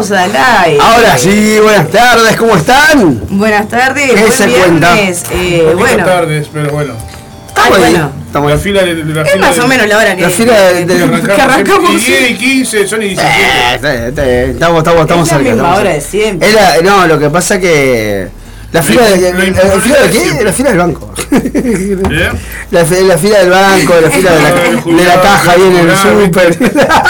estamos 0.00 0.10
al 0.10 0.36
aire. 0.64 0.78
Ahora 0.80 1.18
sí, 1.18 1.58
buenas 1.62 1.90
tardes, 1.90 2.36
¿cómo 2.36 2.56
están? 2.56 3.20
Buenas 3.30 3.68
tardes, 3.68 4.10
¿Qué 4.12 4.32
se 4.32 4.48
cuenta? 4.48 4.98
Eh, 4.98 5.74
buenas 5.76 6.06
tardes, 6.06 6.48
pero 6.52 6.70
bueno. 6.70 6.94
Estamos 7.48 7.78
Ay, 7.78 7.92
bueno. 7.92 8.12
Estamos 8.26 8.50
La 8.52 8.58
fila 8.58 8.82
de, 8.84 8.94
de 8.94 9.12
la 9.14 9.22
Es 9.22 9.32
fila 9.32 9.46
más 9.46 9.56
de- 9.56 9.62
o 9.62 9.66
menos 9.66 9.88
la 9.88 9.98
hora 9.98 10.16
que, 10.16 10.22
La 10.22 10.30
fila 10.30 10.60
de- 10.60 10.84
de- 10.86 10.94
que 10.96 11.02
arrancamos. 11.02 11.40
arrancamos. 11.40 11.90
Y 11.90 11.96
10 11.96 12.30
y 12.30 12.34
15, 12.36 12.86
son 12.86 13.02
y 13.02 13.08
17. 13.08 13.34
Eh, 13.82 14.50
Estamos, 14.52 14.78
estamos, 14.78 15.00
estamos 15.02 15.26
Es 15.26 15.32
la 15.32 15.38
cerca, 15.38 15.52
misma 15.52 15.74
hora 15.74 15.90
de 15.90 16.00
siempre. 16.00 16.48
Es 16.48 16.54
la- 16.54 16.76
no, 16.82 17.06
lo 17.08 17.18
que 17.18 17.28
pasa 17.28 17.58
que 17.58 18.28
la 18.72 18.82
fila, 18.84 19.02
La- 19.02 19.10
de, 19.10 19.20
la 19.20 19.30
la, 19.32 19.38
la 19.38 19.44
impuntualidad 19.46 19.80
fila 19.82 19.96
de 19.98 20.02
de 20.06 20.10
qué? 20.12 20.18
siempre. 20.20 20.44
La 20.44 20.52
fila 20.52 20.68
del 20.70 20.78
banco. 20.78 21.12
¿Eh? 21.32 22.30
La, 22.70 22.84
fi- 22.84 23.02
la 23.04 23.18
fila 23.18 23.38
del 23.40 23.50
banco, 23.50 23.94
la 24.00 24.10
fila 24.10 24.30
de 24.30 24.42
la, 24.42 24.50
de 25.02 25.04
la 25.08 25.20
caja 25.20 25.50
ahí 25.50 25.60
en 25.60 25.76
el 25.76 25.90
jubilados, 25.96 26.24
súper. 26.24 26.60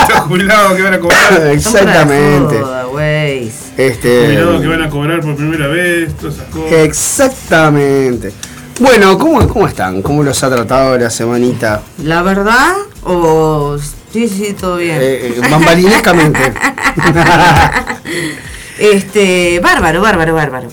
Los 0.09 0.19
jubilados 0.21 0.73
que 0.73 0.83
van 0.83 0.95
a 0.95 0.99
cobrar. 1.01 1.47
Exactamente. 1.53 2.57
Este, 2.99 4.25
Jubilados 4.27 4.61
que 4.61 4.67
van 4.69 4.83
a 4.83 4.91
cobrar 4.91 5.21
por 5.21 5.37
primera 5.37 5.67
vez, 5.69 6.15
todas 6.17 6.35
esas 6.37 6.49
cosas. 6.49 6.73
Exactamente. 6.73 8.33
Bueno, 8.81 9.19
¿cómo, 9.19 9.47
¿cómo 9.47 9.69
están? 9.69 10.03
¿Cómo 10.03 10.23
los 10.23 10.43
ha 10.43 10.51
tratado 10.51 10.97
la 10.99 11.11
semanita? 11.11 11.83
¿La 12.03 12.23
verdad? 12.23 12.73
¿O 13.05 13.77
sí, 14.13 14.29
sí, 14.29 14.55
todo 14.59 14.77
bien? 14.79 14.97
Eh, 15.01 15.35
eh, 15.37 15.41
bambalinescamente. 15.51 16.41
Este, 18.81 19.61
bárbaro, 19.61 20.01
bárbaro, 20.01 20.35
bárbaro. 20.35 20.69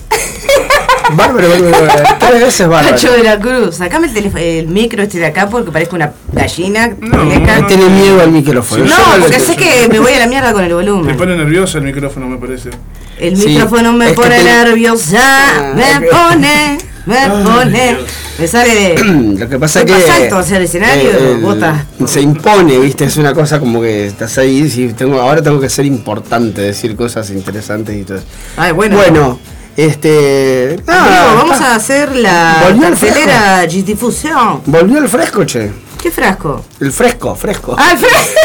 Bárbaro, 1.16 1.48
bárbaro. 1.48 2.02
Tres 2.18 2.40
veces 2.40 2.68
bárbaro. 2.68 2.90
Nacho 2.90 3.12
de 3.12 3.22
la 3.22 3.38
Cruz, 3.38 3.76
sacame 3.76 4.06
el, 4.08 4.14
teléfono- 4.14 4.42
el 4.42 4.68
micro 4.68 5.02
este 5.02 5.18
de 5.18 5.26
acá 5.26 5.48
porque 5.48 5.70
parezco 5.70 5.96
una 5.96 6.12
gallina. 6.32 6.92
No. 7.00 7.24
Me 7.24 7.40
tiene 7.66 7.88
miedo 7.88 8.20
al 8.22 8.30
micrófono. 8.30 8.84
Sí, 8.86 8.90
No, 8.90 9.16
lo 9.16 9.22
porque 9.24 9.40
sé. 9.40 9.56
que 9.56 9.88
me 9.90 9.98
voy 10.00 10.12
a 10.12 10.18
la 10.20 10.26
mierda 10.26 10.52
con 10.52 10.62
el 10.62 10.68
Me 10.68 10.74
volumen. 10.74 11.16
pone 11.16 11.36
nervioso 11.36 11.78
el 11.78 11.84
micrófono, 11.84 12.26
me 12.28 12.36
parece. 12.38 12.70
El 13.18 13.36
Sí, 13.36 13.48
micrófono 13.48 13.92
me 13.92 14.12
pone 14.12 14.36
te- 14.38 14.44
nerviosa, 14.44 15.18
Ah, 15.20 15.72
me 15.74 16.06
pone, 16.06 16.78
me 17.06 17.16
Ay, 17.18 17.30
pone. 17.44 17.88
Dios. 17.96 18.02
Me 18.38 18.46
sale 18.46 18.72
de. 18.74 18.94
Lo 19.38 19.48
que 19.48 19.58
pasa 19.58 19.80
es 19.80 19.86
que. 19.86 19.92
más 19.92 20.08
alto 20.10 20.38
hacia 20.38 20.56
el 20.58 20.62
escenario, 20.62 21.10
el- 21.10 21.38
bota. 21.38 21.84
Se 22.06 22.20
impone, 22.20 22.78
viste, 22.78 23.04
es 23.06 23.16
una 23.16 23.34
cosa 23.34 23.58
como 23.58 23.80
que 23.82 24.06
estás 24.06 24.38
ahí, 24.38 24.70
sí, 24.70 24.92
tengo, 24.96 25.20
ahora 25.20 25.42
tengo 25.42 25.58
que 25.60 25.68
ser 25.68 25.84
importante, 25.86 26.60
decir 26.60 26.94
cosas 26.94 27.30
interesantes 27.30 27.96
y 27.96 28.04
todo. 28.04 28.18
eso. 28.18 28.26
Ay, 28.56 28.70
bueno. 28.72 28.96
Bueno, 28.96 29.40
este. 29.78 30.72
Amigo, 30.72 30.82
nada, 30.86 31.34
vamos 31.34 31.52
está- 31.56 31.72
a 31.72 31.76
hacer 31.76 32.16
la 32.16 32.62
Volvió 32.64 32.88
el 32.88 32.94
cartelera 32.98 33.64
G-Difusión. 33.64 34.62
Volvió 34.66 34.98
el 34.98 35.08
fresco, 35.08 35.44
che. 35.44 35.70
¿Qué 36.02 36.10
frasco? 36.10 36.64
El 36.80 36.90
fresco, 36.92 37.34
fresco. 37.36 37.76
Ah, 37.78 37.92
el 37.92 37.98
fresco. 37.98 38.40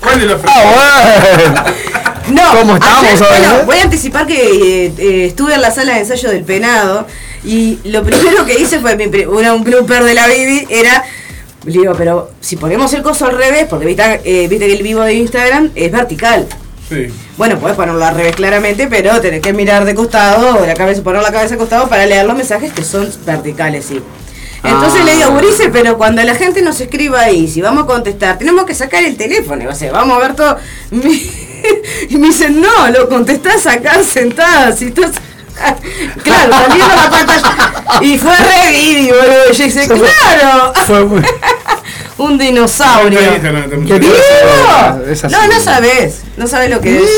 ¿Cuál 0.00 0.20
es 0.20 0.26
la 0.26 0.38
Ah, 0.46 1.04
bueno. 1.36 2.42
No, 2.42 2.58
¿Cómo 2.58 2.74
estamos 2.76 3.04
ayer, 3.04 3.18
bueno, 3.28 3.54
eh? 3.58 3.62
voy 3.66 3.78
a 3.78 3.82
anticipar 3.84 4.26
que 4.26 4.34
eh, 4.86 4.92
eh, 4.98 5.26
estuve 5.26 5.54
en 5.54 5.60
la 5.62 5.70
sala 5.70 5.94
de 5.94 6.00
ensayo 6.00 6.28
del 6.30 6.42
penado 6.44 7.06
y 7.44 7.78
lo 7.84 8.02
primero 8.02 8.44
que 8.44 8.58
hice 8.60 8.80
fue 8.80 8.96
mi 8.96 9.06
una- 9.26 9.52
un 9.54 9.62
blooper 9.62 10.02
de 10.02 10.14
la 10.14 10.26
Bibi 10.26 10.66
era 10.70 11.04
le 11.64 11.72
digo, 11.72 11.94
pero 11.96 12.30
si 12.40 12.56
ponemos 12.56 12.92
el 12.94 13.02
coso 13.02 13.26
al 13.26 13.36
revés, 13.36 13.66
porque 13.68 13.86
viste, 13.86 14.20
eh, 14.24 14.46
viste 14.48 14.66
que 14.66 14.72
el 14.74 14.82
vivo 14.84 15.02
de 15.02 15.14
Instagram 15.14 15.70
es 15.74 15.90
vertical. 15.90 16.46
Sí. 16.88 17.08
Bueno, 17.36 17.58
puedes 17.58 17.76
ponerlo 17.76 18.04
al 18.04 18.14
revés 18.14 18.36
claramente, 18.36 18.86
pero 18.88 19.20
tenés 19.20 19.40
que 19.42 19.52
mirar 19.52 19.84
de 19.84 19.94
costado, 19.94 20.64
la 20.64 20.74
cabeza, 20.74 21.02
poner 21.02 21.22
la 21.22 21.32
cabeza 21.32 21.54
de 21.54 21.58
costado 21.58 21.88
para 21.88 22.06
leer 22.06 22.24
los 22.26 22.36
mensajes 22.36 22.72
que 22.72 22.84
son 22.84 23.10
verticales, 23.24 23.84
sí. 23.86 24.00
Entonces 24.62 25.00
Ah. 25.02 25.04
le 25.04 25.16
digo, 25.16 25.30
Gurice, 25.30 25.68
pero 25.70 25.96
cuando 25.98 26.22
la 26.22 26.34
gente 26.34 26.62
nos 26.62 26.80
escriba 26.80 27.20
ahí, 27.20 27.48
si 27.48 27.60
vamos 27.60 27.84
a 27.84 27.86
contestar, 27.86 28.38
tenemos 28.38 28.64
que 28.64 28.74
sacar 28.74 29.04
el 29.04 29.16
teléfono, 29.16 29.68
o 29.68 29.74
sea, 29.74 29.92
vamos 29.92 30.16
a 30.16 30.20
ver 30.20 30.34
todo. 30.34 30.56
Y 32.08 32.16
me 32.18 32.28
dicen, 32.28 32.60
no, 32.60 32.88
lo 32.90 33.08
contestás 33.08 33.66
acá 33.66 34.00
sentada, 34.04 34.70
si 34.70 34.86
estás. 34.86 35.12
Claro, 36.22 36.52
saliendo 36.52 36.94
la 36.94 37.10
pantalla. 37.10 37.72
Y 38.02 38.18
fue 38.18 38.36
re 38.36 38.70
Vivi, 38.72 39.06
boludo. 39.08 39.52
Yo 39.52 39.64
dije, 39.64 39.86
claro, 39.88 40.72
Fue 40.86 41.04
muy- 41.04 41.22
un 42.18 42.38
dinosaurio. 42.38 43.18
Está 43.18 43.28
en 43.28 43.34
Instagram 43.34 43.70
también. 43.70 43.86
¿Qué 43.86 43.98
¡Vivo! 43.98 45.30
No, 45.30 45.46
no 45.48 45.60
sabes. 45.60 46.22
No 46.36 46.46
sabes 46.46 46.70
lo 46.70 46.80
que 46.80 46.96
es. 46.96 47.10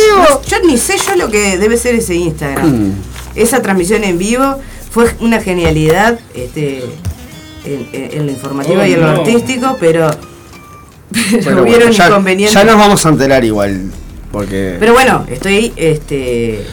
Yo 0.48 0.56
ni 0.66 0.76
sé 0.78 0.96
yo 0.98 1.16
lo 1.16 1.30
que 1.30 1.58
debe 1.58 1.76
ser 1.76 1.94
ese 1.94 2.14
Instagram. 2.14 2.88
Mm. 2.88 2.92
Esa 3.34 3.62
transmisión 3.62 4.04
en 4.04 4.18
vivo 4.18 4.56
fue 4.90 5.14
una 5.20 5.40
genialidad 5.40 6.18
este, 6.34 6.82
en, 7.64 8.26
lo 8.26 8.32
informativo 8.32 8.80
Oh, 8.80 8.86
y 8.86 8.92
en 8.94 9.00
lo 9.00 9.12
no. 9.12 9.20
artístico, 9.20 9.76
pero, 9.78 10.10
pero 11.12 11.42
Bueno, 11.44 11.62
hubieron 11.62 11.80
bueno, 11.88 11.90
ya, 11.92 12.06
inconvenientes. 12.08 12.54
ya 12.54 12.64
nos 12.64 12.76
vamos 12.76 13.06
a 13.06 13.08
enterar 13.10 13.44
igual. 13.44 13.90
Porque. 14.32 14.76
Pero 14.78 14.92
bueno, 14.94 15.24
estoy. 15.30 15.72
Este, 15.76 16.66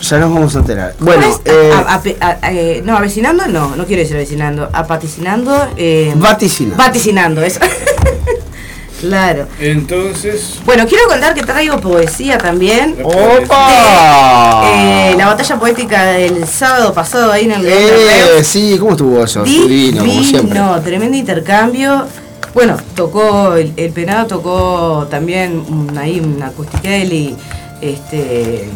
ya 0.00 0.18
nos 0.18 0.32
vamos 0.32 0.54
a 0.56 0.58
enterar. 0.60 0.94
¿cómo 0.98 1.10
Bueno, 1.12 1.26
es? 1.28 1.40
eh, 1.44 1.72
A- 1.74 1.94
a- 1.94 2.02
a- 2.20 2.38
a- 2.42 2.52
eh, 2.52 2.82
no, 2.84 2.96
avecinando, 2.96 3.46
no, 3.46 3.76
no 3.76 3.84
quiero 3.86 4.02
decir 4.02 4.16
avecinando. 4.16 4.68
Apaticinando. 4.72 5.68
Eh, 5.76 6.12
Vaticina. 6.16 6.74
Vaticinando, 6.76 7.42
eso. 7.42 7.60
claro. 9.00 9.46
Entonces. 9.60 10.54
Bueno, 10.64 10.86
quiero 10.86 11.06
contar 11.08 11.34
que 11.34 11.42
traigo 11.42 11.80
poesía 11.80 12.38
también. 12.38 12.96
¡Opa! 13.02 14.72
Eh, 14.74 15.14
la 15.16 15.26
batalla 15.26 15.56
poética 15.58 16.04
del 16.04 16.46
sábado 16.46 16.92
pasado 16.92 17.30
ahí 17.32 17.44
en 17.44 17.52
el 17.52 17.66
Eh, 17.66 18.42
sí, 18.44 18.76
¿cómo 18.78 18.92
estuvo 18.92 19.22
eso? 19.24 19.44
Divino, 19.44 20.00
como 20.00 20.22
siempre. 20.22 20.58
Divino, 20.58 20.80
tremendo 20.82 21.16
intercambio. 21.16 22.06
Bueno, 22.54 22.76
tocó, 22.96 23.54
el, 23.54 23.72
el 23.76 23.92
penado 23.92 24.26
tocó 24.26 25.06
también 25.10 25.62
un- 25.68 25.96
ahí 25.96 26.18
una 26.18 26.46
acústica 26.48 26.96
y 26.96 27.36
este 27.80 28.68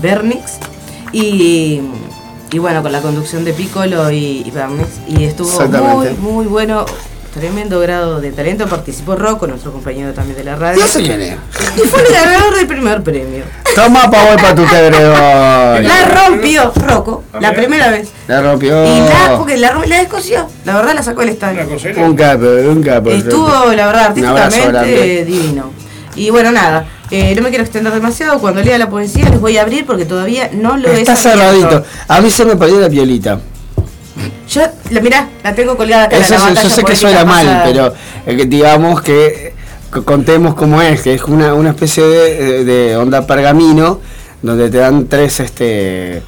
Bernix 0.00 0.52
y, 1.12 1.80
y 2.52 2.58
bueno, 2.58 2.82
con 2.82 2.92
la 2.92 3.00
conducción 3.00 3.44
de 3.44 3.52
Piccolo 3.52 4.10
y, 4.10 4.42
y 4.46 4.50
Bernix. 4.50 4.88
Y 5.08 5.24
estuvo 5.24 5.68
muy, 5.68 6.10
muy 6.18 6.46
bueno. 6.46 6.84
Tremendo 7.34 7.80
grado 7.80 8.18
de 8.18 8.32
talento. 8.32 8.66
Participó 8.66 9.14
Rocco, 9.14 9.46
nuestro 9.46 9.70
compañero 9.70 10.14
también 10.14 10.38
de 10.38 10.44
la 10.44 10.56
radio. 10.56 10.80
No 10.80 10.86
sé 10.88 11.02
quién 11.02 11.20
es. 11.20 11.36
Y 11.76 11.80
fue 11.80 12.00
el 12.00 12.10
ganador 12.10 12.56
del 12.56 12.66
primer 12.66 13.02
premio. 13.02 13.44
Toma 13.74 14.10
pa' 14.10 14.24
voy 14.24 14.36
pa' 14.38 14.54
tu 14.54 14.64
quebreo. 14.66 15.12
La 15.82 16.06
rompió 16.06 16.72
Rocco, 16.74 17.24
la 17.38 17.52
primera 17.52 17.90
vez. 17.90 18.08
La 18.26 18.40
rompió. 18.40 18.82
Y 18.86 19.00
la, 19.00 19.36
porque 19.36 19.58
la, 19.58 19.74
la 19.86 19.98
descosió. 19.98 20.48
La 20.64 20.76
verdad 20.76 20.94
la 20.94 21.02
sacó 21.02 21.20
del 21.20 21.28
estadio. 21.28 21.66
Un 21.98 22.16
capo, 22.16 22.46
un 22.46 22.82
capo. 22.82 23.10
Estuvo, 23.10 23.70
la 23.74 23.86
verdad, 23.86 24.06
artísticamente 24.06 25.24
divino. 25.26 25.72
Y 26.14 26.30
bueno, 26.30 26.50
nada, 26.52 26.86
eh, 27.10 27.34
no 27.34 27.42
me 27.42 27.48
quiero 27.50 27.64
extender 27.64 27.92
demasiado. 27.92 28.38
Cuando 28.40 28.62
lea 28.62 28.78
la 28.78 28.88
poesía 28.90 29.28
les 29.28 29.40
voy 29.40 29.56
a 29.58 29.62
abrir 29.62 29.86
porque 29.86 30.04
todavía 30.04 30.50
no 30.52 30.76
lo 30.76 30.88
he 30.88 31.00
Está 31.00 31.16
cerradito. 31.16 31.84
A 32.08 32.20
mí 32.20 32.30
se 32.30 32.44
me 32.44 32.56
perdió 32.56 32.80
la 32.80 32.88
piolita. 32.88 33.40
Yo, 34.48 34.62
la, 34.90 35.00
mirá, 35.00 35.28
la 35.44 35.54
tengo 35.54 35.76
colgada 35.76 36.04
acá. 36.04 36.16
Eso 36.16 36.34
la 36.38 36.54
yo 36.62 36.70
sé 36.70 36.82
que 36.84 36.96
suena 36.96 37.24
mal, 37.24 37.62
pero 37.64 37.92
eh, 38.26 38.44
digamos 38.46 39.02
que 39.02 39.54
c- 39.92 40.02
contemos 40.02 40.54
cómo 40.54 40.80
es, 40.80 41.02
que 41.02 41.14
es 41.14 41.22
una, 41.24 41.52
una 41.52 41.70
especie 41.70 42.02
de, 42.04 42.64
de 42.64 42.96
onda 42.96 43.26
pergamino 43.26 44.00
donde 44.42 44.70
te 44.70 44.78
dan 44.78 45.06
tres, 45.06 45.40
este, 45.40 46.22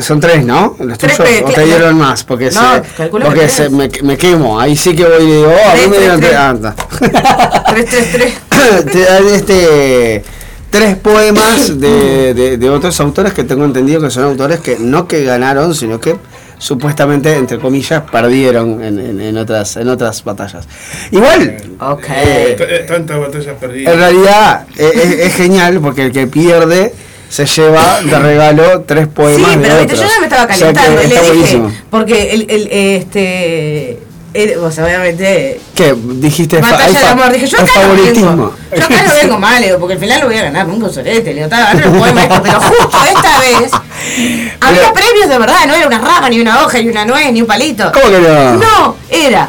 son 0.00 0.20
tres, 0.20 0.44
¿no? 0.44 0.76
Los 0.78 0.98
Tres 0.98 1.16
tuyos, 1.16 1.42
o 1.46 1.52
te 1.52 1.64
dieron 1.64 1.96
más, 1.98 2.22
porque, 2.24 2.50
No, 2.50 2.74
se, 2.96 3.06
porque 3.08 3.40
que 3.40 3.48
se, 3.48 3.56
tres. 3.68 3.72
me, 3.72 3.88
me 4.02 4.16
quemo, 4.16 4.60
ahí 4.60 4.76
sí 4.76 4.94
que 4.94 5.04
voy 5.04 5.22
y 5.24 5.26
digo, 5.26 5.48
oh, 5.50 5.70
a 5.70 5.74
mí 5.74 5.80
Tres, 5.80 5.88
me 5.90 5.98
dieron 5.98 6.20
tres, 6.20 6.30
tres, 6.30 6.30
tres. 6.30 6.40
anda. 6.40 6.74
333. 7.70 8.34
te 8.92 9.00
dan 9.04 9.26
este 9.28 10.22
tres 10.70 10.96
poemas 10.96 11.78
de, 11.80 12.34
de- 12.34 12.56
de 12.58 12.70
otros 12.70 12.98
autores 13.00 13.32
que 13.32 13.44
tengo 13.44 13.64
entendido 13.64 14.00
que 14.02 14.10
son 14.10 14.24
autores 14.24 14.60
que 14.60 14.76
no 14.78 15.06
que 15.08 15.24
ganaron, 15.24 15.74
sino 15.74 16.00
que 16.00 16.16
supuestamente, 16.58 17.34
entre 17.36 17.58
comillas, 17.58 18.02
perdieron 18.10 18.82
en, 18.82 18.98
en- 18.98 19.20
en 19.20 19.36
otras, 19.38 19.76
en 19.76 19.88
otras 19.88 20.24
batallas. 20.24 20.66
Igual, 21.10 21.56
Ok. 21.80 22.04
eh, 22.10 22.54
T- 22.58 22.76
eh, 22.76 22.78
Tantas 22.80 23.18
batallas 23.18 23.46
en 23.48 23.56
perdidas. 23.56 23.96
realidad 23.96 24.66
eh, 24.76 24.90
es, 24.94 25.10
es 25.26 25.34
genial 25.34 25.80
porque 25.80 26.02
el 26.06 26.12
que 26.12 26.26
pierde 26.26 26.92
se 27.28 27.44
lleva 27.46 28.00
de 28.02 28.18
regalo 28.18 28.82
tres 28.86 29.06
poemas 29.08 29.52
Sí, 29.52 29.58
pero 29.62 29.82
otros. 29.82 30.00
yo 30.00 30.06
ya 30.06 30.20
me 30.20 30.26
estaba 30.26 30.44
O 30.44 30.56
sea 30.56 30.72
calentando. 30.72 31.02
le 31.02 31.08
dije, 31.08 31.26
buenísimo. 31.26 31.72
porque 31.90 32.30
el, 32.34 32.46
el, 32.50 32.68
este. 32.72 33.98
El- 34.36 34.58
o 34.58 34.70
sea, 34.70 34.84
obviamente. 34.84 35.60
¿Qué? 35.74 35.94
Dijiste 35.96 36.60
Batalla 36.60 36.98
de 37.00 37.06
amor. 37.06 37.32
Dije, 37.32 37.46
yo 37.46 37.58
acá 37.58 37.66
no 37.74 37.80
favoritismo. 37.80 38.28
vengo. 38.30 38.54
Yo 38.76 38.84
acá 38.84 39.02
no 39.06 39.14
vengo 39.14 39.38
mal, 39.38 39.62
digo, 39.62 39.78
porque 39.78 39.94
al 39.94 40.00
final 40.00 40.20
lo 40.20 40.26
voy 40.26 40.36
a 40.36 40.42
ganar, 40.44 40.66
nunca 40.68 40.86
un 40.86 40.92
solete. 40.94 41.24
Le 41.30 41.34
digo, 41.34 41.44
estaba 41.44 41.64
ganando 41.72 41.88
el 41.94 41.98
poema 42.00 42.22
esto, 42.24 42.42
pero 42.42 42.60
justo 42.60 42.98
esta 43.14 43.40
vez. 43.40 43.70
Había 44.60 44.92
premios 44.92 45.28
de 45.28 45.38
verdad, 45.38 45.66
no 45.66 45.74
era 45.74 45.86
una 45.86 45.98
rama, 45.98 46.28
ni 46.28 46.40
una 46.40 46.64
hoja, 46.64 46.78
ni 46.80 46.88
una 46.88 47.04
nuez, 47.04 47.32
ni 47.32 47.40
un 47.40 47.46
palito. 47.46 47.90
¿Cómo 47.92 48.06
que 48.10 48.18
no? 48.20 48.54
No, 48.56 48.96
era 49.10 49.48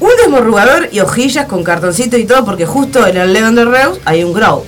un 0.00 0.10
desmorrugador 0.20 0.88
y 0.92 1.00
hojillas 1.00 1.46
con 1.46 1.64
cartoncito 1.64 2.16
y 2.16 2.24
todo, 2.24 2.44
porque 2.44 2.66
justo 2.66 3.06
en 3.06 3.16
el 3.16 3.32
León 3.32 3.54
de 3.56 3.64
Reus 3.64 3.98
hay 4.04 4.22
un 4.24 4.32
grow. 4.32 4.64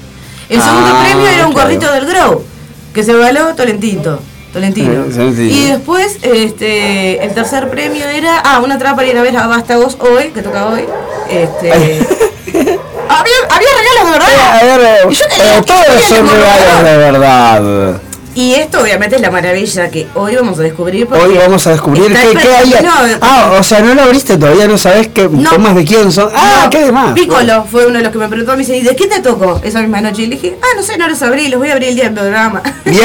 El 0.49 0.61
segundo 0.61 0.91
Ah, 0.93 1.03
premio 1.05 1.27
era 1.29 1.47
un 1.47 1.53
claro. 1.53 1.69
gorrito 1.69 1.93
del 1.93 2.07
grow, 2.07 2.45
que 2.93 3.05
se 3.05 3.15
való 3.15 3.55
Tolentito. 3.55 4.21
Tolentino. 4.53 5.07
Y 5.37 5.69
después, 5.69 6.19
este, 6.23 7.25
el 7.25 7.35
tercer 7.35 7.69
premio 7.71 8.09
era, 8.09 8.39
ah, 8.39 8.61
una 8.61 8.79
trapa 8.79 8.97
para 8.97 9.09
ir 9.09 9.17
a 9.17 9.23
ver 9.23 9.37
a 9.37 9.47
Vástagos 9.47 9.97
hoy, 10.01 10.31
que 10.31 10.43
toca 10.43 10.67
hoy. 10.67 10.85
Este, 11.29 11.71
había, 11.71 13.37
había 13.49 13.69
regalos 13.79 14.05
de 14.05 14.11
verdad. 14.13 14.29
A 14.53 14.65
ver, 14.65 14.81
eh, 14.81 15.09
Y 15.09 15.15
yo 15.15 15.25
eh, 15.25 15.63
todos 15.65 16.03
son 16.09 16.29
regalos 16.29 16.85
de 16.85 16.97
verdad. 16.97 18.01
Y 18.41 18.55
esto 18.55 18.81
obviamente 18.81 19.17
es 19.17 19.21
la 19.23 19.31
maravilla 19.31 19.91
que 19.91 20.07
hoy 20.15 20.35
vamos 20.35 20.59
a 20.59 20.63
descubrir. 20.63 21.07
porque 21.07 21.23
Hoy 21.23 21.37
vamos 21.37 21.67
a 21.67 21.73
descubrir 21.73 22.07
qué, 22.07 22.39
qué 22.41 22.49
hay. 22.55 22.75
Ah, 23.21 23.57
o 23.61 23.63
sea, 23.63 23.81
no 23.81 23.93
lo 23.95 24.01
abriste 24.01 24.39
todavía, 24.39 24.67
no 24.67 24.79
sabes 24.79 25.09
qué 25.09 25.29
No. 25.29 25.75
de 25.75 25.85
quién 25.85 26.11
son. 26.11 26.31
Ah, 26.35 26.63
No, 26.65 26.71
qué 26.71 26.85
demás. 26.87 27.13
Piccolo 27.13 27.67
fue 27.71 27.85
uno 27.87 27.99
de 27.99 28.05
los 28.05 28.13
que 28.13 28.17
me 28.19 28.29
preguntó, 28.29 28.53
me 28.53 28.59
dice, 28.61 28.79
¿y 28.79 28.81
de 28.81 28.97
qué 28.97 29.07
te 29.09 29.21
tocó 29.21 29.61
esa 29.63 29.83
misma 29.83 30.01
noche? 30.01 30.23
Y 30.23 30.27
le 30.29 30.37
dije, 30.37 30.57
ah, 30.63 30.67
no 30.75 30.83
sé, 30.83 30.97
no 30.97 31.07
los 31.07 31.21
abrí, 31.21 31.49
los 31.49 31.61
voy 31.61 31.69
a 31.69 31.73
abrir 31.75 31.91
el 31.91 31.95
día 31.97 32.05
del 32.05 32.15
programa. 32.15 32.63
Bien, 32.87 33.03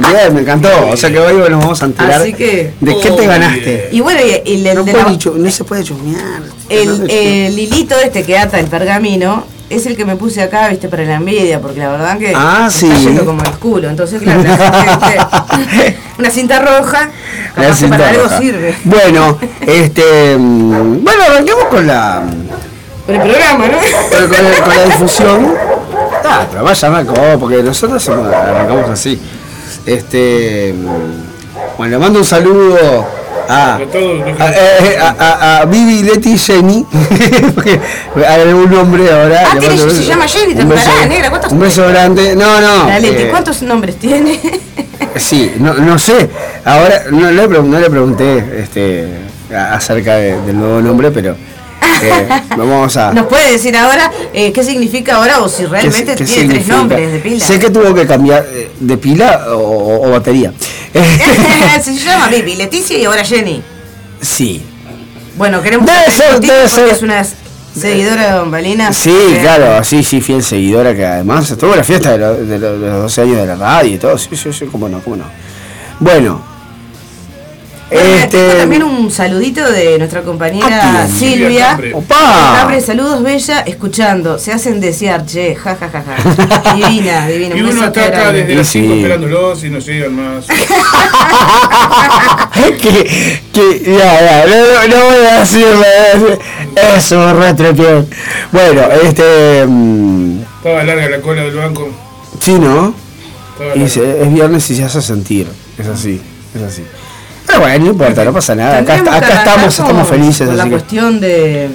bien, 0.00 0.34
me 0.34 0.40
encantó. 0.42 0.68
O 0.92 0.96
sea 0.98 1.10
que 1.10 1.18
hoy 1.18 1.32
nos 1.50 1.60
vamos 1.60 1.82
a 1.82 1.86
enterar 1.86 2.20
Así 2.20 2.34
que- 2.34 2.74
de 2.78 2.98
qué 2.98 3.10
te 3.10 3.26
ganaste. 3.26 3.88
y 3.90 4.00
bueno, 4.00 4.20
y, 4.20 4.50
y 4.50 4.66
el, 4.68 4.74
No, 4.74 4.84
de 4.84 4.92
la- 4.92 5.04
no 5.34 5.50
se 5.50 5.64
puede 5.64 5.82
chusmear. 5.82 6.42
el, 6.68 7.10
el 7.10 7.58
hilito 7.58 7.94
este 7.98 8.22
que 8.22 8.36
ata 8.36 8.60
el 8.60 8.66
pergamino 8.66 9.44
es 9.70 9.86
el 9.86 9.96
que 9.96 10.04
me 10.04 10.16
puse 10.16 10.42
acá, 10.42 10.68
viste, 10.68 10.88
para 10.88 11.04
la 11.04 11.14
envidia, 11.14 11.60
porque 11.60 11.80
la 11.80 11.88
verdad 11.90 12.18
que 12.18 12.32
Ah, 12.36 12.68
sí. 12.70 12.86
está 12.86 12.98
yendo 12.98 13.24
como 13.24 13.42
el 13.42 13.50
culo. 13.52 13.88
Entonces, 13.88 14.20
claro, 14.22 14.42
la 14.42 14.56
gente, 14.56 15.96
una 16.18 16.30
cinta 16.30 16.58
roja, 16.60 17.10
La 17.56 17.70
que 17.74 17.88
para 17.88 18.08
algo 18.10 18.28
sirve. 18.38 18.74
Bueno, 18.84 19.38
este. 19.66 20.36
mm, 20.38 21.02
Bueno, 21.04 21.22
arranquemos 21.30 21.64
con 21.64 21.86
la. 21.86 22.22
Por 23.06 23.14
el 23.14 23.20
programa, 23.22 23.66
¿no? 23.68 23.78
con, 23.78 24.28
con 24.28 24.46
el- 24.46 24.62
con 24.62 24.76
la 24.76 24.84
difusión. 24.84 25.54
Ah, 26.24 26.46
pero 26.50 26.64
vaya 26.64 26.88
arrancó, 26.88 27.14
porque 27.38 27.62
nosotros 27.62 28.02
somos- 28.02 28.32
arrancamos 28.32 28.88
así. 28.90 29.20
Este. 29.86 30.74
mm, 30.74 31.76
Bueno, 31.78 31.92
le 31.92 31.98
mando 31.98 32.18
un 32.20 32.24
saludo 32.24 33.06
a. 33.48 33.74
A 33.76 33.78
todos 33.86 34.18
los 34.20 34.36
que- 34.36 34.42
A, 34.42 34.50
eh, 34.52 34.98
a, 35.00 35.08
a- 35.18 35.58
a 35.60 35.64
Vivi, 35.66 36.02
Leti 36.02 36.36
Jenny. 36.38 36.84
Un 38.54 38.70
nombre 38.70 39.10
ahora. 39.12 39.44
Ah, 39.52 39.56
tiene- 39.58 39.76
se 39.78 40.04
llama 40.04 40.26
Jenny, 40.28 40.54
te 40.54 40.62
un 40.62 40.68
beso- 40.68 40.80
enterarás, 40.80 41.08
negra, 41.08 41.30
¿cuántos- 41.30 41.52
Un 41.52 41.60
beso 41.60 41.86
grande. 41.88 42.36
No, 42.36 42.60
no. 42.60 42.88
La 42.88 42.98
Leti, 42.98 43.22
eh, 43.24 43.28
¿cuántos 43.30 43.62
nombres 43.62 43.96
tiene? 43.96 44.38
Sí, 45.16 45.52
no, 45.58 45.74
no 45.74 45.98
sé. 45.98 46.28
Ahora 46.64 47.04
no, 47.10 47.30
le, 47.30 47.46
no 47.48 47.78
le 47.80 47.90
pregunté 47.90 48.62
este, 48.62 49.06
acerca 49.72 50.16
de- 50.16 50.40
del 50.42 50.58
nuevo 50.58 50.80
nombre, 50.80 51.10
pero 51.12 51.36
eh, 52.02 52.28
vamos 52.56 52.96
a. 52.96 53.12
¿Nos 53.12 53.26
puede 53.26 53.52
decir 53.52 53.76
ahora 53.76 54.10
eh, 54.32 54.50
qué 54.52 54.64
significa 54.64 55.16
ahora 55.16 55.40
o 55.40 55.48
si 55.48 55.64
¿qué- 55.64 55.68
realmente 55.68 56.14
qué 56.16 56.24
tiene 56.24 56.24
tres 56.24 56.30
significa? 56.64 56.76
nombres 56.76 57.12
de 57.12 57.18
pila? 57.20 57.44
Sé 57.44 57.58
que 57.60 57.70
tuvo 57.70 57.94
que 57.94 58.06
cambiar 58.06 58.44
eh, 58.50 58.70
de 58.80 58.96
pila 58.96 59.44
o- 59.54 60.06
o 60.06 60.10
batería. 60.10 60.52
se 61.82 61.94
llama 61.98 62.28
Vivi, 62.28 62.56
Leticia 62.56 62.96
y 62.98 63.04
ahora 63.04 63.24
Jenny. 63.24 63.62
sí. 64.20 64.62
Bueno, 65.36 65.60
queremos 65.60 65.84
Debe 65.86 66.10
ser, 66.12 66.38
debe 66.40 66.52
porque 66.62 66.68
ser. 66.68 66.88
es 66.90 67.02
una 67.02 67.24
seguidora 67.76 68.32
de 68.34 68.38
Bombalina. 68.38 68.92
Sí, 68.92 69.12
claro, 69.40 69.82
sí, 69.82 70.04
sí, 70.04 70.20
fiel 70.20 70.44
seguidora 70.44 70.94
que 70.94 71.04
además 71.04 71.50
estuvo 71.50 71.72
en 71.72 71.78
la 71.78 71.82
fiesta 71.84 72.12
de, 72.12 72.18
lo- 72.18 72.36
de 72.36 72.58
lo- 72.60 72.78
de 72.78 72.86
los 72.88 73.02
12 73.02 73.22
años 73.22 73.36
de 73.38 73.46
la 73.46 73.56
radio 73.56 73.94
y 73.94 73.98
todo. 73.98 74.16
Sí, 74.16 74.28
sí, 74.36 74.52
sí, 74.52 74.66
cómo 74.70 74.88
no, 74.88 75.00
cómo 75.00 75.16
no. 75.16 75.24
Bueno. 75.98 76.53
Bueno, 77.90 78.08
mira, 78.14 78.28
tengo 78.28 78.44
Este. 78.46 78.58
también 78.60 78.82
un 78.82 79.10
saludito 79.10 79.70
de 79.70 79.98
nuestra 79.98 80.22
compañera 80.22 81.02
¿A 81.02 81.06
quién? 81.06 81.18
Silvia. 81.18 81.78
¡Opa! 81.92 82.62
Abre, 82.62 82.80
saludos 82.80 83.22
bella, 83.22 83.60
escuchando. 83.60 84.38
Se 84.38 84.52
hacen 84.52 84.80
desear, 84.80 85.24
che, 85.26 85.54
ja, 85.54 85.76
ja, 85.76 85.88
ja, 85.90 86.02
ja. 86.02 86.16
Divina, 86.74 87.26
divina. 87.28 87.56
Y 87.56 87.60
un 87.62 87.68
uno 87.70 87.84
está 87.86 88.06
acá 88.06 88.20
grande. 88.20 88.40
desde 88.42 88.54
las 88.56 88.66
Sí. 88.68 88.80
5 88.80 88.94
esperándolos 88.94 89.64
y 89.64 89.70
no 89.70 89.78
llegan 89.78 90.14
más. 90.16 90.46
que, 92.80 93.40
que, 93.52 93.82
ya, 93.86 94.20
ya, 94.20 94.46
no, 94.46 94.56
no, 94.56 94.88
no 94.88 94.96
voy 95.04 95.26
a 95.26 95.40
decirle 95.40 95.86
eso, 96.96 97.32
retrepié. 97.34 98.04
Bueno, 98.52 98.82
este. 99.02 99.66
mm, 99.66 100.40
Estaba 100.58 100.84
larga 100.84 101.08
la 101.10 101.20
cola 101.20 101.42
del 101.42 101.54
banco. 101.54 101.90
sí, 102.40 102.52
¿no? 102.58 102.94
Y 103.76 103.82
es 103.84 104.00
viernes 104.32 104.68
y 104.70 104.76
se 104.76 104.84
hace 104.84 105.00
sentir. 105.02 105.46
Es 105.78 105.86
así, 105.86 106.20
es 106.56 106.62
así. 106.62 106.82
Pero 107.46 107.60
bueno, 107.60 107.84
no 107.84 107.90
importa, 107.90 108.24
no 108.24 108.32
pasa 108.32 108.54
nada. 108.54 108.78
Acá, 108.78 108.94
acá 108.94 109.28
estamos, 109.38 109.78
estamos 109.78 110.08
felices. 110.08 110.48
La 110.48 110.64
que, 110.64 110.70
cuestión 110.70 111.20
de, 111.20 111.68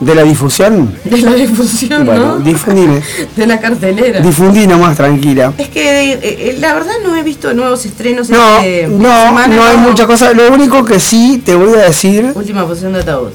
de 0.00 0.14
la 0.14 0.22
difusión, 0.22 0.94
de 1.04 1.18
la 1.22 1.32
difusión, 1.34 2.04
bueno, 2.04 2.26
¿no? 2.26 2.38
difundime. 2.38 3.02
De 3.34 3.46
la 3.46 3.60
cartelera. 3.60 4.20
Difundí 4.20 4.66
nomás, 4.66 4.96
tranquila. 4.96 5.52
es 5.56 5.68
que 5.68 6.12
eh, 6.12 6.18
eh, 6.22 6.56
la 6.58 6.74
verdad 6.74 6.92
no 7.04 7.16
he 7.16 7.22
visto 7.22 7.52
nuevos 7.54 7.84
estrenos 7.86 8.28
No, 8.28 8.58
este 8.58 8.88
no, 8.88 9.26
semana, 9.26 9.54
no 9.54 9.64
hay 9.64 9.76
mucha 9.78 10.06
cosa. 10.06 10.32
Lo 10.32 10.52
único 10.52 10.84
que 10.84 11.00
sí 11.00 11.42
te 11.44 11.54
voy 11.54 11.74
a 11.74 11.84
decir. 11.84 12.32
Última 12.34 12.64
función 12.64 12.92
de 12.92 13.00
ataúd. 13.00 13.28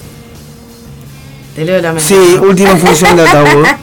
Te 1.56 1.66
leo 1.66 1.82
la 1.82 1.94
mente. 1.94 2.08
Sí, 2.08 2.38
última 2.42 2.76
función 2.76 3.16
de 3.16 3.24
ataúd. 3.28 3.66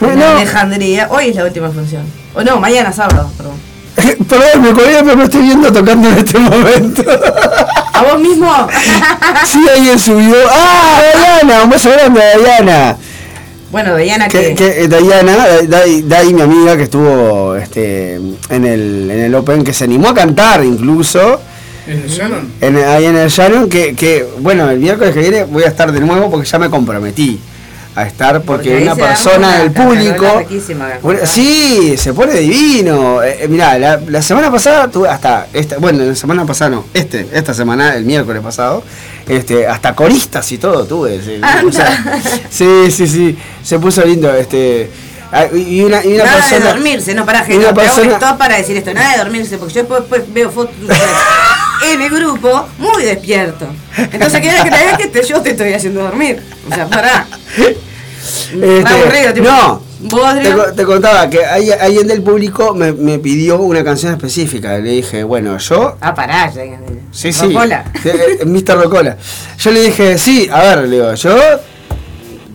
En 0.00 0.06
Bueno, 0.06 0.24
Alejandría. 0.30 1.08
Hoy 1.10 1.28
es 1.28 1.36
la 1.36 1.44
última 1.44 1.68
función. 1.70 2.02
O 2.34 2.42
no, 2.42 2.58
mañana 2.58 2.90
sábado, 2.90 3.30
perdón. 3.36 3.52
perdón, 4.28 4.62
me 4.62 4.74
pero 4.74 5.16
me 5.16 5.24
estoy 5.24 5.42
viendo 5.42 5.72
tocando 5.72 6.08
en 6.08 6.18
este 6.18 6.38
momento. 6.38 7.02
¿A 7.92 8.02
vos 8.02 8.20
mismo? 8.20 8.50
Sí, 9.46 9.58
alguien 9.74 9.98
subió. 9.98 10.34
¡Ah, 10.50 11.00
Dayana! 11.14 11.64
Un 11.64 11.70
beso 11.70 11.90
grande 11.90 12.22
a 12.22 12.38
Dayana. 12.38 12.96
bueno, 13.70 13.96
Diana, 13.96 14.28
Que, 14.28 14.54
que, 14.54 14.84
eh, 14.84 14.88
Dayana, 14.88 15.34
Day, 15.66 16.02
Day, 16.02 16.32
mi 16.34 16.42
amiga 16.42 16.76
que 16.76 16.84
estuvo 16.84 17.56
este, 17.56 18.14
en, 18.14 18.64
el, 18.64 19.10
en 19.10 19.18
el 19.20 19.34
Open, 19.34 19.64
que 19.64 19.72
se 19.72 19.84
animó 19.84 20.10
a 20.10 20.14
cantar 20.14 20.62
incluso, 20.64 21.40
¿En 21.86 22.02
el 22.02 22.08
Shannon? 22.08 22.52
en, 22.60 22.76
ahí 22.76 23.06
en 23.06 23.16
el 23.16 23.28
Shannon, 23.30 23.68
que, 23.68 23.94
que, 23.96 24.26
bueno, 24.38 24.68
el 24.70 24.78
miércoles 24.78 25.14
que 25.14 25.20
viene 25.20 25.44
voy 25.44 25.64
a 25.64 25.68
estar 25.68 25.90
de 25.90 26.00
nuevo 26.00 26.30
porque 26.30 26.46
ya 26.46 26.58
me 26.58 26.68
comprometí. 26.70 27.40
A 27.94 28.06
estar 28.06 28.42
porque, 28.42 28.82
una 28.82 28.94
persona 28.94 29.58
del 29.58 29.72
público. 29.72 30.42
Bueno, 31.02 31.20
sí, 31.24 31.96
se 31.96 32.14
pone 32.14 32.34
divino. 32.34 33.22
Eh, 33.22 33.44
eh, 33.44 33.48
mirá, 33.48 33.78
la, 33.78 34.00
la 34.06 34.22
semana 34.22 34.50
pasada 34.50 34.88
tuve 34.88 35.08
hasta 35.08 35.48
esta, 35.52 35.78
bueno, 35.78 36.04
la 36.04 36.14
semana 36.14 36.46
pasada 36.46 36.70
no, 36.70 36.84
este, 36.94 37.26
esta 37.32 37.52
semana, 37.52 37.94
el 37.94 38.04
miércoles 38.04 38.42
pasado, 38.42 38.82
este, 39.28 39.66
hasta 39.66 39.94
coristas 39.94 40.50
y 40.52 40.58
todo 40.58 40.84
tuve. 40.84 41.20
sí, 41.22 41.40
o 41.66 41.72
sea, 41.72 42.22
sí, 42.50 42.90
sí, 42.90 43.06
sí, 43.06 43.38
se 43.62 43.78
puso 43.78 44.04
lindo, 44.04 44.32
este. 44.34 44.90
Ah, 45.32 45.46
Y 45.54 45.82
una, 45.82 46.04
y 46.04 46.14
una 46.14 46.24
Nada 46.24 46.36
persona. 46.36 46.64
de 46.66 46.72
dormirse, 46.72 47.14
no 47.14 47.24
para 47.26 47.42
una 47.42 47.74
persona- 47.74 48.12
esto 48.12 48.38
para 48.38 48.56
decir 48.56 48.76
esto, 48.76 48.92
nada 48.94 49.12
de 49.12 49.18
dormirse, 49.18 49.58
porque 49.58 49.74
yo 49.74 49.80
después, 49.80 50.00
después 50.00 50.32
veo 50.32 50.50
fotos 50.50 50.74
en 51.92 52.02
el 52.02 52.10
grupo 52.10 52.68
muy 52.78 53.04
despierto. 53.04 53.66
Entonces, 53.96 54.40
¿qué 54.40 54.50
crees 54.68 54.96
que 54.98 55.06
te, 55.08 55.26
yo 55.26 55.40
te 55.40 55.50
estoy 55.50 55.72
haciendo 55.72 56.02
dormir? 56.02 56.42
O 56.70 56.74
sea, 56.74 56.86
pará. 56.86 57.26
Este, 58.52 58.84
aburrido, 58.86 59.32
tipo, 59.32 59.48
no, 59.48 59.82
¿vos, 60.00 60.34
te, 60.34 60.72
te 60.76 60.84
contaba 60.84 61.30
que 61.30 61.44
alguien 61.44 62.06
del 62.06 62.22
público 62.22 62.74
me, 62.74 62.92
me 62.92 63.18
pidió 63.18 63.58
una 63.60 63.82
canción 63.82 64.12
específica. 64.12 64.76
Le 64.78 64.90
dije, 64.90 65.24
bueno, 65.24 65.56
yo. 65.56 65.96
Ah, 66.00 66.14
pará, 66.14 66.52
ya. 66.52 66.62
Sí, 67.12 67.32
sí. 67.32 67.46
Rocola. 67.46 67.84
eh, 68.04 68.38
eh, 68.40 68.44
Mr. 68.44 68.76
Rocola. 68.82 69.16
Yo 69.58 69.70
le 69.70 69.80
dije, 69.80 70.18
sí, 70.18 70.48
a 70.52 70.60
ver, 70.62 70.78
le 70.88 70.96
digo, 70.96 71.14
yo 71.14 71.36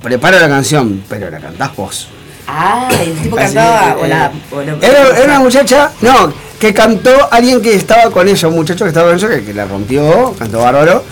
preparo 0.02 0.40
la 0.40 0.48
canción, 0.50 1.04
pero 1.10 1.30
la 1.32 1.40
cantás 1.40 1.76
vos. 1.76 2.10
Ah, 2.48 2.90
el 3.04 3.14
tipo 3.22 3.36
cantaba. 3.36 3.96
que, 3.96 4.02
o 4.04 4.08
la, 4.08 4.26
eh, 4.28 4.32
o 4.52 4.62
la- 4.62 4.88
era, 4.88 5.08
era 5.18 5.26
una 5.26 5.40
muchacha, 5.40 5.92
no, 6.02 6.32
que 6.60 6.74
cantó 6.74 7.12
alguien 7.32 7.62
que 7.62 7.74
estaba 7.76 8.12
con 8.12 8.28
ella, 8.28 8.48
un 8.48 8.56
muchacho 8.56 8.86
que 8.86 8.90
estaba 8.90 9.08
con 9.10 9.18
ella, 9.18 9.30
que, 9.30 9.44
que 9.46 9.54
la 9.54 9.66
rompió, 9.66 10.34
cantó 10.38 10.60
bárbaro. 10.60 11.04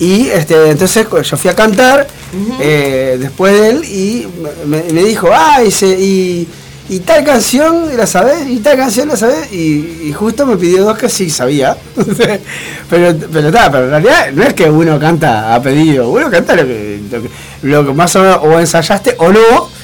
Y 0.00 0.28
este, 0.28 0.70
entonces 0.70 1.06
yo 1.24 1.36
fui 1.36 1.50
a 1.50 1.56
cantar 1.56 2.06
eh, 2.60 3.16
después 3.18 3.52
de 3.52 3.68
él 3.70 3.84
y 3.84 4.28
me, 4.66 4.82
me 4.92 5.02
dijo, 5.04 5.28
ah, 5.32 5.62
y, 5.64 5.70
se- 5.72 5.98
y, 5.98 6.48
y 6.88 7.00
tal 7.00 7.22
canción 7.24 7.96
la 7.96 8.06
sabés, 8.06 8.48
y 8.48 8.58
tal 8.60 8.76
canción 8.76 9.08
la 9.08 9.16
sabés, 9.16 9.52
y, 9.52 10.02
y 10.04 10.12
justo 10.12 10.46
me 10.46 10.56
pidió 10.56 10.84
dos 10.84 10.96
que 10.96 11.08
sí 11.08 11.28
sabía. 11.30 11.76
pero 12.88 13.14
pero 13.32 13.48
está, 13.48 13.70
pero 13.70 13.84
en 13.84 13.90
realidad 13.90 14.28
no 14.32 14.42
es 14.44 14.54
que 14.54 14.70
uno 14.70 14.98
canta 14.98 15.54
a 15.54 15.60
pedido, 15.60 16.08
uno 16.08 16.30
canta 16.30 16.54
lo 16.56 16.62
que, 16.64 17.00
lo 17.10 17.22
que, 17.22 17.28
lo 17.62 17.86
que 17.86 17.92
más 17.92 18.14
o 18.16 18.20
menos 18.20 18.38
o 18.42 18.58
ensayaste 18.58 19.16
o 19.18 19.30
no. 19.32 19.77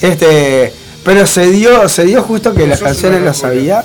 Este, 0.00 0.72
pero 1.04 1.26
se 1.26 1.50
dio, 1.50 1.88
se 1.88 2.04
dio 2.04 2.22
justo 2.22 2.54
que 2.54 2.66
las 2.66 2.80
canciones 2.80 3.22
las 3.22 3.38
sabía. 3.38 3.84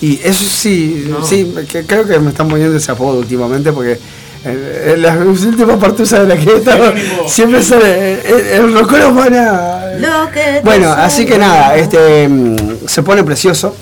Y 0.00 0.20
eso 0.24 0.44
sí, 0.44 1.06
No. 1.08 1.24
sí, 1.24 1.54
que 1.70 1.84
creo 1.84 2.04
que 2.06 2.18
me 2.18 2.30
están 2.30 2.48
poniendo 2.48 2.76
ese 2.76 2.90
apodo 2.90 3.18
últimamente 3.20 3.72
porque 3.72 3.98
en, 4.44 4.90
en 4.94 5.02
las 5.02 5.16
últimas 5.16 5.78
partuzas 5.78 6.26
de 6.26 6.34
la 6.34 6.36
que 6.36 6.58
Sinónimo. 6.60 7.28
siempre 7.28 7.62
sale 7.62 8.14
el, 8.28 8.46
el 8.64 8.74
rocolo 8.74 9.10
humana. 9.10 9.82
Lo 9.98 10.28
que 10.32 10.40
te 10.40 10.60
Bueno, 10.64 10.90
así 10.90 11.24
que 11.24 11.38
nada, 11.38 11.76
este 11.76 12.28
mm, 12.28 12.56
se 12.88 13.02
pone 13.04 13.22
precioso 13.22 13.76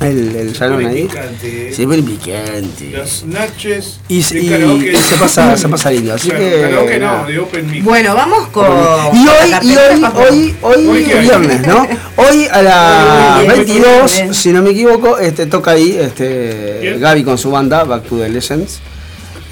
el, 0.00 0.34
el 0.36 0.56
salón 0.56 0.86
ahí. 0.86 1.02
picante, 1.02 1.68
eh. 1.68 1.72
Se 1.74 1.84
pone 1.84 2.02
picante. 2.02 2.90
Los 2.92 3.24
nachos 3.24 4.00
Y, 4.08 4.22
de 4.22 4.40
y- 4.40 4.48
karaoke. 4.48 4.92
y 4.92 4.96
se 4.96 5.14
pasa, 5.16 5.56
se 5.56 5.68
pasa 5.68 5.90
lindo. 5.90 6.14
Así 6.14 6.28
Claro, 6.30 6.44
que. 6.44 6.60
karaoke 6.62 6.98
nada. 6.98 7.22
no, 7.22 7.28
de 7.28 7.38
open 7.38 7.70
mic. 7.70 7.84
Bueno, 7.84 8.14
vamos 8.14 8.48
con. 8.48 8.66
Y 8.66 9.28
hoy, 9.28 9.54
y 9.62 9.76
hoy, 9.76 10.04
hoy, 10.14 10.54
hoy, 10.62 10.86
Hoy 10.88 11.02
viernes, 11.04 11.66
¿no? 11.66 11.86
Hoy 12.16 12.46
a 12.50 12.62
las 12.62 13.38
Hoy 13.40 13.46
es 13.46 13.52
22, 13.66 14.12
viernes. 14.14 14.36
si 14.36 14.52
no 14.52 14.62
me 14.62 14.70
equivoco, 14.70 15.18
este 15.18 15.46
toca 15.46 15.72
ahí 15.72 15.96
este 16.00 16.78
¿Quién? 16.80 17.00
Gaby 17.00 17.24
con 17.24 17.36
su 17.38 17.50
banda, 17.50 17.84
Back 17.84 18.04
to 18.04 18.18
the 18.18 18.28
Legends, 18.28 18.80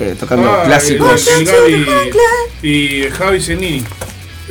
eh, 0.00 0.14
tocando 0.18 0.50
Ah, 0.50 0.62
clásicos 0.64 1.26
El, 1.28 1.48
el 1.48 1.84
Gaby 1.84 2.68
y 2.68 3.02
Javi 3.10 3.40
Zenini. 3.40 3.84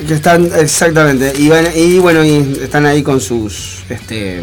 que 0.07 0.13
están 0.13 0.47
exactamente 0.59 1.33
y, 1.37 1.49
van- 1.49 1.71
y 1.75 1.97
bueno 1.97 2.23
y 2.23 2.59
están 2.61 2.85
ahí 2.85 3.01
con 3.01 3.19
sus 3.19 3.79
este 3.89 4.41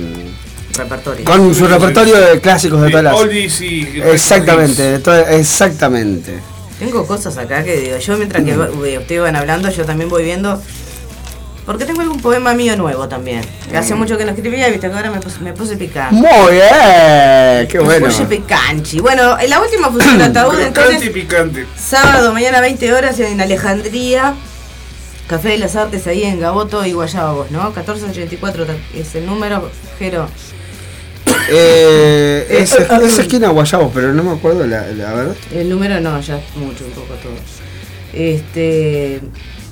Repertorio. 0.77 1.25
con 1.25 1.55
su 1.55 1.67
repertorio 1.67 2.19
de 2.19 2.41
clásicos 2.41 2.81
de 2.83 2.91
todas 2.91 3.05
las 3.05 3.15
Oldies 3.15 3.61
y 3.61 4.01
exactamente 4.05 4.83
de 4.83 4.99
todas- 4.99 5.31
exactamente 5.31 6.39
Tengo 6.79 7.07
cosas 7.07 7.37
acá 7.39 7.63
que 7.63 7.77
digo, 7.77 7.97
yo 7.99 8.17
mientras 8.17 8.43
que 8.45 8.53
ustedes 8.99 9.21
van 9.21 9.37
hablando, 9.37 9.71
yo 9.71 9.85
también 9.85 10.09
voy 10.11 10.25
viendo. 10.25 10.61
Porque 11.65 11.87
tengo 11.87 12.03
algún 12.03 12.21
poema 12.21 12.53
mío 12.53 12.77
nuevo 12.77 13.09
también. 13.09 13.41
Que 13.71 13.77
hace 13.79 13.95
mucho 13.95 14.19
que 14.19 14.25
no 14.27 14.33
escribía, 14.33 14.69
viste 14.69 14.89
que 14.91 14.95
ahora 14.95 15.11
me 15.11 15.19
puse, 15.21 15.39
me 15.41 15.55
puse 15.55 15.77
picante. 15.79 16.15
muy 16.15 16.53
bien 16.53 17.67
qué 17.69 17.79
bueno 17.79 18.01
Me 18.01 18.13
puse 18.13 18.25
picanchi. 18.27 19.01
Bueno, 19.01 19.39
en 19.41 19.49
la 19.49 19.61
última 19.61 19.89
función 19.91 20.19
de 20.19 20.25
ataúd, 20.25 20.59
entonces, 20.67 21.09
picante. 21.11 21.65
sábado, 21.79 22.35
mañana 22.35 22.61
20 22.61 22.93
horas 22.93 23.19
en 23.21 23.41
Alejandría. 23.41 24.35
Café 25.27 25.51
de 25.51 25.59
las 25.59 25.75
Artes 25.75 26.07
ahí 26.07 26.25
en 26.25 26.39
Gaboto 26.39 26.85
y 26.85 26.93
Guayabos, 26.93 27.51
¿no? 27.51 27.63
1484 27.71 28.67
es 28.95 29.15
el 29.15 29.25
número, 29.25 29.71
Jero. 29.99 30.29
Eh, 31.51 32.47
es, 32.51 32.73
es 32.73 33.19
esquina 33.19 33.49
Guayabos 33.49 33.93
pero 33.95 34.13
no 34.13 34.23
me 34.23 34.33
acuerdo 34.33 34.67
la, 34.67 34.87
la 34.89 35.13
verdad 35.13 35.37
El 35.53 35.69
número 35.69 36.01
no, 36.01 36.21
ya 36.21 36.39
es 36.39 36.57
mucho, 36.57 36.85
un 36.85 36.93
poco 36.93 37.15
todo. 37.15 37.35
Este, 38.13 39.21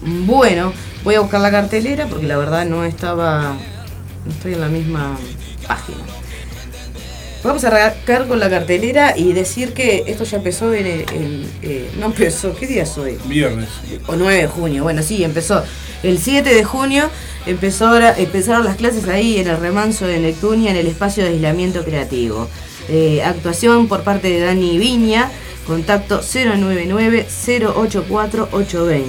bueno, 0.02 0.72
voy 1.04 1.14
a 1.14 1.20
buscar 1.20 1.40
la 1.40 1.50
cartelera 1.50 2.06
porque 2.06 2.26
la 2.26 2.36
verdad 2.36 2.64
no 2.66 2.84
estaba, 2.84 3.56
no 4.24 4.32
estoy 4.32 4.54
en 4.54 4.60
la 4.60 4.68
misma 4.68 5.16
página. 5.66 5.98
Vamos 7.44 7.64
a 7.64 7.68
arrancar 7.68 8.28
con 8.28 8.38
la 8.38 8.48
cartelera 8.48 9.14
y 9.16 9.32
decir 9.32 9.72
que 9.72 10.04
esto 10.06 10.22
ya 10.24 10.36
empezó 10.36 10.72
en, 10.72 10.86
el- 10.86 11.00
en- 11.12 11.44
eh, 11.62 11.90
no 11.98 12.06
empezó, 12.06 12.54
¿qué 12.54 12.68
día 12.68 12.84
es 12.84 12.96
hoy? 12.96 13.18
Viernes. 13.26 13.68
o 14.06 14.14
9 14.14 14.42
de 14.42 14.46
junio, 14.46 14.84
bueno, 14.84 15.02
sí, 15.02 15.24
empezó. 15.24 15.62
El 16.04 16.18
7 16.18 16.54
de 16.54 16.62
junio 16.62 17.10
empezó 17.46 17.88
ahora- 17.88 18.14
empezaron 18.16 18.64
las 18.64 18.76
clases 18.76 19.08
ahí 19.08 19.38
en 19.38 19.48
el 19.48 19.56
remanso 19.58 20.06
de 20.06 20.20
Neptunia, 20.20 20.70
en 20.70 20.76
el 20.76 20.86
espacio 20.86 21.24
de 21.24 21.30
aislamiento 21.30 21.84
creativo. 21.84 22.48
Eh, 22.88 23.22
actuación 23.24 23.88
por 23.88 24.04
parte 24.04 24.28
de 24.28 24.38
Dani 24.40 24.78
Viña, 24.78 25.28
contacto 25.66 26.22
099-084-820. 26.22 29.02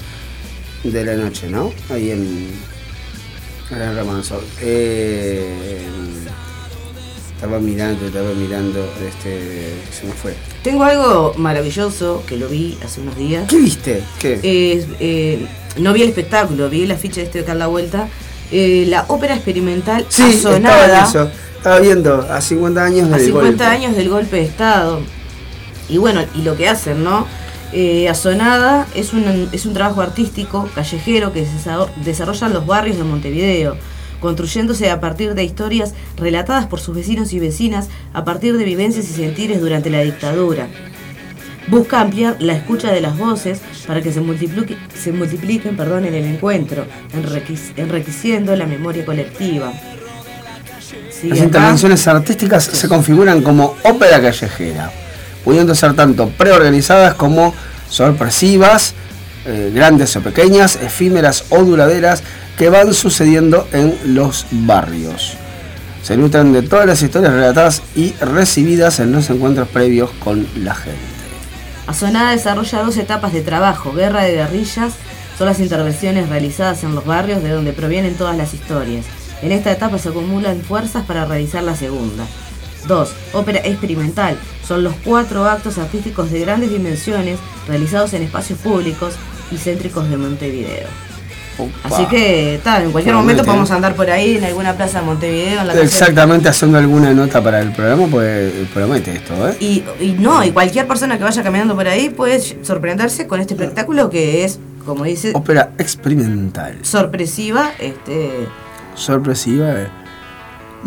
de 0.84 1.06
la 1.06 1.16
noche, 1.16 1.48
¿no? 1.50 1.74
Ahí 1.90 2.12
en, 2.12 2.50
el 3.72 3.96
remanso. 3.96 4.42
Eh, 4.62 5.86
estaba 7.36 7.60
mirando, 7.60 8.08
estaba 8.08 8.34
mirando, 8.34 8.84
este, 9.08 9.74
se 9.92 10.06
me 10.06 10.14
fue. 10.14 10.34
Tengo 10.64 10.84
algo 10.84 11.34
maravilloso 11.38 12.24
que 12.26 12.36
lo 12.38 12.48
vi 12.48 12.78
hace 12.84 13.02
unos 13.02 13.16
días. 13.16 13.48
¿Qué 13.48 13.58
viste? 13.58 14.04
¿Qué? 14.20 14.40
Eh, 14.42 15.46
no 15.78 15.94
vi 15.94 16.02
el 16.02 16.10
espectáculo, 16.10 16.70
vi 16.70 16.84
el 16.84 16.92
afiche 16.92 17.22
este 17.22 17.40
de 17.40 17.44
acá 17.44 17.52
en 17.54 17.60
la 17.60 17.68
vuelta. 17.68 18.08
Eh, 18.52 18.86
la 18.88 19.06
ópera 19.10 19.36
experimental 19.36 20.06
sí, 20.10 20.24
estaba 20.24 21.80
viendo 21.80 22.22
a 22.30 22.40
50 22.40 22.84
años 22.84 23.12
a 23.12 23.18
del 23.18 23.26
50 23.26 23.50
golpe. 23.50 23.64
años 23.66 23.96
del 23.96 24.10
golpe 24.10 24.38
de 24.38 24.44
Estado. 24.44 25.02
Y 25.90 25.98
bueno, 25.98 26.22
y 26.34 26.42
lo 26.42 26.56
que 26.56 26.68
hacen, 26.68 27.04
¿no? 27.04 27.28
Eh, 27.74 28.08
Azonada 28.08 28.88
es 28.96 29.12
un, 29.14 29.50
es 29.52 29.66
un 29.66 29.74
trabajo 29.74 30.02
artístico 30.02 30.70
callejero 30.74 31.34
que 31.34 31.46
se 31.46 31.52
desa- 31.70 31.88
desarrolla 32.04 32.48
en 32.48 32.54
los 32.54 32.66
barrios 32.66 32.98
de 32.98 33.04
Montevideo, 33.04 33.76
construyéndose 34.22 34.90
a 34.90 35.00
partir 35.02 35.36
de 35.36 35.44
historias 35.44 35.94
relatadas 36.16 36.66
por 36.68 36.80
sus 36.80 36.96
vecinos 36.96 37.34
y 37.34 37.40
vecinas 37.40 37.90
a 38.14 38.24
partir 38.24 38.58
de 38.58 38.64
vivencias 38.64 39.10
y 39.10 39.14
sentires 39.14 39.60
durante 39.60 39.90
la 39.90 40.00
dictadura. 40.02 40.68
Busca 41.68 42.00
ampliar 42.00 42.38
la 42.40 42.54
escucha 42.54 42.94
de 42.94 43.02
las 43.02 43.18
voces 43.18 43.60
para 43.86 44.02
que 44.02 44.14
se, 44.14 44.22
multiplique- 44.22 44.78
se 44.98 45.12
multipliquen 45.12 45.76
perdón, 45.76 46.06
en 46.06 46.14
el 46.14 46.24
encuentro, 46.24 46.86
enriquec- 47.14 47.74
enriqueciendo 47.76 48.56
la 48.56 48.66
memoria 48.66 49.06
colectiva. 49.06 49.74
Sí, 51.12 51.28
Las 51.30 51.40
intervenciones 51.40 52.08
artísticas 52.08 52.64
se 52.64 52.88
configuran 52.88 53.42
como 53.42 53.76
ópera 53.84 54.22
callejera, 54.22 54.92
pudiendo 55.48 55.74
ser 55.76 55.94
tanto 55.94 56.28
preorganizadas 56.28 57.14
como 57.14 57.54
sorpresivas, 57.90 58.94
eh, 59.46 59.72
grandes 59.74 60.14
o 60.18 60.22
pequeñas, 60.22 60.76
efímeras 60.76 61.46
o 61.52 61.64
duraderas, 61.64 62.22
que 62.58 62.68
van 62.68 62.94
sucediendo 62.94 63.66
en 63.72 63.98
los 64.08 64.46
barrios. 64.52 65.38
Se 66.04 66.18
nutren 66.18 66.52
de 66.52 66.64
todas 66.64 66.86
las 66.86 67.02
historias 67.02 67.32
relatadas 67.32 67.82
y 67.96 68.12
recibidas 68.16 69.00
en 69.00 69.14
los 69.14 69.30
encuentros 69.30 69.70
previos 69.70 70.10
con 70.22 70.46
la 70.58 70.76
gente. 70.76 71.00
Azonada 71.88 72.32
desarrolla 72.32 72.84
dos 72.84 72.98
etapas 72.98 73.32
de 73.32 73.40
trabajo, 73.40 73.94
guerra 73.94 74.24
de 74.24 74.34
guerrillas, 74.34 74.96
son 75.38 75.48
las 75.48 75.62
intervenciones 75.62 76.28
realizadas 76.28 76.84
en 76.84 76.94
los 76.94 77.06
barrios 77.06 77.42
de 77.42 77.52
donde 77.52 77.72
provienen 77.72 78.16
todas 78.16 78.36
las 78.36 78.54
historias. 78.54 79.06
En 79.42 79.54
esta 79.54 79.72
etapa 79.72 79.98
se 79.98 80.10
acumulan 80.10 80.60
fuerzas 80.60 81.06
para 81.06 81.24
realizar 81.24 81.64
la 81.64 81.78
segunda. 81.78 82.26
2. 82.88 83.10
Ópera 83.34 83.60
experimental. 83.64 84.38
Son 84.66 84.84
los 84.84 84.94
cuatro 85.04 85.46
actos 85.46 85.78
artísticos 85.78 86.32
de 86.32 86.42
grandes 86.42 86.72
dimensiones 86.72 87.40
realizados 87.68 88.14
en 88.14 88.24
espacios 88.24 88.60
públicos 88.60 89.14
y 89.52 89.58
céntricos 89.58 90.10
de 90.10 90.18
Montevideo. 90.18 90.88
Opa. 91.60 91.72
Así 91.96 92.06
que, 92.06 92.60
tal, 92.64 92.84
en 92.84 92.92
cualquier 92.92 93.16
momento 93.16 93.42
¿eh? 93.42 93.46
podemos 93.46 93.72
andar 93.72 93.96
por 93.96 94.12
ahí 94.12 94.38
en 94.38 94.44
alguna 94.44 94.78
plaza 94.78 95.00
de 95.00 95.06
Montevideo. 95.08 95.62
En 95.62 95.68
la 95.68 95.74
Exactamente 95.82 96.50
haciendo 96.50 96.78
alguna 96.78 97.14
nota 97.14 97.42
para 97.44 97.62
el 97.62 97.72
programa, 97.72 98.06
pues 98.12 98.54
promete 98.76 99.14
esto, 99.14 99.34
¿eh? 99.50 99.58
Y, 99.60 99.84
y 100.00 100.12
no, 100.20 100.44
y 100.44 100.52
cualquier 100.52 100.88
persona 100.88 101.18
que 101.18 101.24
vaya 101.24 101.42
caminando 101.42 101.76
por 101.76 101.88
ahí 101.88 102.10
puede 102.12 102.40
sorprenderse 102.64 103.26
con 103.26 103.40
este 103.40 103.56
espectáculo 103.56 104.10
que 104.12 104.44
es, 104.44 104.60
como 104.86 105.04
dice, 105.06 105.32
Ópera 105.34 105.72
experimental. 105.80 106.78
sorpresiva. 106.84 107.72
Este, 107.80 108.30
Sorpresiva. 108.94 109.72
eh. 109.82 109.88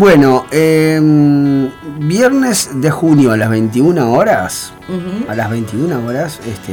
Bueno, 0.00 0.47
em, 0.50 1.69
viernes 1.99 2.71
de 2.73 2.90
junio 2.90 3.33
a 3.33 3.37
las 3.37 3.50
21 3.50 4.12
horas. 4.12 4.73
A 5.28 5.35
las 5.35 5.50
21 5.50 6.07
horas, 6.07 6.40
este. 6.47 6.73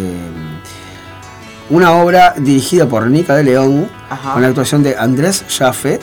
Una 1.70 1.92
obra 1.92 2.36
dirigida 2.38 2.88
por 2.88 3.06
Nica 3.08 3.36
de 3.36 3.44
León, 3.44 3.90
Ajá. 4.10 4.32
con 4.32 4.44
la 4.44 4.48
actuación 4.48 4.82
de 4.82 4.96
Andrés 4.96 5.44
Jaffe, 5.50 6.00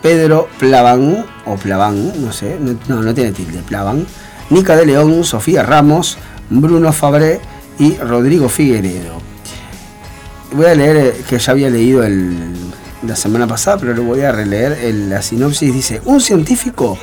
Pedro 0.00 0.48
Plaván, 0.58 1.26
o 1.44 1.56
Plaván, 1.56 2.10
no 2.24 2.32
sé, 2.32 2.58
no, 2.58 3.02
no, 3.02 3.12
tiene 3.12 3.32
tilde, 3.32 3.58
Plaván, 3.58 4.06
Nica 4.48 4.74
de 4.74 4.86
León, 4.86 5.24
Sofía 5.24 5.62
Ramos, 5.62 6.16
Bruno 6.48 6.90
Fabré 6.94 7.42
y 7.78 7.96
Rodrigo 7.96 8.48
Figueredo. 8.48 9.20
Voy 10.52 10.64
a 10.64 10.74
leer 10.74 10.96
eh, 10.96 11.24
que 11.28 11.38
ya 11.38 11.52
había 11.52 11.68
leído 11.68 12.02
el, 12.02 12.71
la 13.06 13.16
semana 13.16 13.46
pasada, 13.46 13.78
pero 13.78 13.94
lo 13.94 14.02
voy 14.04 14.20
a 14.22 14.32
releer. 14.32 14.72
El- 14.72 15.10
la 15.10 15.22
sinopsis 15.22 15.72
dice, 15.72 16.00
un 16.04 16.20
científico 16.20 16.98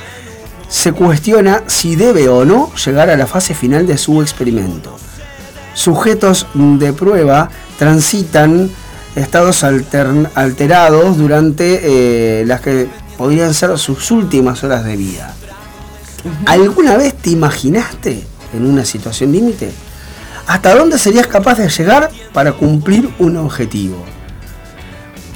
se 0.70 0.92
cuestiona 0.92 1.64
si 1.68 1.96
debe 1.96 2.30
o 2.30 2.46
no 2.46 2.72
llegar 2.76 3.10
a 3.10 3.18
la 3.18 3.26
fase 3.28 3.54
final 3.56 3.88
de 3.88 3.98
su 3.98 4.22
experimento. 4.22 4.96
Sujetos 5.74 6.48
de 6.54 6.94
prueba 6.94 7.50
transitan 7.78 8.70
estados 9.16 9.64
alterados 9.64 11.18
durante 11.18 11.80
eh, 12.42 12.46
las 12.46 12.62
que 12.62 12.88
podrían 13.18 13.54
ser 13.54 13.78
sus 13.78 14.12
últimas 14.12 14.64
horas 14.64 14.84
de 14.86 14.96
vida. 14.96 15.34
¿Alguna 16.46 16.98
vez 16.98 17.16
te 17.16 17.30
imaginaste 17.32 18.24
en 18.54 18.66
una 18.66 18.86
situación 18.86 19.32
límite? 19.32 19.72
¿Hasta 20.48 20.76
dónde 20.76 20.98
serías 21.00 21.28
capaz 21.28 21.58
de 21.58 21.70
llegar 21.70 22.10
para 22.34 22.54
cumplir 22.54 23.10
un 23.20 23.38
objetivo? 23.38 24.04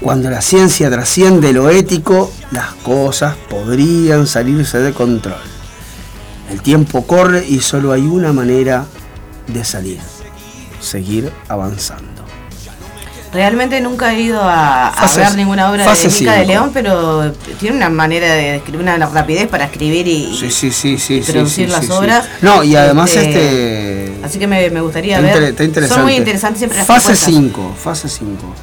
Cuando 0.03 0.29
la 0.29 0.41
ciencia 0.41 0.89
trasciende 0.89 1.53
lo 1.53 1.69
ético, 1.69 2.31
las 2.51 2.73
cosas 2.83 3.35
podrían 3.49 4.27
salirse 4.27 4.79
de 4.79 4.93
control. 4.93 5.35
El 6.51 6.61
tiempo 6.61 7.07
corre 7.07 7.45
y 7.47 7.61
solo 7.61 7.93
hay 7.93 8.01
una 8.01 8.33
manera 8.33 8.85
de 9.47 9.63
salir. 9.63 9.99
Seguir 10.81 11.31
avanzando. 11.47 12.11
Realmente 13.31 13.79
nunca 13.81 14.13
he 14.13 14.21
ido 14.21 14.41
a, 14.43 14.89
a 14.89 15.15
ver 15.15 15.35
ninguna 15.35 15.71
obra 15.71 15.91
de 15.91 16.07
Mica 16.07 16.33
de. 16.33 16.45
León, 16.45 16.69
pero 16.71 17.31
tiene 17.59 17.77
una 17.77 17.89
manera 17.89 18.31
de 18.33 18.57
escribir, 18.57 18.81
una 18.81 18.97
rapidez 18.97 19.47
para 19.47 19.65
escribir 19.65 20.07
y, 20.07 20.37
Sí, 20.37 20.51
sí, 20.51 20.71
sí, 20.71 20.99
sí. 20.99 21.15
y 21.15 21.23
sí, 21.23 21.31
producir 21.31 21.69
las 21.69 21.89
obras. 21.89 22.25
No, 22.43 22.63
y 22.63 22.75
además 22.75 23.09
Este, 23.15 24.03
este... 24.05 24.25
Así 24.25 24.37
que 24.37 24.45
me, 24.47 24.69
me 24.69 24.81
gustaría 24.81 25.19
ver. 25.19 25.29
inter- 25.35 25.43
está 25.49 25.63
interesante. 25.63 25.95
Son 25.95 26.03
muy 26.03 26.15
interesantes 26.15 26.59
siempre 26.59 26.77
las 26.77 26.85
Fase 26.87 27.07
propuestas. 27.07 27.33
5, 27.33 27.75
fase 27.81 28.09
5. 28.09 28.55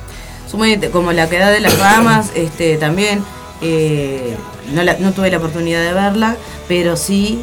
Inte- 0.59 0.91
como 0.91 1.13
la 1.13 1.29
queda 1.29 1.51
de 1.51 1.61
las 1.61 1.79
ramas, 1.79 2.31
este 2.35 2.77
también 2.77 3.23
eh, 3.63 4.37
no, 4.73 4.83
la- 4.83 4.97
no 4.99 5.13
tuve 5.13 5.31
la 5.31 5.39
oportunidad 5.39 5.83
de 5.83 5.93
verla, 5.93 6.37
pero 6.69 6.97
sí 6.97 7.41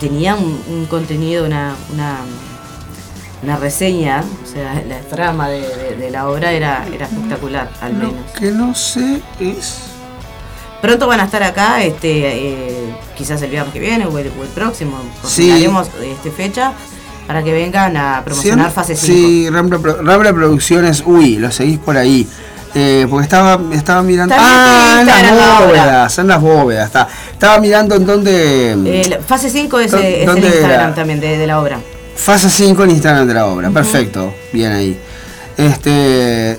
tenía 0.00 0.34
un, 0.34 0.60
un 0.68 0.86
contenido, 0.86 1.44
una, 1.46 1.74
una, 1.92 2.16
una 3.42 3.56
reseña, 3.56 4.24
o 4.44 4.46
sea, 4.46 4.82
la 4.88 5.00
trama 5.00 5.48
de, 5.48 5.60
de- 5.60 5.96
de 5.96 6.10
la 6.10 6.28
obra 6.28 6.52
era, 6.52 6.86
era 6.92 7.06
espectacular, 7.06 7.70
al 7.80 7.94
menos. 7.94 8.12
Lo 8.14 8.32
que 8.40 8.50
no 8.52 8.74
sé 8.74 9.20
es... 9.40 9.82
Pronto 10.82 11.06
van 11.06 11.20
a 11.20 11.24
estar 11.24 11.42
acá, 11.42 11.84
este, 11.84 12.26
eh, 12.88 12.94
quizás 13.16 13.42
el 13.42 13.50
viernes 13.50 13.72
que 13.72 13.80
viene 13.80 14.06
o 14.06 14.18
el, 14.18 14.32
o 14.38 14.42
el 14.42 14.48
próximo, 14.48 14.96
Sí. 15.26 15.50
haremos 15.50 15.88
este, 16.02 16.30
fecha 16.30 16.72
para 17.26 17.42
que 17.44 17.52
vengan 17.52 17.96
a 17.98 18.22
promocionar 18.24 18.68
Sí, 18.70 18.74
fase 18.74 18.96
5. 18.96 19.06
Sí, 19.14 19.50
Rambla, 19.50 19.78
Rambla 20.02 20.32
Producciones, 20.32 21.02
uy, 21.04 21.36
lo 21.36 21.50
seguís 21.52 21.78
por 21.78 21.98
ahí. 21.98 22.26
Eh, 22.74 23.06
porque 23.10 23.24
estaba, 23.24 23.60
estaba 23.72 24.02
mirando. 24.02 24.34
Ah, 24.38 25.00
en 25.00 25.06
las 25.06 25.60
bóvedas, 25.60 26.18
en 26.18 26.26
las 26.28 26.40
bóvedas. 26.40 26.86
Está. 26.86 27.08
Estaba 27.32 27.58
mirando 27.58 27.96
en 27.96 28.06
donde. 28.06 28.72
Eh, 28.72 29.06
la- 29.08 29.18
fase 29.20 29.50
5 29.50 29.80
es, 29.80 29.90
¿Dó- 29.92 29.98
eh, 29.98 30.14
es 30.14 30.20
el 30.20 30.26
dónde 30.26 30.46
Instagram 30.48 30.80
era? 30.86 30.94
también 30.94 31.20
de, 31.20 31.36
de 31.38 31.46
la 31.46 31.60
obra. 31.60 31.80
Fase 32.16 32.48
5 32.50 32.84
en 32.84 32.90
Instagram 32.90 33.26
de 33.26 33.34
la 33.34 33.46
obra. 33.46 33.70
Perfecto. 33.70 34.32
Bien 34.52 34.72
ahí. 34.72 34.98
Este. 35.56 36.58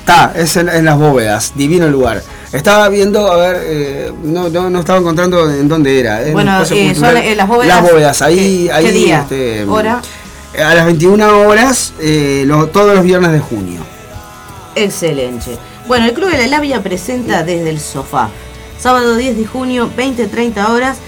Está, 0.00 0.32
es 0.34 0.56
en, 0.56 0.68
en 0.68 0.84
las 0.84 0.98
bóvedas. 0.98 1.52
Divino 1.54 1.88
lugar. 1.88 2.22
Estaba 2.52 2.88
viendo, 2.90 3.32
a 3.32 3.36
ver, 3.36 3.56
eh, 3.64 4.12
no, 4.24 4.48
no, 4.50 4.68
no 4.68 4.80
estaba 4.80 4.98
encontrando 4.98 5.48
en 5.50 5.68
dónde 5.68 5.98
era. 5.98 6.22
en 6.22 6.32
Bueno, 6.34 6.64
son, 6.66 6.76
las 7.36 7.48
bóvedas, 7.48 7.66
Las 7.82 7.90
bóvedas, 7.90 8.20
ahí. 8.22 8.36
¿qué- 8.36 8.66
qué 8.66 8.72
ahí 8.72 8.90
día? 8.90 9.20
este, 9.20 9.64
¿Hora? 9.64 10.02
A 10.62 10.74
las 10.74 10.84
21 10.84 11.40
horas, 11.46 11.94
eh, 12.00 12.46
todos 12.72 12.94
los 12.96 13.04
viernes 13.04 13.32
de 13.32 13.38
junio. 13.40 13.80
Excelente. 14.74 15.58
Bueno, 15.86 16.06
el 16.06 16.14
Club 16.14 16.30
de 16.30 16.38
la 16.38 16.46
Labia 16.46 16.82
presenta 16.82 17.42
desde 17.42 17.68
el 17.70 17.78
sofá. 17.80 18.30
Sábado 18.78 19.16
10 19.16 19.36
de 19.36 19.46
junio, 19.46 19.90
20-30 19.96 20.68
horas, 20.70 20.98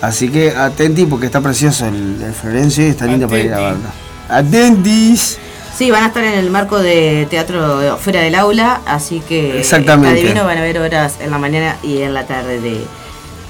Así 0.00 0.30
que 0.30 0.56
atenti 0.56 1.04
porque 1.04 1.26
está 1.26 1.42
precioso 1.42 1.86
el, 1.86 2.22
el 2.22 2.32
Florencio 2.32 2.86
y 2.86 2.88
está 2.88 3.04
lindo 3.04 3.28
para 3.28 3.40
ir 3.40 3.52
a 3.52 3.58
verlo. 3.58 4.11
Atentis. 4.32 5.38
Sí, 5.76 5.90
van 5.90 6.04
a 6.04 6.06
estar 6.08 6.22
en 6.22 6.34
el 6.34 6.50
marco 6.50 6.78
de 6.78 7.26
teatro 7.30 7.96
fuera 7.98 8.20
del 8.20 8.34
aula, 8.34 8.82
así 8.86 9.20
que 9.20 9.58
Exactamente. 9.58 10.10
está 10.18 10.26
divino, 10.28 10.44
van 10.44 10.58
a 10.58 10.62
ver 10.62 10.78
horas 10.78 11.16
en 11.20 11.30
la 11.30 11.38
mañana 11.38 11.76
y 11.82 12.02
en 12.02 12.12
la 12.12 12.26
tarde 12.26 12.60
de... 12.60 12.84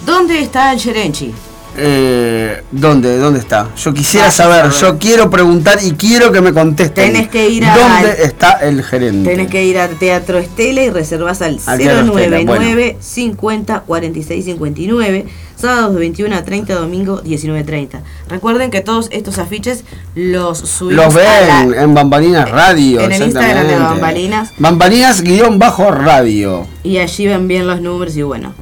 ¿Dónde 0.07 0.41
está 0.41 0.73
el 0.73 0.79
Cherenchi? 0.79 1.35
Eh, 1.77 2.63
¿Dónde? 2.71 3.17
¿Dónde 3.19 3.39
está? 3.39 3.69
Yo 3.77 3.95
quisiera 3.95 4.27
a 4.27 4.31
saber, 4.31 4.71
saber. 4.73 4.95
yo 4.95 4.99
quiero 4.99 5.31
preguntar 5.31 5.79
y 5.83 5.93
quiero 5.93 6.31
que 6.31 6.41
me 6.41 6.53
contesten. 6.53 7.13
Tenés 7.13 7.29
que 7.29 7.49
ir 7.49 7.65
a- 7.65 7.77
¿Dónde 7.77 8.23
está 8.25 8.53
el 8.63 8.83
gerente? 8.83 9.31
Tenés 9.31 9.49
que 9.49 9.65
ir 9.65 9.79
al 9.79 9.99
Teatro 9.99 10.39
Estela 10.39 10.83
y 10.83 10.91
reservas 10.91 11.41
al 11.43 11.59
Al 11.67 11.79
Teatro 11.79 12.19
Estela, 12.19 12.37
099 12.39 12.97
50 13.01 13.81
46 13.81 14.45
59, 14.45 15.27
sábados 15.57 15.95
de 15.95 16.01
21 16.01 16.37
a 16.37 16.45
30, 16.45 16.75
domingo 16.75 17.21
19 17.23 17.65
30. 17.65 18.03
Recuerden 18.29 18.71
que 18.71 18.81
todos 18.83 19.09
estos 19.11 19.39
afiches 19.39 19.85
los 20.15 20.59
subimos 20.59 21.07
Los 21.07 21.15
a 21.17 21.19
ven 21.19 21.71
la- 21.71 21.83
en 21.83 21.95
Bambalinas 21.95 22.51
Radio. 22.51 23.01
en 23.01 23.13
el 23.13 23.23
Instagram 23.23 23.67
de. 23.67 23.79
Bambalinas. 23.79 24.51
Bambalinas 24.59 25.23
guion 25.23 25.59
bajo 25.59 25.91
radio. 25.91 26.67
y 26.85 26.99
allí 26.99 27.27
ven 27.27 27.49
bien 27.49 27.67
los 27.67 27.81
números 27.81 28.15
y 28.17 28.23
bueno. 28.23 28.53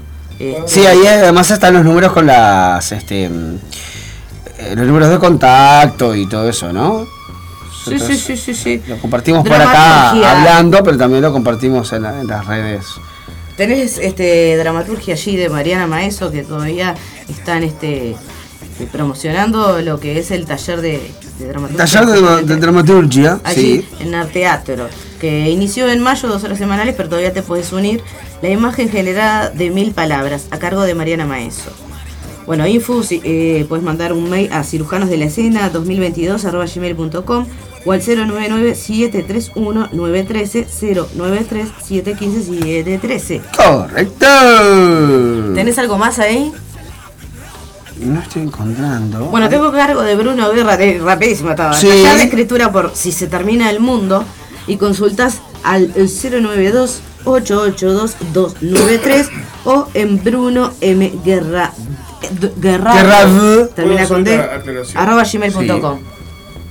Eh, 0.40 0.62
Sí, 0.66 0.86
ahí 0.86 1.06
además 1.06 1.50
están 1.50 1.74
los 1.74 1.84
números 1.84 2.12
con 2.12 2.26
las, 2.26 2.90
este, 2.92 3.28
mm, 3.28 3.54
eh, 4.58 4.74
los 4.76 4.86
números 4.86 5.10
de 5.10 5.18
contacto 5.18 6.14
y 6.14 6.26
todo 6.28 6.48
eso, 6.48 6.72
¿no? 6.72 7.06
sí, 7.84 7.98
sí, 7.98 8.16
sí, 8.16 8.36
sí, 8.36 8.54
sí. 8.54 8.82
Lo 8.88 8.98
compartimos 8.98 9.42
por 9.46 9.56
acá 9.56 10.10
hablando, 10.10 10.82
pero 10.84 10.98
también 10.98 11.22
lo 11.22 11.32
compartimos 11.32 11.92
en, 11.92 12.02
la- 12.02 12.20
en 12.20 12.26
las 12.26 12.46
redes. 12.46 12.84
Tenés 13.56 13.98
este 13.98 14.56
dramaturgia 14.56 15.14
allí 15.14 15.36
de 15.36 15.48
Mariana 15.48 15.86
Maeso 15.86 16.30
que 16.30 16.42
todavía 16.42 16.94
están 17.28 17.62
este 17.62 18.16
promocionando 18.92 19.80
lo 19.82 20.00
que 20.00 20.18
es 20.18 20.30
el 20.30 20.46
taller 20.46 20.80
de, 20.80 21.10
de 21.38 21.46
dramaturgia. 21.48 21.84
Taller 21.86 22.06
de, 22.46 22.56
dramaturgia, 22.56 23.40
allí 23.44 23.82
sí. 23.82 23.88
en 24.00 24.14
Arteatro, 24.14 24.88
que 25.20 25.50
inició 25.50 25.88
en 25.88 26.02
mayo, 26.02 26.28
dos 26.28 26.42
horas 26.42 26.58
semanales, 26.58 26.96
pero 26.96 27.08
todavía 27.08 27.32
te 27.32 27.42
puedes 27.42 27.72
unir. 27.72 28.02
La 28.42 28.48
imagen 28.48 28.88
generada 28.88 29.50
de 29.50 29.70
mil 29.70 29.92
palabras, 29.92 30.48
a 30.50 30.58
cargo 30.58 30.82
de 30.82 30.94
Mariana 30.94 31.26
Maeso. 31.26 31.70
Bueno, 32.46 32.66
info, 32.66 33.04
si, 33.04 33.20
eh, 33.22 33.64
puedes 33.68 33.84
mandar 33.84 34.12
un 34.12 34.28
mail 34.28 34.52
a 34.52 34.64
cirujanos 34.64 35.08
de 35.08 35.18
la 35.18 35.26
escena 35.26 35.70
2022 35.70 36.44
arroba 36.44 36.64
gmail.com 36.66 37.46
o 37.84 37.92
al 37.92 38.02
099-731-913 38.02 40.66
093-715-713. 41.16 43.42
Correcto. 43.56 44.26
¿Tenés 45.54 45.78
algo 45.78 45.96
más 45.96 46.18
ahí? 46.18 46.52
No 48.00 48.20
estoy 48.20 48.42
encontrando. 48.42 49.26
Bueno, 49.26 49.48
tengo 49.48 49.70
cargo 49.70 50.02
de 50.02 50.16
Bruno 50.16 50.50
Guerra, 50.50 50.76
de, 50.76 50.98
rapidísimo 50.98 51.50
estaba. 51.50 51.74
Sí. 51.74 51.86
Taller 51.86 52.16
de 52.16 52.24
escritura 52.24 52.72
por 52.72 52.90
Si 52.94 53.12
se 53.12 53.26
termina 53.26 53.68
el 53.70 53.78
mundo 53.78 54.24
y 54.66 54.76
consultas 54.76 55.38
al 55.64 55.92
092 55.94 57.00
882 57.24 58.16
293 58.32 59.28
o 59.64 59.86
en 59.94 60.22
Bruno 60.22 60.72
M 60.80 61.12
Guerra 61.24 61.72
Guerra, 62.58 62.94
Guerra. 62.94 63.66
termina 63.74 64.06
¿Puedo 64.06 64.08
con 64.08 64.24
D 64.24 64.40
arroba 64.94 65.24
gmail.com 65.24 65.98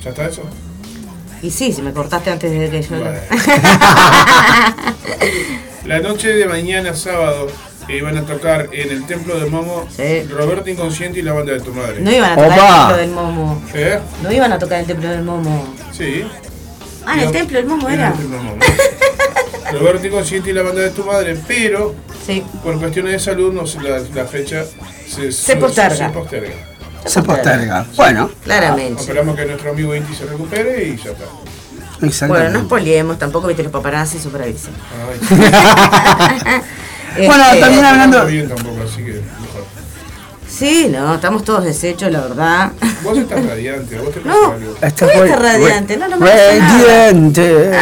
¿Ya 0.03 0.09
está 0.09 0.27
eso? 0.27 0.41
y 1.41 1.51
sí, 1.51 1.71
si 1.71 1.81
me 1.81 1.93
cortaste 1.93 2.31
antes 2.31 2.51
de 2.51 2.69
que 2.69 2.81
yo 2.81 2.89
Bueno. 2.97 3.11
La 5.85 5.99
noche 5.99 6.29
de 6.29 6.45
mañana 6.47 6.93
sábado 6.93 7.47
eh, 7.87 8.01
van 8.01 8.17
a 8.17 8.25
tocar 8.25 8.69
en 8.71 8.91
el 8.91 9.05
Templo 9.05 9.39
de 9.39 9.49
Momo 9.49 9.87
Sí. 9.89 10.23
Roberto 10.29 10.69
Inconsciente 10.69 11.19
y 11.19 11.21
la 11.23 11.33
banda 11.33 11.53
de 11.53 11.61
tu 11.61 11.73
madre. 11.73 12.01
no 12.01 12.11
iban 12.11 12.31
a 12.31 12.35
tocar 12.35 12.51
Opa. 12.59 12.65
el 12.65 12.77
templo 12.77 12.97
del 12.97 13.09
Momo 13.11 13.63
¿Eh? 13.73 13.99
no 14.23 14.31
iban 14.31 14.51
a 14.53 14.59
tocar 14.59 14.79
el 14.81 14.85
templo 14.85 15.09
del 15.09 15.23
Momo 15.23 15.65
Sí. 15.91 16.25
Ah, 17.09 17.13
en 17.15 17.19
el 17.19 17.25
No, 17.25 17.31
templo 17.31 17.57
del 17.57 17.65
Momo 17.67 17.89
era 17.89 18.07
el 18.09 18.13
Templo 18.13 18.35
del 18.37 18.45
Momo. 18.45 18.61
Roberto 19.71 20.07
Inconsciente 20.07 20.49
y 20.49 20.53
la 20.53 20.63
banda 20.63 20.81
de 20.81 20.89
tu 20.89 21.03
madre, 21.03 21.37
pero 21.47 21.95
sí 22.25 22.43
por 22.63 22.79
cuestiones 22.79 23.13
de 23.13 23.19
salud 23.19 23.53
no 23.53 23.63
la, 23.81 23.99
la 24.15 24.25
fecha 24.25 24.65
se, 25.07 25.31
Se 25.31 25.55
posterga. 25.57 25.95
Se, 26.07 26.09
posterga. 26.09 26.53
Se 27.05 27.21
posterga. 27.21 27.85
Bueno, 27.95 28.29
claramente 28.43 29.01
Esperamos 29.01 29.35
que 29.35 29.45
nuestro 29.45 29.71
amigo 29.71 29.95
Inti 29.95 30.13
se 30.15 30.25
recupere 30.25 30.83
y 30.87 30.97
ya 30.97 31.11
está. 31.11 31.25
exactamente. 32.01 32.27
bueno, 32.27 32.49
no 32.59 32.65
spoilemos 32.65 33.19
tampoco, 33.19 33.47
viste, 33.47 33.63
los 33.63 33.71
paparazzi 33.71 34.19
superavisen. 34.19 34.73
Bueno, 37.25 37.43
Este, 37.47 37.59
también 37.59 37.81
no 37.81 37.87
hablando. 37.89 38.17
está 38.19 38.29
bien 38.29 38.47
tampoco, 38.47 38.83
así 38.83 39.03
que. 39.03 39.21
Sí, 40.59 40.89
no, 40.91 41.15
estamos 41.15 41.45
todos 41.45 41.63
deshechos, 41.63 42.11
la 42.11 42.19
verdad. 42.19 42.71
Vos 43.01 43.17
estás 43.17 43.45
radiante, 43.45 43.97
vos 43.97 44.13
te 44.13 44.19
No. 44.25 44.51
algo. 44.51 44.75
Voy 44.81 44.89
estar 45.29 45.41
radiante, 45.41 45.95
no, 45.95 46.09
no 46.09 46.17
me 46.17 46.25
Radiante. 46.29 47.71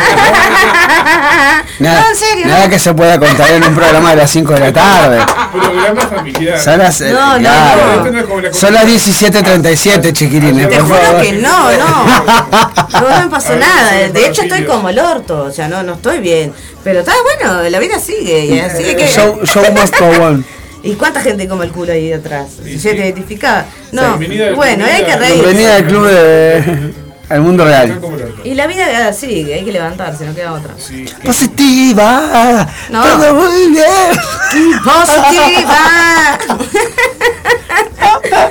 Nada, 1.79 2.01
No, 2.01 2.09
en 2.09 2.15
serio, 2.15 2.45
nada 2.47 2.65
no. 2.65 2.69
que 2.71 2.79
se 2.79 2.93
pueda 2.93 3.19
contar 3.19 3.49
en 3.51 3.63
un 3.63 3.73
programa 3.75 4.11
de 4.11 4.15
las 4.17 4.29
5 4.31 4.53
de 4.53 4.59
la 4.59 4.73
tarde. 4.73 5.25
Programa 5.51 6.01
familiar. 6.01 6.59
Son 6.59 6.77
las, 6.77 7.01
eh, 7.01 7.11
No, 7.11 7.33
no, 7.33 7.39
claro. 7.39 8.11
no. 8.11 8.53
Son 8.53 8.73
las 8.73 8.85
17.37, 8.85 10.13
chiquilines, 10.13 10.69
Te 10.69 10.79
juro 10.79 10.99
que 11.21 11.33
no, 11.33 11.71
no. 11.71 12.05
No, 13.01 13.09
no 13.09 13.21
me 13.23 13.29
pasó 13.29 13.55
nada. 13.55 14.07
De 14.11 14.25
hecho, 14.27 14.43
estoy 14.43 14.65
como 14.65 14.89
el 14.89 14.99
orto. 14.99 15.43
O 15.43 15.51
sea, 15.51 15.67
no, 15.67 15.81
no 15.83 15.93
estoy 15.93 16.19
bien. 16.19 16.53
Pero 16.83 16.99
está 16.99 17.13
bueno, 17.23 17.69
la 17.69 17.79
vida 17.79 17.99
sigue. 17.99 18.45
Y 18.45 18.59
así 18.59 18.95
que. 18.95 19.07
Show, 19.07 19.39
show 19.45 19.63
must 19.73 19.97
go 19.99 20.07
on. 20.23 20.45
¿Y 20.83 20.93
cuánta 20.93 21.21
gente 21.21 21.47
come 21.47 21.65
el 21.65 21.71
culo 21.71 21.91
ahí 21.91 22.13
atrás? 22.13 22.47
Sí, 22.63 22.79
¿Se 22.79 22.91
sí. 22.91 22.97
identificaba? 22.97 23.65
No. 23.91 24.17
Bueno, 24.55 24.85
hay 24.85 25.03
que 25.03 25.15
reír. 25.17 25.33
Bienvenida 25.35 25.75
al 25.77 25.85
club 25.87 26.05
de 26.07 26.93
al 27.29 27.41
mundo 27.41 27.65
real. 27.65 27.99
Y 28.45 28.53
la 28.53 28.67
vida 28.67 29.11
sigue, 29.11 29.55
hay 29.55 29.65
que 29.65 29.71
levantarse, 29.73 30.25
no 30.25 30.33
queda 30.33 30.53
otra. 30.53 30.73
Sí. 30.77 31.05
Positiva. 31.25 32.65
No. 32.89 33.03
Todo 33.03 33.33
muy 33.33 33.67
bien. 33.71 33.85
¡Positiva! 34.83 36.39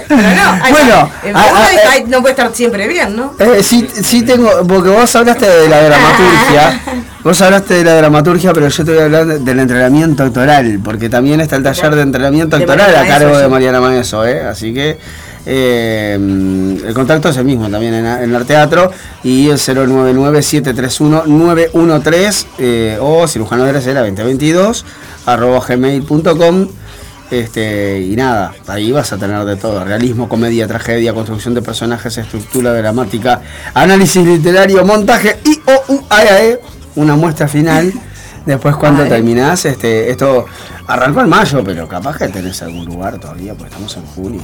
Pero 0.09 0.23
no, 0.23 0.53
hay- 0.63 0.73
Bueno, 0.73 0.95
ah, 0.95 1.11
ah, 1.35 1.67
hay- 1.69 1.77
eh. 1.77 1.81
hay- 1.91 2.05
no 2.05 2.21
puede 2.21 2.33
estar 2.33 2.55
siempre 2.55 2.87
bien, 2.87 3.17
¿no? 3.17 3.35
Eh, 3.39 3.63
sí, 3.63 3.89
sí 4.03 4.23
tengo, 4.23 4.51
porque 4.67 4.91
vos 4.91 5.15
hablaste 5.17 5.47
de 5.49 5.69
la 5.69 5.83
dramaturgia, 5.83 6.81
vos 7.27 7.41
hablaste 7.43 7.75
de 7.75 7.83
la 7.85 7.97
dramaturgia, 7.97 8.53
pero 8.53 8.69
yo 8.69 8.85
te 8.85 8.93
voy 8.93 9.01
a 9.01 9.05
hablar 9.07 9.27
de- 9.27 9.39
del 9.41 9.59
entrenamiento 9.59 10.23
actoral, 10.23 10.79
porque 10.85 11.09
también 11.09 11.41
está 11.41 11.57
el 11.57 11.65
taller 11.65 11.95
de 11.97 12.03
entrenamiento 12.03 12.55
actoral 12.57 12.95
a 12.95 13.05
cargo 13.07 13.37
de. 13.37 13.49
Mariana 13.49 13.81
Maeso, 13.81 14.25
¿eh? 14.25 14.43
así 14.43 14.73
que 14.73 14.97
eh, 15.45 16.15
el 16.15 16.95
contacto 16.95 17.31
es 17.31 17.37
el 17.37 17.45
mismo 17.45 17.69
también 17.69 17.95
en, 17.95 18.07
en 18.07 18.33
el 18.35 18.45
teatro 18.47 18.93
y 19.25 19.49
el 19.49 19.59
099-731-913 19.59 22.47
eh, 22.59 22.99
o 23.01 23.27
cirujano 23.27 23.65
de 23.65 23.73
la 23.73 23.81
Cera 23.81 24.01
2022 24.03 24.85
arroba 25.27 25.61
gmail.com 25.67 26.69
este, 27.31 28.01
y 28.03 28.15
nada, 28.15 28.53
ahí 28.69 28.93
vas 28.93 29.13
a 29.13 29.17
tener 29.19 29.45
de 29.45 29.57
todo, 29.57 29.85
realismo, 29.85 30.29
comedia, 30.29 30.69
tragedia, 30.69 31.13
construcción 31.13 31.55
de 31.55 31.63
personajes, 31.63 32.17
estructura 32.19 32.73
dramática, 32.73 33.41
análisis 33.75 34.25
literario, 34.25 34.85
montaje 34.87 35.37
y 35.45 35.59
o 35.69 35.93
u, 35.95 36.05
a, 36.09 36.23
e, 36.23 36.51
e, 36.51 36.61
una 36.97 37.17
muestra 37.17 37.49
final. 37.49 37.93
Después 38.47 38.77
cuando 38.77 39.03
Ay. 39.03 39.09
terminás, 39.09 39.65
este, 39.65 40.09
esto 40.11 40.47
arrancó 40.87 41.21
en 41.21 41.29
mayo, 41.29 41.65
pero 41.65 41.89
capaz 41.89 42.17
que 42.17 42.29
tenés 42.29 42.63
algún 42.63 42.85
lugar 42.85 43.19
todavía, 43.19 43.55
porque 43.55 43.73
estamos 43.73 43.97
en 43.97 44.07
junio. 44.07 44.43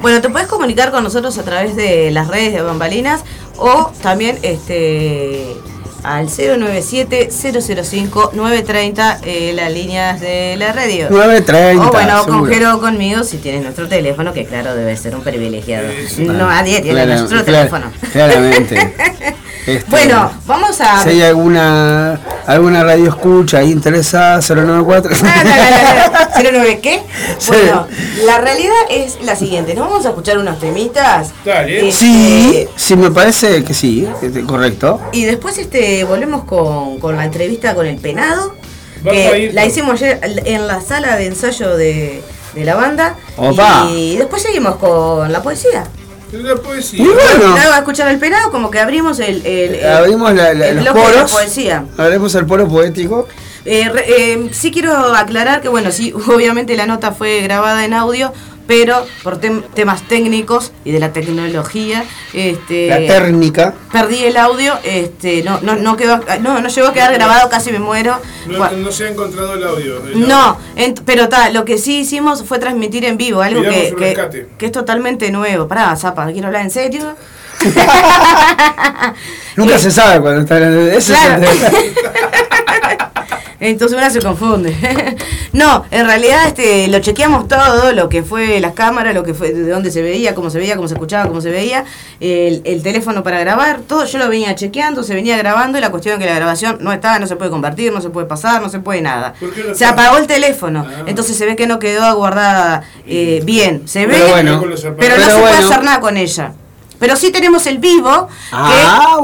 Bueno, 0.00 0.22
te 0.22 0.30
puedes 0.30 0.48
comunicar 0.48 0.90
con 0.90 1.04
nosotros 1.04 1.36
a 1.38 1.42
través 1.42 1.76
de 1.76 2.10
las 2.10 2.26
redes 2.28 2.54
de 2.54 2.62
Bambalinas 2.62 3.20
o 3.56 3.92
también 4.02 4.38
este 4.42 5.54
al 6.02 6.28
097-005-930, 6.28 9.20
eh, 9.24 9.52
las 9.54 9.72
líneas 9.72 10.20
de 10.20 10.56
la 10.58 10.72
radio. 10.72 11.08
9.30. 11.08 11.88
O 11.88 11.92
bueno, 11.92 12.26
con. 12.26 12.46
Jero 12.46 12.78
conmigo 12.80 13.24
si 13.24 13.38
tienes 13.38 13.62
nuestro 13.62 13.88
teléfono, 13.88 14.34
que 14.34 14.44
claro, 14.44 14.74
debe 14.74 14.94
ser 14.96 15.16
un 15.16 15.22
privilegiado. 15.22 15.88
No, 16.18 16.34
nadie 16.34 16.82
tiene 16.82 17.06
nuestro 17.06 17.42
teléfono. 17.42 17.86
Claramente. 18.12 18.94
Este, 19.66 19.90
Bueno, 19.90 20.30
vamos 20.46 20.80
a... 20.80 21.02
Si 21.02 21.08
hay 21.10 21.22
alguna 21.22 22.20
alguna 22.46 22.84
radio 22.84 23.08
escucha 23.08 23.58
ahí 23.58 23.70
interesada, 23.72 24.40
094. 24.40 25.10
Ah, 25.24 25.44
no, 25.44 25.50
no, 25.50 26.50
no, 26.50 26.52
no. 26.52 26.64
¿09 26.68 26.80
qué? 26.80 27.02
Sí. 27.38 27.50
Bueno, 27.52 27.86
la 28.26 28.38
realidad 28.38 28.74
es 28.90 29.18
la 29.22 29.34
siguiente. 29.36 29.74
Nos 29.74 29.88
vamos 29.88 30.04
a 30.04 30.10
escuchar 30.10 30.38
unos 30.38 30.58
temitas. 30.60 31.32
Dale. 31.44 31.88
Este, 31.88 31.92
Sí, 31.92 32.68
sí, 32.76 32.96
me 32.96 33.10
parece 33.10 33.64
que 33.64 33.72
sí, 33.72 34.06
este, 34.22 34.42
correcto. 34.42 35.00
Y 35.12 35.24
después 35.24 35.56
este 35.58 36.04
volvemos 36.04 36.44
con, 36.44 36.98
con 36.98 37.16
la 37.16 37.24
entrevista 37.24 37.74
con 37.74 37.86
el 37.86 37.96
penado. 37.96 38.54
A 39.06 39.10
Que 39.10 39.38
ir 39.38 39.54
la 39.54 39.66
hicimos 39.66 40.00
ayer 40.00 40.18
en 40.22 40.66
la 40.66 40.80
sala 40.80 41.16
de 41.16 41.26
ensayo 41.26 41.76
de, 41.76 42.22
de 42.54 42.64
la 42.64 42.74
banda. 42.74 43.16
Opa. 43.36 43.86
Y 43.90 44.16
después 44.16 44.42
seguimos 44.42 44.76
con 44.76 45.30
la 45.32 45.42
poesía. 45.42 45.84
Es 46.34 46.42
la 46.42 46.56
poesía. 46.56 47.02
Muy 47.04 47.12
bueno. 47.14 47.54
A 47.56 47.78
escuchar 47.78 48.08
al 48.08 48.18
penado, 48.18 48.50
como 48.50 48.70
que 48.70 48.80
abrimos 48.80 49.18
el, 49.20 49.44
el, 49.46 49.74
el- 49.76 49.86
Abrimos 49.86 50.32
la- 50.34 50.52
la- 50.54 50.68
el 50.68 50.76
los 50.76 50.84
bloque 50.84 51.00
de 51.00 51.06
la 51.06 51.12
poros. 51.14 51.30
poesía. 51.32 51.84
Abrimos 51.96 52.34
el 52.34 52.46
polo 52.46 52.68
poético. 52.68 53.28
Eh, 53.64 53.88
re- 53.88 54.04
eh, 54.06 54.48
sí 54.52 54.70
quiero 54.70 54.92
aclarar 55.14 55.62
que, 55.62 55.68
bueno, 55.68 55.90
sí, 55.92 56.12
obviamente 56.28 56.76
la 56.76 56.86
nota 56.86 57.12
fue 57.12 57.40
grabada 57.40 57.84
en 57.84 57.94
audio, 57.94 58.32
pero 58.66 59.06
por 59.22 59.40
tem- 59.40 59.62
temas 59.74 60.02
técnicos 60.08 60.72
y 60.84 60.92
de 60.92 60.98
la 60.98 61.12
tecnología, 61.12 62.04
este, 62.32 62.88
La 62.88 62.96
técnica. 62.98 63.74
perdí 63.92 64.24
el 64.24 64.36
audio, 64.36 64.74
este, 64.84 65.42
no, 65.42 65.60
no, 65.60 65.76
no 65.76 65.96
quedó, 65.96 66.20
no, 66.40 66.60
no 66.60 66.68
llegó 66.68 66.88
a 66.88 66.92
quedar 66.92 67.12
grabado, 67.12 67.48
casi 67.50 67.70
me 67.72 67.78
muero. 67.78 68.18
No, 68.46 68.58
Bueno, 68.58 68.76
no 68.78 68.92
se 68.92 69.04
ha 69.04 69.10
encontrado 69.10 69.54
el 69.54 69.64
audio. 69.64 69.98
el 70.06 70.26
no, 70.28 70.58
audio. 70.76 70.94
pero 71.04 71.28
ta, 71.28 71.50
lo 71.50 71.64
que 71.64 71.76
sí 71.78 71.98
hicimos 72.00 72.42
fue 72.44 72.58
transmitir 72.58 73.04
en 73.04 73.16
vivo, 73.16 73.42
algo 73.42 73.62
que, 73.62 73.94
que, 74.58 74.66
es 74.66 74.72
totalmente 74.72 75.30
nuevo. 75.30 75.68
Pará, 75.68 75.94
Zapa, 75.96 76.26
quiero 76.32 76.46
hablar 76.48 76.62
en 76.62 76.70
serio. 76.70 77.16
Nunca 79.56 79.78
se 79.78 79.90
sabe 79.90 80.20
cuando 80.20 80.40
está 80.40 80.58
en 80.58 80.88
ese 80.92 81.12
es 81.14 81.18
el- 81.24 81.44
Entonces 83.64 83.96
una 83.96 84.10
se 84.10 84.20
confunde. 84.20 84.76
no, 85.52 85.84
en 85.90 86.06
realidad 86.06 86.46
este, 86.46 86.86
lo 86.88 86.98
chequeamos 86.98 87.48
todo, 87.48 87.92
lo 87.92 88.08
que 88.08 88.22
fue 88.22 88.60
las 88.60 88.72
cámaras, 88.74 89.14
lo 89.14 89.22
que 89.22 89.32
fue 89.32 89.52
de 89.52 89.68
dónde 89.70 89.90
se 89.90 90.02
veía, 90.02 90.34
cómo 90.34 90.50
se 90.50 90.58
veía, 90.58 90.76
cómo 90.76 90.86
se 90.86 90.94
escuchaba, 90.94 91.26
cómo 91.28 91.40
se 91.40 91.50
veía, 91.50 91.84
el, 92.20 92.60
el 92.64 92.82
teléfono 92.82 93.22
para 93.22 93.38
grabar, 93.40 93.80
todo 93.88 94.04
yo 94.04 94.18
lo 94.18 94.28
venía 94.28 94.54
chequeando, 94.54 95.02
se 95.02 95.14
venía 95.14 95.36
grabando 95.38 95.78
y 95.78 95.80
la 95.80 95.90
cuestión 95.90 96.14
es 96.14 96.20
que 96.20 96.26
la 96.30 96.36
grabación 96.36 96.78
no 96.80 96.92
estaba, 96.92 97.18
no 97.18 97.26
se 97.26 97.36
puede 97.36 97.50
convertir, 97.50 97.92
no 97.92 98.00
se 98.02 98.10
puede 98.10 98.26
pasar, 98.26 98.60
no 98.60 98.68
se 98.68 98.80
puede 98.80 99.00
nada. 99.00 99.34
¿Por 99.40 99.52
qué 99.52 99.64
no 99.64 99.74
Se 99.74 99.84
apagó 99.86 100.18
el 100.18 100.26
teléfono, 100.26 100.86
Ah. 100.86 101.04
entonces 101.06 101.36
se 101.36 101.46
ve 101.46 101.56
que 101.56 101.66
no 101.66 101.78
quedó 101.78 102.14
guardada 102.16 102.82
eh, 103.06 103.40
bien. 103.44 103.88
Se 103.88 104.06
ve, 104.06 104.14
Pero 104.14 104.28
bueno, 104.28 104.60
pero 104.60 104.74
no 104.74 104.76
pero 104.98 105.14
se 105.16 105.30
puede 105.30 105.40
bueno. 105.40 105.68
hacer 105.68 105.82
nada 105.84 106.00
con 106.00 106.16
ella. 106.16 106.52
Pero 106.98 107.16
sí 107.16 107.30
tenemos 107.30 107.66
el 107.66 107.78
vivo, 107.78 108.28
Ah, 108.52 108.70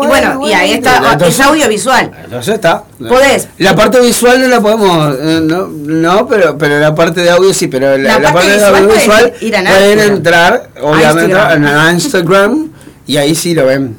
que, 0.00 0.04
y 0.04 0.09
bueno, 0.09 0.38
bueno, 0.38 0.48
y 0.48 0.52
ahí 0.52 0.70
bueno. 0.76 0.88
está, 0.98 1.12
Entonces- 1.12 1.38
es 1.40 1.46
audiovisual. 1.46 2.11
Entonces 2.24 2.54
está. 2.54 2.85
Podés. 3.09 3.48
La 3.59 3.74
parte 3.76 4.00
visual 4.00 4.40
no 4.40 4.48
la 4.48 4.61
podemos. 4.61 5.16
eh, 5.20 5.40
no, 5.42 5.66
no 5.68 6.26
pero, 6.26 6.59
pero 6.59 6.78
la 6.80 6.94
parte 6.94 7.20
de 7.22 7.30
audio 7.30 7.54
sí, 7.54 7.68
pero 7.68 7.96
la, 7.96 8.14
La 8.14 8.18
la 8.18 8.33
parte 8.33 8.48
de 8.50 8.54
visual 8.56 8.74
audiovisual 8.74 9.20
pueden 9.30 9.46
ir 9.48 9.56
a 9.56 9.62
pueden 9.64 9.98
entrar, 10.00 10.70
obviamente, 10.83 11.30
Instagram. 11.33 11.64
a 11.87 11.92
Instagram 11.92 12.68
y 13.06 13.16
ahí 13.16 13.35
sí 13.35 13.54
lo 13.54 13.66
ven. 13.66 13.96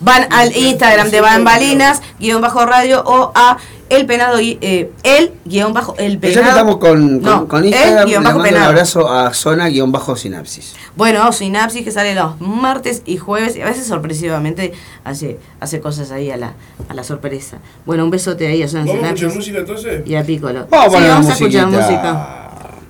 Van 0.00 0.26
al 0.30 0.54
Instagram 0.56 1.10
de 1.10 1.20
Bambalinas, 1.20 2.02
guion 2.18 2.40
bajo 2.42 2.64
radio, 2.66 3.02
o 3.06 3.32
a 3.34 3.56
el 3.88 4.04
penado, 4.04 4.40
y- 4.40 4.58
eh, 4.60 4.90
el 5.04 5.32
guion 5.44 5.72
bajo, 5.72 5.94
el 5.96 6.14
Ya 6.14 6.20
penado. 6.20 6.42
que 6.42 6.48
estamos 6.50 6.76
con, 6.78 7.20
con, 7.20 7.22
No, 7.22 7.48
con 7.48 7.60
el 7.60 7.66
Instagram, 7.66 7.98
le 8.04 8.04
guion 8.10 8.22
mando 8.24 8.38
bajo 8.42 8.50
un 8.54 8.56
abrazo 8.62 9.08
a 9.10 9.32
zona-sinapsis. 9.32 10.74
Bueno, 10.96 11.32
Sinapsis 11.32 11.84
que 11.84 11.92
sale 11.92 12.14
los 12.14 12.40
martes 12.40 13.02
y 13.06 13.16
jueves, 13.16 13.56
y 13.56 13.62
a 13.62 13.66
veces 13.66 13.86
sorpresivamente 13.86 14.72
hace, 15.04 15.38
hace 15.60 15.80
cosas 15.80 16.10
ahí 16.10 16.30
a 16.30 16.36
la, 16.36 16.54
a 16.88 16.94
la 16.94 17.04
sorpresa. 17.04 17.58
Bueno, 17.84 18.04
un 18.04 18.10
besote 18.10 18.46
ahí 18.48 18.62
a 18.62 18.68
Zona 18.68 18.84
¿Vamos 18.86 18.94
a 19.02 19.06
escuchar 19.06 19.18
Sinapsis 19.30 19.36
música 19.36 19.58
entonces? 19.58 20.02
y 20.06 20.14
a 20.16 20.24
Piccolo. 20.24 20.66
Vamos 20.68 20.86
a 20.86 20.88
Sí, 20.90 20.94
poner 20.96 21.10
vamos 21.10 21.26
a 21.28 21.32
escuchar 21.32 21.66
música. 21.68 22.42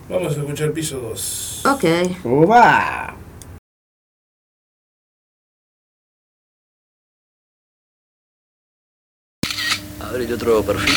Vamos 0.08 0.36
a 0.36 0.40
escuchar 0.40 0.72
piso 0.72 0.98
2. 0.98 1.62
Ok. 1.66 1.84
Uba. 2.24 3.14
Abre 10.16 10.32
otro 10.32 10.62
perfil. 10.62 10.94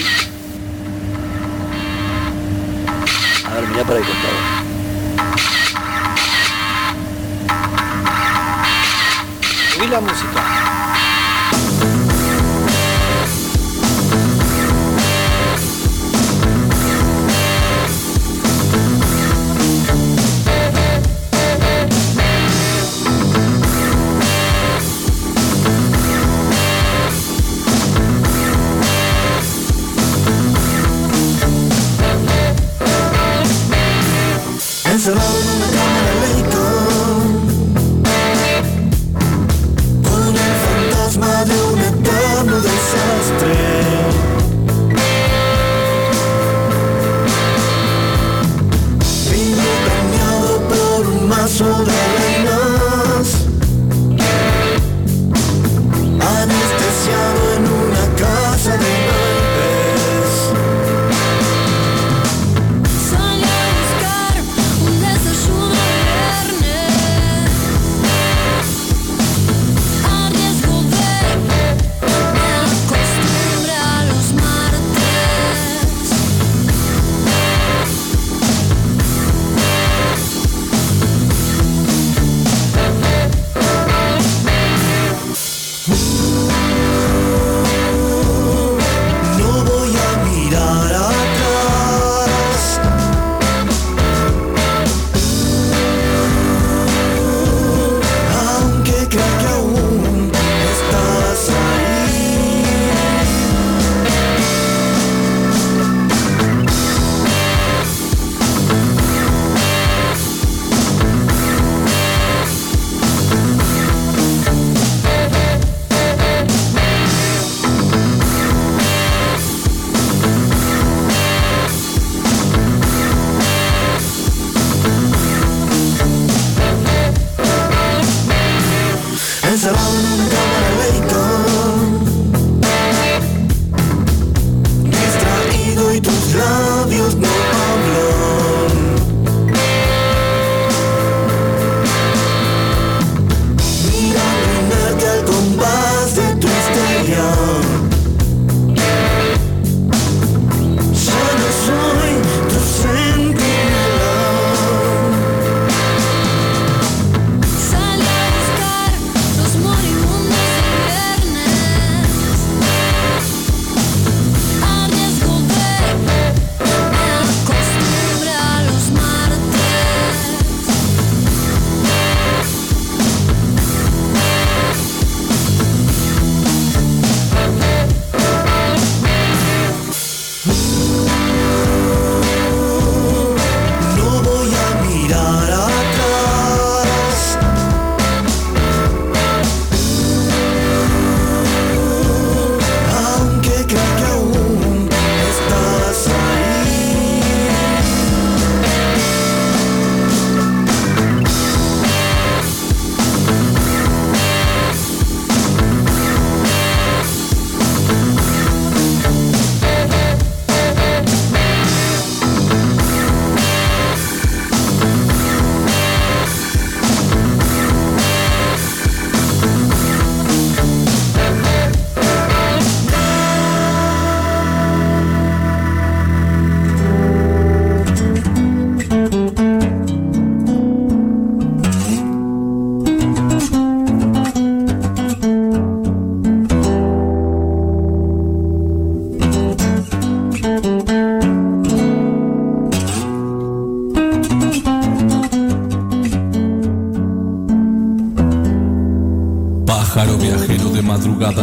A 3.45 3.53
ver, 3.53 3.67
mirá 3.67 3.83
para 3.83 3.99
el 3.99 4.05
costado. 4.05 4.33
Subí 9.73 9.87
la 9.87 9.99
música. 9.99 10.68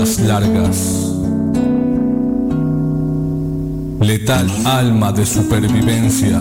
Madrugadas 0.07 0.21
largas. 0.21 1.12
Letal 4.01 4.47
alma 4.64 5.12
de 5.12 5.27
supervivencia. 5.27 6.40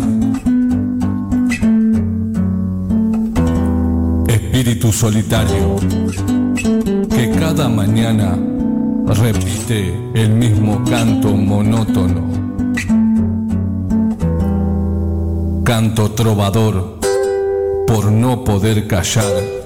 Espíritu 4.27 4.91
solitario 4.91 5.75
que 7.09 7.31
cada 7.39 7.67
mañana 7.69 8.37
repite 9.07 9.93
el 10.13 10.29
mismo 10.29 10.83
canto 10.85 11.29
monótono. 11.35 12.23
Canto 15.63 16.11
trovador 16.11 16.99
por 17.87 18.11
no 18.11 18.43
poder 18.43 18.87
callar. 18.87 19.64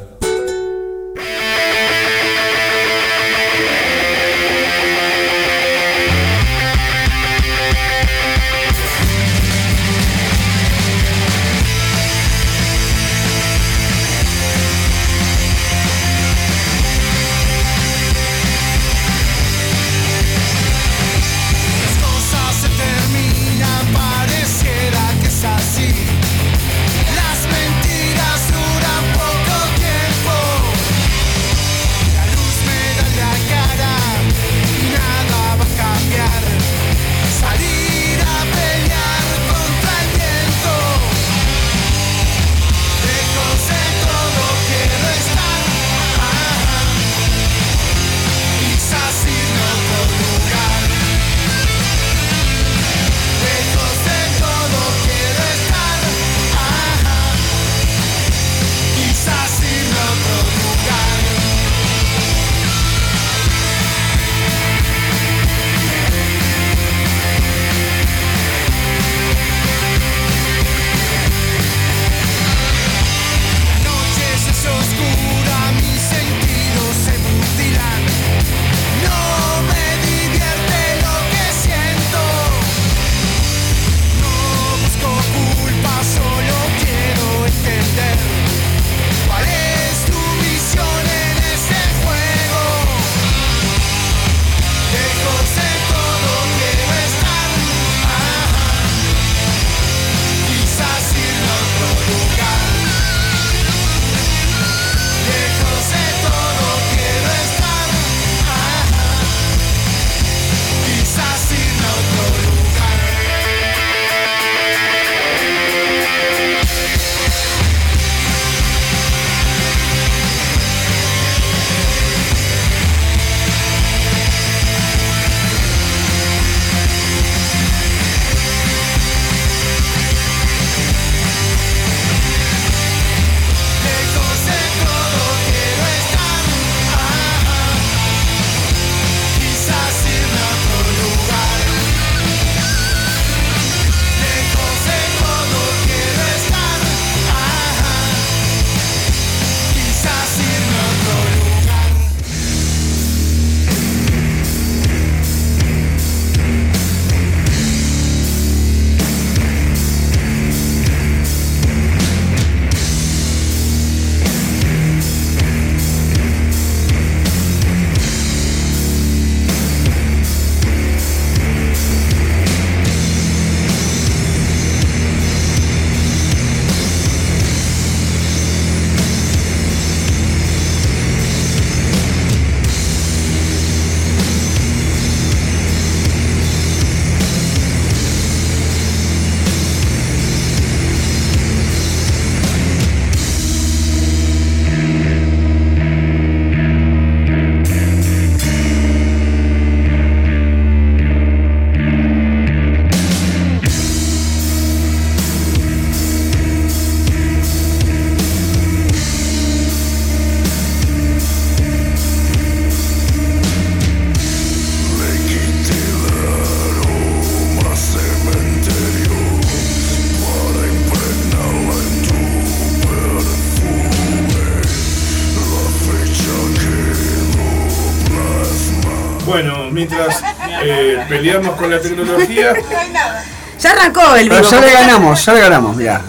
Peleamos 231.10 231.55
con 231.55 231.69
la 231.71 231.81
tecnología, 231.81 232.53
Ya 233.60 233.71
arrancó 233.71 234.15
el 234.15 234.29
Pero 234.29 234.39
vivo. 234.41 234.51
ya 234.51 234.62
le 234.62 234.71
ganamos, 234.71 235.25
ya 235.25 235.33
le 235.33 235.39
ganamos, 235.41 235.75
mirá. 235.75 236.01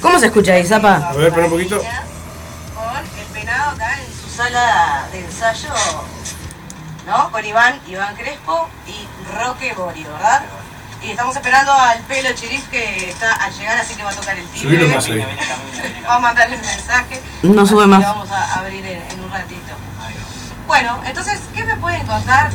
¿Cómo 0.00 0.16
se 0.20 0.26
escucha 0.26 0.52
ahí, 0.52 0.64
Zapa? 0.64 1.08
a 1.08 1.12
ver, 1.14 1.26
espera 1.26 1.46
un 1.46 1.50
poquito. 1.52 1.78
con 1.78 2.96
el 3.18 3.26
penado 3.32 3.70
acá 3.72 3.98
en 3.98 4.06
su 4.30 4.36
sala 4.36 5.04
de 5.10 5.18
ensayo, 5.20 5.70
¿no? 7.06 7.32
Con 7.32 7.44
Iván, 7.44 7.80
Iván 7.88 8.14
Crespo 8.14 8.68
y 8.86 9.08
Roque 9.36 9.74
Borio, 9.74 10.06
¿verdad? 10.12 10.42
Y 11.02 11.10
estamos 11.10 11.34
esperando 11.34 11.72
al 11.72 11.98
pelo 12.02 12.32
chirif 12.34 12.64
que 12.68 13.10
está 13.10 13.34
a 13.44 13.50
llegar, 13.50 13.76
así 13.78 13.94
que 13.96 14.04
va 14.04 14.10
a 14.10 14.14
tocar 14.14 14.38
el 14.38 14.46
timbre. 14.46 14.78
Subilo 14.78 14.94
más 14.94 15.04
ahí. 15.06 15.18
Vamos 16.04 16.16
a 16.16 16.18
mandarle 16.20 16.56
un 16.56 16.62
mensaje. 16.62 17.20
No 17.42 17.66
sube 17.66 17.86
más. 17.88 18.00
que 18.00 18.06
Vamos 18.06 18.30
a 18.30 18.54
abrir 18.60 18.86
en, 18.86 19.02
en 19.10 19.20
un 19.24 19.30
ratito. 19.32 19.74
Bueno, 20.68 21.02
entonces, 21.04 21.40
¿qué 21.54 21.64
me 21.64 21.76
pueden 21.76 22.06
contar 22.06 22.50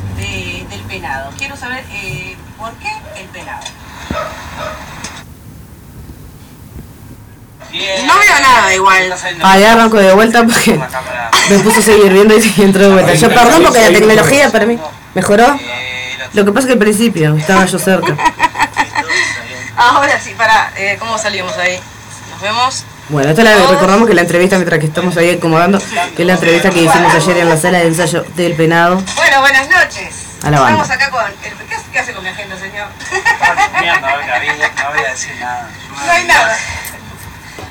penado? 0.90 1.32
Quiero 1.38 1.56
saber 1.56 1.86
eh, 1.92 2.36
por 2.58 2.72
qué 2.74 2.92
el 3.16 3.28
penado. 3.28 3.62
No 7.72 8.14
veo 8.18 8.40
nada, 8.42 8.74
igual. 8.74 9.14
Ahí 9.44 9.64
arranco 9.64 9.98
de 9.98 10.14
vuelta 10.14 10.44
porque 10.44 10.80
me 11.50 11.60
puse 11.60 11.80
a 11.80 11.84
seguir 11.84 12.12
viendo 12.12 12.36
y 12.36 12.62
entró 12.62 12.82
de 12.82 12.94
vuelta. 12.94 13.14
Yo 13.14 13.30
perdón 13.30 13.64
porque 13.64 13.80
la 13.80 13.98
tecnología 13.98 14.52
para 14.52 14.66
mí 14.66 14.80
mejoró. 15.14 15.58
Lo 16.34 16.46
que 16.46 16.52
pasa 16.52 16.62
es 16.62 16.66
que 16.66 16.74
al 16.74 16.80
principio 16.80 17.36
estaba 17.36 17.66
yo 17.66 17.80
cerca. 17.80 18.18
Ahora 19.78 20.20
sí, 20.20 20.34
para, 20.36 20.72
eh, 20.76 20.98
¿cómo 21.00 21.18
salimos 21.18 21.56
ahí? 21.58 21.80
Nos 22.32 22.42
vemos. 22.42 22.84
Bueno, 23.10 23.30
esta 23.30 23.44
la 23.44 23.56
recordamos 23.56 24.08
que 24.08 24.14
la 24.14 24.22
entrevista 24.22 24.58
mientras 24.58 24.80
que 24.80 24.88
estamos 24.88 25.16
ahí 25.18 25.32
acomodando, 25.32 25.80
que 26.16 26.24
es 26.24 26.28
la 26.28 26.34
entrevista 26.34 26.70
que 26.70 26.82
hicimos 26.82 27.14
ayer 27.14 27.38
en 27.38 27.50
la 27.50 27.58
sala 27.58 27.80
de 27.80 27.88
ensayo 27.88 28.26
del 28.36 28.54
penado. 28.56 29.02
Bueno, 29.16 29.42
buenas 29.42 29.70
noches. 29.70 30.19
A 30.44 30.50
la 30.50 30.60
banda. 30.62 30.82
Estamos 30.84 30.90
acá 30.92 31.10
con... 31.12 31.26
el- 31.26 31.36
¿Qué, 31.68 31.76
hace- 31.76 31.92
qué 31.92 32.00
hace 32.00 32.14
con 32.14 32.24
mi 32.24 32.30
agenda, 32.30 32.58
señor? 32.58 32.88
Gabriel, 34.28 34.72
no 34.76 34.90
voy 34.90 35.04
a 35.06 35.10
decir 35.10 35.36
nada. 35.40 35.70
No 36.06 36.12
hay 36.12 36.24
nada. 36.26 36.58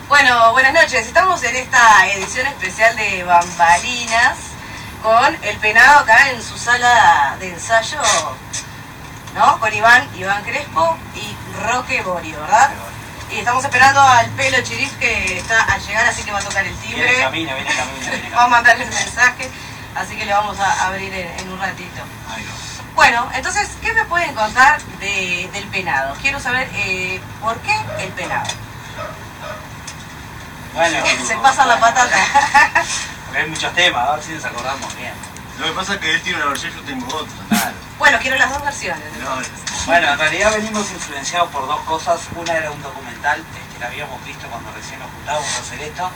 Bueno, 0.09 0.53
buenas 0.53 0.73
noches. 0.75 1.07
Estamos 1.07 1.43
en 1.45 1.57
esta 1.57 2.07
edición 2.09 2.47
especial 2.47 2.95
de 2.97 3.25
Bambalinas 3.25 4.37
con 5.03 5.39
el 5.43 5.57
penado 5.59 6.01
acá 6.01 6.31
en 6.31 6.43
su 6.43 6.59
sala 6.59 7.37
de 7.39 7.51
ensayo, 7.53 8.01
¿no? 9.35 9.59
Con 9.61 9.73
Iván, 9.73 10.09
Iván 10.17 10.43
Crespo 10.43 10.97
y 11.15 11.37
Roque 11.67 12.03
Borio, 12.03 12.41
¿verdad? 12.41 12.71
Y 13.31 13.39
estamos 13.39 13.63
esperando 13.65 14.01
al 14.01 14.27
pelo 14.31 14.61
chirif 14.63 14.91
que 14.99 15.39
está 15.39 15.63
al 15.65 15.81
llegar, 15.87 16.07
así 16.07 16.23
que 16.23 16.33
va 16.33 16.39
a 16.39 16.43
tocar 16.43 16.67
el 16.67 16.75
Viene 16.75 16.95
timbre. 17.07 17.21
camino, 17.21 17.55
viene 17.55 17.75
camino, 17.75 17.99
viene 18.01 18.17
Vamos 18.17 18.33
a 18.33 18.37
camino. 18.37 18.49
mandarle 18.49 18.85
un 18.85 18.91
mensaje, 18.91 19.51
así 19.95 20.17
que 20.17 20.25
le 20.25 20.33
vamos 20.33 20.59
a 20.59 20.87
abrir 20.87 21.13
en, 21.13 21.39
en 21.39 21.53
un 21.53 21.61
ratito. 21.61 22.03
Bueno, 22.99 23.31
entonces, 23.33 23.69
¿qué 23.81 23.93
me 23.93 24.05
pueden 24.07 24.35
contar 24.35 24.83
de- 24.99 25.49
del 25.53 25.65
penado? 25.69 26.17
Quiero 26.21 26.41
saber 26.41 26.69
eh, 26.75 27.21
por 27.41 27.57
qué 27.61 27.73
el 28.01 28.09
penado. 28.11 28.51
Bueno, 30.75 30.99
Se 31.29 31.37
pasa 31.37 31.65
la 31.65 31.79
patata. 31.79 32.17
porque 33.27 33.39
hay 33.43 33.49
muchos 33.51 33.73
temas, 33.75 34.09
a 34.09 34.15
ver 34.17 34.25
si 34.25 34.33
nos 34.33 34.45
acordamos 34.45 34.97
bien. 34.97 35.13
Lo 35.61 35.67
que 35.67 35.73
pasa 35.75 35.95
es 35.95 36.01
que 36.01 36.13
él 36.13 36.23
tiene 36.23 36.39
una 36.39 36.47
versión 36.47 36.73
y 36.73 36.75
yo 36.75 36.83
tengo 36.83 37.07
otra. 37.07 37.33
Claro. 37.49 37.77
Bueno, 38.01 38.19
quiero 38.21 38.37
las 38.37 38.51
dos 38.53 38.65
versiones. 38.65 39.05
No, 39.21 39.31
Bueno, 39.87 40.13
en 40.15 40.19
realidad 40.19 40.53
venimos 40.55 40.91
influenciados 40.91 41.51
por 41.51 41.69
dos 41.69 41.81
cosas. 41.83 42.19
Una 42.35 42.53
era 42.53 42.73
un 42.73 42.83
documental 42.83 43.39
este, 43.39 43.79
que 43.79 43.85
habíamos 43.85 44.25
visto 44.25 44.49
cuando 44.49 44.73
recién 44.73 44.99
nos 44.99 45.09
juntábamos 45.13 45.55
a 45.57 45.61
hacer 45.61 45.81
esto, 45.83 46.11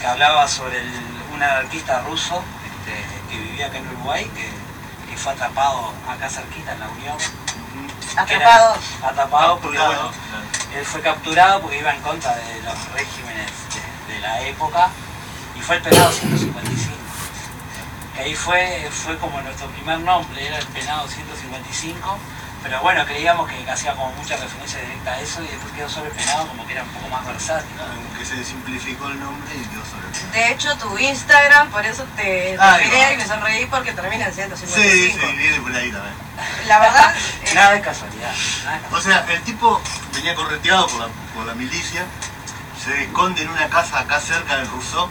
que 0.00 0.06
hablaba 0.08 0.48
sobre 0.48 0.80
el- 0.80 1.22
un 1.32 1.40
anarquista 1.44 2.00
ruso 2.00 2.42
este, 2.66 3.04
que 3.30 3.36
vivía 3.40 3.66
acá 3.68 3.78
en 3.78 3.86
Uruguay, 3.86 4.24
que 4.34 4.50
fue 5.18 5.32
atrapado 5.32 5.92
acá 6.08 6.28
cerquita 6.30 6.72
en 6.72 6.80
la 6.80 6.88
Unión. 6.88 7.16
que 8.26 8.34
era- 8.34 8.46
Atrapado. 8.46 8.76
Atrapado 9.02 9.58
porque, 9.60 9.76
Capturado, 9.78 10.10
bueno, 10.12 10.78
él 10.78 10.84
fue 10.84 11.00
capturado 11.02 11.60
porque 11.60 11.78
iba 11.78 11.94
en 11.94 12.02
contra 12.02 12.34
de 12.36 12.62
los 12.62 12.92
regímenes 12.92 13.50
de, 14.08 14.14
de 14.14 14.20
la 14.20 14.40
época 14.42 14.88
y 15.56 15.60
fue 15.60 15.76
el 15.76 15.82
penado 15.82 16.10
155. 16.10 16.96
Que 18.14 18.20
ahí 18.22 18.34
fue, 18.34 18.88
fue 18.90 19.16
como 19.18 19.40
nuestro 19.42 19.68
primer 19.68 20.00
nombre, 20.00 20.46
era 20.46 20.58
el 20.58 20.66
penado 20.68 21.06
155, 21.06 22.18
pero 22.62 22.80
bueno, 22.82 23.04
creíamos 23.06 23.48
que 23.48 23.70
hacía 23.70 23.92
como 23.94 24.12
mucha 24.12 24.36
referencia 24.36 24.80
directa 24.80 25.12
a 25.12 25.20
eso 25.20 25.42
y 25.42 25.46
después 25.46 25.72
quedó 25.74 25.88
sobre 25.88 26.10
el 26.10 26.16
penado 26.16 26.46
como 26.48 26.66
que 26.66 26.72
era 26.72 26.82
un 26.82 26.88
poco 26.90 27.08
más 27.08 27.26
versátil. 27.26 27.70
Como 27.76 28.18
que 28.18 28.24
se 28.24 28.44
simplificó 28.44 29.08
el 29.08 29.20
nombre 29.20 29.54
y 29.54 29.64
quedó 29.66 29.84
sobre 29.84 30.06
el 30.08 30.32
De 30.32 30.52
hecho, 30.52 30.76
tu 30.76 30.98
Instagram, 30.98 31.70
por 31.70 31.84
eso 31.86 32.04
te, 32.16 32.22
te 32.22 32.60
Ahí 32.60 32.84
miré 32.86 33.14
y 33.14 33.16
me 33.18 33.26
sonreí 33.26 33.66
porque 33.66 33.92
termina 33.92 34.26
en 34.26 34.32
Sí, 34.32 34.40
155. 34.42 35.26
sí, 35.26 35.36
viene 35.36 35.60
por 35.60 35.72
ahí 35.74 35.90
también. 35.90 36.14
La 36.66 36.78
verdad, 36.80 37.14
eh, 37.42 37.50
Nada 37.54 37.72
de 37.72 37.80
casualidad. 37.80 38.32
nada 38.64 38.80
O 38.92 39.00
sea, 39.00 39.24
el 39.28 39.42
tipo 39.42 39.80
venía 40.14 40.34
correteado 40.34 40.86
por 40.88 41.00
la, 41.00 41.08
por 41.34 41.46
la 41.46 41.54
milicia, 41.54 42.04
se 42.84 43.04
esconde 43.04 43.42
en 43.42 43.48
una 43.50 43.68
casa 43.68 44.00
acá 44.00 44.20
cerca 44.20 44.56
del 44.56 44.68
Rousseau 44.68 45.08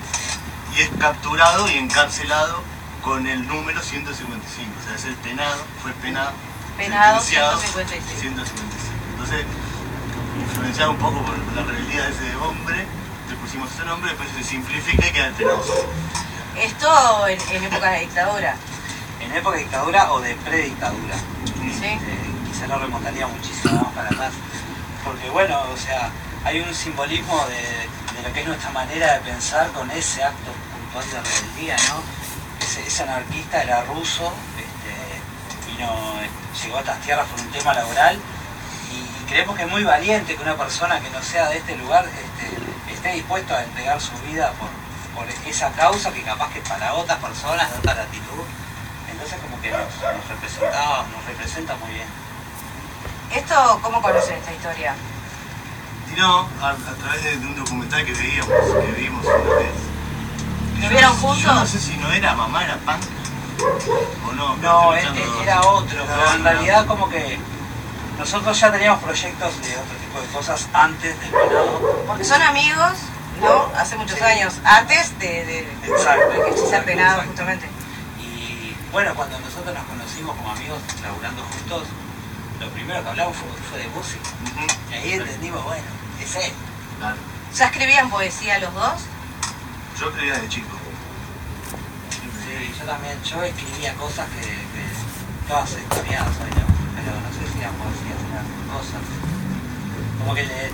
y 0.75 0.81
es 0.81 0.89
capturado 0.99 1.69
y 1.69 1.77
encarcelado 1.77 2.61
con 3.01 3.25
el 3.25 3.47
número 3.47 3.81
155. 3.81 4.71
O 4.81 4.85
sea, 4.85 4.95
es 4.95 5.05
el 5.05 5.15
penado, 5.15 5.63
fue 5.81 5.91
penado. 5.93 6.31
Penado 6.77 7.19
sentenciado 7.19 7.57
156. 7.59 8.21
155. 8.21 8.67
Entonces, 9.11 9.45
influenciado 10.39 10.91
un 10.91 10.97
poco 10.97 11.21
por 11.23 11.37
la 11.55 11.63
rebeldía 11.63 12.03
de 12.05 12.11
ese 12.11 12.35
hombre, 12.35 12.85
le 13.29 13.35
pusimos 13.37 13.71
ese 13.71 13.83
nombre, 13.85 14.11
después 14.11 14.29
se 14.37 14.43
simplifica 14.43 15.07
y 15.07 15.11
queda 15.11 15.31
penado. 15.31 15.63
esto 16.57 17.27
en, 17.27 17.39
en 17.51 17.63
época 17.63 17.91
de 17.91 17.99
dictadura. 18.01 18.55
En 19.19 19.33
época 19.33 19.57
de 19.57 19.63
dictadura 19.63 20.13
o 20.13 20.21
de 20.21 20.35
predictadura. 20.35 21.15
Sí. 21.57 21.85
Eh, 21.85 21.99
quizá 22.47 22.67
lo 22.67 22.77
remontaría 22.77 23.25
muchísimo 23.27 23.81
más 23.81 23.93
para 23.93 24.09
atrás. 24.09 24.31
Porque 25.03 25.27
bueno, 25.31 25.59
o 25.73 25.75
sea, 25.75 26.11
hay 26.45 26.59
un 26.61 26.73
simbolismo 26.73 27.43
de, 27.47 28.15
de 28.15 28.27
lo 28.27 28.31
que 28.31 28.41
es 28.41 28.47
nuestra 28.47 28.69
manera 28.69 29.15
de 29.15 29.19
pensar 29.21 29.71
con 29.71 29.89
ese 29.89 30.23
acto 30.23 30.51
puntual 30.71 31.09
de 31.09 31.29
rebeldía, 31.29 31.75
¿no? 31.89 32.03
Ese, 32.63 32.87
ese 32.87 33.03
anarquista 33.03 33.63
era 33.63 33.83
ruso, 33.85 34.31
este, 34.55 34.56
vino, 35.77 35.89
eh, 36.21 36.29
llegó 36.63 36.77
a 36.77 36.79
estas 36.81 36.99
tierras 37.01 37.27
por 37.27 37.39
un 37.39 37.49
tema 37.51 37.73
laboral 37.73 38.19
y, 38.91 38.95
y 38.95 39.25
creemos 39.29 39.55
que 39.55 39.63
es 39.63 39.69
muy 39.69 39.83
valiente 39.83 40.35
que 40.35 40.41
una 40.41 40.55
persona 40.55 40.99
que 40.99 41.09
no 41.09 41.21
sea 41.21 41.49
de 41.49 41.57
este 41.57 41.75
lugar 41.77 42.05
este, 42.05 42.93
esté 42.93 43.11
dispuesto 43.13 43.55
a 43.55 43.63
entregar 43.63 43.99
su 44.01 44.13
vida 44.27 44.51
por, 44.53 44.69
por 45.15 45.27
esa 45.47 45.71
causa 45.71 46.11
que 46.11 46.21
capaz 46.23 46.49
que 46.51 46.61
para 46.61 46.93
otras 46.93 47.17
personas 47.19 47.71
de 47.71 47.77
otra 47.79 47.93
latitud. 47.95 48.43
Entonces 49.11 49.39
como 49.41 49.59
que 49.61 49.71
nos, 49.71 49.79
nos 49.79 50.27
representaba, 50.29 51.05
nos 51.15 51.25
representa 51.25 51.75
muy 51.75 51.91
bien. 51.93 52.07
¿Esto 53.33 53.79
cómo 53.81 54.01
conocen 54.01 54.37
esta 54.37 54.53
historia? 54.53 54.95
No, 56.17 56.47
a, 56.61 56.69
a 56.69 56.75
través 56.75 57.23
de, 57.23 57.37
de 57.37 57.45
un 57.45 57.55
documental 57.55 58.05
que 58.05 58.13
veíamos, 58.13 58.49
que 58.49 58.91
vimos 59.01 59.23
una 59.25 59.55
vez. 59.55 59.69
¿Lo 60.81 60.89
vieron 60.89 61.11
no- 61.15 61.21
juntos? 61.21 61.41
Yo 61.43 61.53
no 61.53 61.65
sé 61.67 61.79
si 61.79 61.97
no 61.97 62.11
era 62.11 62.33
mamá, 62.35 62.63
era 62.63 62.77
punk. 62.77 63.03
O 64.27 64.31
no, 64.33 64.55
No, 64.57 64.93
estoy 64.93 65.17
e- 65.17 65.21
pensando- 65.21 65.39
e- 65.39 65.43
era 65.43 65.61
otro, 65.61 66.05
pero 66.05 66.31
en 66.33 66.43
no. 66.43 66.49
realidad 66.49 66.85
como 66.85 67.09
que 67.09 67.39
nosotros 68.17 68.59
ya 68.59 68.71
teníamos 68.71 69.01
proyectos 69.03 69.61
de 69.61 69.71
otro 69.77 69.95
tipo 69.97 70.21
de 70.21 70.27
cosas 70.27 70.67
antes 70.73 71.19
del 71.19 71.29
penado. 71.29 72.03
Porque 72.07 72.23
son 72.23 72.41
amigos, 72.41 72.93
¿no? 73.41 73.71
Hace 73.75 73.95
muchos 73.97 74.21
años, 74.21 74.55
antes 74.63 75.17
de, 75.19 75.45
de, 75.45 75.59
Exacto, 75.87 76.29
de 76.29 76.45
que 76.45 76.57
se 76.57 76.67
sea 76.69 76.83
penado 76.83 77.09
exacto. 77.21 77.27
justamente. 77.29 77.69
Y 78.21 78.75
bueno, 78.91 79.13
cuando 79.15 79.39
nosotros 79.39 79.73
nos 79.73 79.83
conocimos 79.85 80.35
como 80.35 80.51
amigos 80.51 80.79
laburando 81.03 81.43
juntos, 81.43 81.87
lo 82.59 82.69
primero 82.69 83.03
que 83.03 83.09
hablamos 83.09 83.35
fue, 83.37 83.49
fue 83.69 83.79
de 83.79 83.87
música. 83.89 84.29
Y 84.89 84.93
ahí 84.93 85.13
entendimos, 85.13 85.63
bueno, 85.63 85.83
es 86.21 86.35
él. 86.35 86.51
Claro. 86.99 87.15
¿Ya 87.55 87.65
escribían 87.65 88.09
poesía 88.09 88.59
los 88.59 88.73
dos? 88.73 89.01
Yo 89.99 90.11
creía 90.11 90.33
de 90.39 90.49
chico. 90.49 90.76
Yo 92.77 92.85
también, 92.85 93.21
yo 93.23 93.43
escribía 93.43 93.93
cosas 93.95 94.27
que, 94.29 94.41
que 94.41 94.83
todas 95.47 95.69
¿no? 95.71 96.65
pero 96.95 97.11
no 97.21 97.29
sé 97.31 97.53
si 97.53 97.59
eran 97.59 97.73
poesías, 97.75 98.19
eran 98.31 98.45
cosas. 98.73 99.01
Como 100.19 100.33
que 100.35 100.43
le- 100.43 100.71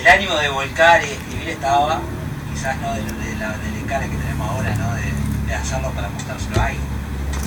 el 0.00 0.06
ánimo 0.06 0.34
de 0.36 0.48
volcar 0.48 1.02
y 1.04 1.10
escribir 1.10 1.48
estaba, 1.50 2.00
quizás 2.52 2.76
no 2.78 2.94
de, 2.94 3.02
de 3.02 3.36
la, 3.36 3.56
del 3.58 3.76
encare 3.76 4.08
que 4.08 4.16
tenemos 4.16 4.48
ahora, 4.48 4.74
¿no? 4.76 4.94
De, 4.94 5.12
de 5.46 5.54
hacerlo 5.54 5.90
para 5.92 6.08
mostrárselo 6.08 6.60
a 6.60 6.66
alguien. 6.66 6.84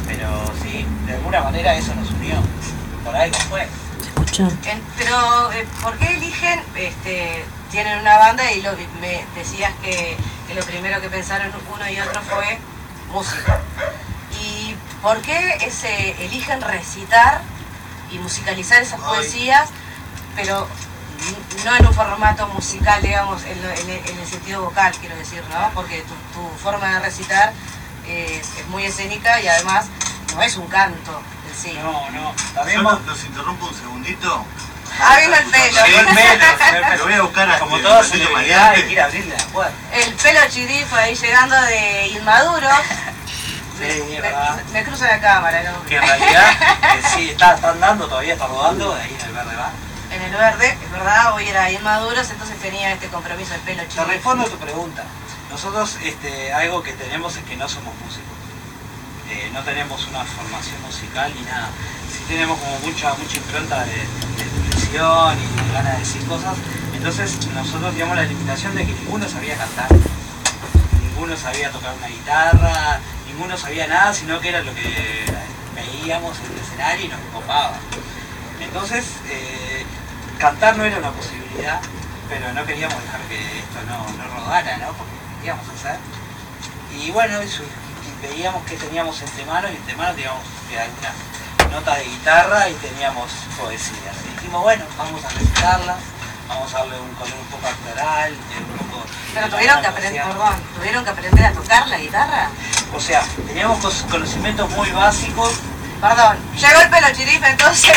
Pero 0.08 0.28
sí, 0.62 0.86
de 1.08 1.14
alguna 1.14 1.42
manera 1.42 1.76
eso 1.76 1.94
nos 1.96 2.10
unió. 2.12 2.36
Por 3.06 3.16
algo 3.16 3.38
fue. 3.50 3.68
En- 4.66 4.82
pero, 4.98 5.52
eh, 5.54 5.66
¿por 5.82 5.98
qué 5.98 6.14
eligen, 6.16 6.62
este, 6.76 7.44
tienen 7.72 8.00
una 8.00 8.18
banda 8.18 8.52
y 8.52 8.62
lo, 8.62 8.72
me 9.00 9.24
decías 9.36 9.72
que, 9.82 10.18
que 10.48 10.54
lo 10.56 10.62
primero 10.64 11.00
que 11.02 11.10
pensaron 11.10 11.52
uno 11.74 11.90
y 11.90 12.00
otro 12.00 12.22
fue 12.22 12.58
música? 13.12 13.60
¿Y 14.42 14.76
por 15.02 15.22
qué 15.22 15.58
ese, 15.62 16.24
eligen 16.26 16.62
recitar 16.62 17.42
y 18.12 18.18
musicalizar 18.20 18.82
esas 18.82 19.00
poesías, 19.00 19.70
pero 20.36 20.68
no 21.66 21.76
en 21.76 21.86
un 21.86 21.94
formato 21.94 22.48
musical, 22.48 23.02
digamos, 23.02 23.44
en, 23.44 23.62
lo- 23.62 23.70
en 23.70 23.90
el, 23.90 24.10
en 24.10 24.20
el 24.20 24.28
sentido 24.28 24.64
vocal, 24.64 24.94
quiero 25.00 25.16
decir, 25.16 25.44
¿no? 25.50 25.70
Porque 25.74 26.02
tu, 26.02 26.14
tu 26.34 26.48
forma 26.58 26.88
de 26.96 27.00
recitar 27.00 27.54
eh, 28.08 28.42
es 28.42 28.68
muy 28.68 28.84
escénica 28.86 29.40
y 29.42 29.48
además 29.48 29.86
no 30.36 30.42
es 30.42 30.56
un 30.58 30.68
canto 30.68 31.22
en 31.50 31.56
sí. 31.56 31.74
No, 31.82 32.10
no. 32.12 32.34
Yo 32.36 32.54
También 32.56 32.84
los, 32.84 33.06
los 33.06 33.24
interrumpo 33.24 33.68
un 33.68 33.76
segundito. 33.76 34.46
Ah, 35.00 35.18
vino 35.20 35.36
el 35.36 35.46
pelo. 35.46 35.86
Sí, 35.86 35.94
el 35.94 36.06
pelo, 36.06 36.92
el 36.92 36.98
Lo 36.98 37.04
voy 37.06 37.14
a 37.14 37.22
buscar 37.22 37.50
a 37.50 37.60
Como 37.60 37.78
toda 37.80 37.96
Marcelo 37.96 38.26
celebridad 38.26 38.70
hay 38.72 38.84
que 38.84 38.92
ir 38.92 39.02
a 39.02 39.06
abrirle 39.06 39.36
la 39.38 39.44
puerta. 39.46 39.74
El 39.94 40.14
pelo 40.14 40.40
chirif 40.50 40.94
ahí 40.94 41.16
llegando 41.16 41.56
de 41.62 42.08
Inmaduro. 42.08 42.68
Sí, 43.82 43.88
es 43.88 44.22
verdad. 44.22 44.62
me, 44.68 44.74
me 44.74 44.84
cruza 44.84 45.08
la 45.08 45.20
cámara, 45.20 45.64
¿no? 45.64 45.84
Que 45.86 45.96
en 45.96 46.04
realidad, 46.04 46.52
eh, 46.84 47.02
sí, 47.16 47.30
está, 47.32 47.56
está 47.56 47.72
andando 47.72 48.08
todavía, 48.08 48.34
está 48.34 48.46
rodando, 48.46 48.94
ahí 48.94 49.18
en 49.20 49.26
el 49.26 49.34
verde 49.34 49.56
va. 49.56 49.72
En 50.14 50.22
el 50.22 50.32
verde, 50.34 50.78
es 50.84 50.92
verdad, 50.92 51.34
hoy 51.34 51.48
era 51.48 51.72
Inmaduros, 51.72 52.30
entonces 52.30 52.60
tenía 52.60 52.94
este 52.94 53.08
compromiso 53.08 53.54
del 53.54 53.62
pelo 53.62 53.82
Te 53.82 53.90
chirif. 53.90 54.08
respondo 54.08 54.46
a 54.46 54.50
tu 54.50 54.58
pregunta. 54.58 55.04
Nosotros 55.50 55.98
este, 56.04 56.54
algo 56.54 56.84
que 56.84 56.94
tenemos 56.94 57.36
es 57.38 57.44
que 57.44 57.56
no 57.58 57.68
somos 57.68 57.96
músicos. 58.06 58.30
Eh, 59.32 59.50
no 59.52 59.62
tenemos 59.64 60.06
una 60.06 60.26
formación 60.26 60.80
musical 60.84 61.34
ni 61.34 61.42
nada. 61.42 61.70
Sí 62.12 62.24
tenemos 62.28 62.60
como 62.60 62.78
mucha, 62.82 63.16
mucha 63.16 63.38
impronta 63.38 63.84
de, 63.86 63.96
de 63.96 64.46
y 64.94 65.74
ganas 65.74 65.94
de 65.94 66.00
decir 66.00 66.26
cosas. 66.28 66.58
Entonces 66.94 67.48
nosotros 67.54 67.92
teníamos 67.92 68.18
la 68.18 68.24
limitación 68.24 68.76
de 68.76 68.86
que 68.86 68.94
ninguno 68.94 69.28
sabía 69.28 69.56
cantar, 69.56 69.88
ninguno 71.02 71.38
sabía 71.38 71.72
tocar 71.72 71.94
una 71.98 72.08
guitarra, 72.08 73.00
ninguno 73.26 73.58
sabía 73.58 73.88
nada, 73.88 74.14
sino 74.14 74.40
que 74.42 74.50
era 74.50 74.62
lo 74.62 74.76
que 74.76 75.26
veíamos 75.76 76.38
en 76.40 76.52
el 76.52 76.60
escenario 76.60 77.06
y 77.06 77.08
nos 77.08 77.20
copaba. 77.34 77.74
Entonces, 78.60 79.06
eh, 79.30 79.86
cantar 80.38 80.78
no 80.78 80.84
era 80.84 80.98
una 80.98 81.12
posibilidad, 81.12 81.80
pero 82.30 82.52
no 82.54 82.66
queríamos 82.66 83.02
dejar 83.02 83.22
que 83.22 83.60
esto 83.60 83.80
no, 83.88 84.06
no 84.18 84.36
rodara, 84.36 84.78
¿no? 84.78 84.88
Porque 84.88 85.14
queríamos 85.40 85.68
hacer. 85.70 85.98
Y 87.00 87.12
bueno, 87.12 87.40
veíamos 88.22 88.64
que 88.66 88.76
teníamos 88.76 89.22
entre 89.22 89.46
manos 89.46 89.72
y 89.72 89.78
entre 89.78 89.96
manos 89.96 90.16
teníamos 90.16 90.44
algunas 90.78 91.31
notas 91.72 91.98
de 91.98 92.04
guitarra 92.04 92.70
y 92.70 92.74
teníamos 92.76 93.32
poesía. 93.60 94.12
Y 94.26 94.36
dijimos, 94.36 94.62
bueno, 94.62 94.84
vamos 94.98 95.24
a 95.24 95.30
recitarlas, 95.30 95.98
vamos 96.48 96.74
a 96.74 96.78
darle 96.80 97.00
un 97.00 97.14
color 97.16 97.34
un 97.34 97.48
poco 97.48 97.68
actoral, 97.68 98.34
un 98.34 98.78
poco... 98.78 99.06
Pero 99.34 99.50
tuvieron 99.50 99.82
que 99.82 99.88
aprender, 99.88 100.24
perdón, 100.24 100.64
tuvieron 100.76 101.04
que 101.04 101.10
aprender 101.10 101.46
a 101.46 101.54
tocar 101.54 101.88
la 101.88 101.98
guitarra. 101.98 102.50
O 102.94 103.00
sea, 103.00 103.24
teníamos 103.48 103.80
conocimientos 104.12 104.70
muy 104.72 104.92
básicos. 104.92 105.54
Perdón, 106.02 106.38
llegó 106.58 106.82
el 106.82 106.90
pelo 106.90 107.08
chirife 107.14 107.48
entonces. 107.48 107.92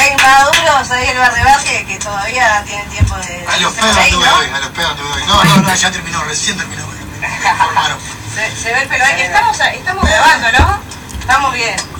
Hay 0.00 0.16
maduros 0.16 0.90
ahí 0.90 1.08
en 1.08 1.16
el 1.16 1.18
barrio 1.18 1.64
que, 1.64 1.86
que 1.86 1.98
todavía 1.98 2.62
tienen 2.66 2.88
tiempo 2.90 3.16
de. 3.16 3.46
A 3.46 3.56
los 3.58 3.72
pedos 3.72 4.08
tuve 4.10 4.26
¿no? 4.26 4.36
hoy, 4.36 4.46
a 4.52 4.58
los 4.58 4.68
pedos 4.70 4.96
tuve 4.96 5.10
hoy. 5.12 5.22
No, 5.26 5.44
no, 5.44 5.56
no, 5.62 5.74
ya 5.74 5.90
terminó, 5.90 6.22
recién 6.24 6.56
terminó. 6.56 6.84
Se 8.62 8.72
ve 8.72 8.82
el 8.82 8.88
pelo 8.88 9.04
ahí. 9.04 9.22
Estamos, 9.22 9.58
estamos 9.58 10.04
grabando, 10.04 10.52
¿no? 10.58 10.80
Estamos 11.20 11.52
bien. 11.54 11.97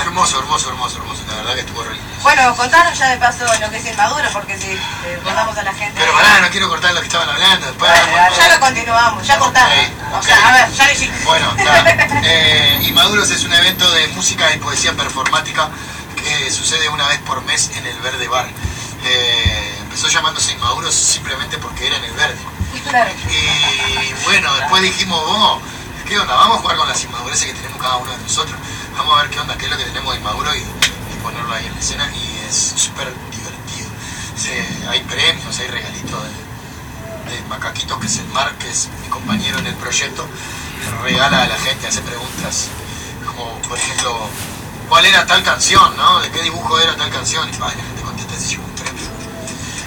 Hermoso, 0.00 0.38
hermoso, 0.38 0.68
hermoso, 0.70 0.98
hermoso. 0.98 1.22
La 1.28 1.36
verdad 1.36 1.54
que 1.54 1.60
estuvo 1.60 1.82
re 1.82 1.94
lindo. 1.94 2.08
Bueno, 2.22 2.56
contanos 2.56 2.98
ya 2.98 3.10
de 3.10 3.16
paso 3.18 3.44
lo 3.60 3.70
que 3.70 3.76
es 3.76 3.86
el 3.86 3.96
maduro, 3.96 4.28
porque 4.32 4.56
si 4.58 4.72
eh, 4.72 5.20
contamos 5.24 5.56
a 5.56 5.62
la 5.62 5.72
gente. 5.74 6.00
Pero 6.00 6.12
pará, 6.12 6.40
no 6.40 6.48
quiero 6.50 6.68
cortar 6.68 6.92
lo 6.94 7.00
que 7.00 7.06
estaban 7.06 7.28
hablando. 7.28 7.66
Después. 7.66 7.90
Ya 8.36 8.48
lo 8.48 8.60
continuamos, 8.60 9.26
ya 9.26 9.38
cortamos. 9.38 9.74
O 10.12 10.22
sea, 10.22 10.48
a 10.48 10.52
ver, 10.52 10.72
ya 10.72 10.86
lo 10.86 10.92
hicimos. 10.92 11.24
Bueno, 11.24 11.56
ya. 11.58 11.84
Eh, 12.22 12.78
Inmaduros 12.84 13.30
es 13.30 13.44
un 13.44 13.52
evento 13.52 13.90
de 13.92 14.08
música 14.08 14.52
y 14.54 14.58
poesía 14.58 14.92
performática 14.92 15.68
que 16.16 16.50
sucede 16.50 16.88
una 16.88 17.06
vez 17.08 17.18
por 17.20 17.42
mes 17.44 17.70
en 17.76 17.86
el 17.86 17.98
Verde 18.00 18.28
Bar. 18.28 18.46
Eh, 19.04 19.78
empezó 19.80 20.08
llamándose 20.08 20.52
Inmaduros 20.52 20.94
simplemente 20.94 21.58
porque 21.58 21.86
era 21.86 21.96
en 21.96 22.04
el 22.04 22.12
verde. 22.12 22.38
Claro. 22.88 23.10
Y 23.30 24.24
bueno, 24.24 24.54
después 24.56 24.82
dijimos, 24.82 25.24
vos, 25.24 25.62
¿qué 26.06 26.18
onda? 26.18 26.34
Vamos 26.34 26.58
a 26.58 26.60
jugar 26.62 26.76
con 26.76 26.88
las 26.88 27.02
inmadureces 27.04 27.46
que 27.46 27.54
tenemos 27.54 27.80
cada 27.80 27.96
uno 27.96 28.10
de 28.10 28.18
nosotros. 28.18 28.56
Vamos 28.96 29.18
a 29.18 29.22
ver 29.22 29.30
qué 29.30 29.40
onda, 29.40 29.56
qué 29.56 29.64
es 29.66 29.70
lo 29.70 29.76
que 29.76 29.84
tenemos 29.84 30.12
de 30.14 30.20
inmaduro 30.20 30.54
y, 30.54 30.64
ponerlo 31.22 31.54
ahí 31.54 31.66
en 31.66 31.72
la 31.72 31.80
escena. 31.80 32.10
Y 32.14 32.38
es 32.48 32.74
súper 32.76 33.10
divertido. 33.30 33.88
Se- 34.36 34.88
hay 34.88 35.00
premios, 35.04 35.58
hay 35.58 35.68
regalitos 35.68 36.22
de, 36.22 37.32
de 37.32 37.42
Macaquitos, 37.48 37.98
que 37.98 38.06
es 38.06 38.18
el 38.18 38.26
Mar, 38.28 38.52
que 38.58 38.68
es 38.70 38.88
mi 39.02 39.08
compañero 39.08 39.58
en 39.58 39.66
el 39.66 39.74
proyecto. 39.76 40.26
Regala 41.02 41.42
a 41.42 41.46
la 41.46 41.56
gente, 41.56 41.86
hace 41.86 42.02
preguntas 42.02 42.68
como, 43.26 43.58
por 43.62 43.78
ejemplo, 43.78 44.28
¿cuál 44.88 45.06
era 45.06 45.24
tal 45.24 45.42
canción? 45.42 45.94
¿De 46.22 46.30
qué 46.30 46.42
dibujo 46.42 46.78
era 46.78 46.94
tal 46.94 47.10
canción? 47.10 47.48
Y 47.48 47.52
pa, 47.56 47.66
la 47.68 47.82
gente 47.82 48.02
contesta 48.02 48.34
lleva 48.36 48.64
un 48.64 48.70
premio. 48.72 49.04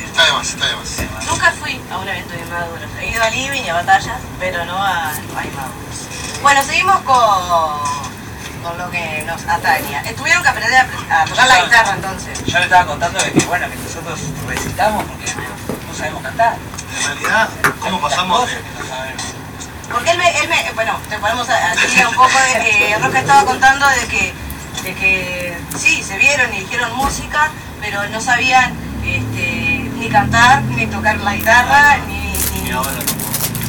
Está 0.07 0.25
de 0.25 0.31
más, 0.33 0.49
está 0.49 0.65
de. 0.65 0.73
Nunca 1.27 1.51
fui 1.51 1.79
a 1.91 1.97
un 1.99 2.07
evento 2.09 2.33
de 2.33 2.39
inmaduros. 2.41 2.89
He 2.99 3.11
ido 3.11 3.23
a 3.23 3.29
Living 3.29 3.61
y 3.61 3.69
a 3.69 3.73
batallas, 3.75 4.17
pero 4.39 4.65
no 4.65 4.75
a, 4.81 5.09
a 5.11 5.13
inmaduros. 5.45 6.06
Bueno, 6.41 6.63
seguimos 6.63 6.97
con, 7.01 7.97
con 8.63 8.77
lo 8.77 8.89
que 8.91 9.23
nos 9.25 9.43
ataña. 9.47 10.01
Eh, 10.05 10.13
Tuvieron 10.13 10.43
que 10.43 10.49
aprender 10.49 10.73
a, 10.75 11.21
a 11.21 11.25
tocar 11.25 11.47
la 11.47 11.63
guitarra 11.63 11.93
entonces. 11.95 12.45
Yo 12.45 12.59
le 12.59 12.65
estaba 12.65 12.85
contando 12.85 13.19
de 13.19 13.31
que 13.31 13.45
bueno, 13.45 13.69
que 13.69 13.75
nosotros 13.75 14.19
recitamos 14.47 15.03
porque 15.05 15.25
no 15.87 15.95
sabemos 15.95 16.21
cantar. 16.23 16.55
En 16.97 17.05
realidad, 17.05 17.49
¿cómo 17.79 18.01
pasamos 18.01 18.39
Cosas 18.41 18.55
de, 18.55 18.61
que 18.61 18.79
no 18.79 18.89
sabemos. 18.89 19.23
Porque 19.91 20.11
él 20.11 20.17
me, 20.17 20.39
él 20.39 20.49
me 20.49 20.71
bueno, 20.73 20.99
te 21.09 21.17
ponemos 21.17 21.47
a, 21.49 21.73
un 22.09 22.15
poco 22.15 22.37
de 22.53 22.59
que 22.59 22.97
Roca 23.01 23.19
estaba 23.19 23.45
contando 23.45 23.87
de 23.87 24.07
que, 24.07 24.33
de 24.83 24.95
que 24.95 25.57
sí, 25.77 26.03
se 26.03 26.17
vieron 26.17 26.53
y 26.53 26.59
dijeron 26.59 26.95
música, 26.95 27.51
pero 27.81 28.07
no 28.09 28.19
sabían 28.19 28.73
este, 29.03 29.89
ni 29.95 30.09
cantar, 30.09 30.61
ni 30.63 30.87
tocar 30.87 31.17
la 31.17 31.35
guitarra, 31.35 31.97
ni... 32.07 32.27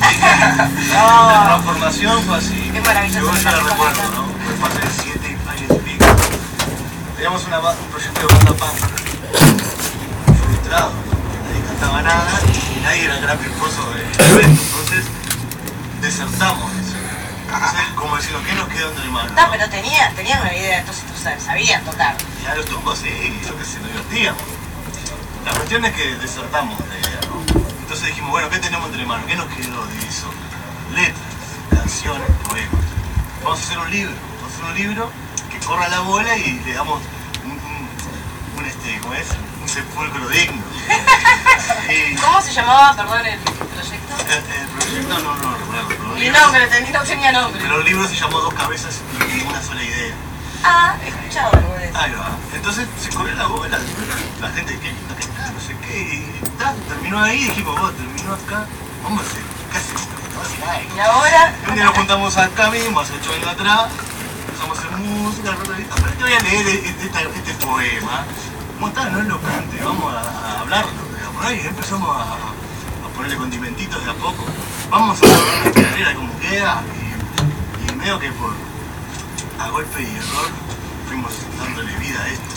ahora 0.03 1.33
La 1.33 1.45
transformación 1.47 2.23
fue 2.23 2.37
así. 2.37 2.71
Qué 2.73 2.81
maravilloso. 2.81 3.33
Yo 3.33 3.43
ya 3.43 3.53
la 3.53 3.63
recuerdo, 3.63 4.03
¿no? 4.15 4.29
Fue 4.59 4.69
hace 4.69 5.03
siete 5.03 5.37
años 5.49 5.71
y 5.71 5.91
pico. 5.91 6.07
Teníamos 7.17 7.45
una 7.47 7.59
un 7.59 7.87
proyecto 7.91 8.21
de 8.21 8.35
banda 8.35 8.53
punk. 8.55 8.79
Frustrado. 10.45 10.93
Nadie 11.49 11.63
cantaba 11.67 12.03
nada 12.03 12.41
y 12.47 12.81
nadie 12.81 13.05
era 13.05 13.15
el 13.17 13.23
gran 13.23 13.39
virtuoso 13.41 13.91
del 13.91 14.31
evento. 14.31 14.63
Entonces, 14.63 15.05
desertamos 16.01 16.73
eso. 16.73 16.97
Entonces, 17.53 17.81
como 17.95 18.17
decirlo, 18.17 18.41
¿qué 18.45 18.53
nos 18.55 18.69
quedó 18.69 18.91
entre 18.91 19.09
manos? 19.11 19.33
no, 19.33 19.51
pero 19.51 19.69
tenía, 19.71 20.13
tenían 20.15 20.41
una 20.41 20.55
idea, 20.55 20.81
entonces 20.81 21.05
sabían 21.45 21.83
tocar. 21.85 22.15
Y 22.43 22.47
a 22.47 22.55
los 22.55 22.67
tumbos 22.67 22.99
sí, 22.99 23.09
yo 23.47 23.57
que 23.59 23.65
sé, 23.65 23.81
nos 23.81 23.89
divertíamos. 23.89 24.43
La 25.45 25.53
cuestión 25.53 25.85
es 25.85 25.93
que 25.95 26.15
desertamos 26.17 26.79
la 26.81 26.99
idea, 26.99 27.21
¿no? 27.29 27.68
Entonces 27.89 28.09
dijimos, 28.09 28.33
bueno, 28.33 28.51
¿qué 28.51 28.59
tenemos 28.59 28.87
entre 28.91 29.07
manos? 29.07 29.25
¿Qué 29.27 29.35
nos 29.35 29.47
quedó 29.47 29.87
de 29.87 29.99
eso? 30.07 30.29
Letras, 30.95 31.17
canciones, 31.71 32.29
poemas. 32.47 32.85
Vamos 33.43 33.61
a 33.61 33.63
hacer 33.63 33.79
un 33.79 33.91
libro, 33.91 34.13
vamos 34.37 34.53
a 34.53 34.55
hacer 34.57 34.65
un 34.67 34.75
libro 34.75 35.11
que 35.51 35.59
corra 35.67 35.89
la 35.89 36.01
bola 36.01 36.37
y 36.37 36.61
le 36.67 36.75
damos 36.75 37.01
un, 37.45 37.51
un, 37.53 38.59
un, 38.59 38.65
este, 38.67 38.99
¿cómo 39.01 39.15
es? 39.15 39.27
Un 39.63 39.69
sepulcro 39.71 40.29
digno. 40.29 40.63
Y 41.89 42.15
¿Cómo 42.17 42.43
se 42.43 42.53
llamaba, 42.53 42.95
perdón, 42.95 43.25
el 43.25 43.39
proyecto? 43.41 44.15
el, 44.29 44.61
el 44.61 44.69
proyecto 44.69 45.19
no 45.21 45.35
recuerdo, 45.57 45.89
pero, 45.89 46.03
Mi 46.15 46.29
nombre, 46.29 46.67
tenía, 46.67 46.91
no 46.93 47.03
tenía 47.05 47.33
nombre. 47.33 47.59
pero 47.63 47.79
el 47.81 47.85
libro 47.87 48.07
se 48.07 48.17
llamó 48.17 48.39
Dos 48.41 48.53
Cabezas 48.53 49.01
y 49.35 49.41
una 49.47 49.63
sola 49.63 49.83
idea. 49.83 50.15
Ah, 50.63 50.95
he 51.03 51.09
escuchado 51.09 51.53
algo 51.57 51.73
de 51.75 51.89
eso. 51.89 51.99
Ahí 51.99 52.13
va. 52.13 52.29
Entonces 52.55 52.87
se 53.01 53.09
corrió 53.15 53.35
la 53.37 53.47
bola, 53.47 53.79
la 54.43 54.51
gente 54.51 54.79
que 54.79 54.93
no 54.93 55.61
sé 55.61 55.75
qué, 55.87 56.38
terminó 56.89 57.19
ahí 57.21 57.45
dijimos, 57.45 57.79
vos, 57.81 57.93
terminó 57.97 58.35
acá, 58.35 58.67
vamos 59.03 59.23
a 59.23 59.27
hacer, 59.27 59.43
hacer 59.75 60.69
algo. 60.69 60.97
Y 60.97 61.01
ahora... 61.01 61.55
Y 61.67 61.69
un 61.71 61.75
día 61.77 61.85
nos 61.85 61.97
juntamos 61.97 62.37
acá 62.37 62.71
mismo, 62.71 63.01
hace 63.01 63.15
ocho 63.15 63.33
años 63.33 63.49
atrás, 63.49 63.91
empezamos 64.47 64.79
a 64.79 64.81
hacer 64.83 64.97
música, 64.99 65.57
pero 65.63 66.13
te 66.13 66.23
voy 66.25 66.33
a 66.33 66.41
leer 66.41 66.69
este, 66.69 67.07
este- 67.07 67.39
este 67.39 67.55
poema. 67.67 68.25
¿Cómo 68.75 68.89
está? 68.89 69.09
No 69.11 69.23
lo 69.23 69.41
cante, 69.41 69.83
vamos 69.83 70.15
a, 70.15 70.61
hablarlo, 70.61 70.93
digamos, 71.17 71.43
¿no? 71.43 71.53
Y 71.53 71.61
empezamos 71.61 72.17
a, 72.17 72.23
a 72.33 73.09
ponerle 73.15 73.37
condimentitos 73.37 74.05
de 74.05 74.11
a 74.11 74.15
poco. 74.15 74.45
Vamos 74.91 75.19
a 75.23 75.27
ver 75.27 75.37
la 75.67 75.73
carrera 75.83 76.15
cómo 76.15 76.39
queda, 76.41 76.83
y, 77.87 77.91
y 77.93 77.95
medio 77.97 78.19
que 78.19 78.31
por 78.33 78.53
a 79.61 79.69
golpe 79.71 80.01
y 80.03 80.07
error 80.17 80.51
fuimos 81.09 81.33
dándole 81.59 81.93
vida 81.97 82.23
a 82.23 82.29
esto. 82.29 82.48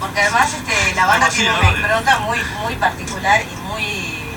Porque 0.00 0.20
además 0.20 0.52
este, 0.54 0.94
la 0.94 1.06
banda 1.06 1.28
tiene 1.28 1.50
una 1.58 1.70
impronta 1.70 2.18
muy, 2.20 2.38
muy 2.62 2.74
particular 2.76 3.42
y 3.42 3.56
muy, 3.66 4.36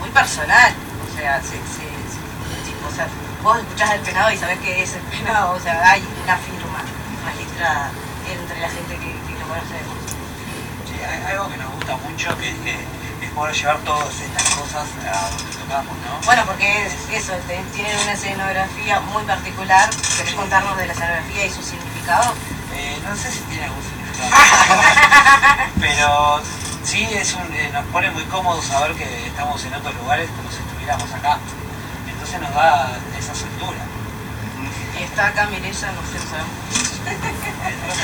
muy 0.00 0.08
personal. 0.10 0.72
O 1.08 1.16
sea, 1.16 1.40
se, 1.40 1.48
se- 1.50 1.98
se- 2.10 2.86
o 2.86 2.94
sea, 2.94 3.06
vos 3.42 3.58
escuchás 3.58 3.92
el 3.92 4.00
penado 4.00 4.30
y 4.32 4.36
sabés 4.36 4.58
que 4.58 4.82
es 4.82 4.94
el 4.94 5.02
penado. 5.02 5.52
O 5.54 5.60
sea, 5.60 5.90
hay 5.90 6.02
una 6.24 6.36
firma 6.36 6.82
magistrada 7.24 7.90
entre 8.30 8.60
la 8.60 8.68
gente 8.68 8.94
que, 8.96 9.12
que 9.12 9.38
lo 9.38 9.46
conocemos. 9.46 9.96
Sí, 10.86 10.94
hay 11.04 11.32
algo 11.32 11.48
que 11.48 11.56
nos 11.58 11.70
gusta 11.74 11.96
mucho 11.96 12.36
que 12.38 12.50
es 12.50 12.56
que 12.56 12.72
es 13.24 13.30
poder 13.32 13.54
llevar 13.54 13.78
todas 13.78 14.14
estas 14.20 14.42
cosas 14.54 14.86
a 15.06 15.30
donde 15.30 15.52
tocamos, 15.58 15.96
¿no? 16.06 16.20
Bueno, 16.24 16.42
porque 16.46 16.86
es 16.86 16.94
eso, 17.12 17.32
te- 17.46 17.62
tienen 17.74 17.96
una 18.02 18.12
escenografía 18.12 19.00
muy 19.00 19.22
particular. 19.24 19.90
¿Querés 20.16 20.34
contarnos 20.34 20.76
de 20.76 20.86
la 20.86 20.92
escenografía 20.92 21.46
y 21.46 21.50
su 21.50 21.62
significado? 21.62 22.34
Eh, 22.74 22.98
no 23.08 23.14
sé 23.16 23.30
si 23.30 23.40
tiene 23.42 23.64
algún 23.64 23.82
significado. 23.82 23.97
Pero 25.80 26.40
sí 26.84 27.06
es 27.12 27.34
un, 27.34 27.52
eh, 27.54 27.70
nos 27.72 27.84
pone 27.86 28.10
muy 28.10 28.24
cómodo 28.24 28.60
saber 28.62 28.94
que 28.94 29.26
estamos 29.26 29.62
en 29.64 29.74
otros 29.74 29.94
lugares 29.96 30.28
como 30.36 30.50
si 30.50 30.58
estuviéramos 30.58 31.10
acá. 31.12 31.38
Entonces 32.08 32.40
nos 32.40 32.54
da 32.54 32.96
esa 33.18 33.34
soltura. 33.34 33.78
Y 34.98 35.02
está 35.04 35.26
acá 35.28 35.46
Mirella, 35.46 35.92
no 35.92 36.02
sé, 36.02 36.18
no 36.18 36.30
sabemos. 36.30 36.50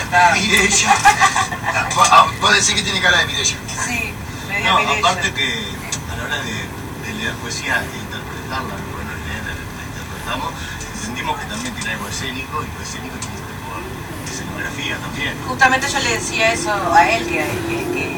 Está. 0.04 0.34
Vos- 1.94 2.08
ah, 2.10 2.26
Vos 2.40 2.52
decís 2.54 2.74
que 2.74 2.82
tiene 2.82 3.00
cara 3.00 3.18
de 3.18 3.26
Mireya. 3.26 3.56
Sí, 3.84 4.14
me 4.48 4.58
dio 4.60 4.70
No, 4.72 4.78
Mirella. 4.78 4.98
aparte 4.98 5.32
que 5.32 5.68
a 6.12 6.16
la 6.16 6.24
hora 6.24 6.36
de, 6.42 6.52
de 7.06 7.14
leer 7.18 7.34
poesía 7.36 7.82
e 7.82 7.96
interpretarla, 7.98 8.74
bueno, 8.92 9.10
la 9.10 9.52
interpretamos, 9.84 10.52
entendimos 10.96 11.38
que 11.38 11.46
también 11.46 11.74
tiene 11.74 11.90
algo 11.92 12.08
escénico 12.08 12.62
y 12.62 12.66
lo 12.78 12.82
escénico 12.82 13.16
tiene 13.16 13.33
que 14.56 14.96
también. 15.00 15.34
Justamente 15.48 15.86
yo 15.92 15.98
le 16.00 16.10
decía 16.14 16.52
eso 16.52 16.70
a 16.92 17.08
él, 17.10 17.24
que, 17.26 17.44
que- 17.68 17.84
que- 17.94 18.14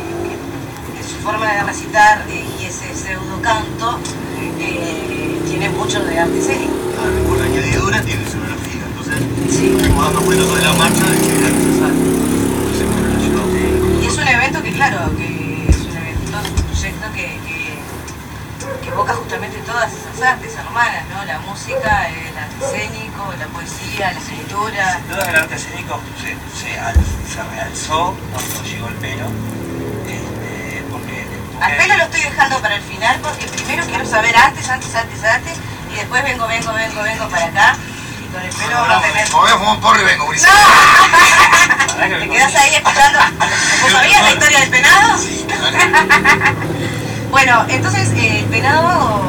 que 0.97 1.03
su 1.09 1.17
forma 1.23 1.53
de 1.53 1.63
recitar 1.63 2.25
eh, 2.29 2.45
y 2.61 2.65
ese 2.65 2.95
pseudo 2.95 3.41
canto 3.43 3.99
eh, 4.61 5.41
tiene 5.49 5.69
mucho 5.71 6.03
de 6.05 6.19
arte 6.19 6.39
escénico. 6.39 6.73
Claro, 6.95 7.13
y 7.19 7.29
por 7.29 7.41
añadidura 7.43 8.01
tiene 8.03 8.23
escenografía, 8.25 8.83
entonces 8.89 9.55
Sí. 9.55 9.75
fuimos 9.79 10.05
dando 10.05 10.21
cuenta 10.23 10.45
sobre 10.45 10.63
la 10.63 10.73
marcha 10.75 11.05
de 11.07 11.19
que 11.21 11.39
era 11.39 11.49
necesario. 11.51 12.07
Entonces, 12.77 12.97
bueno, 18.95 19.15
lo 19.15 19.47
llevamos 19.47 19.93
las 20.21 20.23
artes 20.29 20.55
hermanas, 20.55 21.05
¿no? 21.09 21.25
La 21.25 21.39
música, 21.41 22.09
el 22.09 22.39
arte 22.39 22.65
escénico, 22.65 23.33
la 23.39 23.47
poesía, 23.47 24.13
la 24.13 24.19
escritura. 24.21 24.93
Sin 24.99 25.09
duda 25.09 25.31
el 25.31 25.37
arte 25.37 25.55
escénico 25.57 26.01
se, 26.21 26.37
se, 26.61 26.79
al- 26.81 26.95
se 26.95 27.43
realzó 27.55 28.15
cuando 28.33 28.63
llegó 28.63 28.89
el 28.89 28.95
pelo. 28.95 29.27
Este, 30.07 30.85
porque, 30.91 31.27
Al 31.61 31.77
pelo 31.77 31.97
lo 31.97 32.05
estoy 32.05 32.21
dejando 32.23 32.59
para 32.61 32.77
el 32.77 32.83
final 32.83 33.21
porque 33.23 33.47
primero 33.47 33.85
quiero 33.87 34.07
saber 34.07 34.37
antes, 34.37 34.69
antes, 34.69 34.95
antes, 34.95 35.25
antes 35.25 35.53
y 35.93 35.97
después 35.97 36.23
vengo, 36.23 36.47
vengo, 36.47 36.73
vengo, 36.73 37.03
vengo 37.03 37.29
para 37.29 37.45
acá 37.47 37.77
y 38.23 38.33
con 38.33 38.43
el 38.43 38.51
pelo 38.55 38.77
va 38.81 38.99
a 38.99 39.03
tener... 39.03 39.29
Me 39.29 39.35
voy 39.35 39.51
a 39.51 39.57
fumar 39.59 39.75
un 39.75 39.81
porro 39.81 40.01
y 40.01 40.05
vengo, 40.05 40.25
Ulises. 40.27 40.49
¿Te 41.97 42.29
quedas 42.29 42.55
ahí 42.55 42.75
escuchando? 42.77 43.19
¿Vos 43.83 43.93
sabías 43.93 44.23
la 44.23 44.31
historia 44.33 44.61
del 44.61 44.71
penado? 44.71 45.19
Bueno, 47.31 47.65
entonces 47.69 48.13
eh, 48.15 48.41
el 48.41 48.45
penado, 48.47 49.21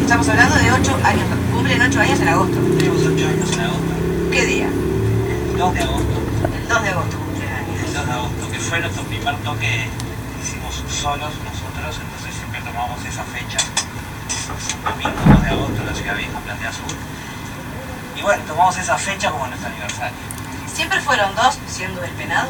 estamos 0.00 0.28
hablando 0.28 0.56
de 0.56 0.72
8 0.72 0.98
años, 1.04 1.24
cumplen 1.52 1.80
8 1.82 2.00
años 2.00 2.20
en 2.20 2.28
agosto. 2.28 2.58
Tenemos 2.78 3.00
8 3.06 3.28
años 3.28 3.52
en 3.52 3.60
agosto. 3.60 3.92
¿Qué 4.32 4.46
día? 4.46 4.66
El 4.66 5.58
2 5.58 5.74
de 5.74 5.80
agosto. 5.80 6.16
El 6.44 6.68
2 6.68 6.82
de 6.82 6.88
agosto 6.90 7.18
cumplen 7.18 7.52
años. 7.52 7.80
El 7.86 7.94
2 7.94 8.06
de 8.06 8.12
agosto, 8.12 8.50
que 8.50 8.58
fue 8.58 8.80
nuestro 8.80 9.02
primer 9.04 9.36
toque 9.38 9.60
que 9.60 9.88
hicimos 10.42 10.74
solos 10.88 11.32
nosotros, 11.44 12.00
entonces 12.02 12.34
siempre 12.34 12.60
tomamos 12.60 13.04
esa 13.04 13.24
fecha. 13.24 13.58
Domingo 14.84 15.20
2 15.26 15.42
de 15.42 15.48
agosto 15.48 15.80
en 15.80 15.86
la 15.86 15.94
ciudad 15.94 16.16
vieja, 16.16 16.38
Platea 16.40 16.72
Sur. 16.72 16.96
Y 18.16 18.22
bueno, 18.22 18.42
tomamos 18.46 18.76
esa 18.78 18.96
fecha 18.98 19.30
como 19.30 19.46
nuestro 19.46 19.68
aniversario. 19.68 20.16
¿Siempre 20.72 21.00
fueron 21.00 21.34
dos 21.36 21.58
siendo 21.68 22.02
el 22.02 22.10
penado? 22.12 22.48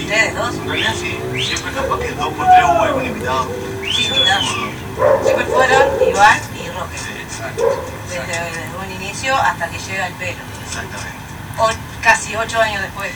¿Ustedes 0.00 0.34
dos? 0.34 0.54
En 0.54 0.68
realidad 0.68 0.94
sí, 0.98 1.18
siempre 1.44 1.72
capaz 1.72 1.98
que 1.98 2.12
dos 2.12 2.32
por 2.34 2.46
tres 2.46 2.64
hubo 2.64 2.82
algún 2.82 3.06
invitado. 3.06 3.48
Sí, 3.82 4.04
invitados. 4.06 4.46
Siempre 5.24 5.44
fueron 5.46 5.82
Iván 6.08 6.40
y 6.54 6.68
Roque. 6.70 6.96
Exacto. 7.22 7.84
Desde, 8.08 8.26
desde 8.26 8.76
un 8.78 9.02
inicio 9.02 9.34
hasta 9.36 9.68
que 9.68 9.78
llega 9.78 10.06
el 10.06 10.14
pelo. 10.14 10.38
Exactamente. 10.66 11.16
O 11.58 11.70
casi 12.02 12.36
8 12.36 12.60
años 12.60 12.82
después. 12.82 13.10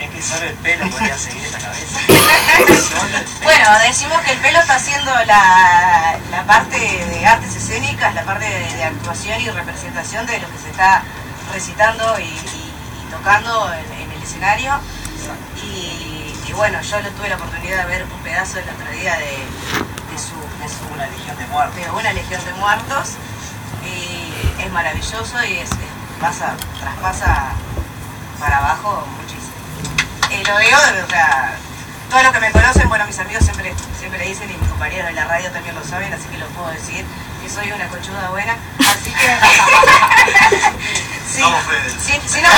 Es 0.00 0.10
que 0.10 0.20
solo 0.22 0.46
el 0.46 0.54
pelo 0.56 0.90
podía 0.90 1.16
seguir 1.16 1.44
esa 1.44 1.58
cabeza. 1.58 1.98
Bueno, 3.42 3.64
decimos 3.86 4.20
que 4.22 4.32
el 4.32 4.38
pelo 4.38 4.58
está 4.60 4.76
haciendo 4.76 5.12
la, 5.26 6.18
la 6.30 6.44
parte 6.44 6.76
de 6.78 7.26
artes 7.26 7.54
escénicas, 7.56 8.14
la 8.14 8.24
parte 8.24 8.44
de, 8.48 8.74
de 8.76 8.84
actuación 8.84 9.40
y 9.40 9.50
representación 9.50 10.26
de 10.26 10.38
lo 10.40 10.50
que 10.50 10.58
se 10.58 10.70
está 10.70 11.02
recitando 11.52 12.18
y, 12.18 12.22
y- 12.24 12.72
y 13.06 13.10
tocando 13.10 13.70
en, 13.72 14.00
en 14.02 14.10
el 14.12 14.22
escenario. 14.22 14.72
Y, 15.64 16.34
y 16.46 16.52
bueno, 16.52 16.80
yo 16.82 17.00
lo 17.00 17.08
tuve 17.10 17.28
la 17.28 17.36
oportunidad 17.36 17.78
de 17.78 17.84
ver 17.86 18.04
un 18.04 18.20
pedazo 18.22 18.58
en 18.58 18.66
la 18.66 18.72
otra 18.72 18.90
día 18.90 19.14
de, 19.16 19.24
de 20.12 20.18
su, 20.18 20.34
de 20.62 20.68
su- 20.68 20.92
Una 20.94 21.06
legión 21.06 21.36
de 21.38 21.46
muertos. 21.46 21.76
de 21.76 21.90
una 21.90 22.12
legión 22.12 22.44
de 22.44 22.52
muertos. 22.54 23.08
Y 23.84 24.62
es 24.62 24.70
maravilloso 24.72 25.44
y 25.44 25.54
es, 25.58 25.70
es- 25.70 25.78
pasa, 26.20 26.54
traspasa 26.80 27.52
para 28.38 28.58
abajo 28.58 29.06
muchísimo. 29.16 29.54
Lo 30.52 30.58
digo, 30.58 30.76
o 31.06 31.10
sea, 31.10 31.54
todos 32.10 32.22
los 32.22 32.32
que 32.32 32.40
me 32.40 32.50
conocen, 32.52 32.88
bueno, 32.88 33.06
mis 33.06 33.18
amigos 33.18 33.44
siempre, 33.44 33.74
siempre 33.98 34.26
dicen 34.26 34.50
y 34.50 34.56
mis 34.56 34.68
compañeros 34.68 35.06
de 35.08 35.12
la 35.14 35.24
radio 35.24 35.50
también 35.52 35.74
lo 35.74 35.84
saben, 35.84 36.12
así 36.12 36.26
que 36.28 36.38
lo 36.38 36.46
puedo 36.48 36.68
decir, 36.70 37.04
que 37.42 37.48
soy 37.50 37.70
una 37.72 37.86
conchuda 37.88 38.28
buena. 38.30 38.56
Así 38.78 39.10
que... 39.12 39.36
sí, 41.34 41.42
sí, 42.04 42.20
sí, 42.26 42.40
no, 42.42 42.48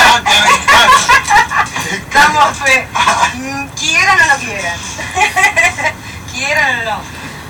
Damos 2.13 2.57
fe. 2.57 2.87
Mm, 3.35 3.67
Quieran 3.75 4.19
o 4.19 4.25
no 4.27 4.37
quieran. 4.39 4.79
quieran 6.33 6.79
o 6.81 6.83
no. 6.91 6.97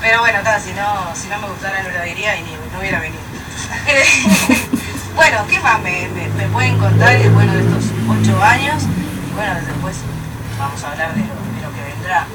Pero 0.01 0.19
bueno, 0.19 0.39
ta, 0.43 0.59
si 0.59 0.71
no, 0.73 0.85
si 1.15 1.27
no 1.27 1.37
me 1.39 1.47
gustara 1.47 1.81
no 1.83 1.89
lo 1.89 2.01
diría 2.03 2.35
y 2.37 2.43
ni, 2.43 2.51
no 2.71 2.79
hubiera 2.79 2.99
venido. 2.99 3.21
bueno, 5.15 5.45
¿qué 5.49 5.59
más 5.59 5.79
me, 5.81 6.07
me- 6.09 6.29
me 6.29 6.45
pueden 6.47 6.77
contar 6.77 7.15
eh, 7.15 7.29
bueno, 7.29 7.53
de 7.53 7.61
estos 7.61 7.85
ocho 8.07 8.43
años? 8.43 8.83
Y 9.29 9.33
bueno, 9.33 9.55
después 9.55 9.95
vamos 10.59 10.83
a 10.83 10.91
hablar 10.91 11.13
de 11.13 11.21
lo, 11.21 11.33
de 11.33 11.61
lo 11.61 11.73
que 11.73 11.81
vendrá. 11.93 12.25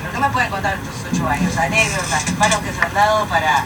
¿Pero 0.00 0.12
qué 0.12 0.18
me 0.18 0.30
pueden 0.30 0.50
contar 0.50 0.76
de 0.78 0.82
estos 0.82 1.12
ocho 1.12 1.28
años? 1.28 1.56
Anécdotas, 1.56 2.24
palos 2.38 2.58
que 2.60 2.72
se 2.72 2.80
han 2.82 2.92
dado 2.94 3.26
para, 3.26 3.64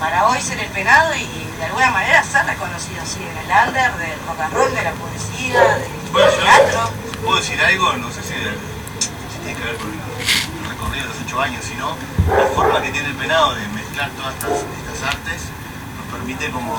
para 0.00 0.26
hoy 0.28 0.40
ser 0.40 0.58
el 0.60 0.68
penado 0.70 1.14
y, 1.14 1.44
de 1.58 1.64
alguna 1.64 1.90
manera 1.90 2.22
ser 2.22 2.46
reconocido 2.46 3.02
así 3.02 3.18
en 3.20 3.36
el 3.36 3.68
under, 3.68 3.92
del 3.98 4.18
rock 4.28 4.40
and 4.40 4.54
roll, 4.54 4.74
de 4.74 4.82
la 4.82 4.92
poesía, 4.92 5.60
del 5.76 5.90
Bueno, 6.12 6.30
teatro. 6.30 6.90
Puedo 7.24 7.38
decir 7.38 7.60
algo, 7.60 7.92
no 7.96 8.10
sé 8.10 8.22
si, 8.22 8.34
tiene 8.34 9.58
que 9.58 9.64
ver 9.64 9.76
con 9.76 9.90
el 9.90 10.68
recorrido 10.68 11.02
de 11.04 11.08
los 11.08 11.22
ocho 11.24 11.40
años, 11.40 11.64
sino 11.64 11.96
la 12.28 12.46
forma 12.54 12.82
que 12.82 12.90
tiene 12.90 13.08
el 13.08 13.14
penado 13.14 13.54
de 13.54 13.66
mezclar 13.68 14.10
todas 14.12 14.34
estas, 14.34 14.52
estas 14.52 15.14
artes 15.14 15.42
nos 15.96 16.06
permite 16.12 16.50
como 16.50 16.74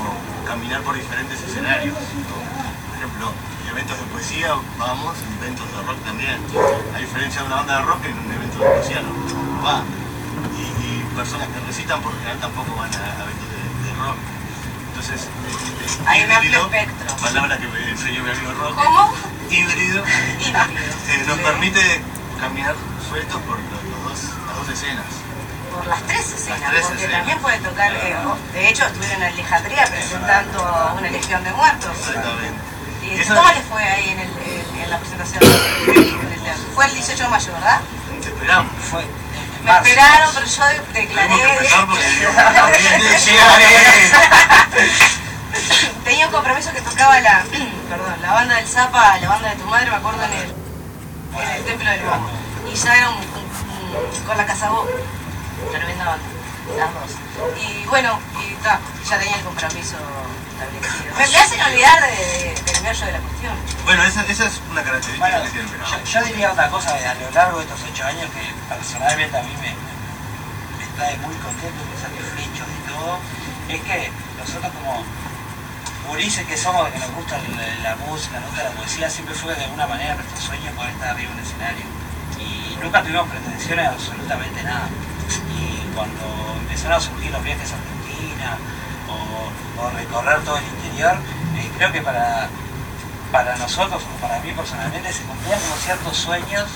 caminar 0.45 0.81
por 0.81 0.95
diferentes 0.95 1.41
escenarios. 1.41 1.95
Por 1.95 2.97
ejemplo, 2.97 3.31
eventos 3.69 3.97
de 3.97 4.05
poesía, 4.05 4.55
vamos, 4.77 5.15
eventos 5.41 5.65
de 5.71 5.81
rock 5.83 5.99
también. 6.03 6.37
A 6.95 6.99
diferencia 6.99 7.41
de 7.41 7.47
una 7.47 7.55
banda 7.57 7.79
de 7.79 7.85
rock, 7.85 8.05
en 8.05 8.17
un 8.17 8.31
evento 8.31 8.59
de 8.59 8.69
poesía 8.69 9.01
no, 9.01 9.63
va. 9.63 9.83
Y, 10.57 10.99
personas 11.15 11.49
que 11.49 11.59
recitan 11.67 12.01
por 12.01 12.13
general 12.13 12.39
tampoco 12.39 12.75
van 12.75 12.89
a, 12.93 13.23
eventos 13.23 13.49
de 13.83 13.93
rock. 13.99 14.38
Entonces, 14.99 15.27
Hay 16.05 16.23
un 16.23 16.31
amplio 16.31 16.59
espectro. 16.65 17.15
palabra 17.21 17.57
que 17.57 17.67
me 17.69 17.89
enseñó 17.89 18.21
mi 18.21 18.31
amigo 18.31 18.51
Roque. 18.51 18.75
¿Cómo? 18.83 19.13
Híbrido. 19.49 20.03
Eh, 21.09 21.23
nos 21.25 21.39
permite 21.39 21.79
caminar 22.39 22.75
sueltos 23.07 23.41
por 23.43 23.57
los, 23.57 23.83
los 23.83 24.03
dos, 24.03 24.35
las 24.47 24.55
dos 24.57 24.69
escenas. 24.69 25.05
Por 25.73 25.87
las 25.87 26.01
tres 26.03 26.31
escenas, 26.33 26.59
Las 26.61 26.69
tres 26.71 26.81
porque 26.85 27.03
escenas. 27.03 27.17
también 27.19 27.39
puede 27.39 27.57
tocar, 27.59 27.91
eh, 27.93 28.15
de 28.53 28.69
hecho 28.69 28.85
estuvieron 28.85 29.23
en 29.23 29.33
Alejandría 29.33 29.85
presentando 29.85 30.95
una 30.97 31.09
legión 31.09 31.43
de 31.43 31.51
muertos. 31.53 31.91
Exactamente. 31.97 32.59
¿Y 33.03 33.19
Eso- 33.19 33.35
cómo 33.35 33.47
les 33.49 33.63
fue 33.65 33.83
ahí 33.83 34.09
en, 34.09 34.19
el, 34.19 34.29
en- 34.83 34.89
la 34.89 34.97
presentación? 34.99 35.41
Fue 36.75 36.85
el 36.85 36.93
18 36.93 37.23
de 37.23 37.29
mayo, 37.29 37.53
¿verdad? 37.53 37.81
Te 38.21 38.27
esperamos. 38.29 38.71
Fue. 38.89 39.05
Me 39.69 39.75
esperaron, 39.89 40.29
pero 40.33 40.45
yo 40.45 40.63
declaré... 40.93 41.33
Tenía 46.03 46.25
un 46.27 46.31
compromiso 46.31 46.71
que 46.73 46.81
tocaba 46.81 47.19
la, 47.21 47.43
perdón, 47.89 48.21
la 48.21 48.33
banda 48.33 48.55
del 48.55 48.67
Zapa, 48.67 49.17
la 49.19 49.29
banda 49.29 49.49
de 49.49 49.55
tu 49.55 49.65
madre, 49.65 49.89
me 49.89 49.95
acuerdo 49.97 50.21
en 50.23 50.33
el, 50.33 50.53
en 51.43 51.49
el 51.55 51.63
Templo 51.63 51.89
del 51.89 52.03
Bajo. 52.03 52.29
Y 52.71 52.75
ya 52.75 52.95
era 52.97 53.09
un, 53.09 53.17
un- 53.17 53.23
un- 53.23 54.25
con 54.25 54.37
la 54.37 54.45
Casabó, 54.45 54.85
tremenda 55.71 56.05
banda, 56.05 56.25
las 56.77 56.93
dos. 56.93 57.11
Y 57.61 57.83
bueno, 57.85 58.19
y 58.41 58.53
ta, 58.63 58.79
ya 59.09 59.17
tenía 59.19 59.35
el 59.37 59.43
compromiso. 59.43 59.95
Me, 61.17 61.27
me 61.27 61.37
hacen 61.37 61.61
olvidar 61.61 62.01
de, 62.01 62.09
de- 62.09 62.61
del 62.63 62.81
meollo 62.83 63.05
de 63.05 63.11
la 63.11 63.19
cuestión. 63.19 63.53
Bueno, 63.85 64.03
esa, 64.03 64.21
esa 64.25 64.45
es 64.47 64.61
una 64.69 64.83
característica 64.83 65.19
Bueno, 65.27 65.43
que 65.43 65.49
tiene 65.49 65.67
el 65.69 65.79
yo, 65.79 66.03
yo 66.03 66.25
diría 66.25 66.51
otra 66.51 66.69
cosa 66.69 66.91
a 66.95 67.13
lo 67.15 67.31
largo 67.31 67.57
de 67.59 67.63
estos 67.65 67.79
ocho 67.91 68.05
años 68.05 68.29
que 68.31 68.43
personalmente 68.73 69.37
a 69.37 69.43
mí 69.43 69.53
me, 69.61 69.71
me 69.71 70.85
trae 70.95 71.17
muy 71.17 71.35
contento, 71.35 71.79
muy 71.85 71.97
satisfecho 71.99 72.63
de 72.65 72.79
todo, 72.91 73.19
es 73.69 73.81
que 73.81 74.11
nosotros 74.37 74.71
como 74.73 75.03
gurises 76.07 76.45
que 76.45 76.57
somos, 76.57 76.89
que 76.89 76.99
nos 76.99 77.11
gusta 77.11 77.37
la, 77.37 77.89
la 77.89 77.95
música, 77.97 78.39
nos 78.39 78.49
gusta 78.49 78.63
la 78.63 78.71
poesía, 78.71 79.09
siempre 79.09 79.35
fue 79.35 79.55
de 79.55 79.63
alguna 79.63 79.87
manera 79.87 80.15
nuestro 80.15 80.39
sueño 80.41 80.71
poder 80.71 80.91
estar 80.91 81.09
arriba 81.09 81.31
en 81.31 81.37
un 81.37 81.43
escenario. 81.43 81.85
Y 82.39 82.77
nunca 82.81 83.01
tuvimos 83.03 83.27
pretensiones 83.29 83.87
absolutamente 83.87 84.63
nada. 84.63 84.87
Y 85.53 85.85
cuando 85.95 86.55
empezaron 86.61 86.97
a 86.97 87.01
surgir 87.01 87.31
los 87.31 87.43
viajes 87.43 87.71
a 87.71 87.75
Argentina 87.75 88.57
o, 89.09 89.89
recorrer 89.95 90.39
todo 90.43 90.57
el 90.57 90.63
interior, 90.65 91.17
creo 91.77 91.91
que 91.91 92.01
para, 92.01 92.49
para 93.31 93.55
nosotros 93.57 94.03
o 94.03 94.21
para 94.21 94.39
mí 94.41 94.51
personalmente 94.51 95.13
se 95.13 95.23
cumplían 95.23 95.59
como 95.61 95.75
ciertos 95.75 96.17
sueños 96.17 96.67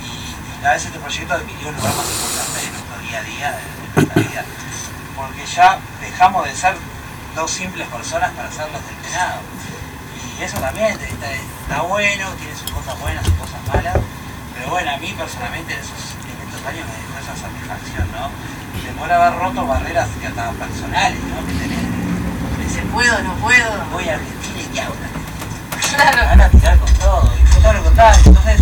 y, 0.00 0.06
y 0.06 0.62
cada 0.62 0.74
vez 0.74 0.84
este 0.86 0.98
proyecto 0.98 1.34
adquirió 1.34 1.68
un 1.68 1.76
lugar 1.76 1.94
más 1.94 2.06
importante 2.06 2.60
en 2.64 2.72
nuestro 2.72 2.98
día 3.00 3.18
a 3.18 3.22
día, 3.22 3.50
de, 3.52 3.76
nuestra 3.94 4.22
vida. 4.22 4.44
Porque 5.14 5.46
ya 5.46 5.78
dejamos 6.00 6.44
de 6.44 6.54
ser 6.54 6.76
dos 7.34 7.50
simples 7.50 7.86
personas 7.88 8.30
para 8.32 8.50
ser 8.50 8.70
los 8.72 8.84
del 8.86 8.96
penado. 8.96 9.40
Y 10.38 10.42
eso 10.42 10.58
también 10.58 10.98
está, 10.98 11.82
bueno, 11.82 12.30
tiene 12.40 12.54
sus 12.56 12.70
cosas 12.70 12.98
buenas, 13.00 13.24
sus 13.24 13.34
cosas 13.34 13.60
malas. 13.68 13.96
Pero 14.54 14.70
bueno, 14.70 14.90
a 14.90 14.96
mí 14.96 15.14
personalmente 15.16 15.72
en, 15.72 15.80
esos, 15.80 16.16
en 16.24 16.48
estos 16.48 16.64
años 16.66 16.86
me 16.88 16.96
dejó 16.96 17.18
esa 17.20 17.36
satisfacción, 17.36 18.08
¿no? 18.12 18.30
Poder 18.98 19.12
haber 19.12 19.38
roto 19.38 19.66
barreras 19.66 20.08
que 20.20 20.26
hasta 20.26 20.50
personales, 20.52 21.18
¿no? 21.24 21.46
Que 21.46 21.52
tenés. 21.54 21.84
Dice, 22.58 22.82
puedo, 22.92 23.22
no 23.22 23.34
puedo. 23.34 23.84
Voy 23.92 24.08
a 24.08 24.14
Argentina 24.14 24.60
y 24.60 24.64
¿qué 24.74 24.80
hago? 24.80 24.94
Claro. 25.94 26.24
Van 26.28 26.40
a 26.40 26.48
tirar 26.48 26.78
con 26.78 26.92
todo, 26.94 27.32
y 27.40 27.46
fue 27.46 27.60
todo 27.62 27.72
lo 27.74 27.84
contrario. 27.84 28.20
Entonces, 28.26 28.60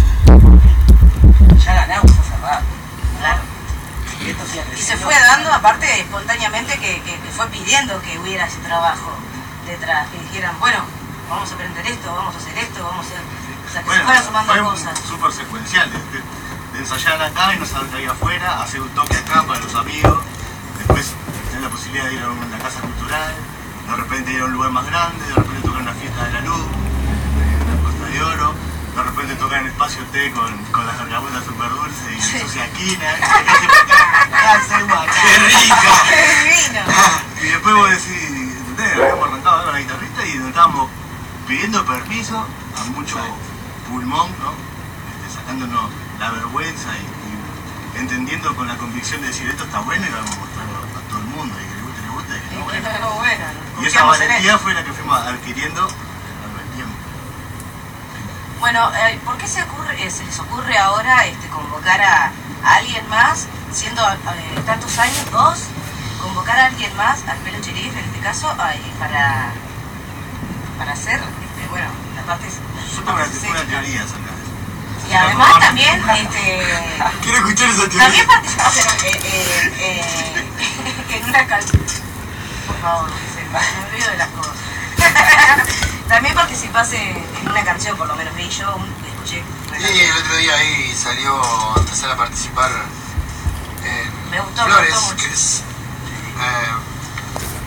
ya 1.65 1.75
ganamos 1.75 2.11
hace 2.11 2.37
rato. 2.43 2.65
Claro. 3.21 3.41
Y 4.21 4.31
esto 4.31 4.45
Y 4.77 4.83
se 4.83 4.97
fue 4.97 5.15
dando, 5.15 5.53
aparte, 5.53 6.01
espontáneamente, 6.01 6.75
que, 6.79 7.01
que- 7.03 7.21
que 7.21 7.31
fue 7.31 7.47
pidiendo 7.49 8.01
que 8.03 8.19
hubiera 8.19 8.47
ese 8.47 8.59
trabajo 8.59 9.13
detrás, 9.67 10.09
que 10.11 10.19
dijeran, 10.21 10.59
bueno, 10.61 10.79
vamos 11.31 11.51
a 11.51 11.55
aprender 11.55 11.87
esto, 11.87 12.15
vamos 12.15 12.35
a 12.35 12.39
hacer 12.39 12.59
esto, 12.59 12.83
vamos 12.85 13.07
a 13.07 13.09
hacer... 13.09 13.21
O 13.21 13.73
sea, 13.73 13.83
que 13.83 13.89
se 13.89 13.91
Bueno, 13.91 14.05
fueran 14.05 14.25
sumando 14.25 14.53
fue 14.53 14.63
cosas. 14.63 14.99
súper 15.09 15.33
secuencial. 15.33 15.91
De, 15.91 15.99
de- 16.75 16.81
ensayar 16.81 17.23
acá 17.23 17.55
y 17.55 17.59
no 17.59 17.67
saber 17.67 17.89
qué 17.89 17.97
había 17.97 18.11
afuera, 18.13 18.63
hacer 18.63 18.81
un 18.81 18.89
toque 18.91 19.17
acá 19.17 19.43
para 19.45 19.61
los 19.61 19.75
amigos, 19.75 20.19
después 20.79 21.13
tener 21.49 21.63
la 21.63 21.69
posibilidad 21.71 22.07
de 22.07 22.15
ir 22.15 22.23
a 22.23 22.31
una 22.31 22.59
casa 22.59 22.81
cultural, 22.81 23.35
de 23.89 23.97
repente 23.97 24.33
ir 24.33 24.41
a 24.41 24.45
un 24.47 24.53
lugar 24.53 24.71
más 24.71 24.87
grande, 24.87 25.25
de 25.27 25.35
repente 25.35 25.61
tocar 25.63 25.83
una 25.83 25.93
fiesta 25.95 26.25
de 26.27 26.33
la 26.33 26.41
luz, 26.43 26.67
en 27.41 27.77
la 27.77 27.83
Costa 27.83 28.07
de 28.07 28.23
Oro, 28.23 28.55
de 28.97 29.03
repente 29.03 29.35
tocar 29.37 29.61
en 29.61 29.67
Espacio 29.69 30.03
T 30.13 30.31
con, 30.33 30.57
con 30.73 30.87
las 30.87 30.99
gargabuetas 30.99 31.45
super 31.45 31.69
dulces 31.71 32.17
y 32.17 32.21
sucia 32.39 32.71
quina, 32.73 33.15
¡qué 35.15 35.39
rica! 35.39 36.85
Y 37.43 37.47
después 37.49 37.75
vos 37.75 37.91
decís, 37.91 38.31
¿entendés? 38.69 38.95
Habíamos 38.97 39.29
arrancado 39.29 39.65
con 39.65 39.73
la 39.75 39.81
guitarrista 39.81 40.27
y 40.27 40.35
nos 40.39 40.49
estábamos 40.49 40.91
pidiendo 41.47 41.85
permiso 41.85 42.39
a 42.79 42.85
mucho 42.91 43.19
pulmón, 43.89 44.31
¿no? 44.41 44.53
Este, 45.27 45.39
sacándonos 45.41 45.91
la 46.19 46.31
vergüenza 46.31 46.89
y, 46.97 47.97
y 47.97 48.01
entendiendo 48.01 48.55
con 48.57 48.67
la 48.69 48.77
convicción 48.77 49.21
de 49.21 49.29
decir 49.29 49.49
esto 49.49 49.65
está 49.65 49.81
bueno 49.81 50.07
y 50.07 50.11
lo 50.11 50.17
vamos 50.17 50.37
a 50.37 50.41
mostrarlo 50.41 50.79
a 50.79 51.09
todo 51.09 51.19
el 51.19 51.27
mundo 51.27 51.55
y 51.61 51.65
que 51.69 51.75
le 51.75 51.83
guste, 51.83 52.03
le 52.03 52.09
guste 52.09 52.79
y 52.79 52.83
que 52.83 52.99
no, 53.01 53.11
bueno. 53.15 53.45
bueno, 53.75 53.83
Y 53.83 53.87
esa 53.87 54.05
valentía 54.05 54.59
fue 54.59 54.75
la 54.75 54.85
que 54.85 54.93
fuimos 54.93 55.19
adquiriendo 55.19 55.81
largo 55.83 56.59
del 56.59 56.69
tiempo. 56.75 56.95
Bueno, 58.61 58.91
eh, 58.95 59.21
¿por 59.25 59.37
qué 59.39 59.47
se, 59.47 59.63
ocurre, 59.63 60.07
eh, 60.07 60.11
se 60.11 60.25
les 60.25 60.39
ocurre 60.39 60.79
ahora 60.79 61.27
este, 61.27 61.49
convocar 61.49 62.01
a, 62.01 62.33
a 62.65 62.77
alguien 62.77 63.07
más, 63.09 63.47
siendo 63.73 64.03
eh, 64.03 64.61
tantos 64.65 64.99
años, 64.99 65.31
dos, 65.31 65.59
convocar 66.23 66.59
a 66.59 66.67
alguien 66.67 66.97
más, 66.97 67.23
al 67.29 67.39
pelo 67.39 67.59
sheriff 67.61 67.93
en 67.93 68.05
este 68.05 68.21
caso, 68.21 68.51
eh, 68.51 68.81
para, 68.99 69.53
para 70.79 70.93
hacer, 70.93 71.21
este, 71.21 71.69
bueno, 71.71 71.89
la 72.17 72.23
parte... 72.23 72.49
Yo 72.49 73.03
tengo 73.03 73.19
una, 73.51 73.65
teoría. 73.65 74.05
Y 75.11 75.13
además 75.15 75.59
también, 75.61 76.03
este, 76.11 76.67
Quiero 77.23 77.39
escuchar 77.39 77.69
esa 77.71 77.83
teoría. 77.89 77.99
también 78.05 78.27
participas 78.27 78.77
en, 78.77 78.87
eh, 79.07 79.21
eh, 79.25 79.73
eh, 79.79 80.45
en 81.17 81.25
una 81.29 81.47
canción. 81.47 81.83
Por 82.67 82.81
favor, 82.81 83.11
Giselle, 83.21 83.49
me 83.51 83.87
olvido 83.91 84.11
de 84.11 84.17
las 84.17 84.29
cosas. 84.31 84.55
también 86.09 86.35
participás 86.35 86.93
en, 86.95 87.25
una 87.49 87.63
canción, 87.65 87.97
por 87.97 88.09
lo 88.09 88.17
menos 88.17 88.35
vi 88.35 88.49
yo, 88.49 88.77
escuché. 89.07 89.43
Sí, 89.79 90.01
el 90.01 90.17
otro 90.17 90.37
día 90.37 90.55
ahí 90.55 90.95
salió 90.95 91.35
a 91.75 91.79
empezar 91.79 92.11
a 92.11 92.17
participar 92.17 92.71
en 93.85 94.31
Me 94.31 94.41
gustó, 94.41 94.67
me 94.67 94.73
Flores, 94.73 94.95
gustó 94.95 95.07
mucho. 95.13 95.27
que 95.29 95.33
es 95.35 95.63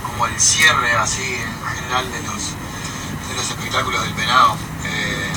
como 0.03 0.25
el 0.25 0.39
cierre 0.39 0.93
así 0.95 1.35
en 1.35 1.75
general 1.75 2.11
de 2.11 2.21
los, 2.23 2.51
de 3.27 3.35
los 3.35 3.49
espectáculos 3.49 4.01
del 4.01 4.13
penado. 4.13 4.57
eh, 4.85 5.31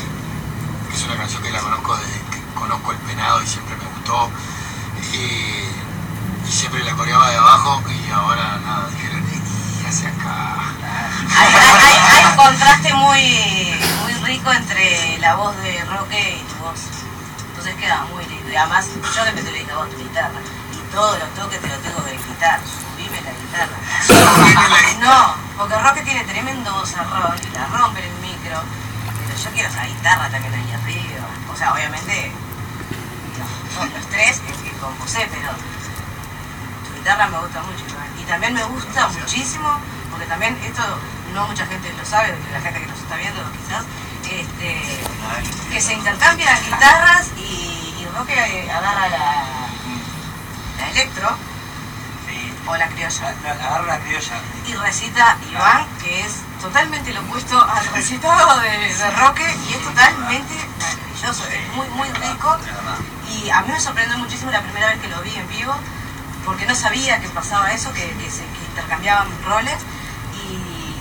una 1.10 1.18
canción 1.18 1.42
que 1.42 1.50
la 1.50 1.60
conozco 1.60 1.96
desde 1.96 2.20
que 2.30 2.40
conozco 2.54 2.92
el 2.92 2.98
penado 2.98 3.42
y 3.42 3.46
siempre 3.46 3.74
me 3.76 3.84
gustó. 3.84 4.30
Y, 5.12 5.16
y 6.48 6.52
siempre 6.52 6.82
la 6.84 6.92
coreaba 6.94 7.30
de 7.30 7.36
abajo 7.36 7.82
y 7.88 8.10
ahora 8.10 8.58
nada, 8.64 8.88
dijeron, 8.90 9.24
y 9.82 9.86
hacia 9.86 10.08
acá. 10.08 10.56
Hay, 11.36 11.54
hay- 11.54 11.70
hay- 11.70 12.18
hay 12.18 12.24
un 12.30 12.36
contraste 12.36 12.94
muy, 12.94 13.74
muy 14.02 14.14
rico 14.24 14.52
entre 14.52 15.18
la 15.18 15.34
voz 15.34 15.56
de 15.58 15.84
Roque 15.84 16.40
y 16.42 16.52
tu 16.52 16.56
voz. 16.64 16.80
Entonces 17.48 17.74
queda 17.76 18.04
muy 18.12 18.24
lindo. 18.26 18.50
Y 18.50 18.56
además, 18.56 18.86
yo 19.16 19.24
le 19.24 19.32
meto 19.32 19.50
la 19.68 19.76
voz 19.76 19.90
tu 19.90 19.96
guitarra. 19.98 20.40
Y 20.72 20.92
todos 20.94 21.18
los 21.18 21.28
toques 21.34 21.60
te 21.60 21.68
los 21.68 21.82
tengo 21.82 22.04
que 22.04 22.16
quitar. 22.16 22.60
Subime 22.62 23.20
la 23.22 23.32
guitarra. 23.32 23.76
No, 25.00 25.34
porque 25.58 25.76
Roque 25.78 26.02
tiene 26.02 26.24
tremendo 26.24 26.72
vozarrón 26.72 27.36
y 27.42 27.54
la 27.56 27.66
rompe 27.66 28.06
el 28.06 28.12
micro. 28.20 28.60
Yo 29.42 29.50
quiero 29.52 29.68
esa 29.68 29.84
guitarra 29.86 30.28
también 30.28 30.52
ahí 30.54 30.72
arriba. 30.72 31.26
O 31.52 31.56
sea, 31.56 31.72
obviamente, 31.72 32.30
los, 33.38 33.90
los 33.92 34.06
tres 34.08 34.42
es 34.46 34.56
que 34.58 34.70
compuse, 34.78 35.26
pero 35.32 35.48
tu 36.86 36.94
guitarra 36.98 37.26
me 37.28 37.38
gusta 37.38 37.62
mucho. 37.62 37.84
Y 38.20 38.24
también 38.24 38.52
me 38.52 38.64
gusta 38.64 39.08
muchísimo, 39.08 39.80
porque 40.10 40.26
también 40.26 40.58
esto 40.62 40.82
no 41.32 41.46
mucha 41.46 41.64
gente 41.66 41.92
lo 41.96 42.04
sabe, 42.04 42.36
la 42.52 42.60
gente 42.60 42.80
que 42.80 42.86
nos 42.86 42.98
está 42.98 43.16
viendo 43.16 43.40
quizás, 43.52 43.84
este, 44.28 44.76
que 45.70 45.80
se 45.80 45.94
intercambian 45.94 46.62
guitarras 46.64 47.30
y, 47.38 47.94
y 47.98 48.08
Roque 48.16 48.34
eh, 48.34 48.70
agarra 48.70 49.08
la, 49.08 49.18
la 50.78 50.90
electro 50.90 51.36
o 52.66 52.76
la 52.76 52.88
criolla. 52.88 53.34
Agarra 53.44 53.86
la 53.86 53.98
criolla. 54.00 54.40
Y 54.66 54.74
recita 54.74 55.36
Iván, 55.50 55.86
que 56.02 56.20
es 56.20 56.36
totalmente 56.60 57.12
lo 57.12 57.20
opuesto 57.20 57.60
al 57.60 57.86
recitado 57.94 58.60
de, 58.60 58.94
de 58.94 59.10
Roque 59.12 59.44
y 59.68 59.74
es 59.74 59.82
totalmente 59.82 60.54
maravilloso, 60.78 61.46
es 61.48 61.74
muy, 61.74 61.88
muy 61.90 62.08
rico. 62.08 62.56
Y 63.28 63.50
a 63.50 63.62
mí 63.62 63.72
me 63.72 63.80
sorprendió 63.80 64.18
muchísimo 64.18 64.50
la 64.50 64.60
primera 64.60 64.88
vez 64.88 65.00
que 65.00 65.08
lo 65.08 65.20
vi 65.22 65.34
en 65.34 65.48
vivo, 65.48 65.74
porque 66.44 66.66
no 66.66 66.74
sabía 66.74 67.20
que 67.20 67.28
pasaba 67.28 67.72
eso, 67.72 67.92
que, 67.92 68.10
que 68.10 68.30
se 68.30 68.42
que 68.42 68.64
intercambiaban 68.68 69.28
roles. 69.44 69.76
Y 70.42 70.94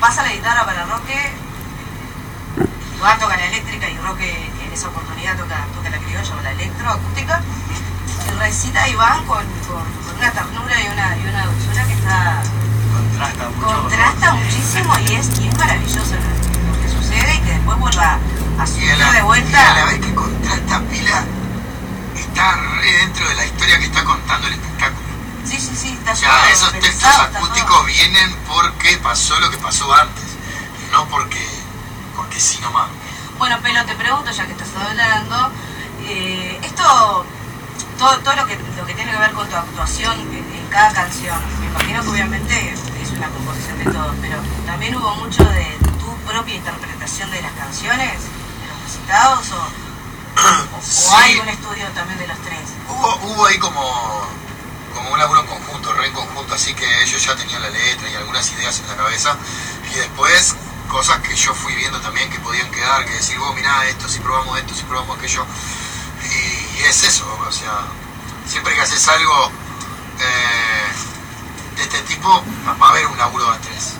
pasa 0.00 0.22
la 0.22 0.32
guitarra 0.32 0.64
para 0.64 0.84
Roque, 0.84 1.32
Iván 2.96 3.18
toca 3.18 3.36
la 3.36 3.46
eléctrica 3.46 3.88
y 3.88 3.98
Roque 3.98 4.50
en 4.64 4.72
esa 4.72 4.88
oportunidad 4.88 5.36
toca, 5.36 5.66
toca 5.74 5.90
la 5.90 5.98
criolla 5.98 6.34
o 6.34 6.42
la 6.42 6.50
electroacústica. 6.52 7.42
Y 8.26 8.30
recita 8.38 8.88
Iván 8.88 9.24
con, 9.26 9.44
con, 9.68 9.84
con 10.04 10.16
una 10.18 10.30
ternura 10.32 10.80
y 10.82 10.86
una, 10.88 11.16
y 11.16 11.26
una 11.26 11.46
dulzura 11.46 11.84
que 11.86 11.92
está 11.94 12.42
Contrasta 12.92 13.48
mucho. 13.50 13.82
contrasta 13.82 14.32
muchísimo 14.34 14.98
y 15.00 15.14
es, 15.14 15.38
y 15.40 15.48
es 15.48 15.58
maravilloso 15.58 16.14
lo, 16.14 16.72
lo 16.72 16.82
que 16.82 16.88
sucede 16.88 17.34
y 17.34 17.40
que 17.40 17.50
después 17.52 17.78
vuelva 17.78 18.18
a 18.58 18.64
Y 18.64 18.66
subir 18.66 18.96
la, 18.98 19.04
de 19.04 19.04
y 19.04 19.06
a 19.06 19.18
la 19.18 19.24
vuelta. 19.24 19.84
vez 19.86 20.00
que 20.00 20.14
contrasta 20.14 20.80
pila, 20.90 21.24
está 22.16 22.56
re 22.80 22.92
dentro 22.92 23.28
de 23.28 23.34
la 23.34 23.44
historia 23.46 23.78
que 23.78 23.84
está 23.86 24.04
contando 24.04 24.46
el 24.48 24.52
espectáculo. 24.54 25.06
Sí, 25.44 25.58
sí, 25.60 25.76
sí, 25.76 25.88
está 25.92 26.12
O 26.12 26.16
sea, 26.16 26.50
esos 26.50 26.72
textos 26.72 27.14
acústicos 27.20 27.86
vienen 27.86 28.34
porque 28.48 28.96
pasó 28.98 29.38
lo 29.40 29.50
que 29.50 29.58
pasó 29.58 29.92
antes, 29.94 30.24
no 30.92 31.06
porque, 31.08 31.46
porque 32.16 32.40
sí 32.40 32.58
nomás. 32.60 32.88
Bueno, 33.38 33.58
Pelo, 33.60 33.84
te 33.84 33.94
pregunto, 33.94 34.30
ya 34.30 34.46
que 34.46 34.52
estás 34.52 34.68
hablando, 34.74 35.52
eh, 36.04 36.58
esto, 36.62 37.26
todo, 37.98 38.18
todo 38.20 38.36
lo, 38.36 38.46
que, 38.46 38.56
lo 38.76 38.86
que 38.86 38.94
tiene 38.94 39.10
que 39.12 39.18
ver 39.18 39.32
con 39.32 39.48
tu 39.48 39.56
actuación 39.56 40.18
en, 40.20 40.34
en 40.54 40.66
cada 40.68 40.92
canción, 40.92 41.38
me 41.60 41.66
imagino 41.66 42.02
que 42.02 42.08
obviamente 42.08 42.74
es 43.00 43.10
una 43.12 43.28
composición 43.28 43.78
de 43.78 43.84
todos, 43.90 44.14
pero 44.20 44.36
también 44.66 44.94
hubo 44.96 45.14
mucho 45.16 45.44
de 45.44 45.78
tu 46.00 46.14
propia 46.28 46.54
interpretación 46.54 47.30
de 47.30 47.42
las 47.42 47.52
canciones, 47.52 48.12
de 48.20 48.66
los 48.68 48.82
recitados, 48.84 49.50
o, 49.52 49.56
o- 49.56 50.82
Sí. 50.82 51.08
hay 51.16 51.38
un 51.40 51.48
estudio 51.48 51.86
también 51.94 52.18
de 52.18 52.26
los 52.28 52.38
tres. 52.42 52.60
Hubo, 52.88 53.16
hubo 53.24 53.46
ahí 53.46 53.58
como, 53.58 53.80
como 54.94 55.10
un 55.10 55.18
laburo 55.18 55.40
en 55.40 55.46
conjunto, 55.46 55.92
re 55.94 56.06
en 56.08 56.12
conjunto, 56.12 56.54
así 56.54 56.74
que 56.74 57.02
ellos 57.02 57.24
ya 57.24 57.34
tenían 57.36 57.62
la 57.62 57.70
letra 57.70 58.08
y 58.10 58.14
algunas 58.16 58.50
ideas 58.52 58.78
en 58.80 58.88
la 58.88 58.96
cabeza. 58.96 59.36
Y 59.90 59.94
después 59.98 60.54
cosas 60.88 61.20
que 61.20 61.34
yo 61.34 61.54
fui 61.54 61.74
viendo 61.74 62.00
también 62.00 62.28
que 62.30 62.38
podían 62.40 62.70
quedar, 62.70 63.04
que 63.06 63.12
decir, 63.14 63.38
vos 63.38 63.54
mirá 63.54 63.86
esto, 63.86 64.08
si 64.08 64.20
probamos 64.20 64.58
esto, 64.58 64.74
si 64.74 64.82
probamos 64.84 65.16
aquello. 65.18 65.44
Y, 66.26 66.78
y 66.80 66.84
es 66.84 67.02
eso, 67.04 67.24
o 67.48 67.52
sea, 67.52 67.80
siempre 68.48 68.74
que 68.74 68.80
haces 68.80 69.06
algo 69.08 69.50
eh, 70.20 71.76
de 71.76 71.82
este 71.82 72.00
tipo, 72.02 72.42
va 72.80 72.86
a 72.86 72.90
haber 72.90 73.06
un 73.06 73.16
laburo 73.18 73.50
a 73.50 73.58
tres. 73.58 73.94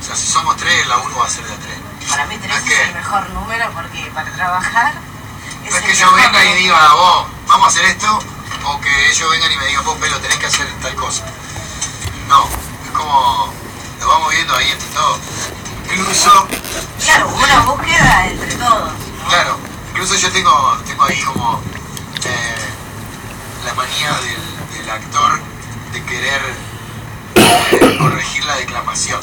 O 0.00 0.04
sea, 0.04 0.16
si 0.16 0.26
somos 0.26 0.56
tres, 0.56 0.82
el 0.82 0.88
laburo 0.88 1.18
va 1.18 1.26
a 1.26 1.30
ser 1.30 1.44
de 1.46 1.56
tres. 1.56 1.78
Para 2.10 2.26
mí 2.26 2.36
tres 2.38 2.52
¿A 2.54 2.58
es 2.58 2.64
qué? 2.64 2.82
el 2.82 2.94
mejor 2.94 3.30
número 3.30 3.70
porque 3.72 4.10
para 4.14 4.30
trabajar 4.32 4.94
es 5.64 5.70
No 5.70 5.76
es 5.78 5.82
que 5.84 5.94
yo 5.94 6.12
venga 6.12 6.28
y 6.44 6.48
número. 6.48 6.54
diga, 6.56 6.92
vos, 6.94 7.26
vamos 7.46 7.66
a 7.66 7.68
hacer 7.70 7.84
esto, 7.86 8.18
o 8.64 8.80
que 8.80 9.10
ellos 9.10 9.30
vengan 9.30 9.52
y 9.52 9.56
me 9.56 9.66
digan, 9.66 9.84
vos, 9.84 9.96
pelo, 9.98 10.18
tenés 10.20 10.38
que 10.38 10.46
hacer 10.46 10.66
tal 10.82 10.94
cosa. 10.94 11.24
No, 12.28 12.46
es 12.84 12.90
como, 12.92 13.52
lo 14.00 14.08
vamos 14.08 14.30
viendo 14.30 14.54
ahí 14.56 14.70
entre 14.70 14.88
todos. 14.88 15.18
Incluso, 15.94 16.48
Claro, 17.04 17.28
una 17.28 17.60
búsqueda 17.60 18.26
entre 18.26 18.54
todos. 18.56 18.92
¿no? 18.92 19.28
claro, 19.28 19.58
incluso 19.94 20.16
yo 20.16 20.28
tengo, 20.32 20.76
tengo 20.86 21.04
ahí 21.04 21.22
como 21.22 21.62
eh, 22.24 22.54
la 23.64 23.74
manía 23.74 24.10
del, 24.18 24.76
del 24.76 24.90
actor 24.90 25.40
de 25.92 26.04
querer 26.04 26.40
eh, 27.36 27.96
corregir 28.00 28.44
la 28.44 28.56
declamación. 28.56 29.20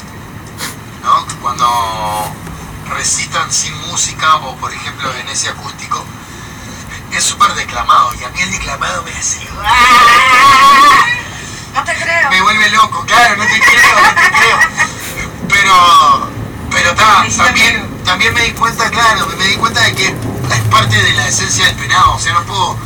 ¿No? 1.02 1.26
Cuando 1.42 1.68
recitan 2.88 3.52
sin 3.52 3.76
música, 3.88 4.36
o 4.36 4.56
por 4.56 4.72
ejemplo 4.72 5.12
en 5.16 5.28
ese 5.28 5.50
acústico, 5.50 6.02
es 7.12 7.22
súper 7.22 7.52
declamado, 7.54 8.14
y 8.14 8.24
a 8.24 8.30
mí 8.30 8.40
el 8.40 8.50
declamado 8.50 9.02
me 9.02 9.12
hace... 9.12 9.46
No 11.74 11.84
te 11.84 11.94
creo. 11.94 12.30
me 12.30 12.40
vuelve 12.40 12.70
loco, 12.70 13.04
claro, 13.04 13.36
no 13.36 13.44
te 13.44 13.60
creo, 13.60 14.00
no 14.00 14.14
te 14.14 14.30
creo. 14.30 14.58
Pero, 15.48 16.30
pero 16.72 16.94
también, 16.94 17.86
también 18.04 18.34
me 18.34 18.42
di 18.42 18.50
cuenta, 18.52 18.90
claro, 18.90 19.26
me 19.38 19.44
di 19.46 19.56
cuenta 19.56 19.80
de 19.82 19.94
que 19.94 20.06
es 20.08 20.60
parte 20.70 20.96
de 21.02 21.12
la 21.14 21.28
esencia 21.28 21.66
del 21.66 21.76
penado, 21.76 22.14
o 22.14 22.18
sea, 22.18 22.32
no 22.34 22.42
puedo 22.44 22.76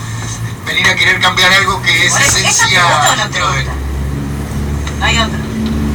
venir 0.67 0.87
a 0.89 0.95
querer 0.97 1.21
cambiar 1.21 1.53
algo 1.53 1.81
que 1.83 2.07
es 2.07 2.13
Por 2.13 2.23
eso, 2.23 2.37
¿eso 2.39 2.43
te 2.43 2.49
esencia 2.51 2.83
no 2.83 3.17
dentro 3.23 3.53
de... 3.53 3.65
No 4.99 5.05
hay 5.05 5.19
otro. 5.19 5.39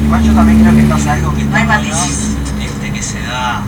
Igual 0.06 0.24
yo 0.24 0.34
también 0.34 0.62
creo 0.62 0.74
que 0.74 0.82
esto 0.82 0.96
es 0.96 1.08
algo 1.08 1.36
que 1.36 1.44
No 1.44 1.56
hay 1.58 1.66
matices. 1.66 2.36
este, 2.62 2.92
que 2.94 3.04
se 3.04 3.22
da, 3.22 3.62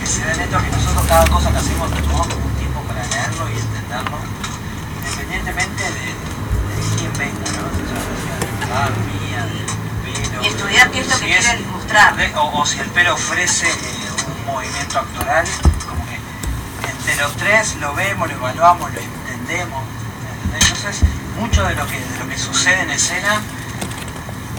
que 0.00 0.06
se 0.06 0.24
da 0.24 0.32
en 0.34 0.40
esto 0.40 0.58
que 0.62 0.70
nosotros 0.70 1.06
cada 1.06 1.26
cosa 1.26 1.50
que 1.50 1.58
hacemos 1.58 1.90
tomamos 1.90 2.26
como 2.26 2.44
un 2.46 2.54
tiempo 2.56 2.80
para 2.82 3.06
leerlo 3.06 3.48
y 3.48 3.58
entenderlo, 3.58 4.18
independientemente 4.98 5.82
de, 5.82 6.06
de 6.12 6.96
quién 6.98 7.12
venga, 7.18 7.46
¿no? 7.56 7.68
Mía. 8.68 9.46
Y 10.42 10.46
estudiar 10.48 10.90
qué 10.90 11.00
es 11.00 11.08
lo 11.08 11.18
que 11.18 11.36
es- 11.38 11.44
quieren 11.46 11.70
mostrar. 11.72 12.14
O, 12.36 12.60
o 12.60 12.66
si 12.66 12.78
el 12.80 12.88
pelo 12.90 13.14
ofrece 13.14 13.68
eh, 13.68 14.08
un 14.40 14.46
movimiento 14.46 14.98
actoral, 15.00 15.46
como 15.88 16.04
que 16.06 16.18
entre 16.90 17.16
los 17.16 17.32
tres 17.36 17.76
lo 17.76 17.94
vemos, 17.94 18.28
lo 18.28 18.34
evaluamos, 18.34 18.92
lo 18.92 19.00
entendemos. 19.00 19.82
¿entendés? 20.44 20.64
Entonces, 20.70 21.00
mucho 21.38 21.64
de 21.64 21.74
lo 21.74 21.86
que, 21.86 21.98
de 21.98 22.18
lo 22.18 22.28
que 22.28 22.38
sucede 22.38 22.82
en 22.82 22.90
escena 22.90 23.40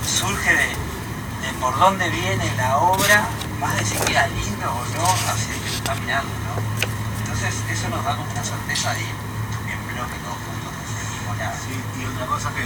surge 0.06 0.50
de, 0.54 0.68
de 0.68 1.54
por 1.62 1.78
dónde 1.78 2.10
viene 2.10 2.52
la 2.58 2.78
obra, 2.78 3.28
más 3.60 3.78
de 3.78 3.86
si 3.86 3.96
queda 3.98 4.28
lindo 4.28 4.66
o 4.72 4.86
no, 4.98 5.06
hacia 5.32 5.54
el 5.54 5.60
que 5.62 5.70
lo 5.70 5.76
está 5.78 5.96
mirando, 5.96 6.30
¿no? 6.30 6.62
Entonces, 7.24 7.54
eso 7.70 7.90
nos 7.90 8.04
da 8.04 8.16
como 8.16 8.32
una 8.32 8.44
sorpresa 8.44 8.94
de 8.94 9.02
en 9.02 9.80
bloque 9.94 10.16
todos 10.24 10.38
juntos, 10.44 10.74
la... 11.40 11.52
Sí, 11.54 11.76
y 12.02 12.06
otra 12.06 12.26
cosa 12.26 12.50
que 12.50 12.64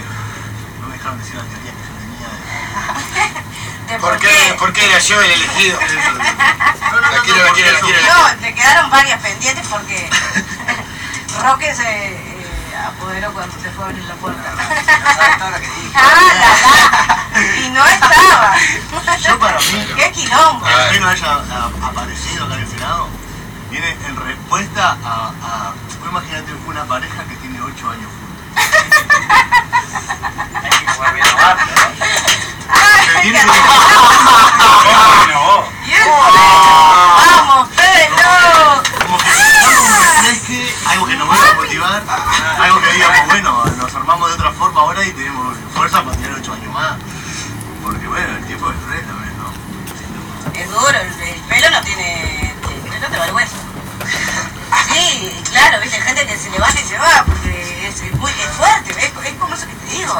no 0.80 0.88
me 0.88 0.94
dejaron 0.96 1.18
decir 1.18 1.34
la 1.36 1.42
teoría 1.44 1.72
que 2.30 2.36
yo 2.36 2.44
tenía 2.44 3.28
de... 3.86 3.92
¿De 3.92 3.98
¿Por 3.98 4.18
qué, 4.18 4.56
¿Por 4.58 4.72
qué 4.72 4.84
era 4.86 4.98
yo 4.98 5.20
el 5.20 5.30
elegido? 5.30 5.78
La 6.94 7.20
quiero, 7.22 7.44
la 7.44 7.52
quiero, 7.52 7.72
la 7.72 7.80
quiero. 7.80 8.00
No, 8.02 8.40
le 8.40 8.54
quedaron 8.54 8.90
varias 8.90 9.20
pendientes 9.20 9.66
porque 9.68 10.08
Roque 11.42 11.74
se 11.74 11.82
eh, 11.82 12.76
apoderó 12.86 13.32
cuando 13.32 13.60
se 13.60 13.68
fue 13.70 13.84
a 13.84 13.88
abrir 13.88 14.04
la 14.04 14.14
puerta. 14.14 14.52
No 14.52 15.58
que 15.58 15.66
dije. 15.66 15.90
¡Ah, 15.94 16.14
la, 16.28 17.40
la! 17.40 17.56
Y 17.56 17.70
no 17.70 17.84
estaba. 17.84 18.54
Yo 19.18 19.38
para 19.38 19.58
mí, 19.58 19.86
¡Qué 19.96 20.12
quilombo! 20.12 20.64
que 20.64 20.72
el 20.72 20.88
pelo 20.90 21.08
haya 21.08 21.42
aparecido 21.82 22.44
acá 22.44 22.54
en 22.54 22.60
el 22.60 22.68
Senado, 22.68 23.08
viene 23.70 23.90
en 24.06 24.16
respuesta 24.16 24.96
a, 25.04 25.32
a 25.42 25.72
vos 25.98 26.08
imagínate 26.08 26.52
una 26.66 26.84
pareja 26.84 27.24
que 27.24 27.34
tiene 27.36 27.60
8 27.60 27.90
años 27.90 28.10
juntos. 28.12 28.44
Hay 30.62 30.70
que 30.70 30.86
jugar 30.92 31.14
bien 31.14 31.26
¡Vamos, 37.36 37.68
pelo! 37.76 38.82
como 39.04 39.18
que 39.18 40.74
algo 40.86 41.06
que 41.06 41.16
nos 41.16 41.26
vuelva 41.26 41.50
a 41.50 41.54
motivar, 41.54 42.02
algo 42.60 42.80
que 42.80 42.92
digamos, 42.92 43.26
bueno, 43.26 43.64
nos 43.76 43.94
armamos 43.94 44.28
de 44.28 44.34
otra 44.34 44.52
forma 44.52 44.80
ahora 44.80 45.04
y 45.04 45.12
tenemos 45.12 45.56
fuerza 45.74 46.02
para 46.02 46.16
tener 46.16 46.32
8 46.32 46.52
años 46.52 46.72
más. 46.72 46.96
Porque 47.82 48.06
bueno, 48.06 48.36
el 48.36 48.46
tiempo 48.46 48.70
es 48.70 48.82
re 48.88 49.00
también, 49.02 49.34
¿no? 49.36 49.52
Es 50.58 50.70
duro, 50.70 50.88
el, 50.88 51.22
el 51.22 51.40
pelo 51.42 51.70
no 51.70 51.82
tiene. 51.82 52.54
El 52.84 52.90
pelo 52.90 53.08
te 53.08 53.18
vergüenza. 53.18 53.56
Sí, 54.92 55.42
claro, 55.50 55.80
viste, 55.80 56.00
gente 56.00 56.26
que 56.26 56.38
se 56.38 56.50
levanta 56.50 56.80
y 56.80 56.84
se 56.84 56.98
va 56.98 57.24
porque 57.26 57.88
es, 57.88 58.14
muy 58.16 58.30
es 58.30 58.48
fuerte, 58.56 58.94
es 59.04 59.34
como 59.38 59.54
eso 59.54 59.66
que 59.66 59.74
te 59.74 59.96
digo. 59.96 60.18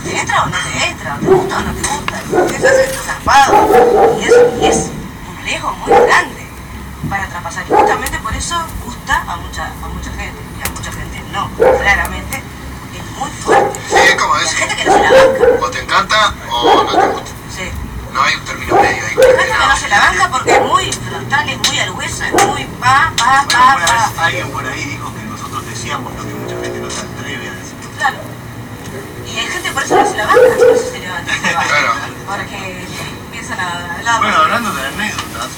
O 0.00 0.02
¿Te 0.02 0.18
entra 0.18 0.42
o 0.42 0.46
no 0.46 0.56
te 0.56 0.86
entra? 0.88 1.14
¿O 1.14 1.18
¿Te 1.18 1.26
gusta 1.26 1.56
o 1.58 1.60
no 1.60 1.72
te 1.72 1.88
gusta? 1.88 2.56
Eso 2.56 2.68
es 2.68 3.02
zarpado. 3.04 4.18
Y 4.18 4.24
es, 4.24 4.34
y 4.62 4.66
es 4.66 4.90
un 5.28 5.44
riesgo 5.44 5.72
muy 5.72 5.90
grande 5.90 6.46
para 7.08 7.26
traspasar. 7.28 7.64
Y 7.68 7.72
justamente 7.74 8.18
por 8.18 8.34
eso 8.34 8.56
gusta 8.84 9.24
a 9.28 9.36
mucha, 9.36 9.66
a 9.66 9.88
mucha 9.88 10.10
gente. 10.12 10.40
Y 10.58 10.66
a 10.66 10.70
mucha 10.70 10.92
gente 10.92 11.22
no, 11.32 11.50
claramente. 11.50 12.36
Es 12.38 13.18
muy 13.18 13.30
fuerte. 13.30 13.78
Sí, 13.88 13.96
es 13.96 14.14
como 14.20 14.34
Hay 14.34 14.42
decir, 14.42 14.58
gente 14.58 14.76
que 14.76 14.84
no 14.84 14.92
se 14.92 15.02
la 15.02 15.10
banca. 15.10 15.44
o 15.60 15.70
te 15.70 15.80
encanta 15.80 16.34
o 16.50 16.82
no 16.84 16.98
te 16.98 17.06
gusta. 17.06 17.30
Sí. 17.54 17.70
No 18.12 18.22
hay 18.22 18.34
un 18.34 18.44
término 18.44 18.74
medio 18.76 19.04
ahí. 19.06 19.14
Hay 19.16 19.36
gente 19.36 19.44
que 19.46 19.66
no 19.68 19.76
se 19.76 19.88
la 19.88 20.00
banca 20.00 20.28
porque 20.30 20.52
es 20.52 20.62
muy 20.62 20.92
frontal, 20.92 21.48
es 21.48 21.68
muy 21.68 21.78
al 21.78 21.90
hueso, 21.92 22.24
es 22.24 22.46
muy 22.46 22.64
pa, 22.80 23.12
pa, 23.16 23.46
pa, 23.48 24.24
alguien 24.24 24.50
por 24.50 24.66
ahí 24.66 24.84
dijo 24.84 25.12
que 25.14 25.22
nosotros 25.24 25.64
decíamos 25.66 26.12
lo 26.14 26.22
que 26.26 26.34
mucha 26.34 26.56
gente 26.60 26.80
no 26.80 26.90
se 26.90 27.00
atreve 27.00 27.48
a 27.48 27.52
decir. 27.52 27.76
Claro. 27.98 28.16
Y 29.26 29.38
hay 29.38 29.39
gente 29.50 29.72
por 29.72 29.82
eso 29.82 29.96
no 29.96 30.10
se 30.10 30.16
la 30.16 30.26
banca, 30.26 30.40
por 30.56 30.68
eso 30.70 30.90
se 30.90 30.98
levanta. 30.98 31.32
Claro. 31.40 31.92
Porque 32.26 32.86
empiezan 33.26 33.60
a 33.60 33.96
hablar. 33.96 34.18
Bueno, 34.18 34.36
hablando 34.36 34.72
de 34.72 34.86
anécdotas. 34.86 35.48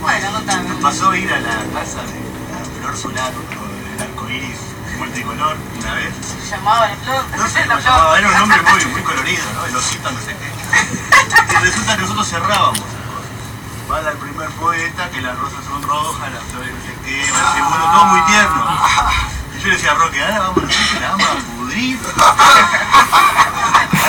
Bueno, 0.00 0.32
contame. 0.32 0.68
Nos 0.68 0.82
pasó 0.82 1.14
ir 1.14 1.32
a 1.32 1.40
la 1.40 1.56
casa 1.72 2.02
de 2.02 2.20
la 2.50 2.80
Flor 2.80 2.96
Solar 2.96 3.32
con 3.32 3.70
el 3.94 4.02
arcoíris 4.02 4.58
multicolor 4.98 5.56
una 5.78 5.94
vez. 5.94 6.14
Se 6.44 6.56
llamaba 6.56 6.90
el 6.90 6.98
flor. 6.98 7.24
No 7.36 7.48
sé 7.48 7.66
la 7.66 7.80
llamaba, 7.80 8.18
era 8.18 8.28
un 8.28 8.38
nombre 8.38 8.62
muy, 8.62 8.84
muy 8.86 9.02
colorido, 9.02 9.44
¿no? 9.54 9.64
El 9.66 9.76
osito 9.76 10.10
no 10.10 10.20
sé 10.20 10.36
qué. 10.36 11.52
Y 11.52 11.64
resulta 11.64 11.96
que 11.96 12.02
nosotros 12.02 12.28
cerrábamos. 12.28 12.82
Va 13.90 14.00
el 14.00 14.16
primer 14.16 14.48
poeta, 14.50 15.10
que 15.10 15.20
las 15.20 15.38
rosas 15.38 15.64
son 15.64 15.82
rojas, 15.82 16.32
las 16.32 16.42
flores 16.44 16.72
no 16.72 16.80
sé 16.80 16.96
qué, 17.04 17.20
el 17.20 17.26
segundo, 17.26 17.90
todo 17.92 18.04
muy 18.06 18.22
tierno. 18.22 18.64
Y 19.54 19.60
yo 19.60 19.68
le 19.68 19.74
decía 19.74 19.90
a 19.90 19.94
Roque, 19.94 20.22
ahora 20.22 20.38
vamos 20.38 20.62
nosotros 20.62 21.00
la 21.00 21.10
vamos 21.10 21.26
a 21.26 21.61
Van 21.72 21.88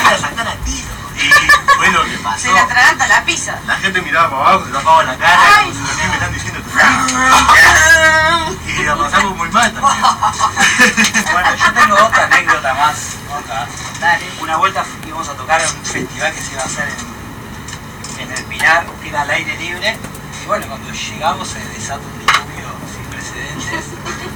a 0.05 0.17
sacar 0.17 0.47
a 0.47 0.55
tiro. 0.65 0.89
Y 1.15 1.29
fue 1.77 1.89
lo 1.91 2.03
que 2.03 2.17
pasó. 2.17 2.39
Se 2.39 2.51
le 2.51 2.59
atraganta 2.59 3.07
la 3.07 3.23
pizza. 3.23 3.57
La 3.65 3.77
gente 3.77 4.01
miraba 4.01 4.29
para 4.29 4.41
abajo, 4.49 4.65
se 4.65 4.71
tapaba 4.71 5.03
la 5.03 5.15
cara, 5.17 5.39
Ay. 5.59 5.71
si 5.71 5.79
me 5.79 6.13
están 6.13 6.33
diciendo 6.33 6.59
Y 8.67 8.83
la 8.83 8.97
pasamos 8.97 9.37
muy 9.37 9.49
mal 9.49 9.71
también. 9.71 10.03
Bueno, 11.31 11.55
yo 11.55 11.73
tengo 11.73 11.95
otra 11.95 12.25
anécdota 12.25 12.73
más. 12.73 12.95
Otra. 13.31 13.67
Dale. 14.01 14.25
Una 14.41 14.57
vuelta 14.57 14.85
íbamos 15.07 15.29
a 15.29 15.33
tocar 15.33 15.61
en 15.61 15.69
un 15.69 15.85
festival 15.85 16.33
que 16.33 16.41
se 16.41 16.51
iba 16.51 16.63
a 16.63 16.65
hacer 16.65 16.89
en, 16.89 18.23
en 18.23 18.31
el 18.37 18.43
Pinar, 18.45 18.85
que 19.01 19.07
era 19.09 19.21
al 19.21 19.29
aire 19.29 19.57
libre. 19.57 19.97
Y 20.43 20.47
bueno, 20.47 20.67
cuando 20.67 20.91
llegamos 20.91 21.47
se 21.47 21.59
desata 21.59 22.01
un 22.03 22.19
diluvio 22.19 22.67
sin 22.93 23.05
precedentes. 23.05 23.85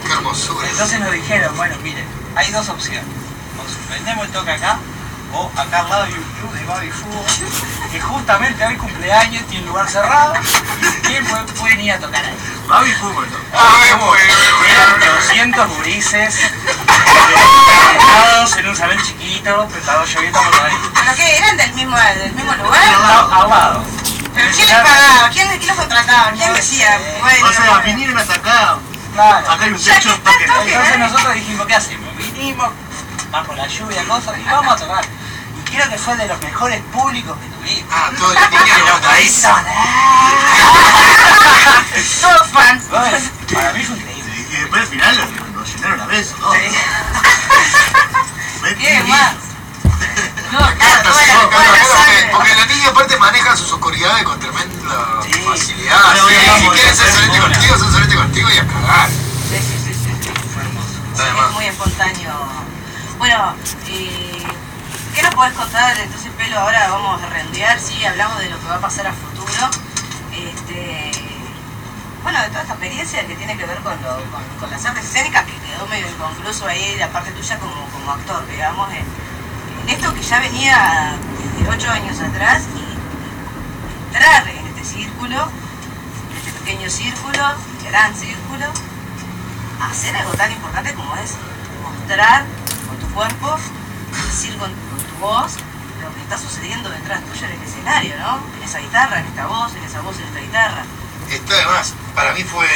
Qué 0.06 0.14
hermosura. 0.14 0.70
Entonces 0.70 1.00
nos 1.02 1.12
dijeron, 1.12 1.58
bueno, 1.58 1.76
miren, 1.84 2.06
hay 2.38 2.52
dos 2.52 2.70
opciones. 2.70 3.04
O 3.60 3.64
suspendemos 3.68 4.26
el 4.26 4.32
toque 4.32 4.52
acá, 4.52 4.78
o 5.34 5.52
acá 5.58 5.80
al 5.80 5.90
lado 5.90 6.04
hay 6.04 6.14
un 6.14 6.24
club 6.40 6.54
de 6.54 6.64
baby 6.66 6.92
fútbol, 6.92 7.26
que 7.92 8.00
justamente 8.00 8.64
hoy 8.66 8.76
cumpleaños, 8.78 9.44
tiene 9.48 9.64
un 9.64 9.70
lugar 9.70 9.90
cerrado, 9.90 10.34
y 10.36 11.08
¿quién 11.08 11.26
puede, 11.26 11.44
pueden 11.54 11.82
ir 11.82 11.94
a 11.94 12.00
tocar 12.00 12.24
ahí? 12.24 12.36
Babi 12.68 12.92
fútbol, 12.94 13.28
bueno, 13.28 14.14
Eran 14.70 15.00
200 15.00 15.68
gurises, 15.78 16.36
sentados 16.36 18.56
en 18.58 18.68
un 18.68 18.76
salón 18.76 18.98
chiquito, 19.04 19.66
pero 19.68 19.80
estaba 19.80 20.06
lloviendo 20.06 20.40
por 20.40 20.54
ahí. 20.62 20.76
¿Pero 20.94 21.16
qué? 21.16 21.38
¿Eran 21.38 21.58
del 21.58 21.74
mismo, 21.74 21.98
del 21.98 22.34
mismo 22.34 22.52
Al 22.52 22.60
lugar? 22.60 22.82
lado. 23.02 23.34
Al 23.34 23.50
lado. 23.50 23.84
¿Pero 24.36 24.50
quién 24.56 24.68
les 24.68 24.78
pagaba? 24.78 25.30
¿Quién, 25.32 25.48
quién 25.58 25.68
los 25.68 25.78
contrataba? 25.78 26.32
¿Quién 26.32 26.54
decía? 26.54 27.00
Bueno, 27.22 27.48
O 27.48 27.52
sea, 27.54 27.78
vinieron 27.80 28.18
hasta 28.18 28.34
acá, 28.36 28.78
Claro. 29.14 29.52
acá 29.52 29.64
hay 29.64 29.72
un 29.72 29.84
techo. 29.84 30.20
Entonces 30.40 31.00
nosotros 31.00 31.34
dijimos, 31.34 31.66
¿qué 31.66 31.76
hacemos? 31.76 32.14
Vinimos, 32.38 32.70
bajo 33.32 33.54
la 33.56 33.66
lluvia, 33.68 34.04
cosas, 34.06 34.38
y 34.38 34.44
vamos 34.44 34.74
a 34.74 34.78
tocar. 34.78 35.04
Y 35.04 35.62
creo 35.72 35.90
que 35.90 35.98
fue 35.98 36.16
de 36.18 36.28
los 36.28 36.40
mejores 36.40 36.80
públicos 36.94 37.36
que 37.40 37.48
tuvimos. 37.48 37.92
Ah, 37.92 38.12
todo 38.16 38.32
el 38.32 38.38
Pero 38.38 38.86
lo 38.88 39.00
traís. 39.02 39.42
Todos 42.22 42.48
Para 42.50 42.74
mí 43.74 43.84
fue 43.84 43.98
increíble. 43.98 44.36
Y 44.38 44.44
después 44.56 44.82
al 44.82 44.88
final 44.88 45.18
nos 45.56 45.74
llenaron 45.76 46.02
a 46.02 46.06
besos, 46.06 46.40
¿no? 46.40 46.52
Sí. 46.54 46.60
Fue 48.60 48.76
¿Qué 48.76 48.92
divino. 48.92 49.08
más? 49.08 49.34
No, 50.52 50.60
claro, 50.60 50.76
la, 50.78 51.04
la 51.04 51.12
porque, 52.32 52.56
los 52.56 52.68
niños 52.68 52.88
aparte 52.88 53.18
manejan 53.18 53.58
sus 53.58 53.70
oscuridades 53.74 54.24
con 54.24 54.40
tremenda 54.40 55.20
Sí. 55.26 55.34
facilidad. 55.42 56.16
Si 56.16 56.20
quieren 56.70 56.96
ser 56.96 57.12
solete 57.12 57.40
contigo, 57.40 57.78
son 57.78 57.92
solete 57.92 58.16
contigo 58.16 58.50
y 58.50 58.58
a 58.58 58.66
cagar. 58.68 59.10
Sí, 59.10 59.58
sí, 59.60 59.78
sí, 59.84 59.94
sí, 59.94 60.12
sí. 60.24 60.30
Fue 60.54 60.64
Es 61.48 61.54
muy 61.54 61.66
espontáneo. 61.66 62.32
Bueno, 63.18 63.56
eh, 63.88 64.44
¿qué 65.16 65.22
nos 65.24 65.34
podés 65.34 65.54
contar? 65.54 65.98
Entonces, 65.98 66.32
Pelo, 66.38 66.60
ahora 66.60 66.88
vamos 66.90 67.22
a 67.22 67.26
rendear, 67.28 67.80
sí, 67.80 68.04
hablamos 68.06 68.40
de 68.40 68.50
lo 68.50 68.60
que 68.60 68.68
va 68.68 68.76
a 68.76 68.80
pasar 68.82 69.08
a 69.08 69.14
futuro. 69.14 69.70
Este, 70.32 71.12
bueno, 72.24 72.40
de 72.42 72.50
toda 72.50 72.62
esta 72.62 72.74
experiencia 72.74 73.26
que 73.26 73.36
tiene 73.36 73.58
que 73.58 73.66
ver 73.66 73.78
con, 73.80 73.94
lo- 74.04 74.24
con, 74.32 74.44
con 74.60 74.70
las 74.70 74.86
artes 74.86 75.06
escénicas, 75.06 75.46
que 75.46 75.54
quedó 75.54 75.88
medio 75.88 76.08
inconcluso 76.08 76.68
ahí 76.68 76.96
la 77.00 77.08
parte 77.10 77.32
tuya 77.32 77.58
como, 77.60 77.74
como 77.92 78.12
actor, 78.12 78.46
digamos, 78.48 78.90
en, 78.92 78.98
en 79.84 79.90
esto 79.90 80.14
que 80.14 80.22
ya 80.22 80.40
venía 80.40 81.14
desde 81.58 81.70
ocho 81.70 81.90
años 81.92 82.20
atrás 82.20 82.64
y 82.76 84.08
entrar 84.08 84.48
en 84.50 84.68
este 84.68 84.84
círculo, 84.84 85.50
en 86.32 86.38
este 86.38 86.52
pequeño 86.60 86.90
círculo, 86.90 87.44
gran 87.90 88.14
círculo, 88.16 88.66
hacer 89.82 90.16
algo 90.16 90.32
tan 90.34 90.52
importante 90.52 90.94
como 90.94 91.16
es 91.18 91.34
mostrar 91.84 92.46
con 92.88 92.98
tu 92.98 93.08
cuerpo, 93.14 93.58
decir 94.28 94.58
con, 94.58 94.72
con 94.72 95.00
tu 95.00 95.16
voz 95.20 95.54
lo 96.02 96.14
que 96.14 96.22
está 96.22 96.38
sucediendo 96.38 96.90
detrás 96.90 97.22
tuyo 97.26 97.46
en 97.48 97.54
el 97.54 97.62
escenario, 97.68 98.18
¿no? 98.20 98.40
En 98.58 98.64
esa 98.64 98.80
guitarra, 98.80 99.20
en 99.20 99.26
esta 99.28 99.48
voz, 99.48 99.74
en 99.76 99.84
esa 99.84 100.02
voz, 100.02 100.18
en 100.18 100.26
esta 100.26 100.40
guitarra. 100.40 100.84
Está 101.30 101.56
de 101.56 101.66
más. 101.66 101.94
Para 102.16 102.34
mí 102.34 102.44
fue 102.44 102.68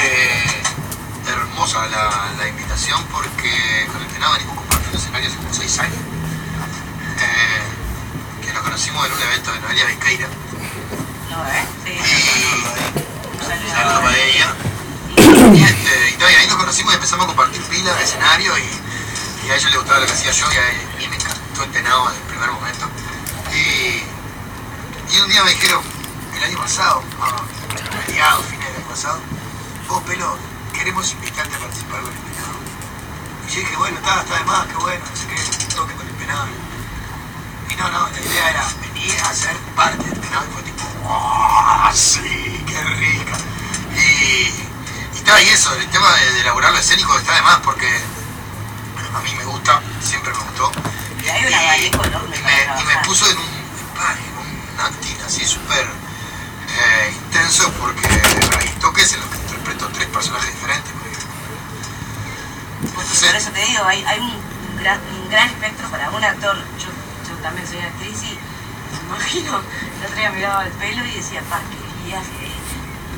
hermosa 1.27 1.85
la, 1.87 2.31
la 2.37 2.47
invitación 2.47 3.03
porque 3.11 3.87
con 3.91 4.01
el 4.01 4.09
Fenado 4.09 4.33
venimos 4.33 4.55
compartiendo 4.57 4.97
escenarios 4.97 5.31
hace 5.33 5.41
como 5.41 5.53
6 5.53 5.79
años. 5.79 5.95
Eh, 7.21 8.43
que 8.45 8.53
nos 8.53 8.63
conocimos 8.63 9.05
en 9.05 9.13
un 9.13 9.21
evento 9.21 9.51
de 9.53 9.59
Noelia 9.59 9.85
Bequeira. 9.85 10.27
¿No, 11.29 11.47
eh? 11.47 11.65
Sí. 11.85 11.91
Y 11.91 13.37
Un 13.37 13.45
saludo. 13.47 13.71
saludo 13.75 14.01
para 14.01 14.17
ella. 14.17 14.53
Y, 15.31 15.63
este, 15.63 16.09
y, 16.11 16.21
y 16.21 16.35
ahí 16.35 16.47
nos 16.47 16.57
conocimos 16.57 16.93
y 16.93 16.95
empezamos 16.95 17.23
a 17.23 17.27
compartir 17.27 17.61
pilas 17.63 17.97
de 17.97 18.03
escenario 18.03 18.57
y, 18.57 19.47
y 19.47 19.49
a 19.49 19.55
ella 19.55 19.69
le 19.69 19.77
gustaba 19.77 19.99
lo 19.99 20.05
que 20.05 20.11
hacía 20.13 20.31
yo 20.31 20.45
y 20.51 20.57
a, 20.57 20.97
mí 20.97 21.07
me 21.07 21.15
encantó 21.15 21.63
el 21.63 21.71
Fenado 21.71 22.07
desde 22.07 22.21
el 22.21 22.27
primer 22.27 22.51
momento. 22.51 22.85
Y, 23.53 25.15
y 25.15 25.19
un 25.19 25.29
día 25.29 25.43
me 25.43 25.51
dijeron, 25.51 25.81
el 26.37 26.43
año 26.43 26.57
pasado, 26.59 27.03
mediados, 28.07 28.45
fines 28.45 28.65
del 28.67 28.75
año 28.77 28.87
pasado, 28.87 29.19
vos, 29.87 30.03
Pelo, 30.03 30.37
queremos 30.73 31.11
invitarte 31.13 31.55
a 31.55 31.59
participar 31.59 32.01
con 32.01 32.11
el 32.11 32.17
penado. 32.17 32.59
Y 33.47 33.51
yo 33.51 33.59
dije, 33.59 33.75
bueno, 33.77 33.97
está, 33.97 34.21
está 34.21 34.37
de 34.37 34.43
más, 34.45 34.67
qué 34.67 34.75
bueno, 34.75 35.05
no 35.09 35.15
sé 35.15 35.27
qué, 35.27 35.75
toque 35.75 35.93
con 35.93 36.07
el 36.07 36.13
penado. 36.15 36.47
Y 37.69 37.75
no, 37.75 37.89
no, 37.91 38.09
la 38.09 38.19
idea 38.19 38.49
era 38.49 38.67
venir 38.81 39.19
a 39.21 39.33
ser 39.33 39.55
parte 39.75 40.03
del 40.03 40.19
penado 40.19 40.45
y 40.45 40.53
fue 40.53 40.63
tipo, 40.63 40.83
¡oh, 41.05 41.89
sí, 41.93 42.63
qué 42.67 42.81
rica! 42.81 43.37
Y, 43.95 43.99
y 43.99 44.70
está, 45.21 45.41
y 45.41 45.49
eso, 45.49 45.73
el 45.75 45.87
tema 45.89 46.11
de, 46.15 46.33
de 46.33 46.41
elaborar 46.41 46.71
lo 46.71 46.79
escénico 46.79 47.17
está 47.17 47.35
de 47.35 47.41
más 47.41 47.59
porque 47.59 47.87
a 49.13 49.19
mí 49.21 49.33
me 49.37 49.45
gusta, 49.45 49.81
siempre 50.01 50.31
me 50.33 50.39
gustó. 50.39 50.71
Y 51.23 51.29
hay 51.29 51.53
abanico 51.53 51.97
me, 51.99 52.07
y 52.07 52.09
me 52.09 52.63
trabajar. 52.65 53.01
puso 53.05 53.29
en 53.29 53.37
un, 53.37 53.43
en 53.45 54.37
un 54.37 54.79
acting 54.79 55.17
así 55.25 55.45
súper 55.45 55.85
eh, 55.85 57.13
intenso 57.13 57.71
porque 57.73 58.07
hay 58.07 58.69
toques 58.79 59.13
en 59.13 59.19
los 59.21 59.29
que 59.29 59.37
interpreto 59.37 59.87
tres 59.93 60.07
personajes 60.07 60.53
diferentes. 60.53 60.91
Porque 62.95 63.09
por 63.27 63.35
eso 63.35 63.51
te 63.51 63.65
digo, 63.65 63.83
hay, 63.85 64.03
hay 64.05 64.19
un, 64.19 64.41
gran, 64.77 64.99
un 64.99 65.29
gran 65.29 65.47
espectro 65.49 65.87
para 65.89 66.09
un 66.09 66.23
actor. 66.23 66.57
Yo, 66.79 66.87
yo 67.29 67.35
también 67.43 67.67
soy 67.67 67.79
actriz 67.79 68.23
y 68.23 68.39
me 68.91 69.15
imagino, 69.15 69.61
el 69.99 70.05
otro 70.05 70.15
día 70.15 70.31
miraba 70.31 70.65
el 70.65 70.71
pelo 70.71 71.05
y 71.05 71.11
decía, 71.11 71.41
pa, 71.49 71.59
qué 71.59 72.07
viaje. 72.07 72.50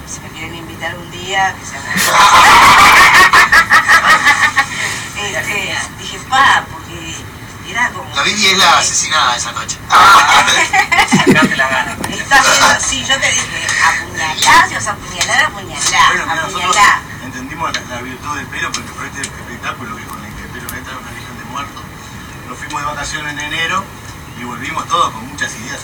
Si 0.08 0.20
me 0.20 0.30
quieren 0.30 0.56
invitar 0.56 0.96
un 0.98 1.10
día, 1.12 1.54
que 1.60 1.66
se 1.66 1.76
este, 5.38 5.76
Dije, 5.98 6.20
pa, 6.30 6.66
porque 6.72 7.16
era 7.70 7.90
como. 7.90 8.14
La 8.16 8.24
Vivi 8.24 8.46
es 8.48 8.58
la 8.58 8.78
asesinada 8.80 9.36
esa 9.38 9.52
noche. 9.54 9.78
Sacarte 11.10 11.56
la 11.56 11.68
gana. 11.70 11.98
Sí, 12.80 13.04
yo 13.06 13.18
te 13.20 13.32
dije, 13.32 13.68
apuñalá, 13.88 14.68
si 14.68 14.76
vas 14.76 14.88
a 14.88 14.92
apuñalar, 14.92 15.46
apuñalá, 15.46 16.08
Bueno, 16.10 16.26
mira, 16.26 16.44
apuñalá. 16.44 17.02
entendimos 17.24 17.72
la, 17.74 17.82
la 17.96 18.02
virtud 18.02 18.36
del 18.36 18.48
pelo 18.48 18.72
porque 18.72 18.92
por 18.92 19.06
este 19.06 19.22
espectáculo 19.22 19.96
que 19.96 20.04
con 20.04 20.24
el 20.26 20.34
que 20.36 20.42
el 20.44 20.50
pelo 20.50 20.68
entra 20.78 20.92
en 20.94 21.00
una 21.00 21.12
legión 21.12 21.38
de 21.38 21.44
muertos. 21.46 21.84
Nos 22.48 22.58
fuimos 22.58 22.82
de 22.82 22.88
vacaciones 22.88 23.34
en 23.34 23.40
enero 23.40 23.84
y 24.40 24.44
volvimos 24.44 24.88
todos 24.88 25.12
con 25.14 25.28
muchas 25.30 25.54
ideas. 25.56 25.80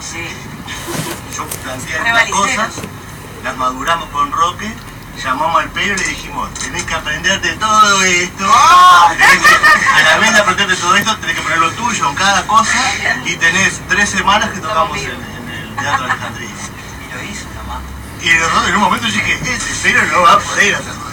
Sí. 0.00 0.28
Yo 1.36 1.46
planteé 1.46 1.98
baliceros. 2.00 2.40
cosas, 2.40 2.72
las 3.48 3.56
maduramos 3.56 4.10
con 4.10 4.30
Roque, 4.30 4.70
llamamos 5.24 5.62
al 5.62 5.70
pelo 5.70 5.94
y 5.94 5.96
le 5.96 6.04
dijimos, 6.08 6.52
tenés 6.54 6.82
que 6.84 6.92
aprenderte 6.94 7.52
todo 7.54 8.02
esto. 8.02 8.44
Tenés 9.16 9.38
que- 9.38 9.88
a 9.88 10.02
la 10.02 10.18
vez 10.18 10.32
de 10.34 10.38
aprenderte 10.40 10.76
todo 10.76 10.94
esto, 10.96 11.16
tenés 11.16 11.36
que 11.36 11.40
poner 11.42 11.56
lo 11.58 11.70
tuyo 11.72 12.10
en 12.10 12.14
cada 12.14 12.46
cosa 12.46 12.78
y 13.24 13.36
tenés 13.36 13.80
tres 13.88 14.10
semanas 14.10 14.50
que 14.50 14.60
tocamos 14.60 14.98
en, 14.98 15.12
en 15.12 15.48
el 15.50 15.76
Teatro 15.76 16.04
Alejandría. 16.04 16.48
Y 16.50 17.14
lo 17.14 17.22
hizo 17.24 17.46
nomás. 17.56 17.80
Y 18.20 18.28
en 18.28 18.74
un 18.76 18.80
momento 18.82 19.06
yo 19.06 19.14
dije, 19.14 19.40
este 19.50 19.74
pelo 19.82 20.02
no 20.12 20.22
va 20.24 20.32
a 20.34 20.38
poder 20.40 20.74
hacerlo. 20.74 21.08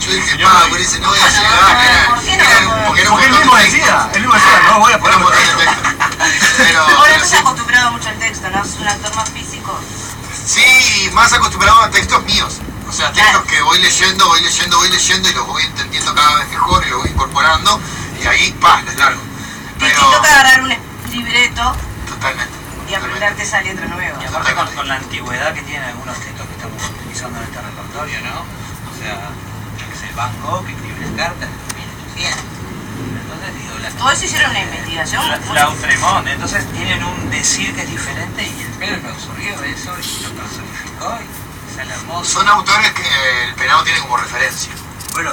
Yo 0.00 0.12
dije, 0.12 0.44
pa, 0.44 0.66
por 0.68 0.78
ese 0.78 0.98
no 1.00 1.08
voy 1.08 1.18
a 1.20 1.28
llegar. 1.28 2.06
¿Por 2.08 2.20
qué 2.20 2.36
no? 2.36 2.86
porque 2.86 3.02
Porque 3.04 3.24
él 3.26 3.32
mismo 3.32 3.56
decía, 3.56 4.10
él 4.12 4.20
mismo 4.20 4.34
decía, 4.34 4.62
no 4.68 4.78
voy 4.80 4.92
a 4.92 4.98
poder 4.98 5.14
hacerlo. 5.14 5.30
texto. 5.30 5.72
Pero, 6.58 6.80
Ahora 6.82 7.02
pero 7.12 7.24
estás 7.24 7.40
acostumbrado 7.40 7.92
mucho 7.92 8.08
al 8.10 8.18
texto, 8.18 8.50
¿no? 8.50 8.62
Es 8.62 8.74
un 8.78 8.88
actor 8.88 9.14
más 9.16 9.30
físico. 9.30 9.80
Sí, 10.46 11.10
más 11.12 11.32
acostumbrado 11.32 11.82
a 11.82 11.90
textos 11.90 12.22
míos. 12.24 12.58
O 12.88 12.92
sea, 12.92 13.10
textos 13.12 13.30
Claro. 13.42 13.44
que 13.46 13.62
voy 13.62 13.78
leyendo, 13.80 14.26
voy 14.28 14.40
leyendo, 14.42 14.76
voy 14.78 14.90
leyendo 14.90 15.30
y 15.30 15.32
los 15.32 15.46
voy 15.46 15.62
entendiendo 15.64 16.14
cada 16.14 16.36
vez 16.36 16.48
mejor 16.50 16.84
y 16.86 16.90
los 16.90 17.00
voy 17.02 17.10
incorporando. 17.10 17.80
Y 18.22 18.26
ahí, 18.26 18.52
pa, 18.60 18.82
les 18.82 18.96
largo. 18.96 19.20
Pero, 19.78 19.94
Distinto 19.94 20.22
que 20.22 20.28
agarrar 20.28 20.62
un 20.62 20.74
libreto 21.10 21.76
totalmente. 22.08 22.52
y 22.88 22.94
aprenderte 22.94 23.42
esa 23.42 23.60
letra 23.62 23.86
nueva. 23.86 24.22
Y 24.22 24.26
aparte 24.26 24.54
con, 24.54 24.66
con 24.74 24.88
la 24.88 24.94
antigüedad 24.96 25.54
que 25.54 25.62
tienen 25.62 25.84
algunos 25.88 26.16
textos 26.18 26.46
que 26.46 26.52
estamos 26.54 26.82
utilizando 27.00 27.38
en 27.38 27.44
este 27.44 27.60
repertorio, 27.62 28.20
¿no? 28.20 28.40
O 28.40 28.98
sea, 29.02 29.30
que 29.90 29.96
sé, 29.98 30.12
Van 30.14 30.30
Gogh 30.42 30.64
que 30.66 30.72
escribió 30.72 30.96
las 31.06 31.16
cartas 31.16 31.48
en 31.48 32.14
1800. 32.14 32.44
Entonces 33.20 33.54
digo, 33.54 33.78
la, 33.78 33.90
Todo 33.90 34.10
eso 34.10 34.24
hicieron 34.24 34.50
una 34.50 34.60
investigación. 34.60 35.28
la, 35.28 35.38
la 35.38 36.32
entonces 36.32 36.70
tienen 36.72 37.02
un 37.04 37.30
decir 37.30 37.74
que 37.74 37.82
es 37.82 37.90
diferente 37.90 38.42
y 38.42 38.62
el 38.62 38.72
pelo 38.78 38.96
lo 38.98 39.08
absorbió 39.10 39.62
eso 39.64 39.92
y 39.98 40.22
lo 40.22 40.30
personificó 40.30 41.18
y 41.20 41.74
sale 41.76 41.94
hermoso. 41.94 42.30
Son 42.30 42.48
autores 42.48 42.92
que 42.92 43.44
el 43.48 43.54
penado 43.54 43.82
tiene 43.84 44.00
como 44.00 44.16
referencia. 44.16 44.72
Bueno, 45.12 45.30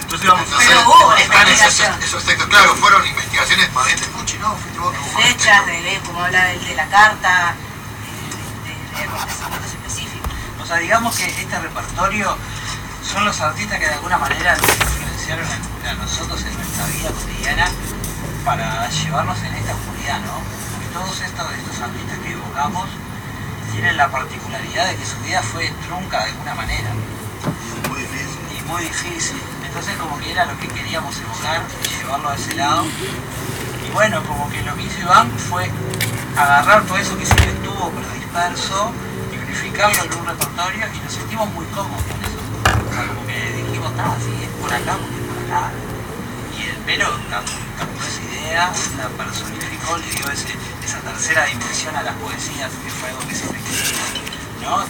entonces 0.00 0.28
vamos 0.28 0.40
a 0.40 0.44
Entonces, 0.44 0.68
Pero 0.68 0.88
hubo 0.88 1.16
están 1.16 1.48
esos, 1.48 2.24
textos, 2.24 2.48
claro, 2.48 2.74
fueron 2.76 3.06
investigaciones 3.06 3.72
más 3.72 3.86
bien 3.86 4.00
de 4.00 4.06
Pucci, 4.06 4.38
¿no? 4.38 4.54
Fuiste 4.56 4.78
vos 4.78 4.94
Fechas, 5.16 5.66
de 5.66 6.00
como 6.06 6.22
habla 6.22 6.52
el 6.52 6.64
de 6.64 6.74
la 6.74 6.86
carta, 6.88 7.54
de, 8.64 8.98
de 8.98 9.04
acontecimientos 9.04 9.70
específicos. 9.72 10.32
O 10.62 10.66
sea, 10.66 10.76
digamos 10.76 11.16
que 11.16 11.24
este 11.24 11.58
repertorio 11.58 12.36
son 13.10 13.24
los 13.24 13.40
artistas 13.40 13.78
que 13.78 13.86
de 13.86 13.94
alguna 13.94 14.18
manera 14.18 14.56
influenciaron 15.22 15.46
a, 15.46 15.90
a 15.90 15.94
nosotros 15.94 16.44
en 16.44 16.54
nuestra 16.56 16.86
vida 16.86 17.10
cotidiana 17.10 17.66
para 18.44 18.88
llevarnos 18.88 19.38
en 19.42 19.54
esta 19.54 19.74
oscuridad, 19.74 20.20
¿no? 20.20 20.34
Porque 20.72 20.88
todos 20.92 21.20
estos, 21.20 21.52
estos 21.52 21.80
artistas 21.80 22.18
que 22.18 22.32
evocamos 22.32 22.88
tienen 23.70 23.96
la 23.96 24.10
particularidad 24.10 24.88
de 24.88 24.96
que 24.96 25.06
su 25.06 25.16
vida 25.20 25.40
fue 25.42 25.70
trunca 25.86 26.24
de 26.24 26.30
alguna 26.32 26.54
manera 26.54 26.90
muy 27.88 28.00
difícil. 28.00 28.40
y 28.58 28.62
muy 28.68 28.82
difícil. 28.82 29.42
Entonces 29.64 29.96
como 29.96 30.18
que 30.18 30.32
era 30.32 30.44
lo 30.44 30.58
que 30.58 30.68
queríamos 30.68 31.16
evocar, 31.18 31.62
llevarlo 31.98 32.28
a 32.28 32.34
ese 32.34 32.54
lado. 32.54 32.84
Y 33.86 33.90
bueno, 33.92 34.22
como 34.24 34.50
que 34.50 34.60
lo 34.62 34.74
que 34.74 34.82
hizo 34.82 35.00
Iván 35.00 35.30
fue 35.30 35.70
agarrar 36.36 36.82
todo 36.84 36.98
eso 36.98 37.16
que 37.16 37.26
siempre 37.26 37.52
estuvo 37.52 37.90
pero 37.90 38.08
disperso 38.14 38.92
y 39.32 39.38
unificarlo 39.38 40.02
en 40.02 40.18
un 40.18 40.26
repertorio 40.26 40.86
y 40.92 40.98
nos 40.98 41.12
sentimos 41.12 41.48
muy 41.52 41.66
cómodos 41.66 42.02
con 42.02 42.24
eso. 42.24 42.90
O 42.90 42.92
sea, 42.92 43.06
como 43.06 43.26
que 43.26 43.61
sí, 44.20 44.32
es 44.42 44.50
por 44.60 44.72
acá, 44.72 44.92
porque 44.98 45.16
es 45.20 45.26
por 45.28 45.38
acá. 45.44 45.70
Y 46.58 46.62
el 46.68 46.76
pelo 46.86 47.08
captó 47.30 47.52
esa 48.06 48.22
idea, 48.34 48.72
la 48.98 49.08
personificó, 49.24 49.96
le 49.98 50.10
dio 50.10 50.30
ese- 50.30 50.56
esa 50.84 50.98
tercera 51.00 51.44
dimensión 51.46 51.96
a 51.96 52.02
las 52.02 52.14
poesías, 52.16 52.70
que 52.70 52.90
fue 52.90 53.08
algo 53.10 53.26
que 53.28 53.34
siempre 53.34 53.60
quisimos, 53.60 54.08
¿no? 54.62 54.84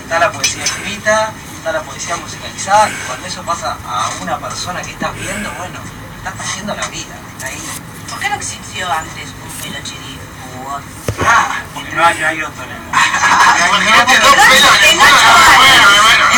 Está 0.00 0.18
la 0.18 0.30
poesía 0.32 0.64
escrita, 0.64 1.32
está 1.56 1.72
la 1.72 1.82
poesía 1.82 2.16
musicalizada, 2.16 2.88
y 2.90 2.94
cuando 3.06 3.26
eso 3.26 3.42
pasa 3.42 3.76
a 3.86 4.10
una 4.20 4.38
persona 4.38 4.82
que 4.82 4.90
estás 4.90 5.14
viendo, 5.14 5.50
bueno, 5.58 5.78
estás 6.18 6.34
haciendo 6.40 6.74
la 6.74 6.86
vida, 6.88 7.14
está 7.34 7.46
ahí. 7.48 7.62
¿Por 8.10 8.18
qué 8.20 8.28
no 8.28 8.34
existió 8.36 8.92
antes 8.92 9.28
un 9.42 9.62
pelo 9.62 9.78
chirif? 9.82 10.20
o- 10.64 10.80
Ah, 11.28 11.60
porque 11.74 11.92
no 11.94 12.04
hay, 12.04 12.18
no 12.18 12.26
hay 12.26 12.42
otro 12.42 12.62
en 12.64 12.70
el 12.70 12.78
mundo. 12.80 12.98
Imagínate 13.66 14.18
dos 14.20 14.32
En 14.32 14.48
pelos 14.50 14.74
en 14.82 15.00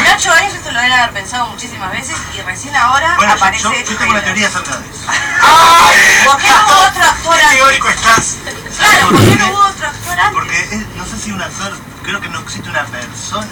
el 0.07 0.13
ocho 0.15 0.31
años, 0.33 0.55
en 0.55 0.58
ocho 0.58 0.58
lo 0.87 0.95
haber 0.95 1.11
pensado 1.13 1.47
muchísimas 1.49 1.91
veces 1.93 2.17
y 2.37 2.41
recién 2.43 2.77
ahora 2.77 3.15
Bueno, 3.17 3.33
yo, 3.33 3.37
aparece 3.39 3.63
yo- 3.65 3.73
este 3.73 3.93
yo 3.93 3.99
tengo 3.99 4.13
una 4.13 4.23
teoría 4.23 4.47
acerca 4.49 4.77
de 4.77 4.87
eso. 4.89 5.07
¿Por 6.25 6.37
qué 6.39 6.49
no 6.49 6.67
hubo 6.67 6.87
otro 6.89 7.03
actor 7.05 7.35
Qué 7.37 7.43
antes? 7.43 7.57
teórico 7.59 7.89
estás. 7.89 8.37
Claro, 8.79 9.09
¿por 9.11 9.21
qué 9.21 9.37
no 9.37 9.49
hubo 9.49 9.59
otro 9.67 9.87
actor 9.89 10.21
antes? 10.21 10.33
Porque 10.35 10.61
es- 10.77 10.87
no 10.97 11.05
sé 11.07 11.19
si 11.19 11.33
un 11.33 11.43
actor, 11.43 11.77
creo 12.05 12.21
que 12.21 12.29
no 12.29 12.39
existe 12.41 12.69
una 12.71 12.85
persona 12.85 13.47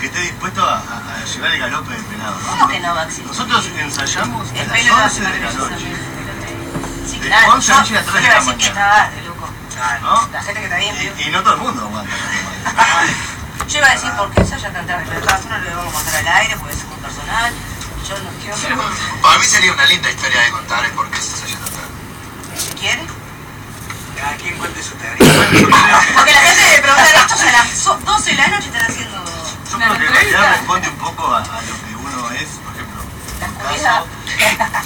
que 0.00 0.06
esté 0.06 0.20
dispuesto 0.20 0.62
a, 0.64 0.74
a- 0.74 1.20
a 1.20 1.24
llevar 1.24 1.52
el 1.52 1.58
galope 1.60 1.92
del 1.94 2.04
penado. 2.04 2.36
¿no? 2.40 2.48
¿Cómo 2.50 2.68
que 2.68 2.80
no 2.80 2.94
va 2.94 3.00
a 3.00 3.04
existir? 3.04 3.26
Nosotros 3.26 3.64
ensayamos 3.78 4.48
a 4.50 4.54
El 4.58 4.68
las 4.68 4.76
pelo 4.78 4.96
lo 4.96 5.02
11 5.04 5.06
hace 5.06 5.20
de 5.32 5.40
la 5.40 5.52
noche. 5.52 5.96
Sí, 7.10 7.18
De 7.20 7.26
claro. 7.28 7.52
11 7.54 7.72
a 7.72 7.78
11 7.78 7.98
a 7.98 8.02
3 8.02 8.14
de 8.14 8.20
la 8.28 8.38
que 8.38 8.44
mañana. 8.44 9.10
de 9.14 9.22
loco. 9.22 9.48
¿no? 10.02 10.28
La 10.32 10.42
gente 10.42 10.60
que 10.60 10.64
está 10.66 10.76
bien. 10.78 11.14
Y, 11.18 11.22
y 11.22 11.30
no 11.30 11.42
todo 11.42 11.54
el 11.54 11.60
mundo 11.60 11.82
aguanta. 11.86 12.12
Yo 13.66 13.78
iba 13.78 13.86
a 13.88 13.92
decir 13.94 14.10
porque 14.16 14.40
eso 14.42 14.56
ya 14.56 14.72
cantar 14.72 15.02
en 15.02 15.12
el 15.12 15.22
caso, 15.24 15.48
no 15.48 15.58
lo 15.58 15.76
vamos 15.76 15.92
a 15.92 15.96
contar 15.96 16.16
al 16.16 16.28
aire 16.28 16.56
porque 16.58 16.74
es 16.74 16.84
muy 16.84 16.96
personal. 16.98 17.52
Yo 18.08 18.18
no 18.18 18.30
quiero. 18.40 18.82
Para 19.22 19.38
mí 19.38 19.44
sería 19.44 19.72
una 19.72 19.84
linda 19.86 20.10
historia 20.10 20.40
de 20.40 20.50
contar 20.50 20.84
el 20.84 20.92
por 20.92 21.10
qué 21.10 21.20
se 21.20 21.44
haya 21.44 21.58
notado. 21.58 21.88
Si 22.56 22.70
quiere. 22.74 23.06
Cada 24.16 24.36
quien 24.36 24.56
cuente 24.58 24.82
su 24.82 24.94
teoría. 24.96 25.32
Porque 26.14 26.32
la 26.32 26.40
gente 26.40 26.62
debe 26.62 26.82
preguntar 26.82 27.14
esto 27.14 27.34
a 27.34 27.52
las 27.52 27.68
so- 27.70 27.98
12 28.04 28.30
de 28.30 28.36
la 28.36 28.48
noche 28.48 28.66
están 28.66 28.82
haciendo 28.90 29.24
Yo 29.70 29.76
creo 29.78 29.96
que 29.98 30.06
en 30.06 30.12
realidad 30.12 30.50
responde 30.56 30.88
un 30.88 30.96
poco 30.96 31.26
a, 31.34 31.38
a 31.38 31.62
lo 31.62 31.74
que 31.86 31.94
uno 31.94 32.30
es, 32.32 32.48
por 32.64 32.72
ejemplo. 32.74 33.02
La 33.40 33.46
caso, 33.92 34.06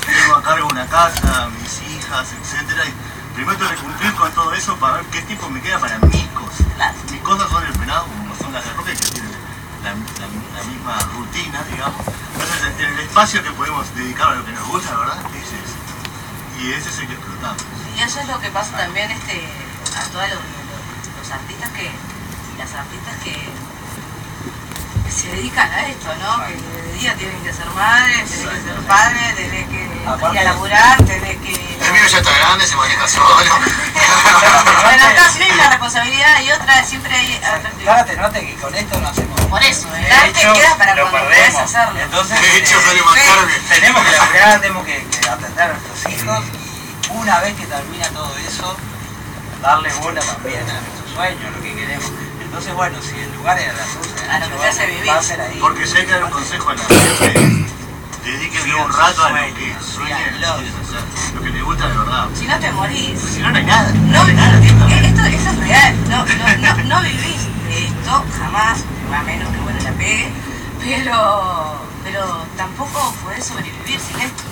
tengo 0.06 0.34
a 0.36 0.42
cargo 0.42 0.68
una 0.68 0.86
casa, 0.86 1.48
mis 1.62 1.80
hijas, 1.96 2.26
etcétera. 2.42 2.84
Y 2.84 2.92
primero 3.34 3.56
tengo 3.58 3.70
que 3.70 3.76
cumplir 3.78 4.12
con 4.14 4.32
todo 4.32 4.52
eso 4.52 4.76
para 4.76 4.96
ver 4.96 5.06
qué 5.06 5.22
tiempo 5.22 5.48
me 5.50 5.60
queda 5.60 5.78
para 5.78 5.98
mis 6.00 6.26
cosas. 6.28 6.66
Mis 7.10 7.20
cosas 7.22 7.50
son 7.50 7.64
el 7.66 7.72
penado, 7.74 8.06
como 8.06 8.34
son 8.36 8.52
las 8.52 8.64
de 8.64 8.72
Roque, 8.74 8.92
que 8.94 9.06
tienen 9.08 9.30
la, 9.82 9.90
la- 9.90 10.58
la 10.58 10.64
misma 10.64 10.98
rutina, 11.14 11.62
digamos. 11.70 12.00
Entonces, 12.32 12.74
en 12.78 12.88
el 12.94 12.98
espacio 13.00 13.42
que 13.42 13.50
podemos 13.52 13.94
dedicar 13.94 14.28
a 14.32 14.34
lo 14.36 14.44
que 14.44 14.52
nos 14.52 14.66
gusta, 14.68 14.96
¿verdad? 14.96 15.18
Es. 15.34 16.62
Y 16.62 16.72
ese 16.72 16.90
es 16.90 16.98
el 16.98 17.06
que 17.08 17.14
explotamos. 17.14 17.62
Y 17.96 18.00
eso 18.02 18.20
es 18.20 18.28
lo 18.28 18.38
que 18.40 18.50
pasa 18.50 18.76
también 18.76 19.10
este, 19.10 19.48
a 19.96 20.02
todos 20.12 20.28
los, 20.28 20.38
los- 20.38 21.18
los 21.18 21.30
artistas 21.32 21.70
que, 21.70 21.90
las 22.58 22.72
artistas 22.74 23.14
que 23.24 23.48
se 25.12 25.28
dedican 25.28 25.70
a 25.70 25.86
esto, 25.86 26.08
¿no? 26.20 26.46
Que 26.46 26.54
de 26.54 26.92
día 26.94 27.14
tienen 27.16 27.42
que 27.42 27.52
ser 27.52 27.66
madres, 27.70 28.30
tienen 28.30 28.48
que 28.48 28.62
ser 28.62 28.80
padres, 28.86 29.36
tienen 29.36 29.68
que 29.68 29.84
ir 29.84 30.38
a 30.38 30.44
laburar, 30.44 30.96
tienen 31.04 31.40
que... 31.40 31.50
Mi 31.50 31.92
negro 31.92 32.08
ya 32.08 32.18
está 32.18 32.32
grande, 32.32 32.66
se 32.66 32.76
maneja 32.76 33.08
solo. 33.08 33.26
Bueno, 34.82 35.06
acá 35.06 35.30
sí 35.32 35.42
hay 35.42 35.52
una 35.52 35.70
responsabilidad 35.70 36.40
y 36.42 36.52
otra, 36.52 36.84
siempre 36.84 37.14
hay 37.14 37.40
note 38.16 38.46
que 38.46 38.54
con 38.56 38.74
esto 38.74 39.00
no 39.00 39.08
hacemos. 39.08 39.40
Por 39.42 39.62
eso, 39.62 39.88
el 39.94 40.12
arte 40.12 40.40
queda 40.40 40.76
para 40.76 40.94
lo 40.94 41.10
cuando 41.10 41.28
podés 41.28 41.54
hacerlo. 41.54 42.00
Entonces, 42.00 42.40
De 42.40 42.58
hecho, 42.58 42.78
eh, 42.78 42.82
sale 42.84 43.02
más 43.02 43.14
caro 43.14 43.46
que. 43.46 43.74
tenemos 43.74 44.04
que 44.04 44.12
laburar, 44.12 44.60
tenemos 44.60 44.84
que, 44.86 45.06
que 45.06 45.28
atender 45.28 45.62
a 45.62 45.68
nuestros 45.68 46.12
hijos 46.12 46.44
y 46.44 47.12
una 47.16 47.40
vez 47.40 47.54
que 47.56 47.66
termina 47.66 48.08
todo 48.08 48.36
eso, 48.38 48.76
darle 49.60 49.92
bola 49.94 50.20
también 50.20 50.62
a 50.68 50.80
nuestros 50.80 51.10
sueños, 51.14 51.52
lo 51.56 51.62
que 51.62 51.74
queremos. 51.74 52.12
Entonces, 52.52 52.74
bueno, 52.74 52.98
si 53.00 53.18
el 53.18 53.32
lugar 53.32 53.58
era 53.58 53.72
la 53.72 54.34
A 54.34 54.38
lo 54.38 54.50
que 54.50 54.56
te 54.56 54.68
hace 54.68 54.86
vivir. 54.86 55.08
va 55.08 55.16
a 55.16 55.22
ser 55.22 55.40
ahí. 55.40 55.56
Porque 55.58 55.86
si 55.86 55.96
hay 55.96 56.04
que 56.04 56.12
dar 56.12 56.24
un 56.24 56.30
consejo 56.30 56.68
a 56.68 56.74
la 56.74 56.84
gente, 56.84 57.66
dedíquenle 58.22 58.74
un 58.74 58.92
rato 58.92 59.24
a 59.24 59.30
lo 59.30 59.54
que 59.54 59.74
sueñen, 59.80 60.36
lo 61.34 61.40
que 61.40 61.48
les 61.48 61.64
gusta 61.64 61.88
de 61.88 61.96
verdad. 61.96 62.28
Si 62.34 62.46
no 62.46 62.58
te 62.60 62.70
morís. 62.72 63.18
Si 63.20 63.40
no, 63.40 63.50
no 63.50 63.56
hay 63.56 63.64
nada. 63.64 63.90
No, 63.92 64.22
hay 64.24 64.30
eh, 64.32 64.34
nada. 64.34 64.58
esto, 64.66 65.24
esto 65.24 65.50
es 65.50 65.58
real, 65.60 65.96
no, 66.10 66.26
no, 66.26 66.56
no, 66.58 66.84
no 66.84 67.00
vivís 67.00 67.40
de 67.68 67.86
esto 67.86 68.24
jamás, 68.38 68.80
a 69.16 69.22
menos 69.22 69.48
que 69.48 69.60
bueno 69.60 69.80
la 69.82 69.92
pegue, 69.92 70.30
pero, 70.78 71.80
pero 72.04 72.46
tampoco 72.58 73.14
podés 73.24 73.46
sobrevivir 73.46 73.98
sin 73.98 74.20
esto, 74.20 74.42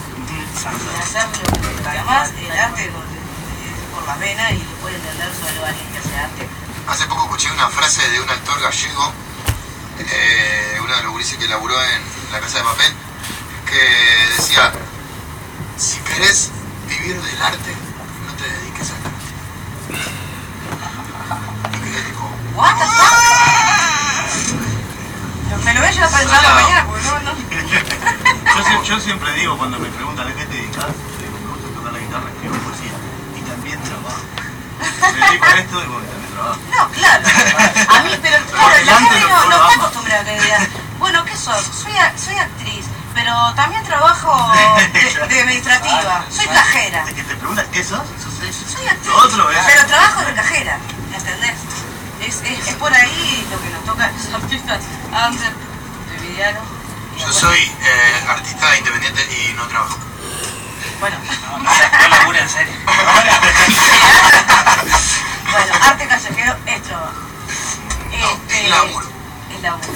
sin 0.57 1.03
hacer 1.03 1.29
lo 1.29 1.69
que 1.69 1.83
te 1.83 1.89
además 1.91 2.33
el 2.33 2.59
arte 2.59 2.85
es 2.85 2.91
por 3.95 4.07
la 4.07 4.17
vena 4.17 4.53
y 4.53 4.57
lo 4.57 4.73
puede 4.81 4.97
entender 4.97 5.29
solo 5.35 5.67
alguien 5.67 5.87
que 5.93 5.99
hace 5.99 6.17
arte. 6.17 6.60
Hace 6.91 7.07
poco 7.07 7.23
escuché 7.25 7.51
una 7.53 7.69
frase 7.69 8.09
de 8.11 8.21
un 8.21 8.29
actor 8.29 8.61
gallego, 8.61 9.13
eh, 9.99 10.79
uno 10.83 10.97
de 10.97 11.03
los 11.03 11.13
gurises 11.13 11.39
que 11.39 11.47
laburó 11.47 11.75
en 11.83 12.03
la 12.33 12.41
casa 12.41 12.59
de 12.59 12.65
papel, 12.65 12.93
que 13.67 14.35
decía, 14.37 14.73
si 15.77 15.99
querés 16.01 16.51
vivir 16.89 17.21
del 17.23 17.43
arte, 17.43 17.75
no 18.27 18.33
te 18.35 18.45
dediques 18.51 18.91
al 18.91 18.97
arte. 18.97 19.11
Y 21.77 21.81
quedé 21.91 22.03
tipo, 22.03 22.29
What 22.57 22.75
the 22.77 22.85
fuck? 22.85 23.19
Me 25.65 25.75
lo 25.75 25.81
voy 25.81 25.89
a 25.89 25.93
llevar 25.93 26.11
para 26.11 26.23
pensar 26.25 26.55
mañana 26.55 26.87
porque 26.87 27.05
no, 27.05 27.21
no. 27.21 27.31
Yo, 28.57 28.65
sie- 28.65 28.83
yo 28.89 28.99
siempre 29.01 29.33
digo 29.35 29.57
cuando 29.57 29.79
me 29.79 29.89
preguntan 29.91 30.27
a 30.27 30.35
qué 30.35 30.45
te 30.45 30.55
dedicas, 30.57 30.87
digo, 31.21 31.39
me 31.45 31.51
gusta 31.53 31.69
tocar 31.75 31.93
la 31.93 31.99
guitarra, 32.01 32.29
escribo 32.31 32.57
poesía 32.57 32.93
y 33.39 33.41
también 33.49 33.81
trabajo. 33.83 34.21
Dedico 34.81 35.45
a 35.47 35.55
esto 35.59 35.83
y 35.83 35.87
bueno, 35.87 36.07
también 36.09 36.33
trabajo. 36.33 36.61
No, 36.77 36.89
claro. 36.91 37.23
A 37.89 38.01
mí, 38.03 38.19
pero 38.23 38.37
claro, 38.51 38.85
la 38.85 38.97
gente 38.99 39.21
no, 39.21 39.45
no 39.47 39.57
está 39.69 39.75
acostumbrada 39.75 40.21
a 40.21 40.25
que 40.25 40.41
digan, 40.41 40.69
bueno, 40.99 41.25
¿qué 41.25 41.37
sos? 41.37 41.65
Soy, 41.83 41.97
a- 41.97 42.13
soy 42.19 42.37
actriz, 42.37 42.85
pero 43.15 43.53
también 43.55 43.83
trabajo 43.85 44.53
de, 44.53 44.89
de 45.27 45.41
administrativa, 45.41 46.25
soy 46.31 46.47
cajera. 46.47 47.05
De 47.05 47.15
que 47.15 47.23
te 47.25 47.35
preguntan 47.37 47.67
qué 47.73 47.83
sos, 47.85 48.01
sos 48.23 48.41
eso. 48.49 48.65
Soy 48.77 48.87
actriz, 48.89 49.13
otro 49.15 49.51
es. 49.51 49.59
pero 49.67 49.87
trabajo 49.87 50.23
de 50.23 50.33
cajera, 50.35 50.79
¿entendés? 51.15 51.57
Es, 52.21 52.37
es, 52.45 52.69
es 52.69 52.75
por 52.75 52.93
ahí 52.93 53.47
lo 53.51 53.61
que 53.63 53.71
nos 53.71 53.85
toca 53.87 54.05
a 54.05 54.09
los 54.11 54.35
artistas 54.43 54.81
under, 55.27 55.53
Montevideano. 56.07 56.61
y 57.17 57.21
yo 57.21 57.33
soy 57.33 57.59
eh, 57.59 58.25
artista 58.29 58.77
independiente 58.77 59.23
y 59.49 59.53
no 59.55 59.67
trabajo. 59.69 59.97
Bueno, 61.01 61.17
No, 61.51 61.59
no, 61.59 61.65
no 61.65 62.09
labura 62.09 62.41
en 62.41 62.49
serio. 62.51 62.75
bueno, 65.53 65.75
arte 65.83 66.07
callejero 66.09 66.57
es 66.67 66.83
trabajo. 66.83 67.13
Este, 68.13 68.65
es 68.65 68.71
laburo. 68.71 69.07
Es 69.55 69.63
laburo. 69.63 69.89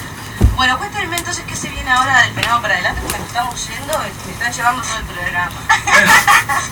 Bueno, 0.57 0.79
cuéntenme 0.79 1.17
entonces 1.17 1.45
qué 1.49 1.57
se 1.57 1.69
viene 1.69 1.91
ahora 1.91 2.23
del 2.23 2.33
penado 2.33 2.63
para 2.63 2.75
adelante, 2.75 3.01
porque 3.03 3.19
nos 3.19 3.27
estamos 3.27 3.69
yendo, 3.69 3.99
me 3.99 4.33
están 4.33 4.53
llevando 4.53 4.83
todo 4.83 4.99
el 4.99 5.05
programa. 5.05 5.51
Bueno, 5.85 6.13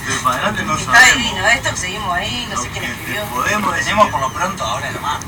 de 0.06 0.14
para 0.22 0.34
adelante 0.36 0.62
no 0.64 0.76
Está 0.76 0.92
sabemos. 0.92 1.16
divino 1.16 1.46
esto, 1.48 1.70
que 1.70 1.76
seguimos 1.76 2.14
ahí, 2.16 2.46
no 2.48 2.56
sé 2.62 2.66
Lo 2.68 2.72
quién 2.72 2.84
escribió. 2.84 3.24
podemos 3.24 3.74
Tenemos 3.74 4.08
por 4.10 4.20
lo 4.20 4.32
pronto 4.32 4.64
ahora 4.64 4.90
nomás. 4.92 5.18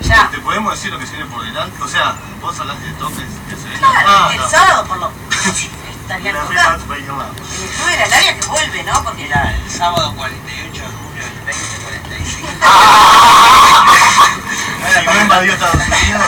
Ya. 0.00 0.28
te 0.30 0.38
podemos 0.38 0.72
decir 0.72 0.90
lo 0.92 0.98
que 0.98 1.06
se 1.06 1.12
viene 1.16 1.26
por 1.30 1.44
delante. 1.44 1.82
O 1.82 1.88
sea, 1.88 2.14
vos 2.40 2.58
hablaste 2.58 2.86
de 2.86 2.92
topes 2.94 3.24
que 3.48 3.56
se 3.56 3.62
viene. 3.64 3.78
Claro, 3.78 4.08
Ah, 4.08 4.30
el 4.32 4.40
no. 4.40 4.48
sábado 4.48 4.84
por 4.86 4.96
lo 4.98 5.12
estaría 6.00 6.32
lado. 6.32 6.48
El 6.48 6.72
club 6.80 7.86
de 7.86 7.96
la 8.08 8.16
área 8.16 8.40
que 8.40 8.46
vuelve, 8.46 8.82
¿no? 8.82 9.04
Porque 9.04 9.22
Mira, 9.24 9.54
el 9.54 9.70
sábado 9.70 10.14
48 10.16 10.82
de 12.60 12.66
julio 12.68 13.02
del 13.02 13.40
2045. 13.40 14.24
Si 15.00 15.06
no 15.06 15.20
invadió 15.22 15.52
Estados 15.52 15.74
Unidos. 15.76 16.26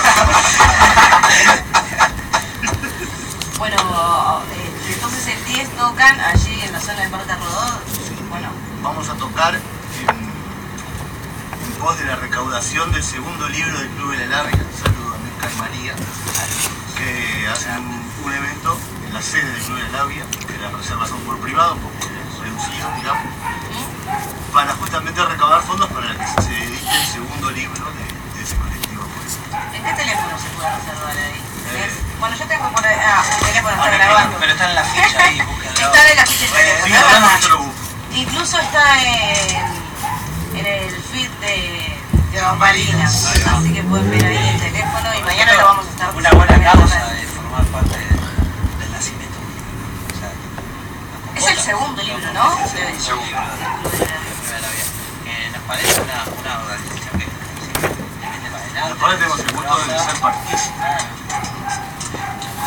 Bueno, 3.58 4.42
eh, 4.56 4.92
entonces 4.94 5.26
el 5.28 5.44
10 5.44 5.76
tocan 5.76 6.20
allí 6.20 6.60
en 6.62 6.72
la 6.72 6.80
zona 6.80 7.00
de 7.02 7.08
Parque 7.10 7.34
Rodó. 7.34 7.80
Bueno, 8.30 8.48
Vamos 8.82 9.08
a 9.08 9.14
tocar 9.14 9.54
en, 9.54 9.60
en 10.10 11.72
pos 11.78 11.96
de 11.98 12.04
la 12.04 12.16
recaudación 12.16 12.90
del 12.92 13.04
segundo 13.04 13.48
libro 13.48 13.78
del 13.78 13.88
Club 13.90 14.10
de 14.16 14.26
la 14.26 14.42
Labia. 14.42 14.58
Saludo 14.82 15.14
a 15.14 15.18
Mirka 15.18 15.48
y 15.54 15.58
María, 15.60 15.94
que 16.98 17.46
hacen 17.46 17.78
un, 17.78 18.02
un 18.24 18.32
evento 18.32 18.76
en 19.06 19.14
la 19.14 19.22
sede 19.22 19.48
del 19.52 19.62
Club 19.62 19.76
de 19.76 19.82
la 19.84 19.98
Labia, 19.98 20.24
que 20.48 20.58
las 20.58 20.72
reservas 20.72 21.08
son 21.10 21.20
por 21.20 21.38
privado, 21.38 21.76
porque 21.76 22.06
es 22.06 22.38
reducido, 22.40 22.90
digamos, 22.96 23.22
para 24.52 24.74
justamente 24.74 25.24
recaudar 25.24 25.62
fondos 25.62 25.88
para 25.90 26.08
que 26.14 26.42
se 26.42 26.64
edite 26.64 26.90
el 26.90 27.06
segundo 27.06 27.50
libro 27.50 27.84
de, 27.92 28.04
de 28.38 28.42
ese 28.44 28.56
colectivo. 28.56 29.04
pues. 29.16 29.38
¿en 29.74 29.82
qué 29.84 29.92
teléfono 29.92 30.38
se 30.38 30.48
puede 30.50 30.70
reservar 30.76 31.16
ahí? 31.16 31.40
Eh. 31.74 31.90
Bueno, 32.20 32.36
yo 32.36 32.46
tengo 32.46 32.70
por 32.70 32.86
ahí. 32.86 32.96
Ah, 33.00 33.24
el 33.38 33.46
teléfono 33.46 33.74
está 33.74 33.90
grabando. 33.90 34.36
pero 34.38 34.52
está 34.52 34.68
en 34.68 34.74
la 34.74 34.84
ficha 34.84 35.18
ahí, 35.24 35.40
búsquenlo. 35.46 35.80
Está 35.86 36.10
en 36.10 36.16
la 36.16 36.26
ficha 36.26 36.46
que 36.52 36.90
yo 37.42 37.48
lo 37.48 37.58
busco. 37.58 37.72
Incluso 38.14 38.58
está 38.60 39.02
en, 39.02 39.56
en 40.58 40.66
el 40.66 41.02
feed 41.02 41.30
de, 41.40 41.98
de 42.32 42.40
Bambalinas. 42.42 43.26
Así 43.46 43.72
que 43.72 43.82
pueden 43.84 44.10
ver 44.10 44.24
ahí 44.24 44.48
el 44.48 44.60
teléfono 44.60 45.14
y 45.18 45.22
mañana 45.22 45.52
lo 45.54 45.64
vamos 45.64 45.86
a 45.86 45.90
estar 45.90 46.14
Una 46.14 46.30
buena 46.30 46.62
causa 46.62 47.06
de 47.08 47.22
formar 47.26 47.64
parte 47.66 47.96
del 47.98 48.92
nacimiento. 48.92 49.38
O 50.14 50.18
sea, 50.18 50.28
nos 50.28 51.22
Es 51.42 51.48
el 51.48 51.58
segundo 51.58 52.00
libro, 52.02 52.32
¿no? 52.32 52.56
el 52.56 53.00
segundo 53.00 53.36
nos 55.52 55.62
parece 55.66 56.00
una, 56.00 56.24
una 56.38 56.58
organización 56.60 57.18
que. 57.18 57.26
Aparte 58.80 59.16
tenemos 59.16 59.40
el 59.40 59.52
gusto 59.52 59.78
de 59.78 59.98
ser 59.98 60.20
partícipes. 60.20 60.70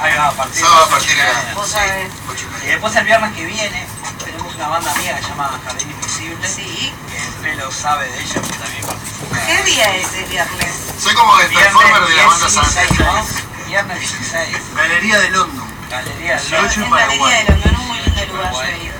ahí 0.00 0.16
va 0.16 0.28
a 0.28 0.32
partir. 0.32 0.62
Sábado 0.62 0.84
a 0.84 0.88
partir 0.88 1.16
de 1.18 1.52
Vos 1.54 1.68
sabés. 1.68 2.10
Y 2.62 2.66
después 2.68 2.96
el 2.96 3.04
viernes 3.04 3.34
que 3.36 3.44
viene 3.44 3.86
tenemos 4.24 4.54
una 4.54 4.68
banda 4.68 4.90
amiga 4.90 5.16
que 5.16 5.22
se 5.22 5.28
llama 5.28 5.60
Jardín 5.66 5.90
Invisible. 5.90 6.48
Sí. 6.48 6.94
Que 7.10 7.18
el 7.18 7.28
pelo 7.42 7.70
sabe 7.70 8.08
de 8.10 8.22
ella 8.22 8.40
porque 8.40 8.56
también 8.56 8.86
participa. 8.86 9.36
¿Qué 9.46 9.62
día 9.64 9.96
es 9.96 10.14
el 10.14 10.24
viernes? 10.30 10.74
Soy 10.98 11.14
como 11.14 11.38
el 11.40 11.52
performer 11.52 12.06
de 12.08 12.16
la 12.16 12.26
banda 12.26 12.46
16, 12.46 12.88
Santa. 12.88 13.12
¿no? 13.12 13.22
Viernes 13.68 14.00
16. 14.00 14.74
Galería 14.74 15.18
de 15.20 15.30
London. 15.30 15.68
Galería 15.90 16.36
del 16.36 16.48
18 16.48 16.62
Norte. 16.62 16.84
En 16.84 16.90
Paraguay. 16.90 17.18
Galería 17.18 17.44
de 17.44 17.50
London, 17.50 17.80
un 17.82 17.88
muy 17.88 17.98
lindo 17.98 18.26
lugar, 18.32 18.52
yo 18.52 18.62
he 18.62 18.84
ido. 18.84 18.94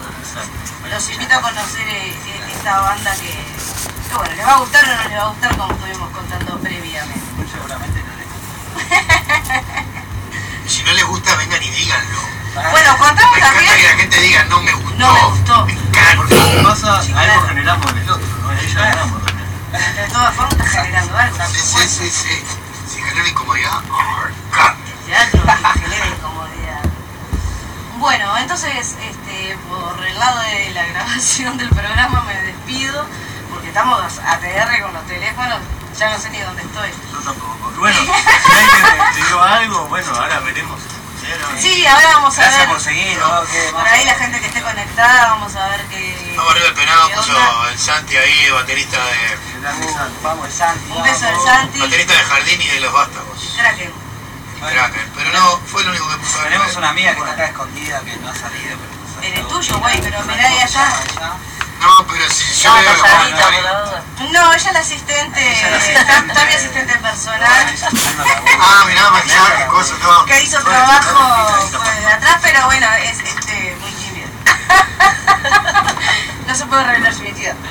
Los 0.89 1.09
invito 1.09 1.33
a 1.35 1.41
conocer 1.41 1.87
eh, 1.87 2.07
eh, 2.11 2.41
esta 2.55 2.79
banda 2.81 3.11
que, 3.15 3.29
que, 3.29 4.15
bueno, 4.15 4.35
les 4.35 4.45
va 4.45 4.53
a 4.55 4.59
gustar 4.59 4.83
o 4.83 4.87
no 4.87 5.09
les 5.09 5.17
va 5.17 5.23
a 5.23 5.29
gustar 5.29 5.57
como 5.57 5.73
estuvimos 5.73 6.09
contando 6.11 6.59
previamente. 6.59 7.47
Seguramente 7.51 8.03
no 8.03 8.13
le 8.17 8.23
Y 9.89 9.92
si 10.67 10.83
no 10.83 10.91
les 10.93 11.05
gusta, 11.05 11.35
vengan 11.35 11.61
y 11.63 11.69
díganlo. 11.69 12.19
Bueno, 12.71 12.97
contamos 12.97 13.31
Me 13.33 13.37
encanta 13.39 13.59
que 13.59 13.65
también. 13.65 13.83
la 13.91 13.97
gente 13.97 14.19
diga, 14.21 14.43
no 14.45 14.61
me 14.61 14.73
gustó. 14.73 14.97
No 14.97 15.13
me 15.13 15.23
gustó. 15.37 15.65
Me 15.65 15.73
encanta. 15.73 16.15
Porque 16.17 16.35
si 16.35 16.63
pasa, 16.63 17.01
Sí, 17.01 17.13
algo 17.13 17.41
generamos 17.47 17.95
del 17.95 18.09
otro, 18.09 18.27
¿no? 18.41 18.49
Ahí 18.49 18.73
ya 18.73 18.79
ganamos 18.81 19.25
también. 19.25 19.95
De 19.95 20.07
todas 20.13 20.35
formas 20.35 20.53
está 20.53 20.65
generando 20.83 21.17
algo. 21.17 21.37
Sí, 21.51 21.59
sí, 21.59 21.87
sí, 21.87 22.09
sí. 22.11 22.43
Si 22.87 23.01
genera 23.01 23.27
incomodidad, 23.27 23.81
cambio. 24.51 24.93
teatro 25.05 25.41
que 25.43 25.79
genera 25.79 26.07
incomodidad. 26.07 26.81
Bueno, 27.97 28.37
entonces, 28.37 28.95
este, 29.01 29.57
por 29.69 30.05
el 30.05 30.19
lado 30.19 30.39
de 30.41 30.71
la 30.71 30.85
grabación 30.85 31.57
del 31.57 31.69
programa 31.69 32.21
me 32.27 32.39
despido, 32.41 33.05
porque 33.49 33.69
estamos 33.69 34.19
ATR 34.19 34.81
con 34.83 34.93
los 34.93 35.05
teléfonos, 35.07 35.57
ya 35.97 36.09
no 36.09 36.19
sé 36.19 36.29
ni 36.29 36.39
dónde 36.39 36.61
estoy. 36.63 36.89
Yo 37.11 37.19
tampoco. 37.19 37.71
Bueno, 37.77 37.97
si 37.99 38.11
alguien 38.51 39.13
te 39.13 39.23
dio 39.27 39.41
algo, 39.41 39.87
bueno, 39.87 40.15
ahora 40.15 40.39
veremos. 40.39 40.81
Sí, 41.57 41.85
ahora 41.85 42.07
vamos 42.15 42.37
a 42.37 42.49
ver, 42.49 42.67
por 42.67 42.81
seguir, 42.81 43.17
¿no? 43.17 43.43
¿Qué 43.45 43.69
por 43.71 43.87
ahí 43.87 44.05
la 44.05 44.15
gente 44.15 44.41
que 44.41 44.47
esté 44.47 44.61
conectada, 44.61 45.29
vamos 45.29 45.55
a 45.55 45.69
ver 45.69 45.81
qué... 45.85 46.33
Vamos 46.35 46.51
arriba 46.51 46.67
el 46.67 46.73
penado, 46.73 47.09
puso 47.11 47.67
el 47.71 47.79
Santi 47.79 48.17
ahí, 48.17 48.39
el 48.47 48.53
baterista 48.53 48.97
de, 48.97 49.37
Vamos, 50.21 50.45
el 50.47 50.51
Santi. 50.51 50.91
Un 50.91 51.01
beso 51.01 51.25
al. 51.25 51.39
Santi, 51.41 51.79
baterista 51.79 52.13
de 52.13 52.23
Jardín 52.23 52.61
y 52.61 52.67
de 52.67 52.79
los 52.81 52.91
Vástagos. 52.91 53.53
Kraken. 53.55 53.93
Cracker. 54.69 55.07
Pero 55.15 55.31
no, 55.31 55.57
fue 55.65 55.81
el 55.81 55.89
único 55.89 56.09
que 56.09 56.17
puso. 56.17 56.39
Tenemos 56.39 56.75
una 56.75 56.89
amiga 56.89 57.13
que 57.13 57.19
está 57.19 57.31
acá 57.31 57.45
escondida, 57.45 58.01
que 58.01 58.17
no 58.17 58.29
ha 58.29 58.35
salido. 58.35 58.77
pero 58.79 59.01
no 59.01 59.13
sabe 59.13 59.27
Eres 59.27 59.43
dónde. 59.43 59.55
tuyo, 59.55 59.79
güey, 59.79 60.01
pero 60.01 60.23
mirá 60.23 60.47
ahí 60.47 60.59
allá. 60.59 60.93
No, 61.83 62.07
pero 62.07 62.29
si 62.29 62.63
yo 62.63 62.69
No, 62.69 62.75
por 62.77 63.53
la 63.53 63.83
duda. 63.83 64.03
No, 64.31 64.53
ella 64.53 64.55
es 64.55 64.73
la 64.73 64.79
asistente, 64.79 65.51
está, 65.51 66.45
mi 66.45 66.53
asistente 66.53 66.97
personal. 66.97 67.75
Ah, 68.61 68.85
mirá, 68.87 69.09
maquillaje, 69.09 69.65
cosas, 69.67 69.99
todo. 69.99 70.25
que 70.25 70.41
hizo 70.43 70.59
trabajo 70.63 71.75
de 71.99 72.07
atrás, 72.07 72.37
pero 72.41 72.65
bueno, 72.65 72.87
es 73.03 73.19
este, 73.19 73.77
muy 73.81 73.91
tímida. 73.91 74.27
No 76.47 76.55
se 76.55 76.65
puede 76.65 76.83
revelar 76.83 77.13
su 77.13 77.23
identidad. 77.23 77.55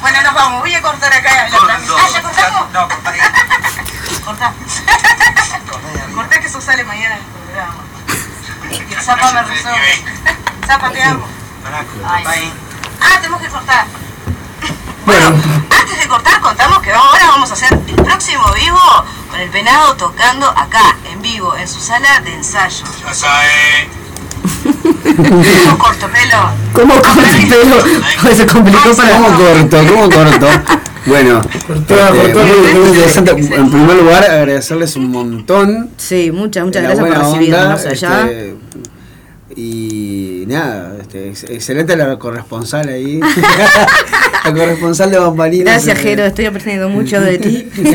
Bueno, 0.00 0.22
nos 0.22 0.32
vamos, 0.32 0.60
voy 0.60 0.74
a 0.74 0.80
cortar 0.80 1.12
acá 1.12 1.48
la 1.50 1.58
transmisión. 1.58 2.00
Ah, 2.00 2.08
¿ya 2.10 2.22
cortamos? 2.22 2.70
No, 2.70 2.88
corta 2.88 3.10
ahí. 3.10 3.20
Cortá. 4.24 4.54
Cortá 6.14 6.40
que 6.40 6.46
eso 6.46 6.58
sale 6.58 6.84
mañana 6.84 7.16
en 7.16 7.20
el 7.20 7.26
programa. 7.26 7.74
Zapa 9.04 9.32
me 9.32 9.42
rezó. 9.42 9.68
Zapa, 10.66 10.90
te 10.90 11.02
amo. 11.02 11.28
Ah, 13.00 13.16
tenemos 13.20 13.40
que 13.40 13.48
cortar. 13.48 13.86
Bueno, 15.06 15.26
Antes 15.28 15.98
de 15.98 16.08
cortar, 16.08 16.40
contamos 16.40 16.80
que 16.80 16.92
ahora 16.92 17.26
vamos 17.28 17.50
a 17.50 17.54
hacer 17.54 17.72
el 17.72 17.94
próximo 17.96 18.42
vivo 18.54 18.78
con 19.30 19.40
el 19.40 19.50
penado 19.50 19.96
tocando 19.96 20.46
acá, 20.48 20.96
en 21.10 21.20
vivo, 21.22 21.56
en 21.56 21.66
su 21.66 21.80
sala 21.80 22.20
de 22.20 22.34
ensayo. 22.34 22.84
Ya 23.04 23.14
sabe. 23.14 23.88
¿Cómo 25.16 25.78
corto 25.78 26.08
pelo? 26.08 26.50
¿cómo 26.72 26.94
corto 26.94 27.20
pelo? 27.48 28.34
Se 28.34 28.46
complicó 28.46 28.94
para 28.96 29.10
¿Cómo 29.16 29.28
corto? 29.36 29.78
¿Cómo 29.88 30.10
corto? 30.10 30.48
Bueno, 31.06 31.40
este, 31.40 32.34
muy, 32.34 32.72
muy 32.74 32.88
interesante. 32.88 33.30
En 33.30 33.70
primer 33.70 33.96
lugar, 33.96 34.22
agradecerles 34.22 34.96
un 34.96 35.10
montón. 35.10 35.90
Sí, 35.96 36.30
muchas, 36.30 36.64
muchas 36.64 36.82
gracias 36.82 37.06
por 37.08 37.18
recibirnos 37.18 37.86
allá. 37.86 38.20
este, 38.20 38.56
y 39.56 40.44
nada, 40.46 40.96
este, 41.00 41.28
ex- 41.30 41.44
excelente 41.44 41.96
la 41.96 42.18
corresponsal 42.18 42.88
ahí. 42.88 43.20
la 44.44 44.52
corresponsal 44.52 45.10
de 45.10 45.18
Bambalinas. 45.18 45.84
Gracias, 45.84 45.98
eh, 45.98 46.02
Jero, 46.02 46.24
estoy 46.26 46.46
aprendiendo 46.46 46.88
mucho 46.88 47.20
de 47.20 47.38
ti. 47.38 47.68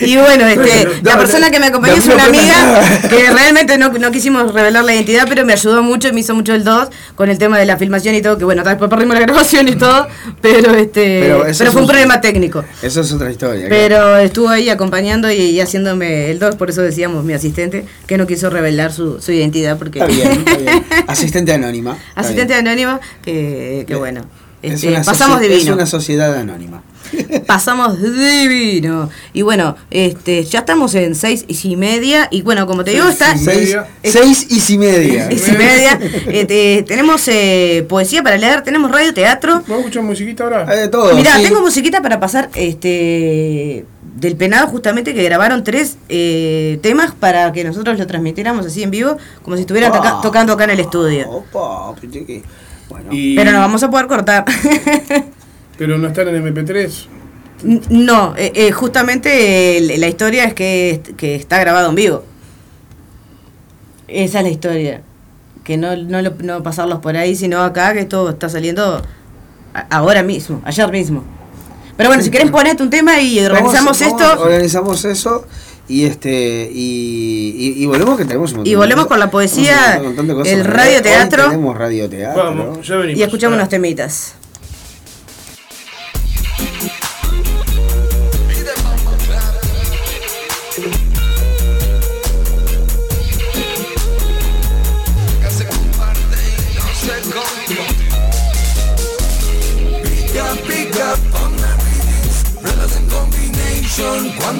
y 0.00 0.16
bueno, 0.16 0.46
este, 0.46 0.88
la 1.02 1.18
persona 1.18 1.46
no, 1.46 1.52
que 1.52 1.60
me 1.60 1.66
acompañó 1.66 1.94
no 1.94 1.98
es 2.00 2.06
una 2.06 2.24
amiga 2.24 3.00
que 3.08 3.30
realmente 3.30 3.78
no, 3.78 3.90
no 3.90 4.10
quisimos 4.10 4.52
revelar 4.52 4.84
la 4.84 4.94
identidad, 4.94 5.26
pero 5.28 5.44
me 5.44 5.52
ayudó 5.52 5.82
mucho 5.82 6.08
y 6.08 6.12
me 6.12 6.20
hizo 6.20 6.34
mucho 6.34 6.54
el 6.54 6.64
2 6.64 6.88
con 7.14 7.30
el 7.30 7.38
tema 7.38 7.58
de 7.58 7.66
la 7.66 7.76
filmación 7.76 8.14
y 8.14 8.22
todo, 8.22 8.36
que 8.38 8.44
bueno, 8.44 8.62
después 8.62 8.90
perdimos 8.90 9.14
la 9.14 9.20
grabación 9.20 9.68
y 9.68 9.76
todo, 9.76 10.06
pero 10.40 10.74
este 10.74 11.20
Pero 11.22 11.54
fue 11.54 11.70
un 11.70 11.78
un- 11.78 11.86
problema 11.86 12.20
técnico. 12.20 12.64
Eso 12.82 13.00
es 13.00 13.12
otra 13.12 13.30
historia. 13.30 13.68
claro. 13.68 13.82
Pero 13.82 14.16
estuvo 14.18 14.48
ahí 14.48 14.68
acompañando 14.68 15.30
y, 15.30 15.36
y 15.36 15.60
haciéndome 15.60 16.30
el 16.30 16.38
2, 16.38 16.56
por 16.56 16.70
eso 16.70 16.82
decíamos 16.82 17.24
mi 17.24 17.32
asistente, 17.32 17.84
que 18.06 18.18
no 18.18 18.26
quiso 18.26 18.50
revelar 18.50 18.92
su, 18.92 19.20
su 19.20 19.32
identidad, 19.32 19.78
porque 19.78 20.00
Está 20.00 20.12
bien, 20.12 20.32
está 20.32 20.56
bien. 20.56 20.84
Asistente 21.06 21.52
anónima. 21.52 21.96
asistente 22.14 22.52
bien. 22.54 22.66
anónimo, 22.66 23.00
que, 23.24 23.84
que 23.86 23.94
bueno, 23.94 24.22
Es 24.62 24.82
este, 24.84 25.00
pasamos 25.04 25.40
divino. 25.40 25.60
Es 25.60 25.68
una 25.68 25.86
sociedad 25.86 26.34
anónima. 26.34 26.82
Pasamos 27.46 28.00
divino. 28.00 29.08
Y 29.32 29.42
bueno, 29.42 29.76
este, 29.90 30.44
ya 30.44 30.60
estamos 30.60 30.94
en 30.94 31.14
seis 31.14 31.44
y 31.48 31.76
media. 31.76 32.28
Y 32.30 32.42
bueno, 32.42 32.66
como 32.66 32.84
te 32.84 32.92
digo, 32.92 33.08
está. 33.08 33.34
y 33.34 33.38
Seis, 33.38 33.58
media. 33.58 33.86
seis 34.04 34.46
y 34.50 34.60
si 34.60 34.78
media. 34.78 35.26
Seis 35.30 35.48
y 35.48 35.52
media. 35.52 35.98
Este, 36.28 36.84
tenemos 36.86 37.26
eh, 37.28 37.84
poesía 37.88 38.22
para 38.22 38.36
leer, 38.36 38.62
tenemos 38.62 38.90
radio 38.90 39.12
teatro. 39.14 39.54
¿Vamos 39.62 39.70
a 39.70 39.78
escuchar 39.78 40.02
musiquita 40.02 40.44
ahora? 40.44 40.66
Hay 40.68 40.78
de 40.80 40.88
todo. 40.88 41.14
Mirá, 41.14 41.36
sí. 41.36 41.44
tengo 41.44 41.60
musiquita 41.60 42.00
para 42.02 42.18
pasar 42.20 42.50
este 42.54 43.84
del 44.16 44.34
penado 44.36 44.66
justamente 44.68 45.12
que 45.12 45.22
grabaron 45.22 45.62
tres 45.62 45.98
eh, 46.08 46.78
temas 46.82 47.12
para 47.12 47.52
que 47.52 47.64
nosotros 47.64 47.98
lo 47.98 48.06
transmitiéramos 48.06 48.64
así 48.64 48.82
en 48.82 48.90
vivo, 48.90 49.18
como 49.42 49.56
si 49.56 49.62
estuvieran 49.62 49.92
toca- 49.92 50.14
Ah. 50.16 50.20
tocando 50.22 50.54
acá 50.54 50.64
en 50.64 50.70
el 50.70 50.80
estudio. 50.80 51.28
Opa, 51.28 51.94
Bueno, 52.88 53.08
Y- 53.10 53.36
Pero 53.36 53.52
no 53.52 53.58
vamos 53.58 53.82
a 53.82 53.90
poder 53.90 54.06
cortar. 54.06 54.44
Pero 55.78 55.98
no 55.98 56.08
están 56.08 56.28
en 56.28 56.42
MP3. 56.54 57.06
N- 57.64 57.80
no, 57.90 58.34
eh, 58.36 58.52
eh, 58.54 58.72
justamente 58.72 59.78
eh, 59.78 59.98
la 59.98 60.08
historia 60.08 60.44
es 60.44 60.54
que, 60.54 61.00
que 61.16 61.34
está 61.36 61.58
grabado 61.60 61.88
en 61.90 61.94
vivo. 61.94 62.24
Esa 64.08 64.38
es 64.38 64.44
la 64.44 64.50
historia. 64.50 65.02
Que 65.64 65.76
no, 65.76 65.96
no, 65.96 66.22
lo- 66.22 66.34
no 66.40 66.62
pasarlos 66.62 67.00
por 67.00 67.16
ahí, 67.16 67.34
sino 67.34 67.60
acá, 67.62 67.92
que 67.94 68.04
todo 68.04 68.30
está 68.30 68.48
saliendo 68.48 69.02
a- 69.74 69.86
ahora 69.90 70.22
mismo, 70.22 70.62
ayer 70.64 70.90
mismo. 70.92 71.24
Pero 71.96 72.10
bueno, 72.10 72.22
si 72.22 72.30
querés 72.30 72.50
ponete 72.50 72.82
un 72.82 72.90
tema 72.90 73.20
y 73.20 73.40
organizamos 73.40 73.98
vamos- 73.98 74.20
vamos, 74.20 74.22
esto 74.32 74.42
Organizamos 74.44 75.04
eso 75.06 75.46
y 75.88 76.04
este 76.04 76.68
y, 76.72 77.54
y, 77.78 77.82
y 77.82 77.86
volvemos 77.86 78.18
que 78.18 78.24
tenemos 78.26 78.50
un 78.50 78.58
montón 78.58 78.66
y 78.68 78.70
de 78.72 78.76
volvemos 78.76 79.04
cosas. 79.06 79.08
con 79.08 79.18
la 79.20 79.30
poesía, 79.30 79.76
Tenemos 79.76 79.98
un 80.00 80.06
montón 80.08 80.28
de 80.28 80.34
cosas 80.34 80.52
el 80.52 80.62
para 80.62 80.74
radio 80.74 80.90
ver. 80.92 80.96
Hoy 80.98 81.02
teatro 81.02 81.44
Tenemos 81.44 81.76
radio 81.78 82.08
teatro. 82.10 82.44
Vamos, 82.44 82.86
ya 82.86 82.96
venimos. 82.96 83.18
y 83.18 83.22
escuchamos 83.22 83.56
unos 83.56 83.68
temitas. 83.70 84.34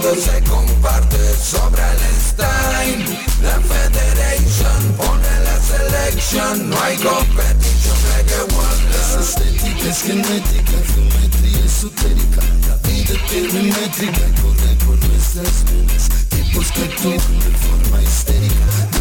Cuando 0.07 0.23
se 0.23 0.41
comparte 0.45 1.19
sobra 1.35 1.91
el 1.91 1.99
Stein, 2.23 3.19
la 3.43 3.59
Federation 3.59 4.93
pone 4.97 5.41
la 5.43 5.59
selection. 5.61 6.71
No 6.71 6.77
I 6.77 6.97
go 6.99 7.11
back, 7.35 7.57
yo 7.83 7.93
reggae 8.15 8.43
wonder 8.55 9.21
Estética 9.21 9.89
es 9.89 10.03
genética, 10.03 10.79
geometría 10.95 11.65
esotérica. 11.65 12.41
La 12.69 12.77
vida 12.89 13.15
tiene 13.29 13.63
métrica, 13.65 14.21
corre 14.41 14.77
por 14.87 15.09
nuestras 15.09 15.65
venas. 15.65 16.09
Tipos 16.29 16.71
que 16.71 16.85
actúan 16.85 17.41
de 17.41 17.51
forma 17.59 18.01
histérica 18.01 18.96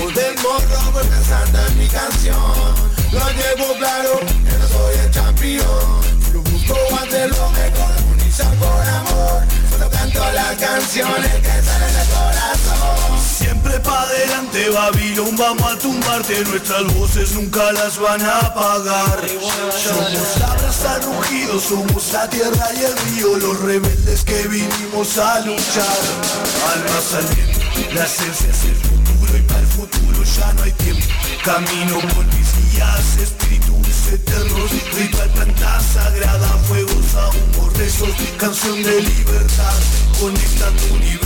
Bajo 0.00 0.12
del 0.12 0.34
morro 0.36 0.92
voy 0.92 1.04
pensando 1.04 1.66
en 1.66 1.78
mi 1.78 1.86
canción 1.86 2.36
Lo 3.12 3.20
llevo 3.30 3.74
claro 3.76 4.20
que 4.20 4.58
no 4.58 4.68
soy 4.68 4.98
el 5.04 5.10
campeón 5.10 6.00
Lo 6.32 6.40
busco 6.40 6.74
ante 6.98 7.28
lo 7.28 7.50
mejor, 7.50 7.92
armonizar 7.98 8.54
por 8.54 8.80
amor 8.80 9.42
Solo 9.70 9.90
canto 9.90 10.20
las 10.32 10.56
canciones 10.56 11.34
que 11.34 11.62
salen 11.62 11.92
del 11.92 12.08
corazón 12.08 13.20
Siempre 13.20 13.80
pa' 13.80 14.02
adelante 14.02 14.70
Babilón, 14.70 15.36
vamos 15.36 15.72
a 15.72 15.78
tumbarte. 15.78 16.44
Nuestras 16.44 16.94
voces 16.94 17.32
nunca 17.32 17.72
las 17.72 17.98
van 17.98 18.20
a 18.22 18.38
apagar. 18.38 19.20
Somos 19.82 20.38
la 20.38 20.54
brasa 20.54 20.98
rugido, 20.98 21.58
somos 21.58 22.12
la 22.12 22.28
tierra 22.28 22.68
y 22.74 22.84
el 22.84 22.96
río 22.98 23.36
Los 23.38 23.60
rebeldes 23.60 24.24
que 24.24 24.46
vinimos 24.48 25.18
a 25.18 25.40
luchar. 25.40 25.98
Almas 26.74 27.14
al 27.14 27.59
esencia 27.98 28.50
es 28.50 28.64
el 28.64 28.76
futuro 28.76 29.36
Y 29.36 29.42
para 29.42 29.60
el 29.60 29.66
futuro 29.66 30.24
ya 30.24 30.52
no 30.54 30.62
hay 30.62 30.72
tiempo. 30.72 31.06
Camino 31.44 31.98
por 32.14 32.24
mis 32.26 32.72
guías, 32.72 33.16
espíritus 33.16 34.08
eternos 34.12 34.70
Ritual, 34.94 35.30
planta 35.30 35.80
sagrada, 35.80 36.48
fuegos, 36.68 37.14
ahumos, 37.14 37.76
rezos 37.76 38.10
Canción 38.38 38.82
de 38.82 39.02
libertad, 39.02 39.78
conectando 40.20 40.94
universos 40.94 41.20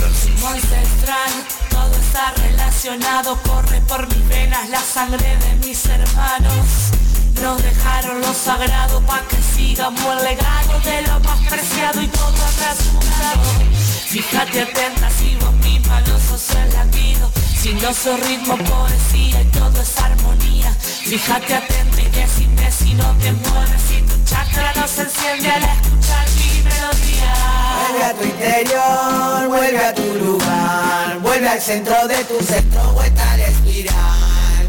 ancestral, 0.45 1.31
todo 1.69 1.95
está 1.95 2.31
relacionado, 2.33 3.37
corre 3.43 3.81
por 3.81 4.07
mis 4.07 4.27
venas 4.27 4.69
la 4.69 4.81
sangre 4.81 5.37
de 5.37 5.67
mis 5.67 5.85
hermanos. 5.85 6.67
Nos 7.41 7.61
dejaron 7.61 8.21
lo 8.21 8.33
sagrado 8.33 9.01
pa' 9.01 9.21
que 9.27 9.37
sigamos 9.55 10.01
el 10.17 10.23
legado 10.23 10.79
de 10.81 11.01
lo 11.03 11.19
más 11.21 11.39
preciado 11.49 12.01
y 12.01 12.07
todo 12.07 12.31
resultado. 12.31 13.94
Fíjate 14.07 14.61
atenta 14.61 15.09
si 15.09 15.35
vos 15.35 15.53
misma 15.55 15.99
no 16.01 16.19
sos 16.19 16.49
el 16.55 16.73
latido, 16.73 17.31
si 17.59 17.73
no 17.73 17.93
sos 17.93 18.19
ritmo, 18.27 18.57
poesía 18.57 19.41
y 19.41 19.45
todo 19.45 19.81
es 19.81 19.97
armonía. 19.97 20.71
Fíjate 20.79 21.55
atenta 21.55 22.01
y 22.01 22.09
decime 22.09 22.71
si 22.71 22.93
no 22.93 23.11
te 23.17 23.31
mueves, 23.31 23.81
si 23.87 24.01
tu 24.03 24.23
chakra 24.29 24.73
no 24.75 24.87
se 24.87 25.01
enciende 25.01 25.51
al 25.51 25.63
escuchar 25.63 26.27
mi 26.37 26.63
melodía. 26.63 27.33
Vuelve 27.79 28.03
a 28.05 28.13
tu 28.13 28.23
interior, 28.23 29.47
vuelve 29.47 29.85
a 29.85 29.93
tu 29.93 30.13
lugar, 30.15 31.19
vuelve 31.21 31.49
al 31.49 31.61
centro 31.61 32.07
de 32.07 32.23
tu 32.25 32.43
centro, 32.43 32.93
vuelta 32.93 33.31
al 33.31 33.39
espiral. 33.41 34.15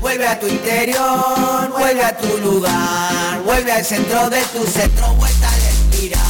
Vuelve 0.00 0.28
a 0.28 0.38
tu 0.38 0.46
interior, 0.46 1.70
vuelve 1.70 2.04
a 2.04 2.16
tu 2.16 2.38
lugar, 2.38 3.42
vuelve 3.44 3.72
al 3.72 3.84
centro 3.84 4.30
de 4.30 4.40
tu 4.46 4.66
centro, 4.66 5.14
vuelta 5.14 5.48
al 5.48 5.62
espiral. 5.62 6.22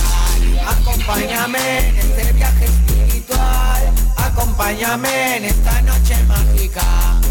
Acompáñame 0.66 1.88
en 1.88 1.96
este 1.96 2.25
acompáñame 4.56 5.36
en 5.36 5.44
esta 5.44 5.82
noche 5.82 6.16
mágica. 6.26 6.82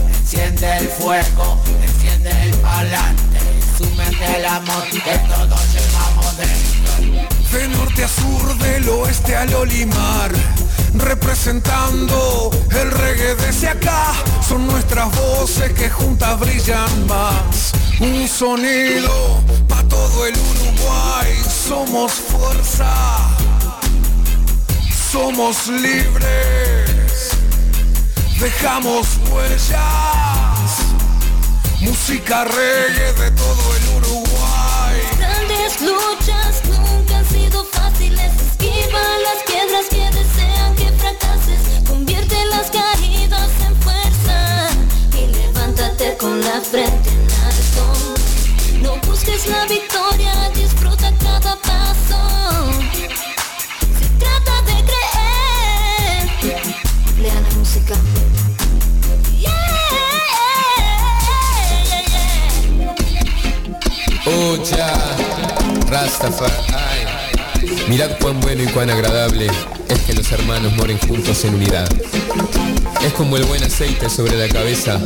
Enciende 0.08 0.78
el 0.78 0.88
fuego, 0.88 1.60
enciende 1.84 2.30
el 2.44 2.54
parlante, 2.58 3.40
súmete 3.78 4.38
el 4.38 4.46
amor 4.46 4.84
que 4.90 5.00
todos 5.00 5.62
llevamos 5.74 6.38
dentro. 6.38 7.58
De 7.58 7.68
norte 7.70 8.04
a 8.04 8.08
sur, 8.08 8.58
del 8.58 8.90
oeste 8.90 9.36
al 9.36 9.54
olimar 9.54 10.32
Representando 10.94 12.52
el 12.70 12.92
reggae 12.92 13.36
desde 13.36 13.70
acá 13.70 14.14
Son 14.46 14.68
nuestras 14.68 15.10
voces 15.16 15.72
que 15.72 15.90
juntas 15.90 16.38
brillan 16.40 17.08
más 17.08 17.72
Un 18.02 18.28
sonido 18.28 19.42
pa' 19.70 19.84
todo 19.84 20.26
el 20.26 20.36
Uruguay 20.36 21.42
Somos 21.48 22.12
fuerza 22.12 22.94
Somos 25.16 25.68
libres. 25.68 27.30
Dejamos 28.38 29.08
huellas. 29.32 29.80
Música 31.80 32.44
reggae 32.44 33.14
de 33.14 33.32
todo 33.32 33.76
el 33.78 33.96
Uruguay. 33.96 35.00
Grandes 35.18 35.80
luchas 35.80 36.64
nunca 36.66 37.24
Es 73.06 73.14
como 73.14 73.38
el 73.38 73.44
buen 73.44 73.64
aceite 73.64 74.10
sobre 74.10 74.36
la 74.36 74.52
cabeza 74.52 75.00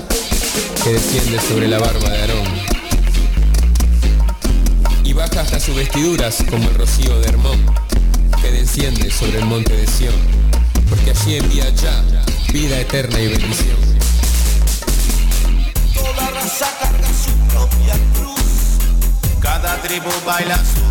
que 0.82 0.94
desciende 0.94 1.38
sobre 1.42 1.68
la 1.68 1.80
barba 1.80 2.10
de 2.10 2.22
Aarón. 2.22 2.48
Y 5.04 5.12
baja 5.12 5.42
hasta 5.42 5.60
sus 5.60 5.76
vestiduras 5.76 6.38
como 6.50 6.70
el 6.70 6.76
rocío 6.76 7.20
de 7.20 7.28
Hermón 7.28 7.66
que 8.42 8.52
desciende 8.52 9.12
sobre 9.12 9.40
el 9.40 9.46
monte 9.48 9.76
de 9.76 9.86
Sión. 9.86 10.16
Porque 10.90 11.12
allí 11.12 11.36
envía 11.36 11.70
ya 11.72 12.02
vida 12.54 12.80
eterna 12.80 13.20
y 13.20 13.28
bendición. 13.28 13.78
Toda 15.94 16.30
raza 16.30 16.68
carga 16.80 17.08
su 17.10 17.32
propia 17.54 17.96
cruz. 18.14 19.42
Cada 19.42 19.82
tribu 19.82 20.10
baila 20.26 20.56
su 20.56 20.89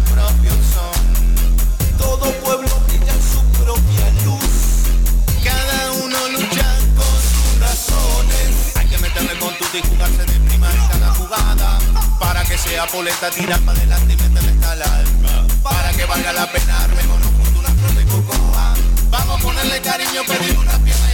sea 12.78 12.86
poleta, 12.86 13.28
tirar 13.30 13.58
para 13.62 13.76
adelante 13.76 14.14
y 14.14 14.24
el 14.24 14.82
alma. 14.82 15.46
Para 15.64 15.90
que 15.94 16.04
valga 16.04 16.32
la 16.32 16.52
pena, 16.52 16.84
armémonos 16.84 17.26
juntos 17.26 17.56
una 17.58 17.70
flor 17.70 17.94
de 17.94 18.04
cocoa. 18.04 18.74
Vamos 19.10 19.40
a 19.40 19.42
ponerle 19.42 19.80
cariño, 19.80 20.22
pedir 20.24 20.56
una 20.56 20.78
pierna 20.84 21.07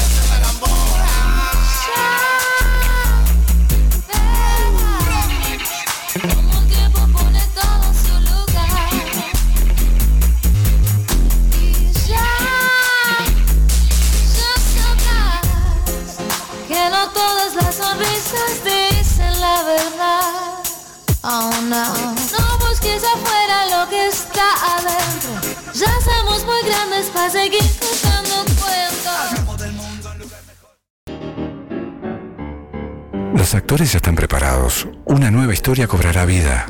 Actores 33.54 33.92
ya 33.92 33.98
están 33.98 34.16
preparados. 34.16 34.88
Una 35.04 35.30
nueva 35.30 35.52
historia 35.52 35.86
cobrará 35.86 36.24
vida. 36.24 36.66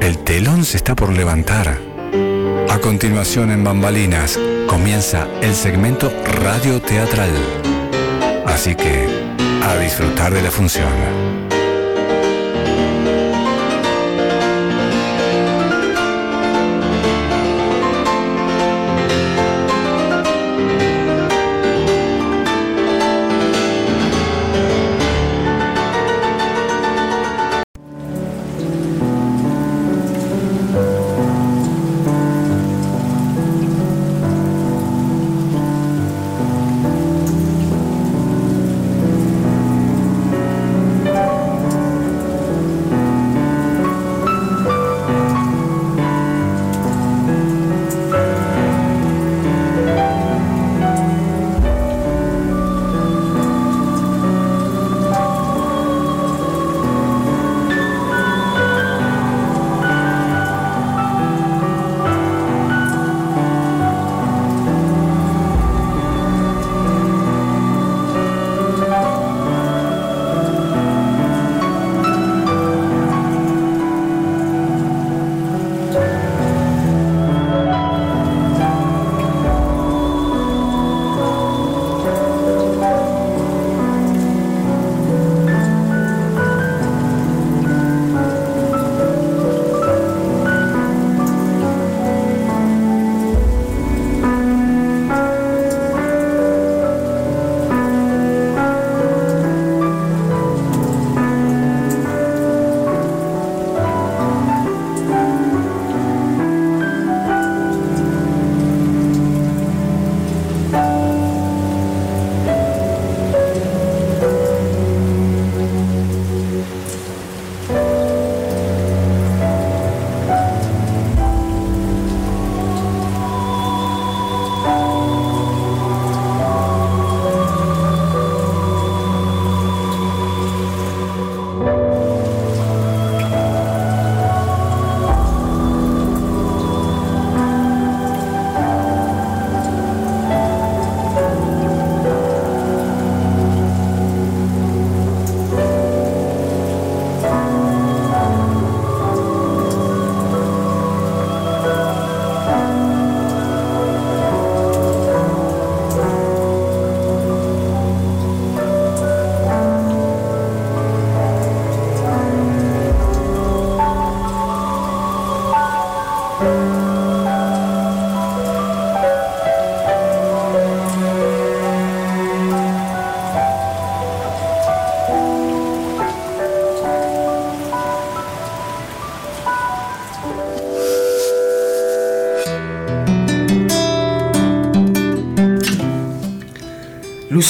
El 0.00 0.18
telón 0.18 0.64
se 0.64 0.76
está 0.76 0.94
por 0.94 1.12
levantar. 1.12 1.76
A 2.68 2.78
continuación 2.78 3.50
en 3.50 3.64
Bambalinas 3.64 4.38
comienza 4.68 5.26
el 5.42 5.56
segmento 5.56 6.12
radio 6.40 6.80
teatral. 6.80 7.30
Así 8.46 8.76
que, 8.76 9.08
a 9.64 9.76
disfrutar 9.78 10.32
de 10.32 10.42
la 10.42 10.52
función. 10.52 11.49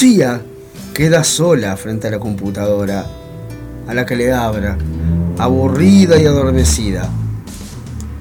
Lucía 0.00 0.40
queda 0.94 1.22
sola 1.24 1.76
frente 1.76 2.08
a 2.08 2.10
la 2.10 2.18
computadora, 2.18 3.04
a 3.86 3.92
la 3.92 4.06
que 4.06 4.16
le 4.16 4.32
abra, 4.32 4.78
aburrida 5.36 6.18
y 6.18 6.24
adormecida. 6.24 7.06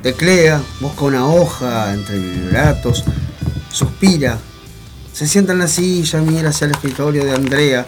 Teclea, 0.04 0.62
busca 0.82 1.06
una 1.06 1.26
hoja 1.26 1.94
entre 1.94 2.20
vibratos, 2.20 3.06
suspira, 3.72 4.38
se 5.14 5.26
sienta 5.26 5.54
en 5.54 5.60
la 5.60 5.70
silla, 5.70 6.20
mira 6.20 6.50
hacia 6.50 6.66
el 6.66 6.72
escritorio 6.72 7.24
de 7.24 7.32
Andrea, 7.32 7.86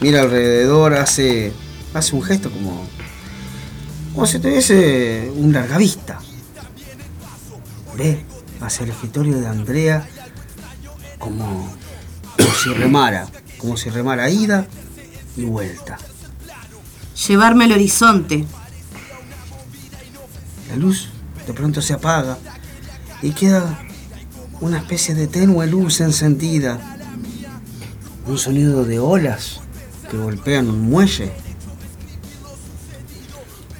mira 0.00 0.22
alrededor, 0.22 0.94
hace, 0.94 1.52
hace 1.92 2.16
un 2.16 2.22
gesto 2.22 2.50
como, 2.50 2.82
como 4.14 4.24
si 4.24 4.38
tuviese 4.38 5.30
un 5.36 5.52
largavista. 5.52 6.18
Ve 7.94 8.24
hacia 8.62 8.84
el 8.84 8.90
escritorio 8.92 9.38
de 9.38 9.48
Andrea 9.48 10.08
si 12.62 12.72
remara, 12.72 13.26
como 13.58 13.76
si 13.76 13.90
remara 13.90 14.30
ida 14.30 14.66
y 15.36 15.44
vuelta. 15.44 15.98
Llevarme 17.26 17.64
al 17.64 17.72
horizonte. 17.72 18.44
La 20.68 20.76
luz 20.76 21.08
de 21.44 21.52
pronto 21.54 21.82
se 21.82 21.94
apaga 21.94 22.38
y 23.20 23.32
queda 23.32 23.80
una 24.60 24.78
especie 24.78 25.14
de 25.14 25.26
tenue 25.26 25.66
luz 25.66 26.00
encendida. 26.00 26.78
Un 28.26 28.38
sonido 28.38 28.84
de 28.84 29.00
olas 29.00 29.60
que 30.08 30.16
golpean 30.16 30.68
un 30.68 30.82
muelle. 30.82 31.32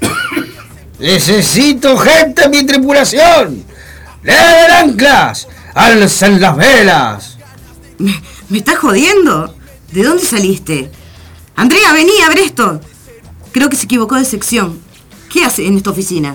Necesito 0.99 1.97
gente 1.99 2.47
en 2.47 2.51
mi 2.51 2.67
tripulación. 2.67 3.65
¡Leven 4.25 4.71
anclas! 4.73 5.47
¡Alcen 5.73 6.41
las 6.41 6.57
velas! 6.57 7.39
¿Me, 7.99 8.21
me 8.53 8.59
estás 8.59 8.79
jodiendo? 8.79 9.55
¿De 9.91 10.03
dónde 10.05 10.25
saliste? 10.25 10.91
Andrea, 11.57 11.93
vení, 11.95 12.13
abre 12.25 12.45
esto. 12.45 12.81
Creo 13.51 13.69
que 13.71 13.77
se 13.77 13.87
equivocó 13.87 14.17
de 14.17 14.25
sección. 14.27 14.79
¿Qué 15.31 15.43
hace 15.45 15.67
en 15.67 15.77
esta 15.79 15.91
oficina? 15.91 16.35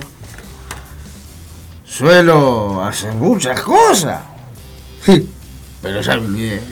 Suelo 1.84 2.84
hacer 2.84 3.12
muchas 3.14 3.60
cosas. 3.60 4.20
Pero 5.82 6.00
ya 6.00 6.16
me 6.16 6.26
olvidé. 6.26 6.62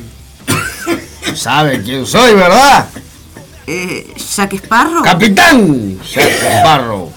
¿Saben 1.37 1.83
quién 1.83 2.05
soy, 2.07 2.35
verdad? 2.35 2.89
Eh, 3.69 4.15
¿Jack? 4.37 4.69
¡Capitán! 5.05 6.01
Jack 6.01 6.31
Sparrow. 6.59 7.13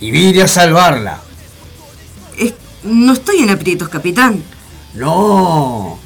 Y 0.00 0.10
vine 0.10 0.42
a 0.42 0.48
salvarla. 0.48 1.20
Es- 2.38 2.54
no 2.82 3.14
estoy 3.14 3.38
en 3.42 3.50
aprietos, 3.50 3.88
capitán. 3.88 4.42
No. 4.94 6.03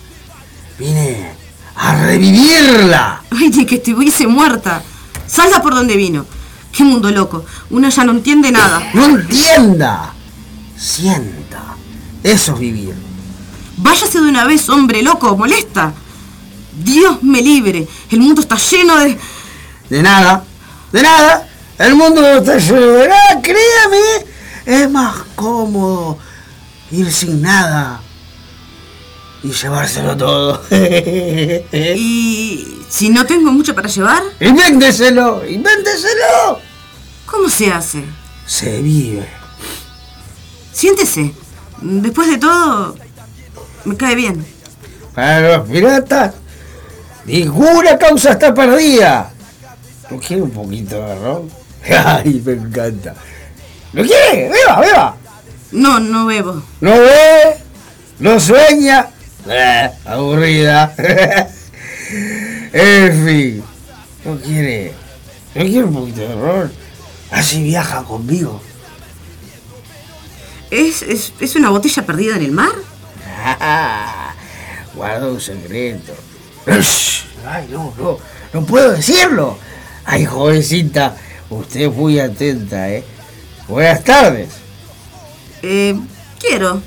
Vine 0.79 1.33
a 1.75 1.95
revivirla. 2.05 3.23
Ay, 3.31 3.51
ni 3.51 3.67
que 3.67 3.77
estuviese 3.77 4.27
muerta. 4.27 4.83
Salga 5.27 5.61
por 5.61 5.75
donde 5.75 5.97
vino. 5.97 6.25
Qué 6.73 6.85
mundo 6.85 7.11
loco. 7.11 7.45
Una 7.71 7.89
ya 7.89 8.05
no 8.05 8.13
entiende 8.13 8.53
nada. 8.53 8.91
No 8.95 9.07
entienda. 9.07 10.13
Sienta. 10.77 11.77
Eso 12.23 12.55
es 12.55 12.61
vivir. 12.61 12.95
Váyase 13.77 14.21
de 14.21 14.29
una 14.29 14.45
vez, 14.45 14.69
hombre 14.69 15.03
loco, 15.03 15.37
molesta. 15.37 15.93
Dios 16.83 17.23
me 17.23 17.43
libre. 17.43 17.87
El 18.11 18.21
mundo 18.21 18.41
está 18.41 18.57
lleno 18.57 18.97
de. 18.99 19.19
De 19.89 20.03
nada. 20.03 20.45
De 20.93 21.03
nada. 21.03 21.49
El 21.79 21.95
mundo 21.95 22.21
no 22.21 22.29
está 22.29 22.59
lleno 22.59 22.87
de 22.87 23.09
nada. 23.09 23.43
Créame. 23.43 24.27
Es 24.67 24.91
más 24.91 25.17
cómodo 25.35 26.19
ir 26.91 27.11
sin 27.13 27.43
nada. 27.43 28.01
Y 29.43 29.53
llevárselo 29.53 30.17
todo. 30.17 30.63
¿Y 30.71 32.79
si 32.89 33.11
no 33.11 33.25
tengo 33.25 33.53
mucho 33.53 33.75
para 33.75 33.89
llevar? 33.89 34.23
Invénteselo. 34.41 35.47
Invénteselo. 35.47 36.59
¿Cómo 37.27 37.49
se 37.49 37.71
hace? 37.71 38.05
Se 38.47 38.83
vive. 38.83 39.29
Siéntese. 40.73 41.33
Después 41.81 42.29
de 42.29 42.39
todo, 42.39 42.97
me 43.85 43.97
cae 43.97 44.17
bien. 44.17 44.45
Para 45.15 45.59
los 45.59 45.69
piratas, 45.69 46.35
ninguna 47.25 47.97
causa 47.99 48.33
está 48.33 48.53
perdida. 48.53 49.31
¿No 50.11 50.19
quiere 50.19 50.43
un 50.43 50.51
poquito 50.51 50.97
de 50.97 51.15
ron? 51.17 51.51
Ay, 52.05 52.43
me 52.45 52.53
encanta. 52.53 53.15
¿Lo 53.93 54.03
quiere? 54.03 54.49
¡Beba, 54.49 54.81
beba! 54.81 55.17
No, 55.73 56.01
no 56.01 56.27
bebo. 56.27 56.63
¿No 56.81 56.93
ve? 56.93 57.59
¿No 58.19 58.41
sueña? 58.41 59.09
Eh, 59.49 59.91
aburrida. 60.05 60.95
en 62.73 63.27
fin. 63.27 63.65
¿No 64.25 64.37
quiere? 64.39 64.93
¿No 65.55 65.63
quiere 65.63 65.85
un 65.85 65.95
poquito 65.95 66.21
de 66.21 66.35
ron? 66.35 66.73
Así 67.31 67.63
viaja 67.63 68.03
conmigo. 68.05 68.61
¿Es, 70.71 71.03
es, 71.03 71.33
es 71.41 71.57
una 71.57 71.71
botella 71.71 72.05
perdida 72.05 72.37
en 72.37 72.43
el 72.43 72.53
mar? 72.53 72.71
Guarda 74.95 75.29
un 75.29 75.41
secreto. 75.41 76.13
Ay, 77.47 77.69
no, 77.71 77.95
no, 77.99 78.19
no 78.53 78.67
puedo 78.67 78.93
decirlo. 78.93 79.57
Ay, 80.05 80.27
jovencita, 80.27 81.17
usted 81.49 81.83
es 81.83 81.95
muy 81.95 82.19
atenta, 82.19 82.91
¿eh? 82.91 83.05
Buenas 83.69 84.05
tardes. 84.05 84.49
Eh, 85.63 85.99
quiero. 86.39 86.83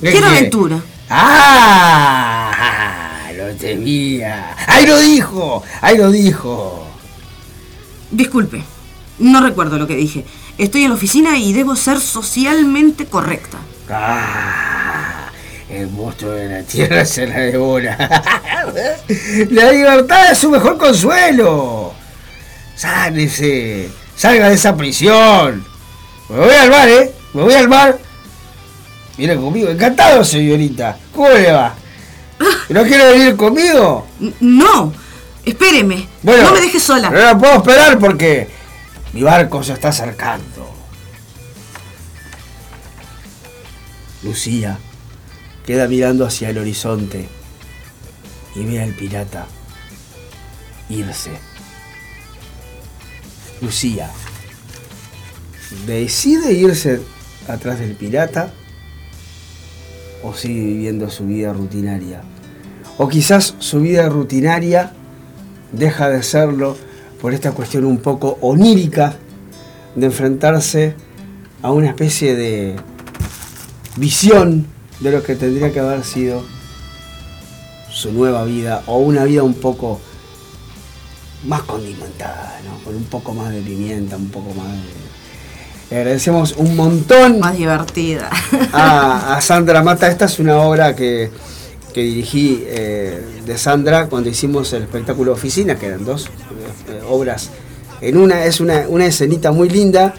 ¿Qué 0.00 0.10
Quiero 0.10 0.26
quiere? 0.26 0.38
aventura. 0.38 0.80
¡Ah! 1.08 2.52
Lo 3.36 3.54
temía. 3.54 4.56
¡Ahí 4.66 4.86
lo 4.86 4.98
dijo! 4.98 5.62
¡Ahí 5.80 5.96
lo 5.96 6.10
dijo! 6.10 6.86
Disculpe, 8.10 8.64
no 9.18 9.40
recuerdo 9.40 9.78
lo 9.78 9.86
que 9.86 9.96
dije. 9.96 10.24
Estoy 10.58 10.82
en 10.84 10.90
la 10.90 10.96
oficina 10.96 11.38
y 11.38 11.52
debo 11.52 11.76
ser 11.76 12.00
socialmente 12.00 13.06
correcta. 13.06 13.58
¡Ah! 13.90 15.30
El 15.68 15.88
monstruo 15.90 16.32
de 16.32 16.48
la 16.48 16.62
tierra 16.62 17.04
se 17.04 17.26
la 17.26 17.40
devora. 17.40 17.96
la 19.50 19.72
libertad 19.72 20.30
es 20.32 20.38
su 20.38 20.50
mejor 20.50 20.78
consuelo. 20.78 21.92
Sálese. 22.76 23.90
Salga 24.16 24.48
de 24.48 24.54
esa 24.54 24.76
prisión. 24.76 25.66
Me 26.28 26.38
voy 26.38 26.54
al 26.54 26.70
bar, 26.70 26.88
¿eh? 26.88 27.12
Me 27.34 27.42
voy 27.42 27.54
al 27.54 27.68
bar. 27.68 28.05
Viene 29.16 29.36
conmigo. 29.36 29.68
Encantado, 29.68 30.24
señorita. 30.24 30.98
¿Cómo 31.14 31.30
le 31.30 31.52
va? 31.52 31.74
¿No 32.68 32.82
quiere 32.84 33.12
venir 33.12 33.36
conmigo? 33.36 34.06
No, 34.40 34.92
espéreme. 35.44 36.06
Bueno, 36.22 36.44
no 36.44 36.52
me 36.52 36.60
deje 36.60 36.80
sola. 36.80 37.10
No 37.10 37.18
la 37.18 37.38
puedo 37.38 37.56
esperar 37.56 37.98
porque 37.98 38.48
mi 39.12 39.22
barco 39.22 39.62
se 39.62 39.72
está 39.72 39.88
acercando. 39.88 40.74
Lucía 44.22 44.78
queda 45.64 45.88
mirando 45.88 46.26
hacia 46.26 46.50
el 46.50 46.58
horizonte 46.58 47.28
y 48.54 48.64
ve 48.64 48.82
al 48.82 48.92
pirata 48.92 49.46
irse. 50.88 51.30
Lucía 53.60 54.10
decide 55.86 56.52
irse 56.52 57.00
atrás 57.48 57.78
del 57.78 57.94
pirata 57.94 58.52
o 60.22 60.34
sigue 60.34 60.60
viviendo 60.60 61.10
su 61.10 61.26
vida 61.26 61.52
rutinaria. 61.52 62.22
O 62.98 63.08
quizás 63.08 63.54
su 63.58 63.80
vida 63.80 64.08
rutinaria 64.08 64.92
deja 65.72 66.08
de 66.08 66.22
serlo 66.22 66.76
por 67.20 67.34
esta 67.34 67.52
cuestión 67.52 67.84
un 67.84 67.98
poco 67.98 68.38
onírica 68.40 69.14
de 69.94 70.06
enfrentarse 70.06 70.94
a 71.62 71.72
una 71.72 71.88
especie 71.88 72.36
de 72.36 72.76
visión 73.96 74.66
de 75.00 75.10
lo 75.10 75.22
que 75.22 75.36
tendría 75.36 75.72
que 75.72 75.80
haber 75.80 76.04
sido 76.04 76.44
su 77.90 78.12
nueva 78.12 78.44
vida 78.44 78.82
o 78.86 78.98
una 78.98 79.24
vida 79.24 79.42
un 79.42 79.54
poco 79.54 80.00
más 81.46 81.62
condimentada, 81.62 82.60
¿no? 82.64 82.84
con 82.84 82.94
un 82.94 83.04
poco 83.04 83.32
más 83.32 83.50
de 83.52 83.60
pimienta, 83.60 84.16
un 84.16 84.28
poco 84.28 84.52
más 84.54 84.70
de... 84.70 85.05
Le 85.90 85.98
agradecemos 85.98 86.54
un 86.56 86.74
montón. 86.74 87.38
Más 87.40 87.56
divertida. 87.56 88.30
a, 88.72 89.36
a 89.36 89.40
Sandra 89.40 89.82
Mata. 89.82 90.08
Esta 90.08 90.24
es 90.24 90.38
una 90.38 90.58
obra 90.58 90.96
que, 90.96 91.30
que 91.94 92.02
dirigí 92.02 92.64
eh, 92.66 93.22
de 93.46 93.58
Sandra 93.58 94.06
cuando 94.06 94.28
hicimos 94.28 94.72
el 94.72 94.82
espectáculo 94.82 95.32
Oficina, 95.32 95.76
que 95.76 95.86
eran 95.86 96.04
dos 96.04 96.26
eh, 96.26 97.00
obras. 97.08 97.50
En 98.00 98.18
una 98.18 98.44
es 98.44 98.60
una, 98.60 98.84
una 98.88 99.06
escenita 99.06 99.52
muy 99.52 99.68
linda 99.68 100.12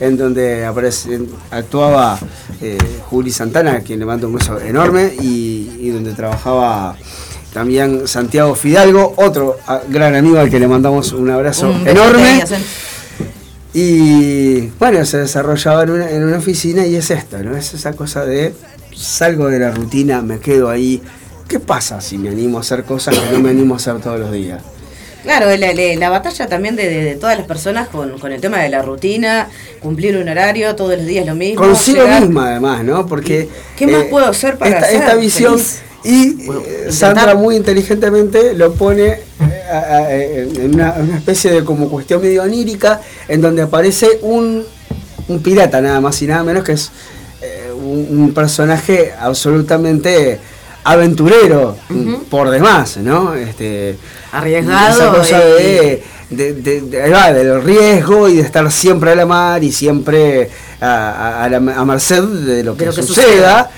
en 0.00 0.16
donde 0.16 0.64
aparece, 0.64 1.20
actuaba 1.52 2.18
eh, 2.60 2.76
Juli 3.08 3.30
Santana, 3.30 3.74
a 3.74 3.80
quien 3.80 4.00
le 4.00 4.04
mando 4.04 4.26
un 4.26 4.34
beso 4.34 4.58
enorme, 4.60 5.12
y, 5.20 5.76
y 5.78 5.90
donde 5.90 6.12
trabajaba 6.12 6.96
también 7.52 8.08
Santiago 8.08 8.56
Fidalgo, 8.56 9.14
otro 9.16 9.58
gran 9.90 10.16
amigo 10.16 10.38
al 10.38 10.50
que 10.50 10.58
le 10.58 10.66
mandamos 10.66 11.12
un 11.12 11.30
abrazo 11.30 11.70
Un 11.70 11.86
enorme. 11.86 12.42
Y 13.74 14.68
bueno, 14.78 15.04
se 15.06 15.18
desarrollaba 15.18 15.84
en 15.84 15.90
una, 15.90 16.10
en 16.10 16.22
una 16.24 16.38
oficina 16.38 16.86
y 16.86 16.96
es 16.96 17.10
esto, 17.10 17.38
¿no? 17.42 17.56
Es 17.56 17.72
esa 17.74 17.92
cosa 17.94 18.24
de 18.24 18.52
salgo 18.94 19.48
de 19.48 19.58
la 19.58 19.70
rutina, 19.70 20.20
me 20.20 20.38
quedo 20.38 20.68
ahí 20.68 21.00
¿qué 21.48 21.58
pasa 21.58 22.00
si 22.00 22.18
me 22.18 22.28
animo 22.30 22.58
a 22.58 22.60
hacer 22.60 22.84
cosas 22.84 23.18
que 23.18 23.32
no 23.32 23.40
me 23.40 23.50
animo 23.50 23.74
a 23.74 23.76
hacer 23.78 23.98
todos 24.00 24.20
los 24.20 24.30
días? 24.32 24.62
Claro, 25.22 25.46
la, 25.56 25.72
la- 25.72 25.96
la 25.96 26.10
batalla 26.10 26.46
también 26.48 26.76
de, 26.76 26.88
de- 26.88 27.04
de 27.04 27.14
todas 27.14 27.38
las 27.38 27.46
personas 27.46 27.88
con, 27.88 28.18
con 28.18 28.32
el 28.32 28.40
tema 28.40 28.58
de 28.58 28.68
la 28.68 28.82
rutina, 28.82 29.48
cumplir 29.80 30.16
un 30.16 30.28
horario, 30.28 30.74
todos 30.76 30.96
los 30.96 31.06
días 31.06 31.24
lo 31.26 31.34
mismo. 31.34 31.62
Consigo 31.64 32.02
llegar- 32.04 32.22
misma 32.22 32.50
además, 32.50 32.84
¿no? 32.84 33.06
Porque... 33.06 33.48
¿Qué 33.76 33.86
más 33.86 34.02
eh, 34.02 34.06
puedo 34.10 34.26
hacer 34.26 34.58
para 34.58 34.76
esta, 34.78 34.86
ser 34.90 34.96
esta 35.00 35.14
visión 35.14 35.52
feliz? 35.58 35.80
Y 36.04 36.50
eh, 36.50 36.86
Sandra 36.90 37.34
muy 37.34 37.56
inteligentemente 37.56 38.54
lo 38.54 38.72
pone 38.74 39.04
eh, 39.06 39.20
a- 39.70 39.76
a- 39.96 40.14
en 40.14 40.74
una, 40.74 40.94
una 40.98 41.16
especie 41.18 41.50
de 41.52 41.64
como 41.64 41.88
cuestión 41.88 42.20
medio 42.22 42.42
onírica 42.42 43.00
en 43.28 43.40
donde 43.40 43.62
aparece 43.62 44.18
un, 44.22 44.64
un 45.28 45.42
pirata 45.42 45.80
nada 45.80 46.00
más 46.00 46.20
y 46.22 46.26
nada 46.26 46.42
menos 46.42 46.64
que 46.64 46.72
es 46.72 46.90
eh, 47.40 47.70
un, 47.74 48.06
un 48.20 48.34
personaje 48.34 49.12
absolutamente 49.18 50.38
aventurero 50.84 51.76
por 52.30 52.50
demás, 52.50 52.96
¿no? 52.96 53.34
Este, 53.34 53.96
Arriesgado 54.32 54.94
esa 54.96 55.10
cosa 55.12 55.38
de, 55.38 56.02
de- 56.30 56.52
de- 56.54 56.80
del 57.32 57.62
riesgo 57.62 58.28
y 58.28 58.36
de 58.36 58.42
estar 58.42 58.70
siempre 58.72 59.12
a 59.12 59.14
la 59.14 59.26
mar 59.26 59.62
y 59.62 59.70
siempre 59.70 60.50
a, 60.80 60.86
a- 60.86 61.44
a 61.44 61.48
la- 61.48 61.60
merced 61.84 62.22
de 62.22 62.64
lo 62.64 62.74
que, 62.76 62.86
De 62.86 62.90
lo 62.90 62.96
que 62.96 63.02
suceda, 63.02 63.24
suceda. 63.26 63.70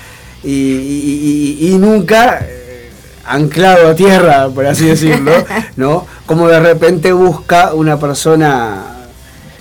Y, 0.45 1.59
y- 1.61 1.79
nunca 1.79 2.41
eh, 2.43 2.91
anclado 3.27 3.89
a 3.89 3.95
tierra, 3.95 4.49
por 4.49 4.67
así 4.67 4.87
decirlo, 4.87 5.33
¿no? 5.77 6.07
Como 6.27 6.49
de 6.49 6.61
repente 6.61 7.13
busca 7.13 7.73
una 7.75 7.99
persona 7.99 8.83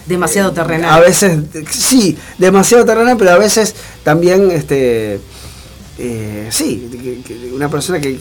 Demasiado 0.06 0.52
terrenal. 0.52 0.92
a 0.94 1.00
veces, 1.00 1.40
sí, 1.72 2.18
demasiado 2.38 2.84
terrenal, 2.86 3.16
pero 3.18 3.32
a 3.32 3.38
veces 3.38 3.74
también, 4.04 4.52
este, 4.52 5.20
eh, 5.98 6.48
sí, 6.52 6.90
una 7.56 7.70
persona 7.70 8.02
que 8.02 8.20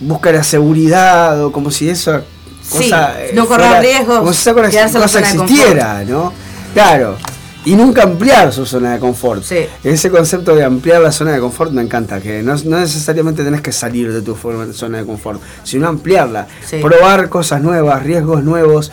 busca 0.00 0.32
la 0.32 0.42
seguridad 0.42 1.44
o 1.44 1.52
como 1.52 1.70
si 1.70 1.90
eso 1.90 2.22
Sí, 2.62 2.84
cosa, 2.90 3.22
eh, 3.22 3.30
no 3.34 3.46
correr 3.46 3.80
riesgos, 3.80 4.18
como 4.18 4.32
si 4.32 4.40
esa 4.40 5.00
cosa, 5.00 5.20
existiera, 5.20 6.04
¿no? 6.04 6.32
Claro. 6.74 7.16
Y 7.64 7.74
nunca 7.74 8.04
ampliar 8.04 8.52
su 8.52 8.64
zona 8.64 8.94
de 8.94 8.98
confort. 8.98 9.42
Ese 9.84 10.10
concepto 10.10 10.54
de 10.54 10.64
ampliar 10.64 11.02
la 11.02 11.12
zona 11.12 11.32
de 11.32 11.40
confort 11.40 11.72
me 11.72 11.82
encanta, 11.82 12.20
que 12.20 12.42
no, 12.42 12.54
no 12.64 12.78
necesariamente 12.80 13.44
tenés 13.44 13.60
que 13.60 13.72
salir 13.72 14.12
de 14.12 14.22
tu 14.22 14.36
zona 14.72 14.98
de 14.98 15.04
confort, 15.04 15.40
sino 15.64 15.88
ampliarla, 15.88 16.46
Sí. 16.66 16.78
probar 16.80 17.28
cosas 17.28 17.60
nuevas, 17.60 18.02
riesgos 18.04 18.42
nuevos, 18.44 18.92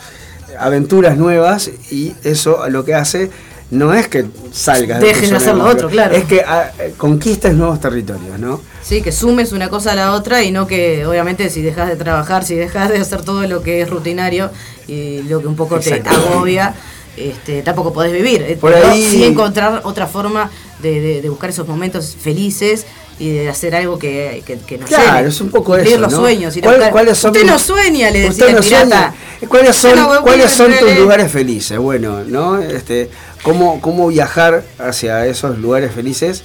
aventuras 0.58 1.16
nuevas, 1.16 1.70
y 1.90 2.14
eso 2.24 2.68
lo 2.68 2.84
que 2.84 2.94
hace 2.94 3.30
no 3.70 3.94
es 3.94 4.08
que 4.08 4.26
salgas 4.52 5.00
Dejes 5.00 5.22
de 5.22 5.22
tu 5.22 5.26
zona 5.26 5.36
hacer 5.38 5.54
lo 5.54 5.58
confort, 5.60 5.76
otro, 5.76 5.88
claro. 5.90 6.14
Es 6.14 6.24
que 6.24 6.40
ah, 6.46 6.70
eh, 6.78 6.94
conquistes 6.96 7.54
nuevos 7.54 7.80
territorios, 7.80 8.38
¿no? 8.38 8.60
Sí, 8.82 9.02
que 9.02 9.10
sumes 9.10 9.52
una 9.52 9.68
cosa 9.68 9.92
a 9.92 9.94
la 9.94 10.12
otra 10.12 10.42
y 10.44 10.52
no 10.52 10.66
que, 10.66 11.04
obviamente, 11.06 11.50
si 11.50 11.62
dejas 11.62 11.88
de 11.88 11.96
trabajar, 11.96 12.44
si 12.44 12.54
dejas 12.54 12.90
de 12.90 12.98
hacer 12.98 13.22
todo 13.22 13.46
lo 13.46 13.62
que 13.62 13.80
es 13.80 13.90
rutinario 13.90 14.50
y 14.86 15.22
lo 15.22 15.40
que 15.40 15.48
un 15.48 15.56
poco 15.56 15.80
te 15.80 16.00
agobia, 16.06 16.74
este, 17.16 17.62
tampoco 17.62 17.92
podés 17.92 18.12
vivir. 18.12 18.42
Eh, 18.42 18.56
Por 18.60 18.74
ahí- 18.74 19.02
sí 19.10 19.24
encontrar 19.24 19.82
otra 19.84 20.06
forma 20.06 20.50
de, 20.82 21.00
de- 21.00 21.22
de 21.22 21.28
buscar 21.28 21.50
esos 21.50 21.66
momentos 21.66 22.16
felices 22.20 22.86
y 23.18 23.30
de 23.32 23.48
hacer 23.48 23.74
algo 23.74 23.98
que, 23.98 24.42
que, 24.46 24.58
que 24.58 24.76
nos 24.76 24.88
Claro, 24.90 25.16
llene. 25.16 25.28
es 25.30 25.40
un 25.40 25.48
poco 25.50 25.74
eso, 25.76 25.98
los 25.98 26.12
¿no? 26.12 26.18
sueños. 26.20 26.54
ir 26.56 26.64
¿Cuál- 26.64 26.90
cuáles 26.90 27.16
son 27.16 27.30
Usted 27.30 27.44
mis- 27.44 27.50
no 27.52 27.58
sueña, 27.58 28.10
le 28.10 28.20
decía 28.20 28.52
no 28.52 28.60
pirata. 28.60 28.86
sueña. 28.86 29.14
¿Cuáles 29.48 29.76
son, 29.76 29.96
No, 29.96 30.08
voy- 30.08 30.18
¿cuáles 30.22 30.40
voy 30.58 30.66
a 30.68 30.78
son 30.78 30.86
tus 30.86 30.98
lugares 30.98 31.32
felices? 31.32 31.78
Bueno, 31.78 32.24
¿no? 32.24 32.58
Este, 32.60 33.08
¿cómo, 33.42 33.80
¿Cómo 33.80 34.08
viajar 34.08 34.62
hacia 34.78 35.24
esos 35.26 35.58
lugares 35.58 35.92
felices? 35.94 36.42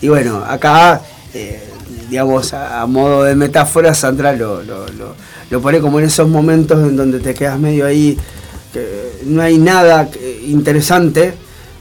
Y 0.00 0.08
bueno, 0.08 0.42
acá, 0.48 1.02
eh, 1.34 1.62
digamos, 2.08 2.54
a, 2.54 2.80
a 2.80 2.86
modo 2.86 3.24
de 3.24 3.34
metáfora, 3.34 3.94
Sandra 3.94 4.32
lo, 4.32 4.62
lo, 4.62 4.86
lo, 4.88 5.14
lo 5.50 5.60
pone 5.60 5.80
como 5.80 5.98
en 5.98 6.06
esos 6.06 6.26
momentos 6.28 6.78
en 6.78 6.96
donde 6.96 7.20
te 7.20 7.34
quedas 7.34 7.58
medio 7.58 7.84
ahí, 7.84 8.16
que 8.72 9.20
no 9.24 9.42
hay 9.42 9.58
nada 9.58 10.08
interesante 10.46 11.34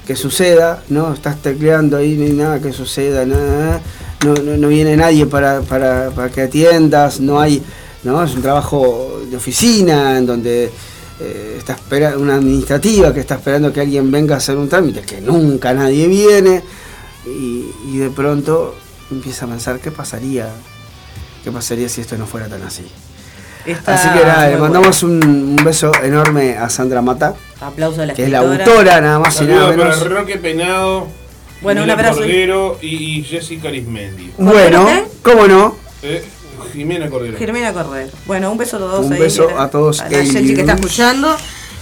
que 0.05 0.15
suceda, 0.15 0.83
¿no? 0.87 1.13
Estás 1.13 1.41
tecleando 1.41 1.97
ahí, 1.97 2.15
no 2.15 2.23
hay 2.23 2.31
nada 2.31 2.61
que 2.61 2.71
suceda, 2.71 3.25
nada, 3.25 3.81
no, 4.23 4.33
no, 4.35 4.55
no 4.55 4.67
viene 4.69 4.95
nadie 4.95 5.25
para, 5.25 5.61
para, 5.61 6.11
para 6.11 6.29
que 6.29 6.43
atiendas, 6.43 7.19
no 7.19 7.41
hay, 7.41 7.61
¿no? 8.03 8.23
Es 8.23 8.33
un 8.33 8.41
trabajo 8.41 9.21
de 9.29 9.35
oficina 9.35 10.17
en 10.17 10.25
donde 10.25 10.71
eh, 11.19 11.55
está 11.57 11.73
espera 11.73 12.17
una 12.17 12.35
administrativa 12.35 13.13
que 13.13 13.19
está 13.19 13.35
esperando 13.35 13.73
que 13.73 13.81
alguien 13.81 14.09
venga 14.09 14.35
a 14.35 14.37
hacer 14.37 14.55
un 14.55 14.69
trámite, 14.69 15.01
que 15.01 15.19
nunca 15.19 15.73
nadie 15.73 16.07
viene, 16.07 16.63
y, 17.25 17.69
y 17.89 17.97
de 17.97 18.09
pronto 18.09 18.75
empieza 19.11 19.45
a 19.45 19.49
pensar 19.49 19.79
qué 19.79 19.91
pasaría, 19.91 20.49
qué 21.43 21.51
pasaría 21.51 21.89
si 21.89 21.99
esto 21.99 22.17
no 22.17 22.25
fuera 22.25 22.47
tan 22.47 22.61
así. 22.61 22.85
Está 23.67 23.93
Así 23.95 24.07
que 24.17 24.25
nada, 24.25 24.47
le 24.49 24.57
mandamos 24.57 25.03
un, 25.03 25.23
un 25.23 25.55
beso 25.63 25.91
enorme 26.03 26.57
a 26.57 26.69
Sandra 26.69 27.01
Mata, 27.01 27.35
Aplauso 27.59 28.01
a 28.01 28.05
la 28.05 28.13
que 28.13 28.23
es 28.23 28.29
la 28.29 28.39
autora 28.39 29.01
nada 29.01 29.19
más 29.19 29.41
y 29.41 29.45
nada 29.45 29.69
menos. 29.71 29.97
para 29.97 30.09
Roque 30.09 30.37
Penado, 30.37 31.07
Bueno, 31.61 31.83
un 31.83 31.89
abrazo. 31.89 32.19
Cordero 32.19 32.77
y, 32.81 33.19
y 33.19 33.23
Jessica 33.23 33.67
Arismendi. 33.69 34.31
Bueno, 34.37 34.87
¿cómo 35.23 35.47
no? 35.47 35.75
Eh, 36.03 36.23
Jimena 36.73 37.09
Cordero. 37.09 37.37
Germina 37.37 37.73
Correr. 37.73 38.09
Bueno, 38.25 38.51
un 38.51 38.57
beso 38.57 38.77
a 38.77 38.79
todos 38.79 39.05
Un 39.05 39.13
ahí. 39.13 39.19
beso 39.19 39.47
mira, 39.47 39.63
a 39.63 39.69
todos, 39.69 39.99
A 40.01 40.09
la 40.09 40.23
gente 40.23 40.53
que 40.53 40.61
está 40.61 40.73
escuchando. 40.73 41.35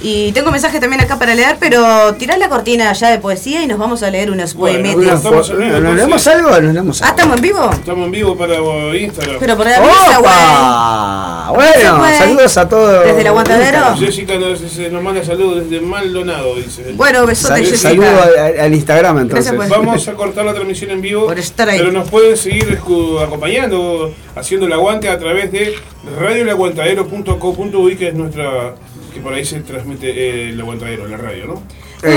Y 0.07 0.31
tengo 0.33 0.51
mensajes 0.51 0.79
también 0.79 1.01
acá 1.01 1.17
para 1.17 1.33
leer, 1.33 1.57
pero 1.59 2.13
tirá 2.13 2.37
la 2.37 2.47
cortina 2.47 2.93
ya 2.93 3.09
de 3.09 3.17
poesía 3.17 3.63
y 3.63 3.67
nos 3.67 3.79
vamos 3.79 4.03
a 4.03 4.11
leer 4.11 4.29
unos 4.29 4.53
poemetes. 4.53 4.95
Una 4.97 5.17
fo- 5.19 5.81
¿Nos 5.81 5.95
leemos 5.95 6.27
algo 6.27 6.49
o 6.49 6.61
nos 6.61 6.73
leemos 6.75 7.01
Ah, 7.01 7.05
algo? 7.07 7.15
¿estamos 7.17 7.35
en 7.37 7.41
vivo? 7.41 7.69
Estamos 7.71 8.05
en 8.05 8.11
vivo 8.11 8.37
para 8.37 8.55
Instagram. 8.95 9.37
Pero 9.39 9.57
por 9.57 9.65
la 9.65 9.81
¡Opa! 9.81 11.51
Bueno, 11.55 12.03
saludos 12.19 12.57
a 12.57 12.69
todos. 12.69 13.03
Desde 13.05 13.21
el 13.21 13.27
aguantadero. 13.27 13.95
Jessica 13.97 14.35
nos, 14.37 14.61
nos 14.91 15.01
manda 15.01 15.23
saludos 15.23 15.67
desde 15.67 15.83
Maldonado, 15.83 16.53
dice. 16.55 16.93
Bueno, 16.93 17.25
besote, 17.25 17.55
Sal- 17.55 17.65
Jessica. 17.65 17.89
Saludo 17.89 18.07
al, 18.37 18.59
al 18.59 18.73
Instagram 18.75 19.17
entonces. 19.19 19.51
Gracias 19.53 19.69
por- 19.75 19.85
Vamos 19.85 20.07
a 20.07 20.13
cortar 20.13 20.45
la 20.45 20.53
transmisión 20.53 20.91
en 20.91 21.01
vivo, 21.01 21.25
Por 21.25 21.39
estar 21.39 21.67
ahí. 21.67 21.79
pero 21.79 21.91
nos 21.91 22.07
pueden 22.11 22.37
seguir 22.37 22.79
acompañando, 23.23 24.13
haciendo 24.35 24.67
el 24.67 24.73
aguante 24.73 25.09
a 25.09 25.17
través 25.17 25.51
de 25.51 25.73
radioelaguantadero.co.uy, 26.19 27.95
que 27.95 28.09
es 28.09 28.13
nuestra, 28.13 28.75
que 29.15 29.21
por 29.21 29.33
ahí 29.33 29.43
se 29.43 29.59
transmite 29.61 30.09
eh, 30.11 30.49
el 30.49 30.59
aguantadero, 30.61 31.07
la 31.07 31.17
radio, 31.17 31.47
¿no? 31.47 31.63
Claro 32.01 32.13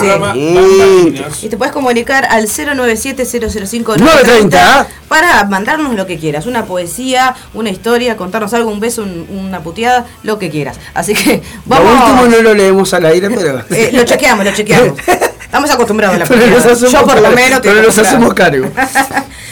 que 0.00 1.22
sí. 1.30 1.46
Y 1.46 1.48
te 1.48 1.56
puedes 1.56 1.72
comunicar 1.72 2.26
al 2.26 2.46
097-005-930 2.48 3.96
930. 3.98 4.86
para 5.08 5.44
mandarnos 5.44 5.94
lo 5.94 6.06
que 6.06 6.18
quieras. 6.18 6.44
Una 6.46 6.66
poesía, 6.66 7.34
una 7.54 7.70
historia, 7.70 8.16
contarnos 8.16 8.52
algo, 8.52 8.70
un 8.70 8.80
beso, 8.80 9.02
un- 9.02 9.26
una 9.30 9.60
puteada, 9.62 10.06
lo 10.22 10.38
que 10.38 10.50
quieras. 10.50 10.78
Así 10.92 11.14
que 11.14 11.36
Lo 11.36 11.42
vamos. 11.66 12.10
último 12.10 12.26
no 12.26 12.42
lo 12.42 12.54
leemos 12.54 12.92
al 12.92 13.06
aire, 13.06 13.30
pero. 13.30 13.62
Eh, 13.70 13.90
lo 13.92 14.04
chequeamos, 14.04 14.44
lo 14.44 14.52
chequeamos. 14.52 14.98
Estamos 15.42 15.70
acostumbrados 15.70 16.16
a 16.16 16.18
la 16.18 16.24
puteada. 16.26 16.74
Yo 16.74 17.04
por 17.04 17.20
lo 17.22 17.30
menos 17.30 17.60
pero 17.62 17.82
nos 17.82 17.96
hacemos 17.98 18.34
cargo. 18.34 18.68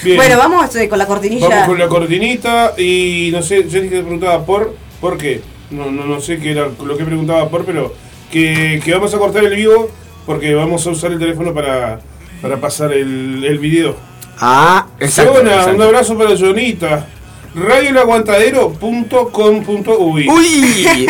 Bueno, 0.05 0.39
vamos 0.39 0.75
eh, 0.77 0.89
con 0.89 0.97
la 0.99 1.07
cortinilla. 1.07 1.49
Vamos 1.49 1.67
con 1.67 1.79
la 1.79 1.89
cortinita 1.89 2.73
y 2.79 3.31
no 3.33 3.43
sé, 3.43 3.65
Jessica 3.65 3.97
te 3.97 4.03
preguntaba 4.03 4.45
por, 4.47 4.77
¿por 5.01 5.19
qué? 5.19 5.43
No, 5.70 5.90
no, 5.90 6.07
no 6.07 6.20
sé 6.20 6.39
qué 6.39 6.53
era 6.53 6.69
lo 6.82 6.97
que 6.97 7.05
preguntaba 7.05 7.49
por, 7.49 7.65
pero 7.65 7.93
que, 8.31 8.81
que 8.85 8.93
vamos 8.95 9.12
a 9.15 9.19
cortar 9.19 9.45
el 9.45 9.55
vivo 9.55 9.90
porque 10.27 10.55
vamos 10.55 10.86
a 10.86 10.90
usar 10.90 11.12
el 11.12 11.19
teléfono 11.19 11.53
para, 11.55 12.01
para 12.40 12.61
pasar 12.61 12.93
el, 12.93 13.45
el 13.45 13.59
video. 13.59 13.97
Ah, 14.39 14.86
exacto. 15.01 15.35
Zona, 15.36 15.51
exacto. 15.53 15.77
un 15.77 15.82
abrazo 15.82 16.16
para 16.16 16.36
Jonita. 16.36 17.09
Radioelaguantadero.com.uy 17.55 20.28
¡Uy! 20.28 21.07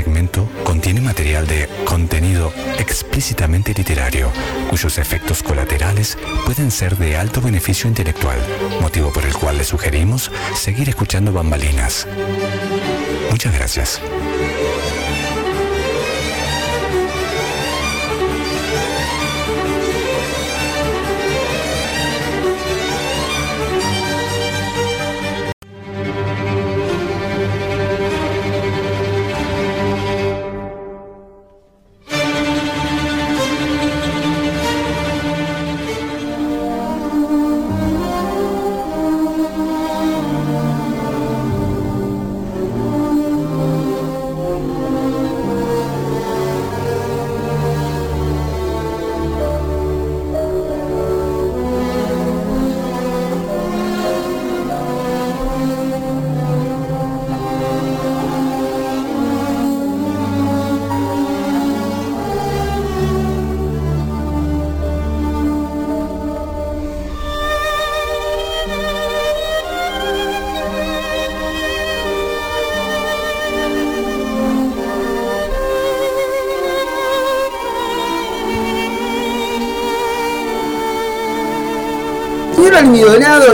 Segmento 0.05 0.47
contiene 0.65 1.01
material 1.01 1.47
de 1.47 1.67
contenido 1.87 2.53
explícitamente 2.79 3.73
literario, 3.73 4.31
cuyos 4.69 4.99
efectos 4.99 5.43
colaterales 5.43 6.19
pueden 6.45 6.71
ser 6.71 6.99
de 6.99 7.17
alto 7.17 7.41
beneficio 7.41 7.89
intelectual, 7.89 8.39
motivo 8.83 9.11
por 9.13 9.25
el 9.25 9.33
cual 9.33 9.57
le 9.57 9.65
sugerimos 9.65 10.31
seguir 10.55 10.91
escuchando 10.91 11.33
bambalinas. 11.33 12.07
Muchas 13.31 13.55
gracias. 13.55 14.01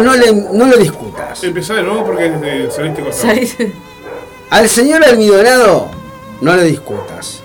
No 0.00 0.14
le, 0.14 0.32
no 0.32 0.66
lo 0.66 0.76
discutas. 0.76 1.42
Empezá 1.44 1.74
de 1.74 1.82
nuevo 1.82 2.04
porque 2.04 2.68
saliste 2.70 3.02
cortado. 3.02 3.32
Al 4.50 4.68
señor 4.68 5.04
almidonado, 5.04 5.88
no 6.40 6.56
le 6.56 6.64
discutas. 6.64 7.40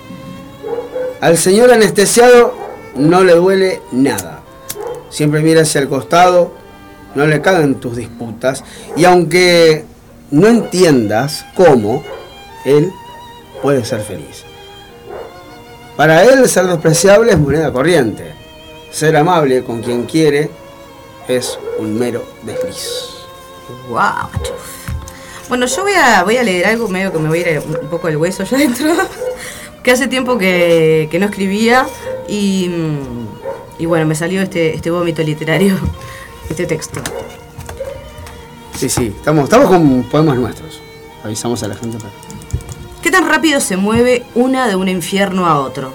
Al 1.20 1.38
señor 1.38 1.72
anestesiado, 1.72 2.54
no 2.96 3.22
le 3.22 3.34
duele 3.34 3.80
nada. 3.92 4.42
Siempre 5.08 5.40
mira 5.40 5.62
hacia 5.62 5.80
el 5.80 5.88
costado, 5.88 6.52
no 7.14 7.26
le 7.26 7.40
cagan 7.40 7.76
tus 7.76 7.96
disputas. 7.96 8.64
Y 8.96 9.04
aunque 9.04 9.84
no 10.30 10.48
entiendas 10.48 11.46
cómo, 11.54 12.02
él 12.64 12.90
puede 13.62 13.84
ser 13.84 14.00
feliz. 14.00 14.44
Para 15.96 16.24
él, 16.24 16.48
ser 16.48 16.66
despreciable 16.66 17.32
es 17.32 17.38
moneda 17.38 17.72
corriente. 17.72 18.34
Ser 18.90 19.16
amable 19.16 19.62
con 19.62 19.82
quien 19.82 20.04
quiere 20.04 20.50
es 21.28 21.58
un 21.78 21.98
mero 21.98 22.26
desliz. 22.42 23.26
Wow. 23.88 24.30
Bueno, 25.48 25.66
yo 25.66 25.82
voy 25.82 25.92
a, 25.92 26.24
voy 26.24 26.36
a 26.36 26.42
leer 26.42 26.66
algo 26.66 26.88
medio 26.88 27.12
que 27.12 27.18
me 27.18 27.28
voy 27.28 27.42
a 27.42 27.50
ir 27.52 27.58
un 27.60 27.88
poco 27.88 28.08
el 28.08 28.16
hueso 28.16 28.44
ya 28.44 28.56
dentro. 28.58 28.94
que 29.82 29.90
hace 29.90 30.08
tiempo 30.08 30.38
que, 30.38 31.08
que 31.10 31.18
no 31.18 31.26
escribía 31.26 31.86
y, 32.28 32.70
y 33.78 33.86
bueno, 33.86 34.06
me 34.06 34.14
salió 34.14 34.42
este, 34.42 34.74
este 34.74 34.90
vómito 34.90 35.22
literario, 35.22 35.78
este 36.50 36.66
texto. 36.66 37.00
Sí, 38.76 38.88
sí, 38.88 39.12
estamos, 39.16 39.44
estamos 39.44 39.68
con 39.68 40.02
poemas 40.04 40.36
nuestros. 40.36 40.80
Avisamos 41.24 41.62
a 41.62 41.68
la 41.68 41.76
gente 41.76 41.98
para. 41.98 42.10
¿Qué 43.02 43.10
tan 43.10 43.28
rápido 43.28 43.60
se 43.60 43.76
mueve 43.76 44.24
una 44.34 44.66
de 44.66 44.76
un 44.76 44.88
infierno 44.88 45.46
a 45.46 45.60
otro? 45.60 45.92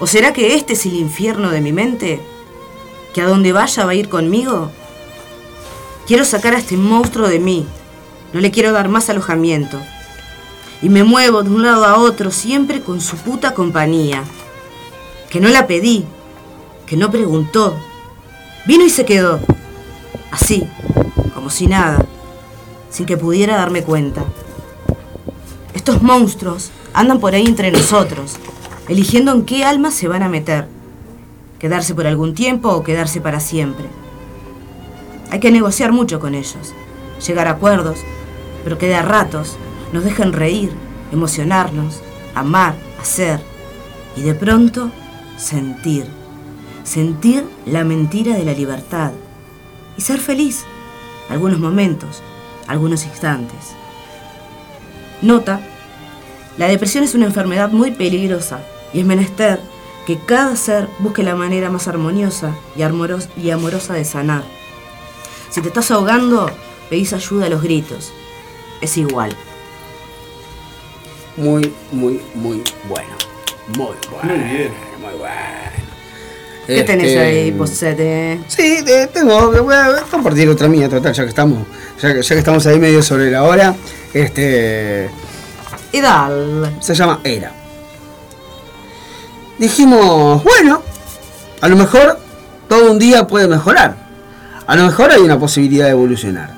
¿O 0.00 0.06
será 0.06 0.32
que 0.32 0.54
este 0.54 0.74
es 0.74 0.84
el 0.84 0.94
infierno 0.94 1.50
de 1.50 1.60
mi 1.60 1.72
mente? 1.72 2.20
¿Que 3.18 3.22
a 3.22 3.26
donde 3.26 3.52
vaya 3.52 3.84
va 3.84 3.90
a 3.90 3.94
ir 3.96 4.08
conmigo? 4.08 4.70
Quiero 6.06 6.24
sacar 6.24 6.54
a 6.54 6.58
este 6.58 6.76
monstruo 6.76 7.26
de 7.26 7.40
mí. 7.40 7.66
No 8.32 8.38
le 8.38 8.52
quiero 8.52 8.70
dar 8.70 8.88
más 8.88 9.10
alojamiento. 9.10 9.76
Y 10.82 10.88
me 10.88 11.02
muevo 11.02 11.42
de 11.42 11.50
un 11.50 11.64
lado 11.64 11.84
a 11.84 11.98
otro 11.98 12.30
siempre 12.30 12.80
con 12.80 13.00
su 13.00 13.16
puta 13.16 13.54
compañía. 13.54 14.22
Que 15.30 15.40
no 15.40 15.48
la 15.48 15.66
pedí. 15.66 16.04
Que 16.86 16.96
no 16.96 17.10
preguntó. 17.10 17.74
Vino 18.68 18.84
y 18.84 18.90
se 18.90 19.04
quedó. 19.04 19.40
Así, 20.30 20.68
como 21.34 21.50
si 21.50 21.66
nada. 21.66 22.06
Sin 22.88 23.04
que 23.04 23.16
pudiera 23.16 23.56
darme 23.56 23.82
cuenta. 23.82 24.22
Estos 25.74 26.02
monstruos 26.02 26.70
andan 26.94 27.18
por 27.18 27.34
ahí 27.34 27.46
entre 27.46 27.72
nosotros, 27.72 28.36
eligiendo 28.88 29.32
en 29.32 29.44
qué 29.44 29.64
alma 29.64 29.90
se 29.90 30.06
van 30.06 30.22
a 30.22 30.28
meter. 30.28 30.77
Quedarse 31.58 31.94
por 31.94 32.06
algún 32.06 32.34
tiempo 32.34 32.70
o 32.70 32.84
quedarse 32.84 33.20
para 33.20 33.40
siempre. 33.40 33.86
Hay 35.30 35.40
que 35.40 35.50
negociar 35.50 35.92
mucho 35.92 36.20
con 36.20 36.34
ellos, 36.34 36.74
llegar 37.26 37.48
a 37.48 37.52
acuerdos, 37.52 37.98
pero 38.64 38.78
que 38.78 38.86
de 38.86 38.94
a 38.94 39.02
ratos 39.02 39.56
nos 39.92 40.04
dejen 40.04 40.32
reír, 40.32 40.70
emocionarnos, 41.12 42.00
amar, 42.34 42.74
hacer 43.00 43.40
y 44.16 44.22
de 44.22 44.34
pronto 44.34 44.90
sentir. 45.36 46.06
Sentir 46.84 47.44
la 47.66 47.84
mentira 47.84 48.34
de 48.34 48.44
la 48.44 48.52
libertad 48.52 49.12
y 49.96 50.00
ser 50.00 50.20
feliz 50.20 50.64
algunos 51.28 51.58
momentos, 51.58 52.22
algunos 52.66 53.04
instantes. 53.04 53.74
Nota, 55.20 55.60
la 56.56 56.66
depresión 56.66 57.04
es 57.04 57.14
una 57.14 57.26
enfermedad 57.26 57.70
muy 57.70 57.90
peligrosa 57.90 58.60
y 58.92 59.00
es 59.00 59.06
menester 59.06 59.60
que 60.08 60.16
cada 60.18 60.56
ser 60.56 60.88
busque 61.00 61.22
la 61.22 61.34
manera 61.34 61.68
más 61.68 61.86
armoniosa 61.86 62.54
y, 62.74 62.80
armoros- 62.80 63.28
y 63.36 63.50
amorosa 63.50 63.92
de 63.92 64.04
sanar. 64.06 64.42
Si 65.50 65.60
te 65.60 65.68
estás 65.68 65.90
ahogando, 65.90 66.50
pedís 66.88 67.12
ayuda 67.12 67.44
a 67.44 67.48
los 67.50 67.62
gritos. 67.62 68.10
Es 68.80 68.96
igual. 68.96 69.36
Muy, 71.36 71.72
muy, 71.92 72.20
muy 72.34 72.62
bueno. 72.88 73.10
Muy 73.76 73.94
bueno. 74.10 74.34
Muy 74.34 74.38
bien. 74.38 74.72
Muy 75.02 75.18
bueno. 75.18 75.34
¿Qué 76.66 76.82
tenés 76.84 77.08
Este, 77.08 77.18
ahí, 77.20 77.52
Posete? 77.52 78.40
Sí, 78.48 78.82
te- 78.84 79.06
tengo, 79.08 79.50
voy 79.62 79.74
a 79.74 80.02
compartir 80.10 80.48
otra 80.48 80.68
mía, 80.68 80.88
total, 80.88 81.12
ya 81.12 81.22
que 81.24 81.28
estamos, 81.28 81.66
ya 82.00 82.14
que, 82.14 82.22
ya 82.22 82.28
que 82.34 82.38
estamos 82.38 82.66
ahí 82.66 82.78
medio 82.78 83.02
sobre 83.02 83.30
la 83.30 83.42
hora. 83.42 83.74
Este. 84.14 85.10
Y 85.92 86.00
dale. 86.00 86.70
Se 86.80 86.94
llama 86.94 87.20
Era. 87.24 87.52
Dijimos, 89.58 90.42
bueno, 90.44 90.82
a 91.60 91.68
lo 91.68 91.76
mejor 91.76 92.18
todo 92.68 92.92
un 92.92 92.98
día 92.98 93.26
puede 93.26 93.48
mejorar. 93.48 93.96
A 94.66 94.76
lo 94.76 94.84
mejor 94.84 95.10
hay 95.10 95.20
una 95.20 95.38
posibilidad 95.38 95.86
de 95.86 95.92
evolucionar. 95.92 96.50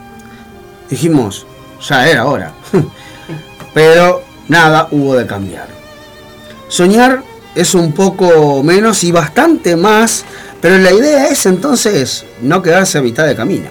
Dijimos, 0.88 1.46
ya 1.88 2.08
era 2.08 2.26
hora. 2.26 2.52
Pero 3.74 4.22
nada 4.48 4.88
hubo 4.90 5.16
de 5.16 5.26
cambiar. 5.26 5.68
Soñar 6.68 7.22
es 7.54 7.74
un 7.74 7.92
poco 7.92 8.62
menos 8.62 9.02
y 9.04 9.12
bastante 9.12 9.76
más, 9.76 10.24
pero 10.60 10.78
la 10.78 10.92
idea 10.92 11.26
es 11.26 11.46
entonces 11.46 12.24
no 12.42 12.62
quedarse 12.62 12.98
a 12.98 13.02
mitad 13.02 13.26
de 13.26 13.34
camino. 13.34 13.68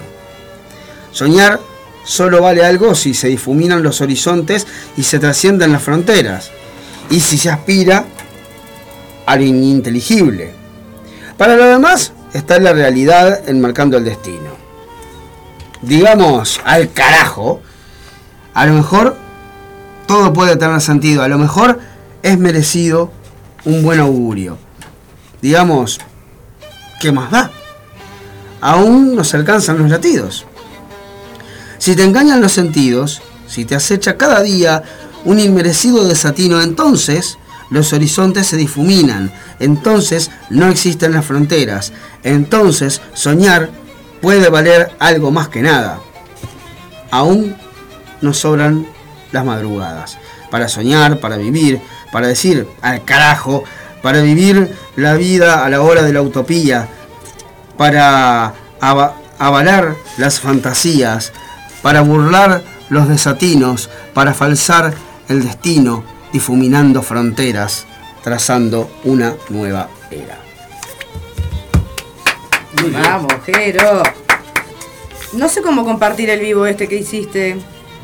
Soñar 1.12 1.60
solo 2.04 2.42
vale 2.42 2.64
algo 2.64 2.94
si 2.94 3.14
se 3.14 3.28
difuminan 3.28 3.82
los 3.82 4.00
horizontes 4.00 4.66
y 4.96 5.02
se 5.02 5.18
trascienden 5.18 5.72
las 5.72 5.82
fronteras, 5.82 6.50
y 7.08 7.20
si 7.20 7.38
se 7.38 7.50
aspira 7.50 8.04
a 9.30 9.36
lo 9.36 9.44
ininteligible. 9.44 10.52
Para 11.38 11.54
lo 11.54 11.64
demás 11.64 12.12
está 12.34 12.58
la 12.58 12.72
realidad 12.72 13.48
enmarcando 13.48 13.96
el 13.96 14.04
destino. 14.04 14.50
Digamos, 15.82 16.60
al 16.64 16.92
carajo, 16.92 17.60
a 18.54 18.66
lo 18.66 18.74
mejor 18.74 19.16
todo 20.08 20.32
puede 20.32 20.56
tener 20.56 20.80
sentido, 20.80 21.22
a 21.22 21.28
lo 21.28 21.38
mejor 21.38 21.78
es 22.24 22.38
merecido 22.38 23.12
un 23.64 23.84
buen 23.84 24.00
augurio. 24.00 24.58
Digamos, 25.40 26.00
¿qué 27.00 27.12
más 27.12 27.30
da? 27.30 27.52
Aún 28.60 29.14
nos 29.14 29.32
alcanzan 29.32 29.78
los 29.78 29.88
latidos. 29.88 30.44
Si 31.78 31.94
te 31.94 32.02
engañan 32.02 32.40
los 32.40 32.50
sentidos, 32.50 33.22
si 33.46 33.64
te 33.64 33.76
acecha 33.76 34.16
cada 34.16 34.42
día 34.42 34.82
un 35.24 35.38
inmerecido 35.38 36.08
desatino, 36.08 36.60
entonces 36.60 37.38
los 37.70 37.92
horizontes 37.92 38.46
se 38.48 38.56
difuminan, 38.56 39.32
entonces 39.60 40.30
no 40.50 40.68
existen 40.68 41.12
las 41.12 41.24
fronteras, 41.24 41.92
entonces 42.24 43.00
soñar 43.14 43.70
puede 44.20 44.48
valer 44.50 44.90
algo 44.98 45.30
más 45.30 45.48
que 45.48 45.62
nada. 45.62 45.98
Aún 47.10 47.56
nos 48.20 48.38
sobran 48.38 48.86
las 49.32 49.44
madrugadas. 49.44 50.18
para 50.50 50.68
soñar, 50.68 51.20
para 51.20 51.36
vivir, 51.36 51.80
para 52.10 52.26
decir 52.26 52.66
al 52.82 53.04
carajo, 53.04 53.62
para 54.02 54.20
vivir 54.20 54.74
la 54.96 55.14
vida 55.14 55.64
a 55.64 55.68
la 55.70 55.80
hora 55.80 56.02
de 56.02 56.12
la 56.12 56.22
utopía, 56.22 56.88
para 57.76 58.52
ava- 58.80 59.14
avalar 59.38 59.94
las 60.18 60.40
fantasías, 60.40 61.32
para 61.82 62.00
burlar 62.02 62.62
los 62.88 63.08
desatinos, 63.08 63.90
para 64.12 64.34
falsar 64.34 64.92
el 65.28 65.44
destino, 65.44 66.02
difuminando 66.32 67.02
fronteras, 67.02 67.86
trazando 68.22 68.90
una 69.04 69.34
nueva 69.48 69.88
era. 70.10 70.38
Vamos, 72.92 73.32
Jero. 73.46 74.02
No 75.32 75.48
sé 75.48 75.62
cómo 75.62 75.84
compartir 75.84 76.30
el 76.30 76.40
vivo 76.40 76.66
este 76.66 76.88
que 76.88 76.96
hiciste. 76.96 77.56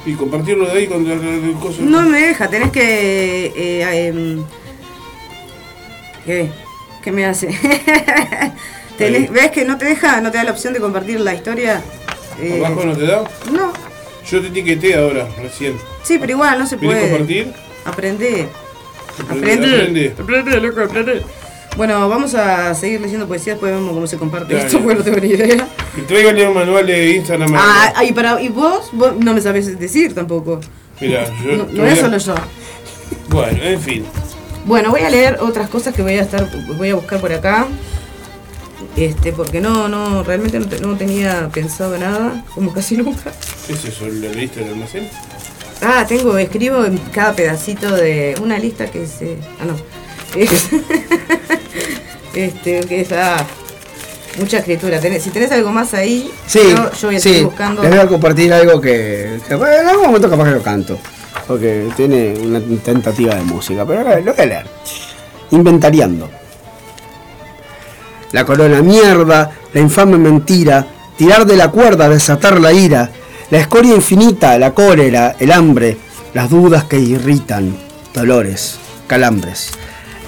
Y 0.05 0.15
compartirlo 0.15 0.67
de 0.67 0.73
ahí 0.73 0.87
con 0.87 1.05
el, 1.07 1.55
coso. 1.61 1.83
No 1.83 2.03
me 2.03 2.21
deja, 2.21 2.49
tenés 2.49 2.71
que. 2.71 3.47
eh, 3.57 4.07
em, 4.09 4.45
¿Qué? 6.25 6.51
¿Qué 7.03 7.13
me 7.13 7.25
hace? 7.27 7.49
Tenés- 8.99 9.31
¿Ves 9.31 9.51
que 9.51 9.65
no 9.65 9.77
te 9.79 9.85
deja? 9.87 10.21
¿No 10.21 10.31
te 10.31 10.39
da 10.39 10.45
la 10.45 10.51
opción 10.53 10.73
de 10.75 10.81
compartir 10.81 11.21
la 11.21 11.35
historia? 11.35 11.83
Eh, 12.41 12.63
¿Abajo 12.65 12.85
no 12.85 12.97
te 12.97 13.07
da? 13.07 13.25
No, 13.53 13.73
Yo 14.31 14.41
te 14.41 14.49
etiqueté 14.49 14.95
ahora, 14.97 15.29
recién. 15.41 15.77
sí, 16.03 16.19
pero 16.19 16.33
igual 16.33 16.59
no 16.59 16.67
se 16.67 16.77
¿Querés 16.79 16.95
puede. 16.97 17.11
compartir? 17.11 17.53
Aprende. 17.87 18.49
Aprende, 19.29 19.67
Aprende. 19.77 20.15
Aprende, 20.21 20.61
loco, 20.61 20.81
aprende. 20.83 21.23
Bueno, 21.77 22.09
vamos 22.09 22.35
a 22.35 22.75
seguir 22.75 23.01
leyendo 23.03 23.27
poesía, 23.29 23.53
después 23.53 23.71
vemos 23.73 23.93
cómo 23.93 24.07
se 24.07 24.17
comparte 24.17 24.55
Dale. 24.55 24.67
esto, 24.67 24.81
porque 24.81 24.95
no 24.99 25.05
tengo 25.05 25.19
ni 25.19 25.29
idea. 25.29 25.69
Y 25.97 26.01
tráigale 26.03 26.49
un 26.49 26.55
manual 26.55 26.87
de 26.87 27.11
Instagram. 27.17 27.55
Ah, 27.55 27.93
ah, 27.95 28.05
y, 28.05 28.13
para, 28.13 28.41
y 28.41 28.49
vos, 28.49 28.89
vos 28.93 29.13
no 29.19 29.35
me 29.35 29.41
sabés 29.43 29.79
decir 29.79 30.15
tampoco. 30.15 30.61
Mirá, 31.01 31.27
yo. 31.45 31.67
No, 31.71 31.85
es 31.87 31.99
solo 31.99 32.17
yo. 32.17 32.35
Bueno, 33.29 33.63
en 33.63 33.81
fin. 33.81 34.05
Bueno, 34.65 34.91
voy 34.91 35.03
a 35.03 35.11
leer 35.11 35.37
otras 35.41 35.69
cosas 35.69 35.95
que 35.95 36.01
voy 36.03 36.15
a 36.15 36.23
estar, 36.23 36.49
voy 36.79 36.89
a 36.91 36.95
buscar 36.95 37.21
por 37.21 37.31
acá. 37.33 37.67
Este, 38.97 39.33
porque 39.33 39.61
no, 39.61 39.89
no, 39.89 40.23
realmente 40.23 40.59
no, 40.59 40.67
te- 40.67 40.81
no 40.81 40.97
tenía 40.97 41.51
pensado 41.53 41.99
nada, 41.99 42.43
como 42.55 42.73
casi 42.73 42.97
nunca. 42.97 43.31
¿Qué 43.67 43.75
es 43.75 43.85
eso? 43.85 44.07
¿La 44.09 44.31
lista 44.31 44.61
del 44.61 44.71
almacén? 44.71 45.09
Ah, 45.83 46.05
tengo, 46.09 46.37
escribo 46.39 46.85
en 46.85 46.99
cada 47.13 47.33
pedacito 47.35 47.91
de 47.95 48.35
una 48.43 48.59
lista 48.59 48.87
que 48.87 49.07
se. 49.07 49.37
Ah, 49.61 49.65
no. 49.67 49.77
Es- 50.41 50.69
este, 52.35 52.81
que 52.81 53.01
está. 53.01 53.47
Mucha 54.39 54.59
escritura. 54.59 55.01
Tenés- 55.01 55.21
si 55.21 55.31
tenés 55.31 55.51
algo 55.53 55.71
más 55.73 55.95
ahí, 55.95 56.31
Sí, 56.47 56.61
yo, 56.71 56.91
yo 56.93 57.09
voy 57.09 57.17
a 57.17 57.21
sí. 57.21 57.29
seguir 57.31 57.45
buscando. 57.45 57.83
Les 57.83 57.91
voy 57.91 58.01
a 58.01 58.07
compartir 58.07 58.53
algo 58.53 58.81
que, 58.81 59.39
que, 59.49 59.55
bueno, 59.55 59.75
en 59.81 59.89
algún 59.89 60.07
momento 60.07 60.29
capaz 60.29 60.45
que 60.45 60.51
lo 60.51 60.63
canto. 60.63 60.99
Porque 61.47 61.89
tiene 61.97 62.35
una 62.43 62.61
tentativa 62.61 63.35
de 63.35 63.43
música. 63.43 63.87
Pero 63.87 64.01
lo 64.21 64.33
voy 64.35 64.43
a 64.43 64.47
leer. 64.47 64.67
Inventariando. 65.53 66.29
La 68.33 68.45
corona 68.45 68.83
mierda, 68.83 69.53
la 69.73 69.81
infame 69.81 70.19
mentira, 70.19 70.85
tirar 71.17 71.47
de 71.47 71.57
la 71.57 71.71
cuerda, 71.71 72.09
desatar 72.09 72.61
la 72.61 72.73
ira, 72.73 73.11
la 73.51 73.59
escoria 73.59 73.95
infinita, 73.95 74.59
la 74.59 74.75
cólera, 74.75 75.37
el 75.39 75.53
hambre, 75.53 75.97
las 76.35 76.51
dudas 76.51 76.85
que 76.85 76.99
irritan, 76.99 77.77
dolores, 78.13 78.77
calambres. 79.07 79.71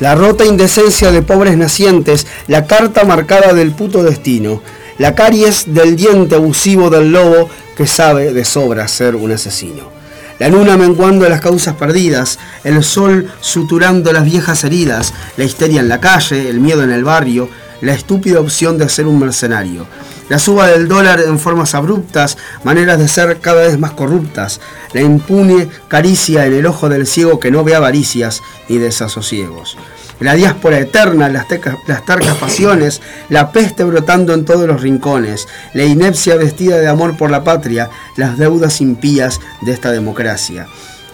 La 0.01 0.15
rota 0.15 0.45
indecencia 0.45 1.11
de 1.11 1.23
pobres 1.23 1.57
nacientes, 1.57 2.27
la 2.47 2.67
carta 2.67 3.05
marcada 3.05 3.53
del 3.53 3.73
puto 3.73 4.05
destino, 4.05 4.63
la 4.99 5.15
caries 5.15 5.75
del 5.75 5.97
diente 5.97 6.37
abusivo 6.37 6.91
del 6.91 7.11
lobo 7.11 7.49
que 7.77 7.87
sabe 7.87 8.33
de 8.33 8.45
sobra 8.45 8.87
ser 8.87 9.17
un 9.17 9.33
asesino. 9.33 9.91
La 10.39 10.49
luna 10.49 10.77
menguando 10.77 11.29
las 11.29 11.41
causas 11.41 11.75
perdidas, 11.75 12.39
el 12.63 12.85
sol 12.85 13.29
suturando 13.41 14.13
las 14.13 14.25
viejas 14.25 14.63
heridas, 14.63 15.13
la 15.37 15.43
histeria 15.43 15.81
en 15.81 15.89
la 15.89 16.01
calle, 16.01 16.49
el 16.49 16.61
miedo 16.61 16.85
en 16.85 16.93
el 16.93 17.03
barrio, 17.03 17.49
la 17.81 17.93
estúpida 17.93 18.39
opción 18.39 18.79
de 18.79 18.89
ser 18.89 19.07
un 19.09 19.19
mercenario. 19.19 19.87
La 20.29 20.39
suba 20.39 20.67
del 20.67 20.89
dólar 20.89 21.21
en 21.21 21.39
formas 21.39 21.75
abruptas, 21.75 22.37
maneras 22.63 22.99
de 22.99 23.09
ser 23.09 23.39
cada 23.41 23.63
vez 23.63 23.79
más 23.79 23.93
corruptas, 23.93 24.61
la 24.93 25.01
impune 25.01 25.69
caricia 25.89 26.45
en 26.45 26.53
el 26.53 26.67
ojo 26.67 26.89
del 26.89 27.07
ciego 27.07 27.41
que 27.41 27.51
no 27.51 27.65
ve 27.65 27.75
avaricias 27.75 28.43
ni 28.69 28.77
desasosiegos. 28.77 29.79
La 30.21 30.35
diáspora 30.35 30.81
eterna, 30.81 31.29
las, 31.29 31.47
tercas 31.49 32.37
pasiones, 32.41 33.01
la 33.29 33.53
peste 33.53 33.85
brotando 33.85 34.35
en 34.35 34.45
todos 34.45 34.67
los 34.67 34.83
rincones, 34.83 35.47
la 35.75 35.85
inepcia 35.85 36.35
vestida 36.35 36.79
de 36.79 36.89
amor 36.89 37.17
por 37.17 37.31
la 37.31 37.45
patria, 37.45 37.89
las 38.17 38.37
deudas 38.37 38.81
impías 38.81 39.41
de 39.63 39.73
esta 39.73 39.93
democracia. 39.93 40.67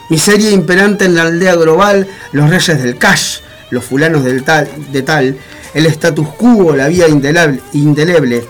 Miseria 0.08 0.50
imperante 0.50 1.04
en 1.04 1.14
la 1.14 1.22
aldea 1.22 1.54
global, 1.54 2.08
los 2.32 2.48
reyes 2.48 2.82
del 2.82 2.96
cash, 2.96 3.40
los 3.70 3.84
fulanos 3.84 4.24
del 4.24 4.42
tal, 4.42 4.68
de 4.90 5.02
tal, 5.02 5.36
el 5.74 5.86
status 5.86 6.28
quo, 6.30 6.74
la 6.74 6.88
vida 6.88 7.06
indeleble, 7.06 7.60
indeleble, 7.74 8.44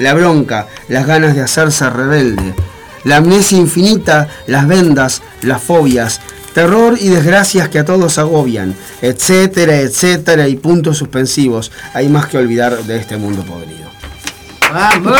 la 0.00 0.12
bronca, 0.14 0.66
las 0.88 1.06
ganas 1.06 1.36
de 1.36 1.42
hacerse 1.42 1.88
rebelde, 1.88 2.52
la 3.04 3.16
amnesia 3.18 3.56
infinita, 3.58 4.28
las 4.48 4.66
vendas, 4.66 5.22
las 5.42 5.62
fobias, 5.62 6.20
terror 6.54 6.96
y 7.00 7.08
desgracias 7.08 7.68
que 7.68 7.78
a 7.78 7.84
todos 7.84 8.18
agobian, 8.18 8.74
etcétera, 9.00 9.76
etcétera 9.76 10.48
y 10.48 10.56
puntos 10.56 10.98
suspensivos. 10.98 11.70
Hay 11.94 12.08
más 12.08 12.26
que 12.26 12.38
olvidar 12.38 12.82
de 12.84 12.96
este 12.98 13.16
mundo 13.16 13.42
podrido. 13.44 13.88
¡Vamos! 14.72 15.16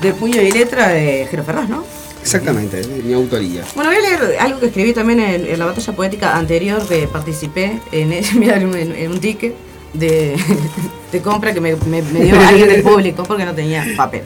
De 0.00 0.12
puño 0.12 0.40
y 0.42 0.50
letra 0.50 0.88
de 0.88 1.26
Jero 1.30 1.44
Ferraz, 1.44 1.68
¿no? 1.68 1.84
Exactamente, 2.22 2.82
de 2.82 3.02
mi 3.02 3.14
autoría. 3.14 3.62
Bueno, 3.74 3.90
voy 3.90 3.98
a 3.98 4.02
leer 4.02 4.36
algo 4.40 4.58
que 4.60 4.66
escribí 4.66 4.92
también 4.92 5.20
en, 5.20 5.46
en 5.46 5.58
la 5.58 5.66
batalla 5.66 5.92
poética 5.94 6.36
anterior 6.36 6.86
que 6.86 7.06
participé 7.06 7.80
en, 7.92 8.12
en, 8.42 8.66
un- 8.66 8.74
en 8.76 9.10
un 9.12 9.20
ticket 9.20 9.54
de, 9.92 10.36
de 11.12 11.22
compra 11.22 11.52
que 11.54 11.60
me, 11.60 11.76
me- 11.76 12.02
me 12.02 12.20
dio 12.20 12.38
alguien 12.48 12.68
del 12.68 12.82
público 12.82 13.22
porque 13.24 13.44
no 13.44 13.54
tenía 13.54 13.84
papel. 13.96 14.22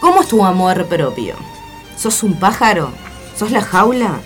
¿Cómo 0.00 0.22
es 0.22 0.28
tu 0.28 0.44
amor 0.44 0.86
propio? 0.86 1.36
¿Sos 1.96 2.22
un 2.22 2.38
pájaro? 2.38 2.90
¿Sos 3.36 3.50
la 3.52 3.62
jaula? 3.62 4.20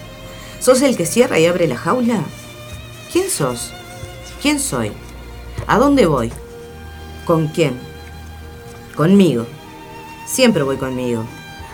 ¿Sos 0.61 0.81
el 0.83 0.97
que 0.97 1.05
cierra 1.07 1.39
y 1.39 1.47
abre 1.47 1.67
la 1.69 1.77
jaula? 1.77 2.21
¿Quién 3.13 3.29
sos? 3.31 3.73
¿Quién 4.41 4.59
soy? 4.59 4.93
¿A 5.67 5.79
dónde 5.79 6.07
voy? 6.07 6.33
¿Con 7.27 7.49
quién? 7.49 7.79
Conmigo. 8.97 9.47
Siempre 10.27 10.63
voy 10.63 10.77
conmigo. 10.77 11.25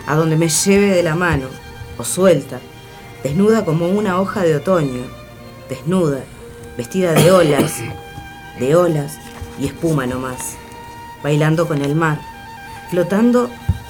A 0.05 0.15
donde 0.15 0.35
me 0.35 0.49
lleve 0.49 0.87
de 0.87 1.03
la 1.03 1.15
mano. 1.15 1.45
O 1.97 2.03
suelta. 2.03 2.59
Desnuda 3.23 3.63
como 3.63 3.87
una 3.87 4.19
hoja 4.19 4.41
de 4.43 4.55
otoño. 4.57 5.03
Desnuda. 5.69 6.23
Vestida 6.77 7.13
de 7.13 7.31
olas. 7.31 7.75
De 8.59 8.75
olas 8.75 9.17
y 9.59 9.65
espuma 9.67 10.05
nomás. 10.05 10.55
Bailando 11.23 11.67
con 11.67 11.81
el 11.83 11.95
mar. 11.95 12.19
Flotando 12.89 13.49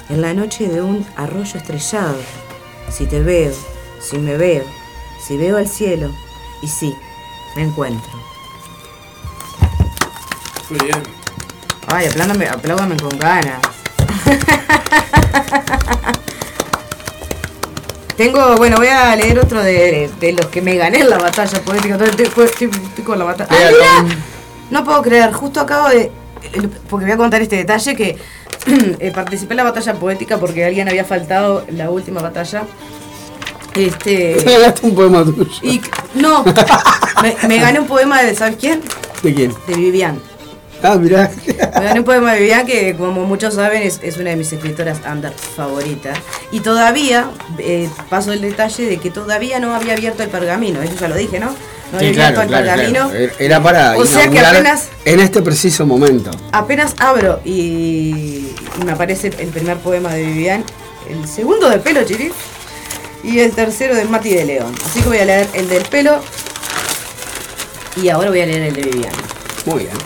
en 0.10 0.22
la 0.22 0.34
noche 0.34 0.68
de 0.68 0.82
un 0.82 1.06
arroyo 1.16 1.58
estrellado. 1.58 2.16
Si 2.90 3.06
te 3.06 3.22
veo, 3.22 3.52
si 4.02 4.18
me 4.18 4.38
veo, 4.38 4.64
si 5.26 5.38
veo 5.38 5.58
al 5.58 5.68
cielo. 5.68 6.10
Y 6.62 6.68
sí, 6.68 6.96
me 7.56 7.64
encuentro. 7.64 8.12
Muy 10.70 10.80
bien. 10.80 11.04
Ay, 11.88 12.08
aplándame, 12.08 12.48
apláudame 12.48 12.96
con 12.98 13.18
ganas. 13.20 13.60
Tengo, 18.18 18.56
bueno, 18.58 18.78
voy 18.78 18.88
a 18.88 19.16
leer 19.16 19.40
otro 19.40 19.62
de, 19.64 20.10
de 20.20 20.32
los 20.34 20.46
que 20.48 20.62
me 20.62 20.76
gané 20.76 21.00
en 21.00 21.10
la 21.10 21.18
batalla 21.18 21.60
poética. 21.62 21.96
Estoy, 21.96 22.26
estoy- 22.28 22.46
estoy- 22.46 22.70
estoy 22.70 23.04
con 23.04 23.18
la 23.18 23.26
batalla. 23.26 23.56
No 24.74 24.84
puedo 24.84 25.04
creer, 25.04 25.32
justo 25.32 25.60
acabo 25.60 25.88
de. 25.90 26.12
Porque 26.90 27.06
voy 27.06 27.14
a 27.14 27.18
contar 27.18 27.44
este 27.44 27.58
detalle 27.58 27.96
que 27.96 28.18
eh, 29.00 29.12
participé 29.14 29.54
en 29.54 29.58
la 29.58 29.64
batalla 29.66 29.94
poética 29.94 30.40
porque 30.40 30.66
alguien 30.66 30.90
había 30.90 31.06
faltado 31.06 31.64
en 31.68 31.78
la 31.78 31.92
última 31.92 32.22
batalla. 32.22 32.64
Este. 33.76 34.34
Ganaste 34.44 34.88
un 34.88 34.96
poema 34.96 35.24
tuyo. 35.24 35.46
Y 35.62 35.80
no, 36.16 36.44
me, 37.22 37.36
me 37.48 37.60
gané 37.60 37.80
un 37.82 37.86
poema 37.86 38.24
de, 38.24 38.34
¿sabes 38.34 38.56
quién? 38.60 38.82
¿De 39.22 39.36
quién? 39.36 39.54
De 39.68 39.76
Vivian. 39.76 40.20
Ah, 40.82 40.96
mirá. 40.96 41.30
Me 41.46 41.86
gané 41.86 42.00
un 42.00 42.06
poema 42.06 42.34
de 42.34 42.40
Vivian 42.40 42.66
que, 42.66 42.96
como 42.96 43.26
muchos 43.26 43.54
saben, 43.54 43.84
es, 43.84 44.00
es 44.02 44.18
una 44.18 44.32
de 44.32 44.38
mis 44.38 44.52
escritoras 44.52 45.02
under 45.10 45.34
favoritas. 45.34 46.18
Y 46.52 46.62
todavía, 46.62 47.30
eh, 47.60 47.92
paso 48.10 48.34
el 48.34 48.42
detalle 48.42 48.88
de 48.88 48.98
que 48.98 49.12
todavía 49.12 49.60
no 49.60 49.76
había 49.76 49.94
abierto 49.94 50.24
el 50.24 50.30
pergamino. 50.30 50.82
Eso 50.82 50.96
ya 51.00 51.10
lo 51.10 51.16
dije, 51.16 51.40
¿no? 51.40 51.54
No 51.94 52.00
Sí, 52.00 52.12
claro, 52.12 52.42
el 52.42 52.48
claro. 52.48 53.12
Era 53.38 53.62
para 53.62 53.96
O 53.98 54.06
sea 54.06 54.28
que 54.28 54.40
apenas- 54.40 54.88
en 55.06 55.20
este 55.20 55.44
preciso 55.44 55.86
momento. 55.86 56.32
Apenas 56.52 56.96
abro 57.00 57.40
y, 57.46 57.52
y 58.82 58.84
me 58.84 58.92
aparece 58.94 59.28
el 59.38 59.50
primer 59.50 59.78
poema 59.78 60.12
de 60.14 60.24
Vivian, 60.24 60.64
el 61.08 61.28
segundo 61.28 61.70
de 61.70 61.78
pelo 61.78 62.04
chirif 62.04 62.34
y 63.24 63.40
el 63.40 63.52
tercero 63.52 63.96
de 63.96 64.06
Mati 64.06 64.34
de 64.34 64.44
León. 64.46 64.74
Así 64.84 65.02
que 65.02 65.08
voy 65.08 65.20
a 65.20 65.26
leer 65.26 65.48
el 65.54 65.70
del 65.70 65.84
pelo 65.86 66.20
y 68.02 68.10
ahora 68.10 68.30
voy 68.32 68.42
a 68.42 68.46
leer 68.48 68.64
el 68.64 68.74
de 68.74 68.82
Vivian. 68.82 69.14
Muy 69.66 69.84
bien. 69.84 69.98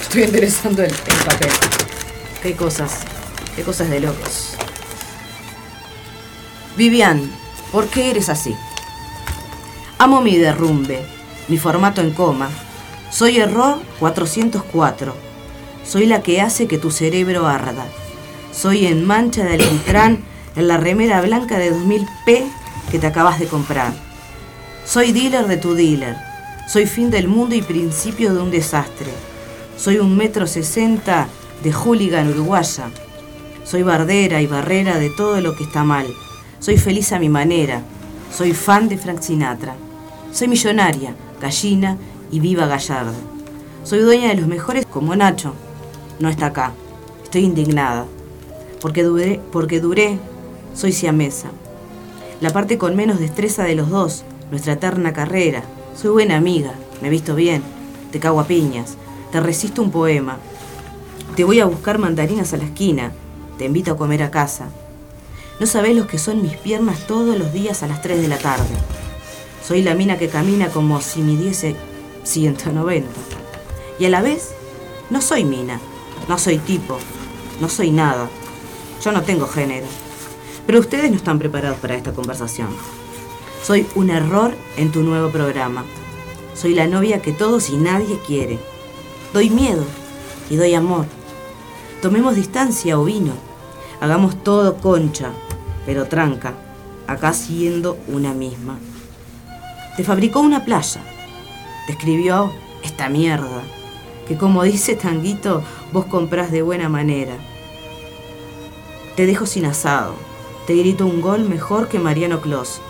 Estoy 0.00 0.22
interesando 0.22 0.82
el, 0.82 0.90
el 0.90 1.16
papel. 1.26 1.50
Qué 2.42 2.54
cosas, 2.56 2.90
qué 3.54 3.62
cosas 3.62 3.90
de 3.90 4.00
locos. 4.00 4.54
Vivian, 6.76 7.30
¿Por 7.72 7.86
qué 7.88 8.10
eres 8.10 8.28
así? 8.28 8.56
Amo 9.98 10.20
mi 10.20 10.36
derrumbe, 10.36 11.00
mi 11.48 11.56
formato 11.56 12.02
en 12.02 12.10
coma. 12.10 12.50
Soy 13.10 13.38
error 13.38 13.78
404. 13.98 15.14
Soy 15.86 16.04
la 16.04 16.22
que 16.22 16.42
hace 16.42 16.66
que 16.66 16.76
tu 16.76 16.90
cerebro 16.90 17.46
arda. 17.46 17.86
Soy 18.52 18.86
en 18.86 19.06
mancha 19.06 19.42
de 19.42 19.54
alquitrán 19.54 20.22
en 20.54 20.68
la 20.68 20.76
remera 20.76 21.22
blanca 21.22 21.56
de 21.56 21.72
2000p 21.72 22.44
que 22.90 22.98
te 22.98 23.06
acabas 23.06 23.38
de 23.38 23.46
comprar. 23.46 23.94
Soy 24.84 25.12
dealer 25.12 25.46
de 25.46 25.56
tu 25.56 25.74
dealer. 25.74 26.16
Soy 26.68 26.84
fin 26.84 27.10
del 27.10 27.26
mundo 27.26 27.54
y 27.54 27.62
principio 27.62 28.34
de 28.34 28.42
un 28.42 28.50
desastre. 28.50 29.10
Soy 29.78 29.96
un 29.96 30.14
metro 30.14 30.46
sesenta 30.46 31.26
de 31.62 31.72
hooligan 31.72 32.28
uruguaya. 32.28 32.90
Soy 33.64 33.82
bardera 33.82 34.42
y 34.42 34.46
barrera 34.46 34.98
de 34.98 35.08
todo 35.08 35.40
lo 35.40 35.56
que 35.56 35.64
está 35.64 35.84
mal. 35.84 36.06
Soy 36.58 36.76
feliz 36.76 37.12
a 37.12 37.18
mi 37.18 37.30
manera. 37.30 37.80
Soy 38.30 38.52
fan 38.52 38.90
de 38.90 38.98
Frank 38.98 39.22
Sinatra. 39.22 39.74
Soy 40.36 40.48
millonaria, 40.48 41.16
gallina 41.40 41.96
y 42.30 42.40
viva 42.40 42.66
gallarda. 42.66 43.14
Soy 43.84 44.00
dueña 44.00 44.28
de 44.28 44.34
los 44.34 44.46
mejores 44.46 44.84
como 44.84 45.16
Nacho. 45.16 45.54
No 46.18 46.28
está 46.28 46.48
acá. 46.48 46.74
Estoy 47.24 47.44
indignada. 47.44 48.04
Porque 48.82 49.02
duré, 49.02 49.40
porque 49.50 49.80
duré, 49.80 50.18
soy 50.74 50.92
siamesa. 50.92 51.48
La 52.42 52.50
parte 52.50 52.76
con 52.76 52.94
menos 52.94 53.18
destreza 53.18 53.64
de 53.64 53.76
los 53.76 53.88
dos, 53.88 54.24
nuestra 54.50 54.74
eterna 54.74 55.14
carrera. 55.14 55.62
Soy 55.96 56.10
buena 56.10 56.36
amiga, 56.36 56.74
me 57.00 57.08
visto 57.08 57.34
bien, 57.34 57.62
te 58.12 58.20
cago 58.20 58.38
a 58.38 58.46
piñas, 58.46 58.98
te 59.32 59.40
resisto 59.40 59.80
un 59.80 59.90
poema. 59.90 60.36
Te 61.34 61.44
voy 61.44 61.60
a 61.60 61.64
buscar 61.64 61.96
mandarinas 61.96 62.52
a 62.52 62.58
la 62.58 62.64
esquina, 62.64 63.10
te 63.56 63.64
invito 63.64 63.92
a 63.92 63.96
comer 63.96 64.22
a 64.22 64.30
casa. 64.30 64.68
No 65.60 65.64
sabés 65.64 65.96
lo 65.96 66.06
que 66.06 66.18
son 66.18 66.42
mis 66.42 66.58
piernas 66.58 67.06
todos 67.06 67.38
los 67.38 67.54
días 67.54 67.82
a 67.82 67.86
las 67.86 68.02
3 68.02 68.20
de 68.20 68.28
la 68.28 68.36
tarde. 68.36 68.76
Soy 69.66 69.82
la 69.82 69.96
mina 69.96 70.16
que 70.16 70.28
camina 70.28 70.68
como 70.68 71.00
si 71.00 71.22
midiese 71.22 71.74
190. 72.22 73.08
Y 73.98 74.04
a 74.04 74.10
la 74.10 74.22
vez, 74.22 74.54
no 75.10 75.20
soy 75.20 75.42
mina, 75.42 75.80
no 76.28 76.38
soy 76.38 76.58
tipo, 76.58 76.98
no 77.60 77.68
soy 77.68 77.90
nada. 77.90 78.30
Yo 79.02 79.10
no 79.10 79.22
tengo 79.22 79.48
género. 79.48 79.86
Pero 80.68 80.78
ustedes 80.78 81.10
no 81.10 81.16
están 81.16 81.40
preparados 81.40 81.80
para 81.80 81.96
esta 81.96 82.12
conversación. 82.12 82.68
Soy 83.64 83.88
un 83.96 84.10
error 84.10 84.54
en 84.76 84.92
tu 84.92 85.02
nuevo 85.02 85.30
programa. 85.30 85.84
Soy 86.54 86.72
la 86.72 86.86
novia 86.86 87.20
que 87.20 87.32
todos 87.32 87.68
y 87.70 87.76
nadie 87.76 88.20
quiere. 88.24 88.60
Doy 89.32 89.50
miedo 89.50 89.84
y 90.48 90.54
doy 90.54 90.74
amor. 90.74 91.06
Tomemos 92.00 92.36
distancia 92.36 93.00
o 93.00 93.04
vino. 93.04 93.32
Hagamos 94.00 94.44
todo 94.44 94.76
concha, 94.76 95.32
pero 95.84 96.06
tranca, 96.06 96.54
acá 97.08 97.32
siendo 97.32 97.98
una 98.06 98.32
misma. 98.32 98.78
Te 99.96 100.04
fabricó 100.04 100.40
una 100.40 100.64
playa. 100.64 101.00
Te 101.86 101.92
escribió 101.92 102.52
esta 102.82 103.08
mierda, 103.08 103.62
que 104.28 104.36
como 104.36 104.62
dice 104.62 104.94
Tanguito, 104.94 105.62
vos 105.92 106.04
comprás 106.06 106.50
de 106.50 106.62
buena 106.62 106.88
manera. 106.88 107.34
Te 109.16 109.24
dejo 109.24 109.46
sin 109.46 109.64
asado. 109.64 110.14
Te 110.66 110.74
grito 110.74 111.06
un 111.06 111.20
gol 111.20 111.48
mejor 111.48 111.88
que 111.88 111.98
Mariano 111.98 112.40
Clos. 112.40 112.80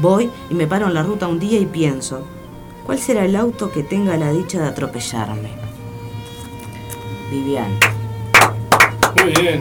Voy 0.00 0.30
y 0.50 0.54
me 0.54 0.66
paro 0.66 0.88
en 0.88 0.94
la 0.94 1.02
ruta 1.02 1.28
un 1.28 1.38
día 1.38 1.58
y 1.58 1.66
pienso, 1.66 2.26
¿cuál 2.84 2.98
será 2.98 3.24
el 3.24 3.36
auto 3.36 3.70
que 3.70 3.82
tenga 3.82 4.16
la 4.16 4.32
dicha 4.32 4.60
de 4.60 4.68
atropellarme? 4.68 5.50
Vivian. 7.30 7.78
Muy 9.16 9.32
bien. 9.40 9.58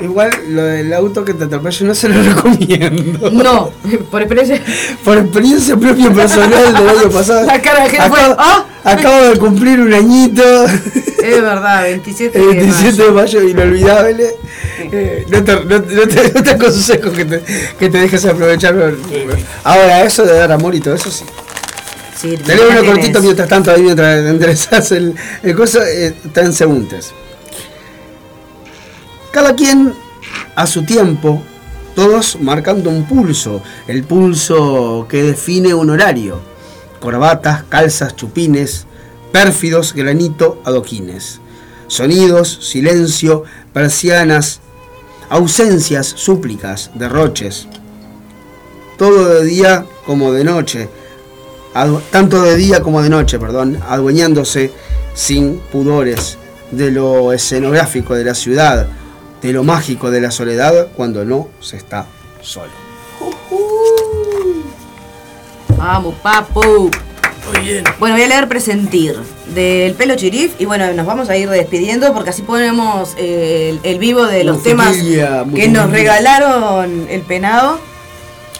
Igual 0.00 0.30
lo 0.50 0.62
del 0.64 0.92
auto 0.92 1.24
que 1.24 1.34
te 1.34 1.44
atropella 1.44 1.86
no 1.86 1.94
se 1.94 2.08
lo 2.08 2.22
recomiendo. 2.34 3.30
No, 3.30 3.70
por 4.10 4.22
experiencia. 4.22 4.60
Por 5.04 5.18
experiencia 5.18 5.76
propia 5.76 6.10
personal 6.10 6.74
del 6.74 6.88
año 6.88 7.10
pasado. 7.10 7.46
La 7.46 7.62
cara 7.62 7.84
de 7.84 7.90
gente 7.90 8.08
fue, 8.08 8.18
acabo, 8.20 8.36
¡ah! 8.38 8.66
acabo 8.84 9.22
de 9.30 9.38
cumplir 9.38 9.80
un 9.80 9.92
añito. 9.94 10.42
Es 10.64 11.40
verdad, 11.40 11.82
27 11.84 12.38
El 12.38 12.46
de 12.48 12.52
27 12.54 12.92
mayo. 12.92 13.04
de 13.04 13.10
mayo, 13.12 13.42
inolvidable. 13.42 14.26
Eh, 14.80 15.24
no, 15.30 15.42
te, 15.44 15.52
no, 15.54 15.60
no 15.78 16.08
te, 16.08 16.32
no 16.34 16.42
te 16.42 16.50
aconsejo 16.50 17.12
que 17.12 17.24
te, 17.24 17.42
que 17.78 17.88
te 17.88 17.98
dejes 17.98 18.24
aprovechar. 18.26 18.74
Ahora, 19.62 20.02
eso 20.04 20.24
de 20.24 20.34
dar 20.34 20.52
amor 20.52 20.74
y 20.74 20.80
todo 20.80 20.94
eso 20.94 21.10
sí. 21.10 21.24
Sí, 22.20 22.36
Te 22.36 22.56
leo 22.56 22.68
uno 22.70 22.80
tenés. 22.80 22.94
cortito 22.94 23.20
mientras 23.22 23.48
tanto, 23.48 23.70
ahí 23.70 23.82
mientras 23.82 24.22
te 24.22 24.28
enderezas 24.28 24.92
el, 24.92 25.14
el 25.42 25.54
coso, 25.54 25.80
eh, 25.82 26.14
transeúntes. 26.32 27.12
Cada 29.34 29.56
quien 29.56 29.92
a 30.54 30.64
su 30.64 30.84
tiempo, 30.84 31.42
todos 31.96 32.38
marcando 32.40 32.88
un 32.88 33.02
pulso, 33.02 33.62
el 33.88 34.04
pulso 34.04 35.08
que 35.08 35.24
define 35.24 35.74
un 35.74 35.90
horario. 35.90 36.38
Corbatas, 37.00 37.64
calzas, 37.64 38.14
chupines, 38.14 38.86
pérfidos, 39.32 39.92
granito, 39.92 40.62
adoquines. 40.64 41.40
Sonidos, 41.88 42.60
silencio, 42.62 43.42
persianas, 43.72 44.60
ausencias, 45.28 46.06
súplicas, 46.06 46.92
derroches. 46.94 47.66
Todo 48.96 49.40
de 49.40 49.44
día 49.44 49.84
como 50.06 50.32
de 50.32 50.44
noche, 50.44 50.88
tanto 52.12 52.40
de 52.40 52.54
día 52.54 52.84
como 52.84 53.02
de 53.02 53.10
noche, 53.10 53.40
perdón, 53.40 53.80
adueñándose 53.88 54.70
sin 55.12 55.58
pudores 55.72 56.38
de 56.70 56.92
lo 56.92 57.32
escenográfico 57.32 58.14
de 58.14 58.24
la 58.26 58.34
ciudad, 58.36 58.88
de 59.44 59.52
lo 59.52 59.62
mágico 59.62 60.10
de 60.10 60.22
la 60.22 60.30
soledad 60.30 60.88
cuando 60.96 61.22
no 61.26 61.48
se 61.60 61.76
está 61.76 62.06
solo. 62.40 62.72
Vamos, 65.76 66.14
papu. 66.22 66.90
Bueno, 67.98 68.14
voy 68.14 68.22
a 68.22 68.26
leer 68.26 68.48
Presentir 68.48 69.18
del 69.54 69.92
pelo 69.92 70.16
chirif 70.16 70.58
y 70.58 70.64
bueno, 70.64 70.90
nos 70.94 71.04
vamos 71.04 71.28
a 71.28 71.36
ir 71.36 71.50
despidiendo 71.50 72.14
porque 72.14 72.30
así 72.30 72.40
ponemos 72.40 73.14
eh, 73.18 73.68
el, 73.68 73.80
el 73.82 73.98
vivo 73.98 74.24
de 74.24 74.44
los 74.44 74.62
temas 74.62 74.96
que 74.96 75.68
nos 75.68 75.90
regalaron 75.90 77.06
el 77.10 77.20
penado. 77.20 77.78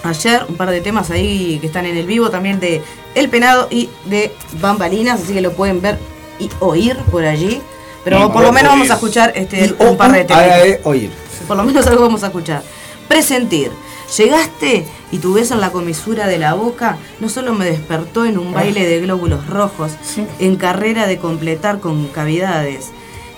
Ayer 0.03 0.45
un 0.47 0.57
par 0.57 0.71
de 0.71 0.83
temas 0.83 1.11
ahí 1.11 1.61
que 1.61 1.67
están 1.67 1.87
en 1.87 1.97
el 1.97 2.07
vivo 2.07 2.29
también 2.29 2.61
de 2.61 2.83
El 3.15 3.31
Penado 3.31 3.69
y 3.71 3.89
de 4.05 4.33
Bambalinas, 4.61 5.23
así 5.23 5.33
que 5.33 5.41
lo 5.41 5.53
pueden 5.53 5.81
ver 5.81 5.99
y 6.39 6.51
oír 6.61 6.99
por 7.11 7.25
allí. 7.25 7.63
Pero 8.05 8.33
por 8.33 8.43
lo 8.43 8.53
menos 8.53 8.73
vamos 8.73 8.91
a 8.91 8.95
escuchar 8.95 9.33
este, 9.35 9.75
un 9.79 9.97
par 9.97 10.13
de 10.13 10.81
oír. 10.85 11.11
Por 11.49 11.57
lo 11.57 11.65
menos 11.65 11.87
algo 11.87 12.03
vamos 12.03 12.23
a 12.23 12.27
escuchar. 12.27 12.63
Presentir. 13.09 13.71
Llegaste 14.17 14.87
y 15.11 15.19
tu 15.19 15.33
beso 15.33 15.55
en 15.55 15.61
la 15.61 15.73
comisura 15.73 16.27
de 16.27 16.39
la 16.39 16.55
boca 16.55 16.99
no 17.21 17.29
solo 17.29 17.55
me 17.55 17.65
despertó 17.65 18.27
en 18.27 18.39
un 18.39 18.53
baile 18.53 18.87
de 18.87 19.01
glóbulos 19.01 19.47
rojos, 19.49 19.93
en 20.39 20.57
carrera 20.57 21.07
de 21.07 21.19
completar 21.19 21.81
con 21.81 22.07
cavidades 22.09 22.91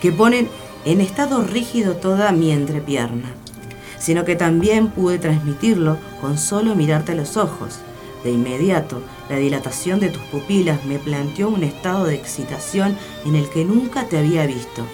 que 0.02 0.12
ponen 0.12 0.48
en 0.84 1.00
estado 1.00 1.42
rígido 1.42 1.96
toda 1.96 2.32
mi 2.32 2.50
entrepierna, 2.50 3.30
sino 3.98 4.24
que 4.24 4.36
también 4.36 4.88
pude 4.88 5.18
transmitirlo 5.18 5.98
con 6.20 6.36
solo 6.36 6.74
mirarte 6.74 7.12
a 7.12 7.16
los 7.16 7.36
ojos. 7.36 7.78
De 8.26 8.32
inmediato, 8.32 9.02
la 9.30 9.36
dilatación 9.36 10.00
de 10.00 10.08
tus 10.08 10.20
pupilas 10.24 10.84
me 10.84 10.98
planteó 10.98 11.48
un 11.48 11.62
estado 11.62 12.06
de 12.06 12.16
excitación 12.16 12.98
en 13.24 13.36
el 13.36 13.48
que 13.48 13.64
nunca 13.64 14.08
te 14.08 14.18
había 14.18 14.44
visto. 14.46 14.84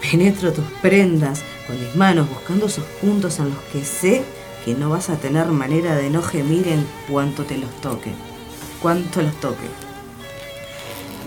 Penetro 0.00 0.54
tus 0.54 0.64
prendas 0.80 1.42
con 1.66 1.78
mis 1.78 1.94
manos 1.96 2.26
buscando 2.30 2.64
esos 2.64 2.84
puntos 3.02 3.38
en 3.40 3.50
los 3.50 3.58
que 3.70 3.84
sé 3.84 4.24
que 4.64 4.72
no 4.72 4.88
vas 4.88 5.10
a 5.10 5.16
tener 5.16 5.48
manera 5.48 5.96
de 5.96 6.08
no 6.08 6.22
gemir 6.22 6.68
en 6.68 6.86
cuanto 7.10 7.44
te 7.44 7.58
los 7.58 7.70
toque. 7.82 8.12
Cuanto 8.80 9.20
los 9.20 9.38
toque. 9.38 9.68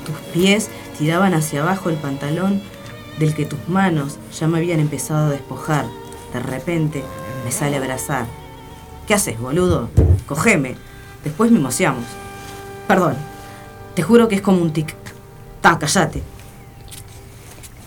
Tus 0.03 0.15
pies 0.33 0.71
tiraban 0.97 1.35
hacia 1.35 1.61
abajo 1.61 1.91
el 1.91 1.97
pantalón 1.97 2.59
del 3.19 3.35
que 3.35 3.45
tus 3.45 3.69
manos 3.69 4.17
ya 4.35 4.47
me 4.47 4.57
habían 4.57 4.79
empezado 4.79 5.27
a 5.27 5.29
despojar. 5.29 5.85
De 6.33 6.39
repente 6.39 7.03
me 7.45 7.51
sale 7.51 7.75
a 7.75 7.79
abrazar. 7.81 8.40
¿Qué 9.07 9.13
haces, 9.13 9.39
boludo? 9.39 9.89
Cogeme. 10.27 10.75
Después 11.23 11.51
mimoseamos. 11.51 12.05
Perdón. 12.87 13.15
Te 13.95 14.03
juro 14.03 14.27
que 14.27 14.35
es 14.35 14.41
como 14.41 14.61
un 14.61 14.71
tic. 14.71 14.95
Ta, 15.61 15.77
callate 15.77 16.23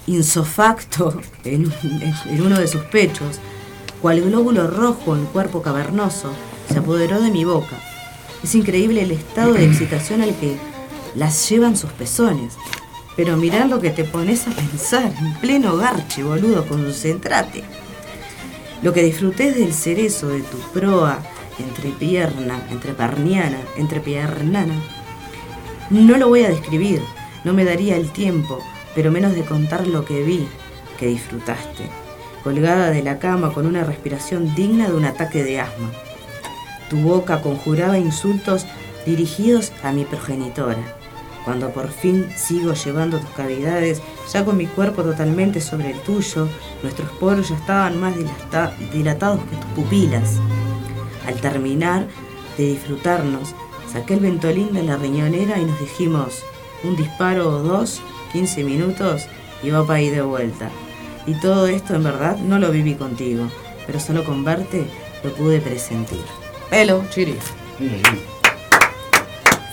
insofacto 0.07 1.21
en, 1.45 1.73
uno 2.41 2.59
de 2.59 2.69
sus 2.69 2.83
pechos, 2.83 3.39
cual 4.01 4.21
glóbulo 4.21 4.67
rojo 4.67 5.17
en 5.17 5.25
cuerpo 5.27 5.63
cavernoso, 5.63 6.31
se 6.71 6.79
apoderó 6.79 7.21
de 7.21 7.31
mi 7.31 7.45
boca. 7.45 7.77
Es 8.43 8.55
increíble 8.55 9.03
el 9.03 9.11
estado 9.11 9.55
de 9.55 9.65
excitación 9.65 10.21
al 10.21 10.35
que 10.35 10.57
las 11.15 11.49
llevan 11.49 11.77
sus 11.77 11.91
pezones. 11.93 12.55
Pero 13.17 13.37
mirá 13.37 13.65
lo 13.65 13.81
que 13.81 13.91
te 13.91 14.05
pones 14.05 14.47
a 14.49 14.51
pensar, 14.51 15.15
en 15.19 15.35
pleno 15.35 15.77
garche, 15.77 16.25
boludo, 16.25 16.67
concentrate. 16.67 17.63
Lo 18.85 18.93
que 18.93 19.03
disfruté 19.03 19.53
del 19.53 19.73
cerezo 19.73 20.29
de 20.29 20.43
tu 20.43 20.59
proa, 20.75 21.19
entre 21.59 21.89
pierna, 21.89 22.67
entre 22.71 22.93
perniana, 22.93 23.57
entre 23.79 23.99
piernana, 23.99 24.75
no 25.89 26.19
lo 26.19 26.29
voy 26.29 26.45
a 26.45 26.51
describir, 26.51 27.01
no 27.45 27.55
me 27.55 27.65
daría 27.65 27.97
el 27.97 28.11
tiempo, 28.13 28.59
pero 28.95 29.11
menos 29.11 29.35
de 29.35 29.41
contar 29.41 29.87
lo 29.87 30.05
que 30.05 30.23
vi, 30.23 30.47
que 30.99 31.07
disfrutaste, 31.07 31.85
colgada 32.43 32.91
de 32.91 33.03
la 33.03 33.19
cama 33.19 33.55
con 33.55 33.67
una 33.67 33.85
respiración 33.85 34.55
digna 34.55 34.89
de 34.89 34.97
un 34.97 35.07
ataque 35.07 35.43
de 35.43 35.61
asma. 35.61 35.91
Tu 36.91 36.99
boca 36.99 37.41
conjuraba 37.41 37.97
insultos 37.97 38.67
dirigidos 39.07 39.73
a 39.83 39.93
mi 39.93 40.05
progenitora. 40.05 40.95
Cuando 41.47 41.71
por 41.71 41.91
fin 41.91 42.29
sigo 42.37 42.75
llevando 42.75 43.19
tus 43.19 43.31
cavidades, 43.31 44.03
ya 44.33 44.45
con 44.45 44.57
mi 44.57 44.67
cuerpo 44.67 45.03
totalmente 45.03 45.61
sobre 45.61 45.91
el 45.93 46.01
tuyo, 46.01 46.49
nuestros 46.83 47.11
poros 47.13 47.49
ya 47.51 47.57
estaban 47.57 48.01
más 48.01 48.15
dilata- 48.17 48.73
dilatados 48.93 49.41
que 49.45 49.57
tus 49.57 49.65
pupilas. 49.77 50.39
Al 51.27 51.35
terminar 51.41 52.07
de 52.59 52.69
disfrutarnos, 52.69 53.55
saqué 53.91 54.15
el 54.15 54.21
ventolín 54.21 54.73
de 54.73 54.83
la 54.83 54.97
riñonera 54.97 55.59
y 55.59 55.65
nos 55.65 55.79
dijimos 55.81 56.43
un 56.83 56.97
disparo 56.97 57.49
o 57.49 57.59
dos, 57.63 58.01
15 58.33 58.65
minutos 58.65 59.23
y 59.63 59.71
va 59.71 59.87
para 59.87 59.99
ahí 59.99 60.11
de 60.11 60.23
vuelta. 60.23 60.69
Y 61.27 61.35
todo 61.41 61.67
esto 61.67 61.95
en 61.95 62.05
verdad 62.05 62.37
no 62.39 62.59
lo 62.59 62.71
viví 62.71 62.95
contigo, 62.95 63.45
pero 63.87 63.99
solo 64.01 64.25
con 64.25 64.45
verte 64.45 64.85
lo 65.23 65.33
pude 65.33 65.61
presentir. 65.61 66.21
Pelo, 66.69 67.03
chiri. 67.11 67.37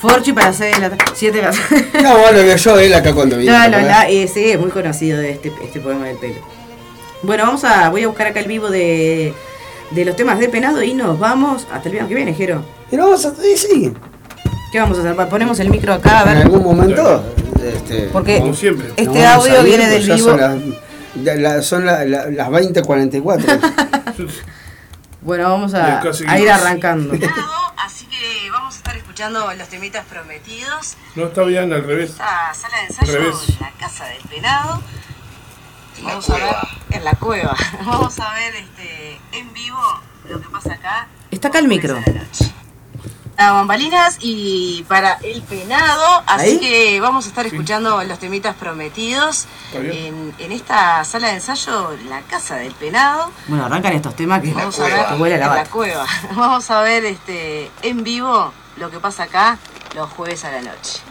Forchi 0.02 0.34
para 0.34 0.52
6 0.52 0.76
de 0.76 0.82
la 0.82 0.90
tarde. 0.90 1.12
7 1.14 1.38
de 1.38 1.44
la 1.44 1.52
tarde. 1.52 1.86
No, 2.02 2.18
bueno, 2.18 2.42
vio 2.44 2.56
yo 2.56 2.80
él 2.80 2.94
acá 2.94 3.14
cuando 3.14 3.38
vino. 3.38 3.52
No, 3.58 3.64
¿te 3.66 3.70
no, 3.70 3.82
no, 3.82 4.02
eh, 4.08 4.28
sí, 4.34 4.50
es 4.52 4.60
muy 4.60 4.72
conocido 4.72 5.20
de 5.20 5.32
este, 5.32 5.52
este 5.64 5.80
poema 5.80 6.06
del 6.08 6.18
pelo. 6.18 6.36
Bueno, 7.24 7.46
vamos 7.46 7.64
a, 7.64 7.90
voy 7.90 8.04
a 8.04 8.08
buscar 8.08 8.28
acá 8.28 8.40
el 8.40 8.48
vivo 8.48 8.70
de, 8.72 9.34
de 9.92 10.06
los 10.06 10.16
temas 10.16 10.40
de 10.40 10.50
penado 10.50 10.82
y 10.82 10.96
nos 10.96 11.20
vamos 11.20 11.68
hasta 11.72 11.88
el 11.88 11.92
viernes 11.92 12.10
que 12.10 12.16
viene, 12.16 12.34
Jero. 12.34 12.64
Y 12.92 12.96
no 12.96 13.04
vamos 13.06 13.24
a, 13.26 13.36
sí, 13.36 13.56
sí. 13.56 13.94
¿Qué 14.72 14.80
vamos 14.80 14.98
a 14.98 15.02
hacer? 15.02 15.30
Ponemos 15.30 15.60
el 15.60 15.70
micro 15.70 15.94
acá, 15.94 16.22
a 16.22 16.24
ver. 16.26 16.38
En 16.38 16.42
algún 16.44 16.64
momento. 16.64 17.24
Este, 17.64 18.10
Porque 18.12 18.40
Como 18.40 18.56
siempre. 18.56 18.88
este 18.98 19.24
audio 19.26 19.62
viene 19.64 19.84
pues 19.88 20.08
del 20.08 20.16
vivo. 20.16 20.30
Son 20.30 20.40
las, 21.24 21.38
la- 21.38 21.62
son 21.62 21.86
la- 21.86 22.06
la- 22.06 22.26
las 22.32 22.50
20.44. 22.50 23.60
Bueno, 25.24 25.44
vamos 25.52 25.76
a, 25.76 26.02
a 26.28 26.40
ir 26.40 26.50
arrancando. 26.50 27.14
Así 27.14 28.08
que 28.08 28.50
vamos 28.52 28.71
estar 28.92 28.98
escuchando 28.98 29.54
los 29.54 29.70
temitas 29.70 30.06
prometidos. 30.06 30.96
No 31.16 31.26
está 31.26 31.44
bien, 31.44 31.72
al 31.72 31.84
revés. 31.84 32.12
Esta 32.12 32.54
sala 32.54 32.78
de 32.78 32.86
ensayo 32.88 33.14
Revés. 33.14 33.50
en 33.50 33.60
la 33.62 33.72
casa 33.72 34.06
del 34.06 34.22
penado. 34.24 34.82
En 35.98 36.04
la 36.04 36.10
Vamos 36.10 36.30
a 36.30 36.34
ver 36.34 36.56
en 36.90 37.04
la 37.06 37.14
cueva. 37.14 37.56
Vamos 37.86 38.20
a 38.20 38.34
ver 38.34 38.56
este 38.56 39.20
en 39.32 39.54
vivo 39.54 39.80
lo 40.30 40.42
que 40.42 40.50
pasa 40.50 40.74
acá. 40.74 41.08
Está 41.30 41.48
acá 41.48 41.60
el 41.60 41.68
micro. 41.70 42.02
A 43.42 43.54
bambalinas 43.54 44.18
y 44.20 44.86
para 44.88 45.14
el 45.24 45.42
penado, 45.42 46.24
así 46.28 46.50
¿Ahí? 46.52 46.60
que 46.60 47.02
vamos 47.02 47.26
a 47.26 47.30
estar 47.30 47.44
escuchando 47.48 48.04
los 48.04 48.20
temitas 48.20 48.56
prometidos 48.56 49.48
en, 49.74 50.36
en 50.38 50.52
esta 50.52 51.04
sala 51.06 51.30
de 51.30 51.34
ensayo, 51.36 51.98
la 52.08 52.22
casa 52.22 52.58
del 52.58 52.72
penado. 52.74 53.32
Bueno, 53.48 53.66
arrancan 53.66 53.94
estos 53.94 54.16
temas 54.16 54.44
que, 54.44 54.54
Vamos 54.54 54.76
que 54.76 54.84
a 54.84 54.86
ver 54.86 55.20
huele 55.20 55.36
a 55.36 55.38
en 55.40 55.48
la 55.48 55.56
la 55.56 55.66
cueva. 55.66 56.06
Vamos 56.36 56.70
a 56.70 56.82
ver 56.82 57.04
este 57.06 57.72
en 57.82 58.04
vivo 58.04 58.54
lo 58.78 58.92
que 58.92 59.00
pasa 59.00 59.24
acá 59.24 59.58
los 59.96 60.08
jueves 60.12 60.46
a 60.46 60.52
la 60.52 60.62
noche. 60.62 61.02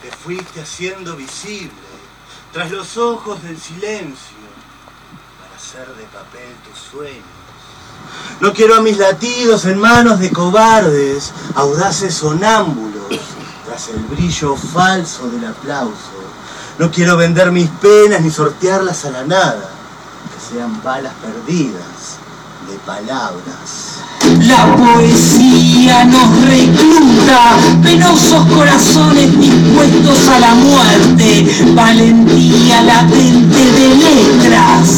Te 0.00 0.10
fuiste 0.12 0.60
haciendo 0.60 1.16
visible 1.16 1.72
tras 2.52 2.70
los 2.70 2.96
ojos 2.96 3.42
del 3.42 3.58
silencio 3.58 4.36
para 5.40 5.56
hacer 5.56 5.92
de 5.96 6.04
papel 6.04 6.54
tus 6.70 6.78
sueños. 6.78 7.43
No 8.40 8.52
quiero 8.52 8.74
a 8.74 8.80
mis 8.80 8.98
latidos 8.98 9.64
en 9.64 9.78
manos 9.78 10.18
de 10.18 10.30
cobardes, 10.30 11.32
audaces 11.54 12.14
sonámbulos, 12.14 13.04
tras 13.64 13.88
el 13.88 14.00
brillo 14.00 14.56
falso 14.56 15.28
del 15.28 15.44
aplauso. 15.46 16.14
No 16.78 16.90
quiero 16.90 17.16
vender 17.16 17.52
mis 17.52 17.70
penas 17.70 18.20
ni 18.20 18.30
sortearlas 18.30 19.04
a 19.04 19.10
la 19.10 19.24
nada, 19.24 19.70
que 20.32 20.54
sean 20.54 20.82
balas 20.82 21.12
perdidas 21.22 22.18
de 22.68 22.76
palabras. 22.78 24.00
La 24.40 24.74
poesía 24.76 26.04
nos 26.06 26.44
recluta, 26.44 27.56
penosos 27.82 28.46
corazones 28.46 29.38
dispuestos 29.38 30.28
a 30.28 30.40
la 30.40 30.54
muerte, 30.54 31.46
valentía 31.74 32.82
latente 32.82 33.70
de 33.72 33.94
letras. 33.94 34.88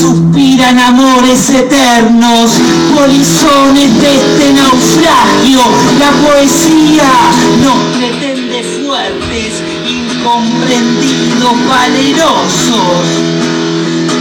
Suspiran 0.00 0.78
amores 0.78 1.50
eternos, 1.50 2.52
polizones 2.96 4.00
de 4.00 4.14
este 4.14 4.54
naufragio. 4.54 5.60
La 5.98 6.10
poesía 6.26 7.12
nos 7.62 7.98
pretende 7.98 8.62
fuertes, 8.82 9.62
incomprendidos, 9.86 11.68
valerosos, 11.68 13.04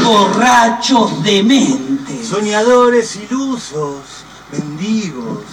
borrachos 0.04 1.24
dementes. 1.24 2.28
Soñadores 2.28 3.16
ilusos, 3.16 4.02
mendigos, 4.52 5.46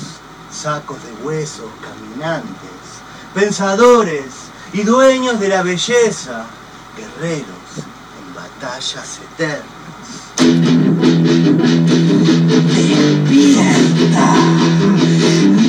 sacos 0.51 0.97
de 1.05 1.25
huesos 1.25 1.71
caminantes, 1.81 2.81
pensadores 3.33 4.25
y 4.73 4.83
dueños 4.83 5.39
de 5.39 5.51
la 5.51 5.63
belleza, 5.63 6.47
guerreros 6.97 7.47
en 7.79 8.35
batallas 8.35 9.21
eternas. 9.33 9.76
Despierta, 13.27 14.29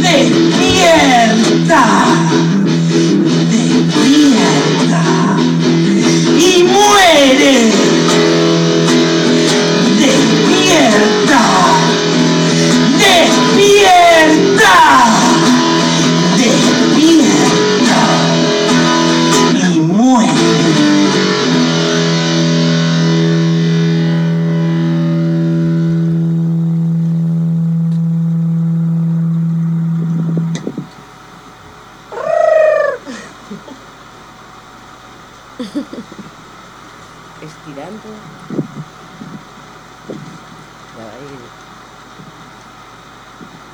despierta, 0.02 1.84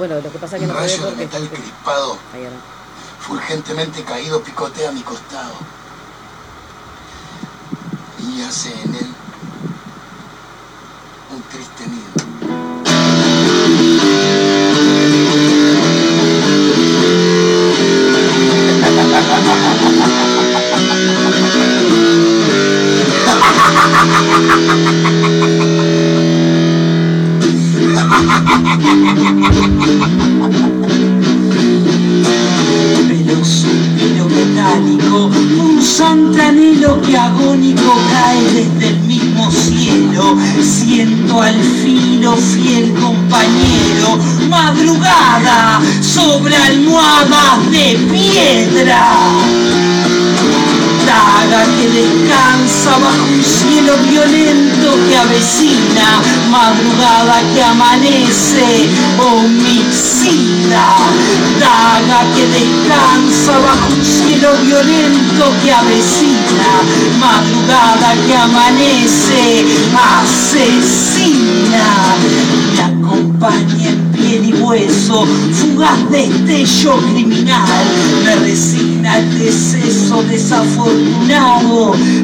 Bueno, 0.06 0.20
lo 0.20 0.30
que 0.34 0.38
pasa 0.38 0.58
es 0.58 0.64
no 0.64 0.76
de 0.82 1.16
metal 1.16 1.50
crispado, 1.50 2.20
fulgentemente 3.22 4.04
caído, 4.04 4.44
picotea 4.44 4.92
mi 4.92 5.02
costado. 5.02 5.54
Y 8.20 8.42
hace 8.42 8.74
en 8.82 8.96
él 8.96 9.16
un 11.30 11.42
triste 11.44 11.88
nido. 11.88 12.03
Pulsante 36.04 36.42
anhelo 36.42 37.02
que 37.02 37.18
agónico 37.18 37.98
cae 38.12 38.42
desde 38.52 38.88
el 38.90 39.00
mismo 39.02 39.50
cielo. 39.52 40.38
Siento 40.62 41.42
al 41.42 41.56
filo 41.56 42.36
fiel 42.36 42.94
compañero, 42.94 44.20
madrugada 44.50 45.82
sobre 46.02 46.56
almohadas 46.56 47.72
de 47.72 47.98
piedra. 48.12 49.83
Daga 51.14 51.66
que 51.76 51.88
descansa 51.90 52.98
bajo 52.98 53.26
un 53.32 53.44
cielo 53.44 53.94
violento 54.10 54.98
que 55.08 55.16
avecina, 55.16 56.08
madrugada 56.50 57.40
que 57.54 57.62
amanece, 57.62 58.90
homicida. 59.20 60.86
Daga 61.60 62.22
que 62.34 62.48
descansa 62.48 63.60
bajo 63.60 63.94
un 63.94 64.04
cielo 64.04 64.50
violento 64.66 65.44
que 65.64 65.72
avecina, 65.72 66.72
madrugada 67.20 68.16
que 68.26 68.36
amanece, 68.36 69.66
asesina. 69.94 71.86
Me 72.74 72.82
acompaña 72.82 73.90
en 73.90 74.12
piel 74.14 74.46
y 74.50 74.54
hueso, 74.54 75.28
fugaz 75.60 76.10
destello 76.10 76.98
criminal, 77.14 77.86
me 78.24 78.36
resigna 78.38 79.20
el 79.20 79.40
deceso 79.40 80.24
desafortunado 80.24 81.03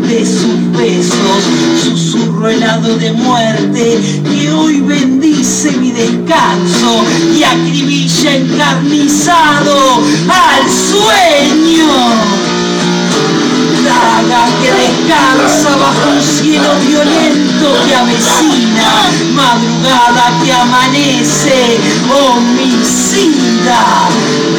de 0.08 0.26
sus 0.26 0.78
besos, 0.78 1.44
susurro 1.84 2.50
helado 2.50 2.96
de 2.98 3.12
muerte 3.14 4.00
que 4.30 4.52
hoy 4.52 4.82
bendice 4.82 5.72
mi 5.74 5.92
descanso 5.92 7.04
y 7.36 7.44
acribilla 7.44 8.36
encarnizado 8.36 10.02
al 10.28 10.70
sueño. 10.70 11.88
Daga 13.84 14.48
que 14.62 14.72
descansa 14.72 15.76
bajo 15.78 16.10
un 16.12 16.22
cielo 16.22 16.70
violento 16.88 17.76
que 17.88 17.96
avecina, 17.96 18.92
madrugada 19.34 20.40
que 20.44 20.54
amanece, 20.54 21.80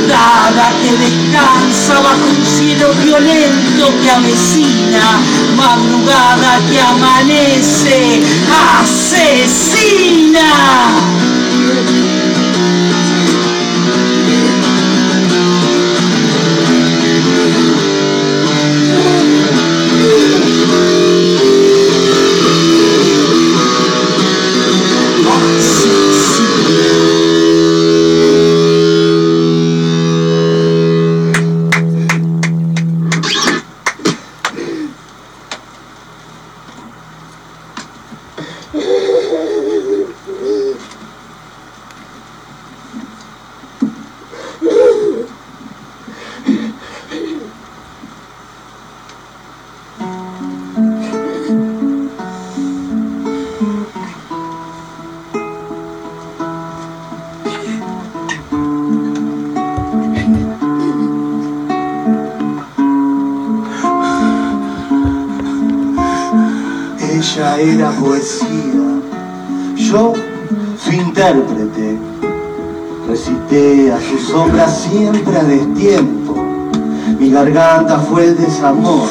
Daga 0.08 0.72
que 0.82 0.90
descansa 0.96 2.00
bajo 2.00 2.26
un 2.36 2.44
cielo 2.44 2.92
violento 2.94 3.94
que 4.02 4.10
avecina, 4.10 5.20
madrugada 5.56 6.60
que 6.68 6.80
amanece, 6.80 8.20
asesina. 8.80 10.50
Garganta 77.60 77.98
fue 77.98 78.24
el 78.24 78.38
desamor 78.38 79.06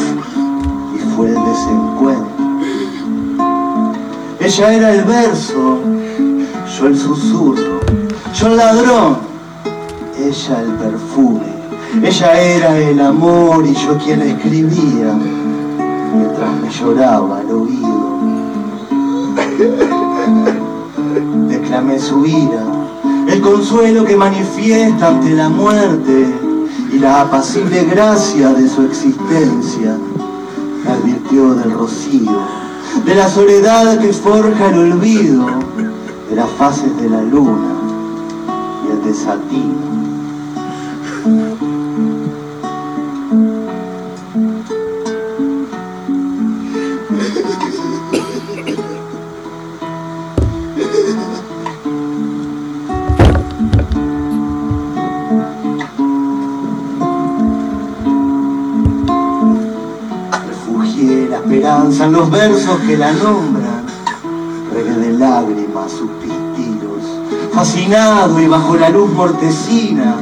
y 0.96 1.16
fue 1.16 1.28
el 1.28 1.36
desencuentro. 1.36 2.26
Ella 4.40 4.74
era 4.74 4.96
el 4.96 5.04
verso, 5.04 5.78
yo 6.76 6.88
el 6.88 6.98
susurro, 6.98 7.80
yo 8.34 8.48
el 8.48 8.58
ladrón, 8.58 9.18
ella 10.18 10.62
el 10.62 10.72
perfume. 10.78 11.46
Ella 12.02 12.42
era 12.42 12.76
el 12.76 13.00
amor 13.00 13.68
y 13.68 13.76
yo 13.76 13.96
quien 14.00 14.24
escribía 14.24 15.14
mientras 16.16 16.52
me 16.60 16.72
lloraba 16.72 17.42
al 17.42 17.52
oído. 17.52 18.20
Declamé 21.50 22.00
su 22.00 22.26
ira, 22.26 22.64
el 23.28 23.42
consuelo 23.42 24.04
que 24.06 24.16
manifiesta 24.16 25.10
ante 25.10 25.36
la 25.36 25.50
muerte 25.50 25.99
la 27.00 27.22
apacible 27.22 27.86
gracia 27.86 28.50
de 28.54 28.68
su 28.68 28.82
existencia. 28.84 29.98
Me 30.84 30.92
advirtió 30.92 31.54
del 31.56 31.72
rocío, 31.72 32.42
de 33.06 33.16
la 33.16 33.30
soledad 33.30 34.00
que 34.00 34.12
forja 34.12 34.70
el 34.70 34.94
olvido, 34.94 35.46
de 36.30 36.36
las 36.36 36.50
fases 36.52 36.96
de 37.02 37.10
la 37.10 37.22
luna 37.22 37.74
y 38.86 38.92
el 38.92 39.04
desatino. 39.04 39.99
En 62.02 62.14
los 62.14 62.30
versos 62.30 62.80
que 62.88 62.96
la 62.96 63.12
nombran, 63.12 63.84
regué 64.74 64.94
de 64.94 65.14
lágrimas 65.14 65.92
sus 65.92 66.10
pistilos, 66.12 67.04
fascinado 67.52 68.40
y 68.40 68.48
bajo 68.48 68.78
la 68.78 68.90
luz 68.90 69.12
mortecina, 69.12 70.16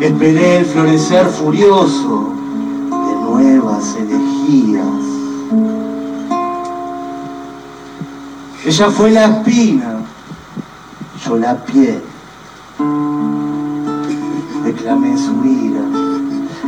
esperé 0.00 0.58
el 0.58 0.64
florecer 0.64 1.26
furioso 1.26 2.32
de 2.88 3.14
nuevas 3.16 3.96
elegías. 3.96 4.84
Ella 8.64 8.90
fue 8.90 9.10
la 9.10 9.24
espina, 9.24 9.96
yo 11.26 11.36
la 11.36 11.56
piel, 11.64 12.02
declamé 14.64 15.16
su 15.18 15.44
ira, 15.44 15.82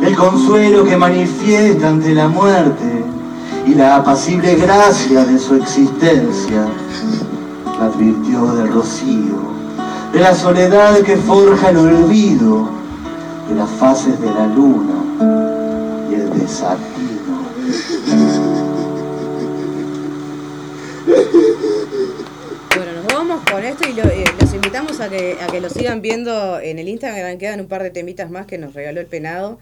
el 0.02 0.16
consuelo 0.16 0.84
que 0.84 0.96
manifiesta 0.96 1.88
ante 1.88 2.14
la 2.14 2.28
muerte 2.28 2.95
y 3.66 3.74
la 3.74 3.96
apacible 3.96 4.54
gracia 4.54 5.24
de 5.24 5.38
su 5.38 5.54
existencia. 5.56 6.66
Me 7.78 7.84
advirtió 7.84 8.46
del 8.54 8.72
rocío, 8.72 9.38
de 10.12 10.20
la 10.20 10.34
soledad 10.34 10.98
que 11.00 11.16
forja 11.16 11.70
el 11.70 11.76
olvido, 11.78 12.68
de 13.48 13.54
las 13.54 13.68
fases 13.70 14.20
de 14.20 14.30
la 14.30 14.46
luna 14.46 15.02
y 16.10 16.14
el 16.14 16.38
desatino. 16.38 17.16
Bueno, 22.76 22.92
nos 23.02 23.06
vamos 23.14 23.40
con 23.50 23.64
esto 23.64 23.88
y 23.88 23.92
lo- 23.94 24.04
eh, 24.04 24.24
los 24.40 24.52
invitamos 24.54 25.00
a 25.00 25.08
que, 25.08 25.38
a 25.42 25.46
que 25.46 25.60
lo 25.60 25.68
sigan 25.70 26.02
viendo 26.02 26.58
en 26.60 26.78
el 26.78 26.88
Instagram. 26.88 27.38
Quedan 27.38 27.60
un 27.60 27.68
par 27.68 27.82
de 27.82 27.90
temitas 27.90 28.30
más 28.30 28.46
que 28.46 28.58
nos 28.58 28.74
regaló 28.74 29.00
el 29.00 29.06
penado. 29.06 29.58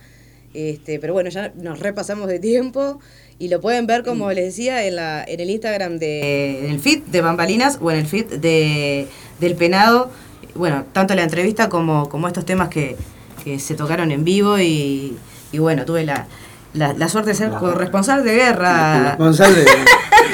Este, 0.55 1.01
pero 1.01 1.13
bueno, 1.13 1.31
ya 1.31 1.53
nos 1.57 1.81
repasamos 1.81 2.29
de 2.29 2.39
tiempo 2.39 3.01
y 3.41 3.49
lo 3.49 3.61
pueden 3.61 3.87
ver, 3.87 4.05
como 4.05 4.31
les 4.31 4.45
decía, 4.45 4.85
en, 4.87 4.97
la, 4.97 5.25
en 5.25 5.41
el 5.41 5.51
Instagram 5.51 5.99
de, 5.99 6.65
en 6.65 6.71
el 6.71 6.81
feed 6.81 7.03
de 7.03 7.21
Bambalinas 7.21 7.79
o 7.81 7.91
en 7.91 7.99
el 7.99 8.07
feed 8.07 8.27
de, 8.35 9.09
del 9.41 9.57
penado. 9.57 10.11
Bueno, 10.55 10.85
tanto 10.93 11.15
la 11.17 11.25
entrevista 11.25 11.69
como, 11.69 12.09
como 12.09 12.29
estos 12.29 12.47
temas 12.47 12.69
que, 12.69 12.97
que 13.43 13.59
se 13.59 13.75
tocaron 13.75 14.13
en 14.13 14.25
vivo 14.25 14.61
y, 14.61 15.17
y 15.51 15.59
bueno, 15.59 15.85
tuve 15.85 16.05
la, 16.05 16.29
la, 16.73 16.93
la 16.93 17.09
suerte 17.09 17.31
de 17.31 17.37
ser 17.37 17.51
corresponsal 17.51 18.25
de 18.25 18.35
guerra. 18.35 19.17
Corresponsal 19.19 19.55
de, 19.57 19.67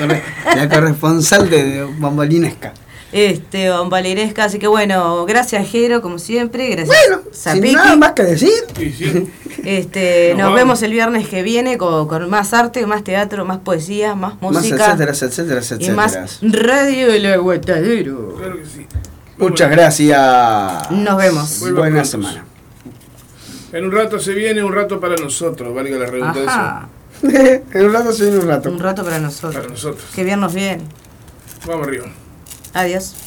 la 0.56 0.68
corresponsal 0.68 1.48
de 1.48 1.88
Bambalinesca. 1.98 2.74
Este, 3.12 3.68
Bambalinesca, 3.70 4.44
así 4.44 4.58
que 4.60 4.68
bueno, 4.68 5.24
gracias 5.26 5.68
Jero, 5.68 6.00
como 6.00 6.18
siempre, 6.20 6.68
gracias 6.70 6.96
Sin 7.32 7.32
Zapiki. 7.32 7.74
nada 7.74 7.96
más 7.96 8.12
que 8.12 8.22
decir. 8.22 8.52
Este, 9.64 10.34
Nos 10.36 10.54
vemos 10.54 10.80
el 10.82 10.92
viernes 10.92 11.28
que 11.28 11.42
viene 11.42 11.76
con, 11.76 12.06
con 12.06 12.30
más 12.30 12.54
arte, 12.54 12.86
más 12.86 13.02
teatro, 13.02 13.44
más 13.44 13.58
poesía, 13.58 14.14
más 14.14 14.40
Más 14.40 14.52
música 14.52 14.86
etcétera, 14.86 15.10
etcétera, 15.12 15.54
y 15.56 15.58
etcétera. 15.58 15.94
más 15.94 16.38
radio 16.40 17.12
El 17.12 17.26
Aguantadero. 17.26 18.38
Muchas 19.38 19.70
gracias. 19.70 20.90
Nos 20.90 21.16
vemos. 21.16 21.60
Buena 21.60 21.80
pronto. 21.80 22.04
semana. 22.04 22.44
En 23.72 23.84
un 23.84 23.92
rato 23.92 24.18
se 24.18 24.34
viene, 24.34 24.62
un 24.62 24.72
rato 24.72 25.00
para 25.00 25.16
nosotros, 25.16 25.74
valga 25.74 25.96
la 25.98 26.06
redundancia. 26.06 26.52
Ajá. 26.52 26.88
en 27.22 27.84
un 27.86 27.92
rato 27.92 28.12
se 28.12 28.24
viene 28.24 28.38
un 28.38 28.48
rato. 28.48 28.70
Un 28.70 28.78
rato 28.78 29.04
para 29.04 29.18
nosotros. 29.18 29.54
Para 29.54 29.68
nosotros. 29.68 30.04
Que 30.14 30.24
viernes 30.24 30.54
bien. 30.54 30.82
Vamos 31.66 31.86
arriba. 31.86 32.06
Adiós. 32.72 33.20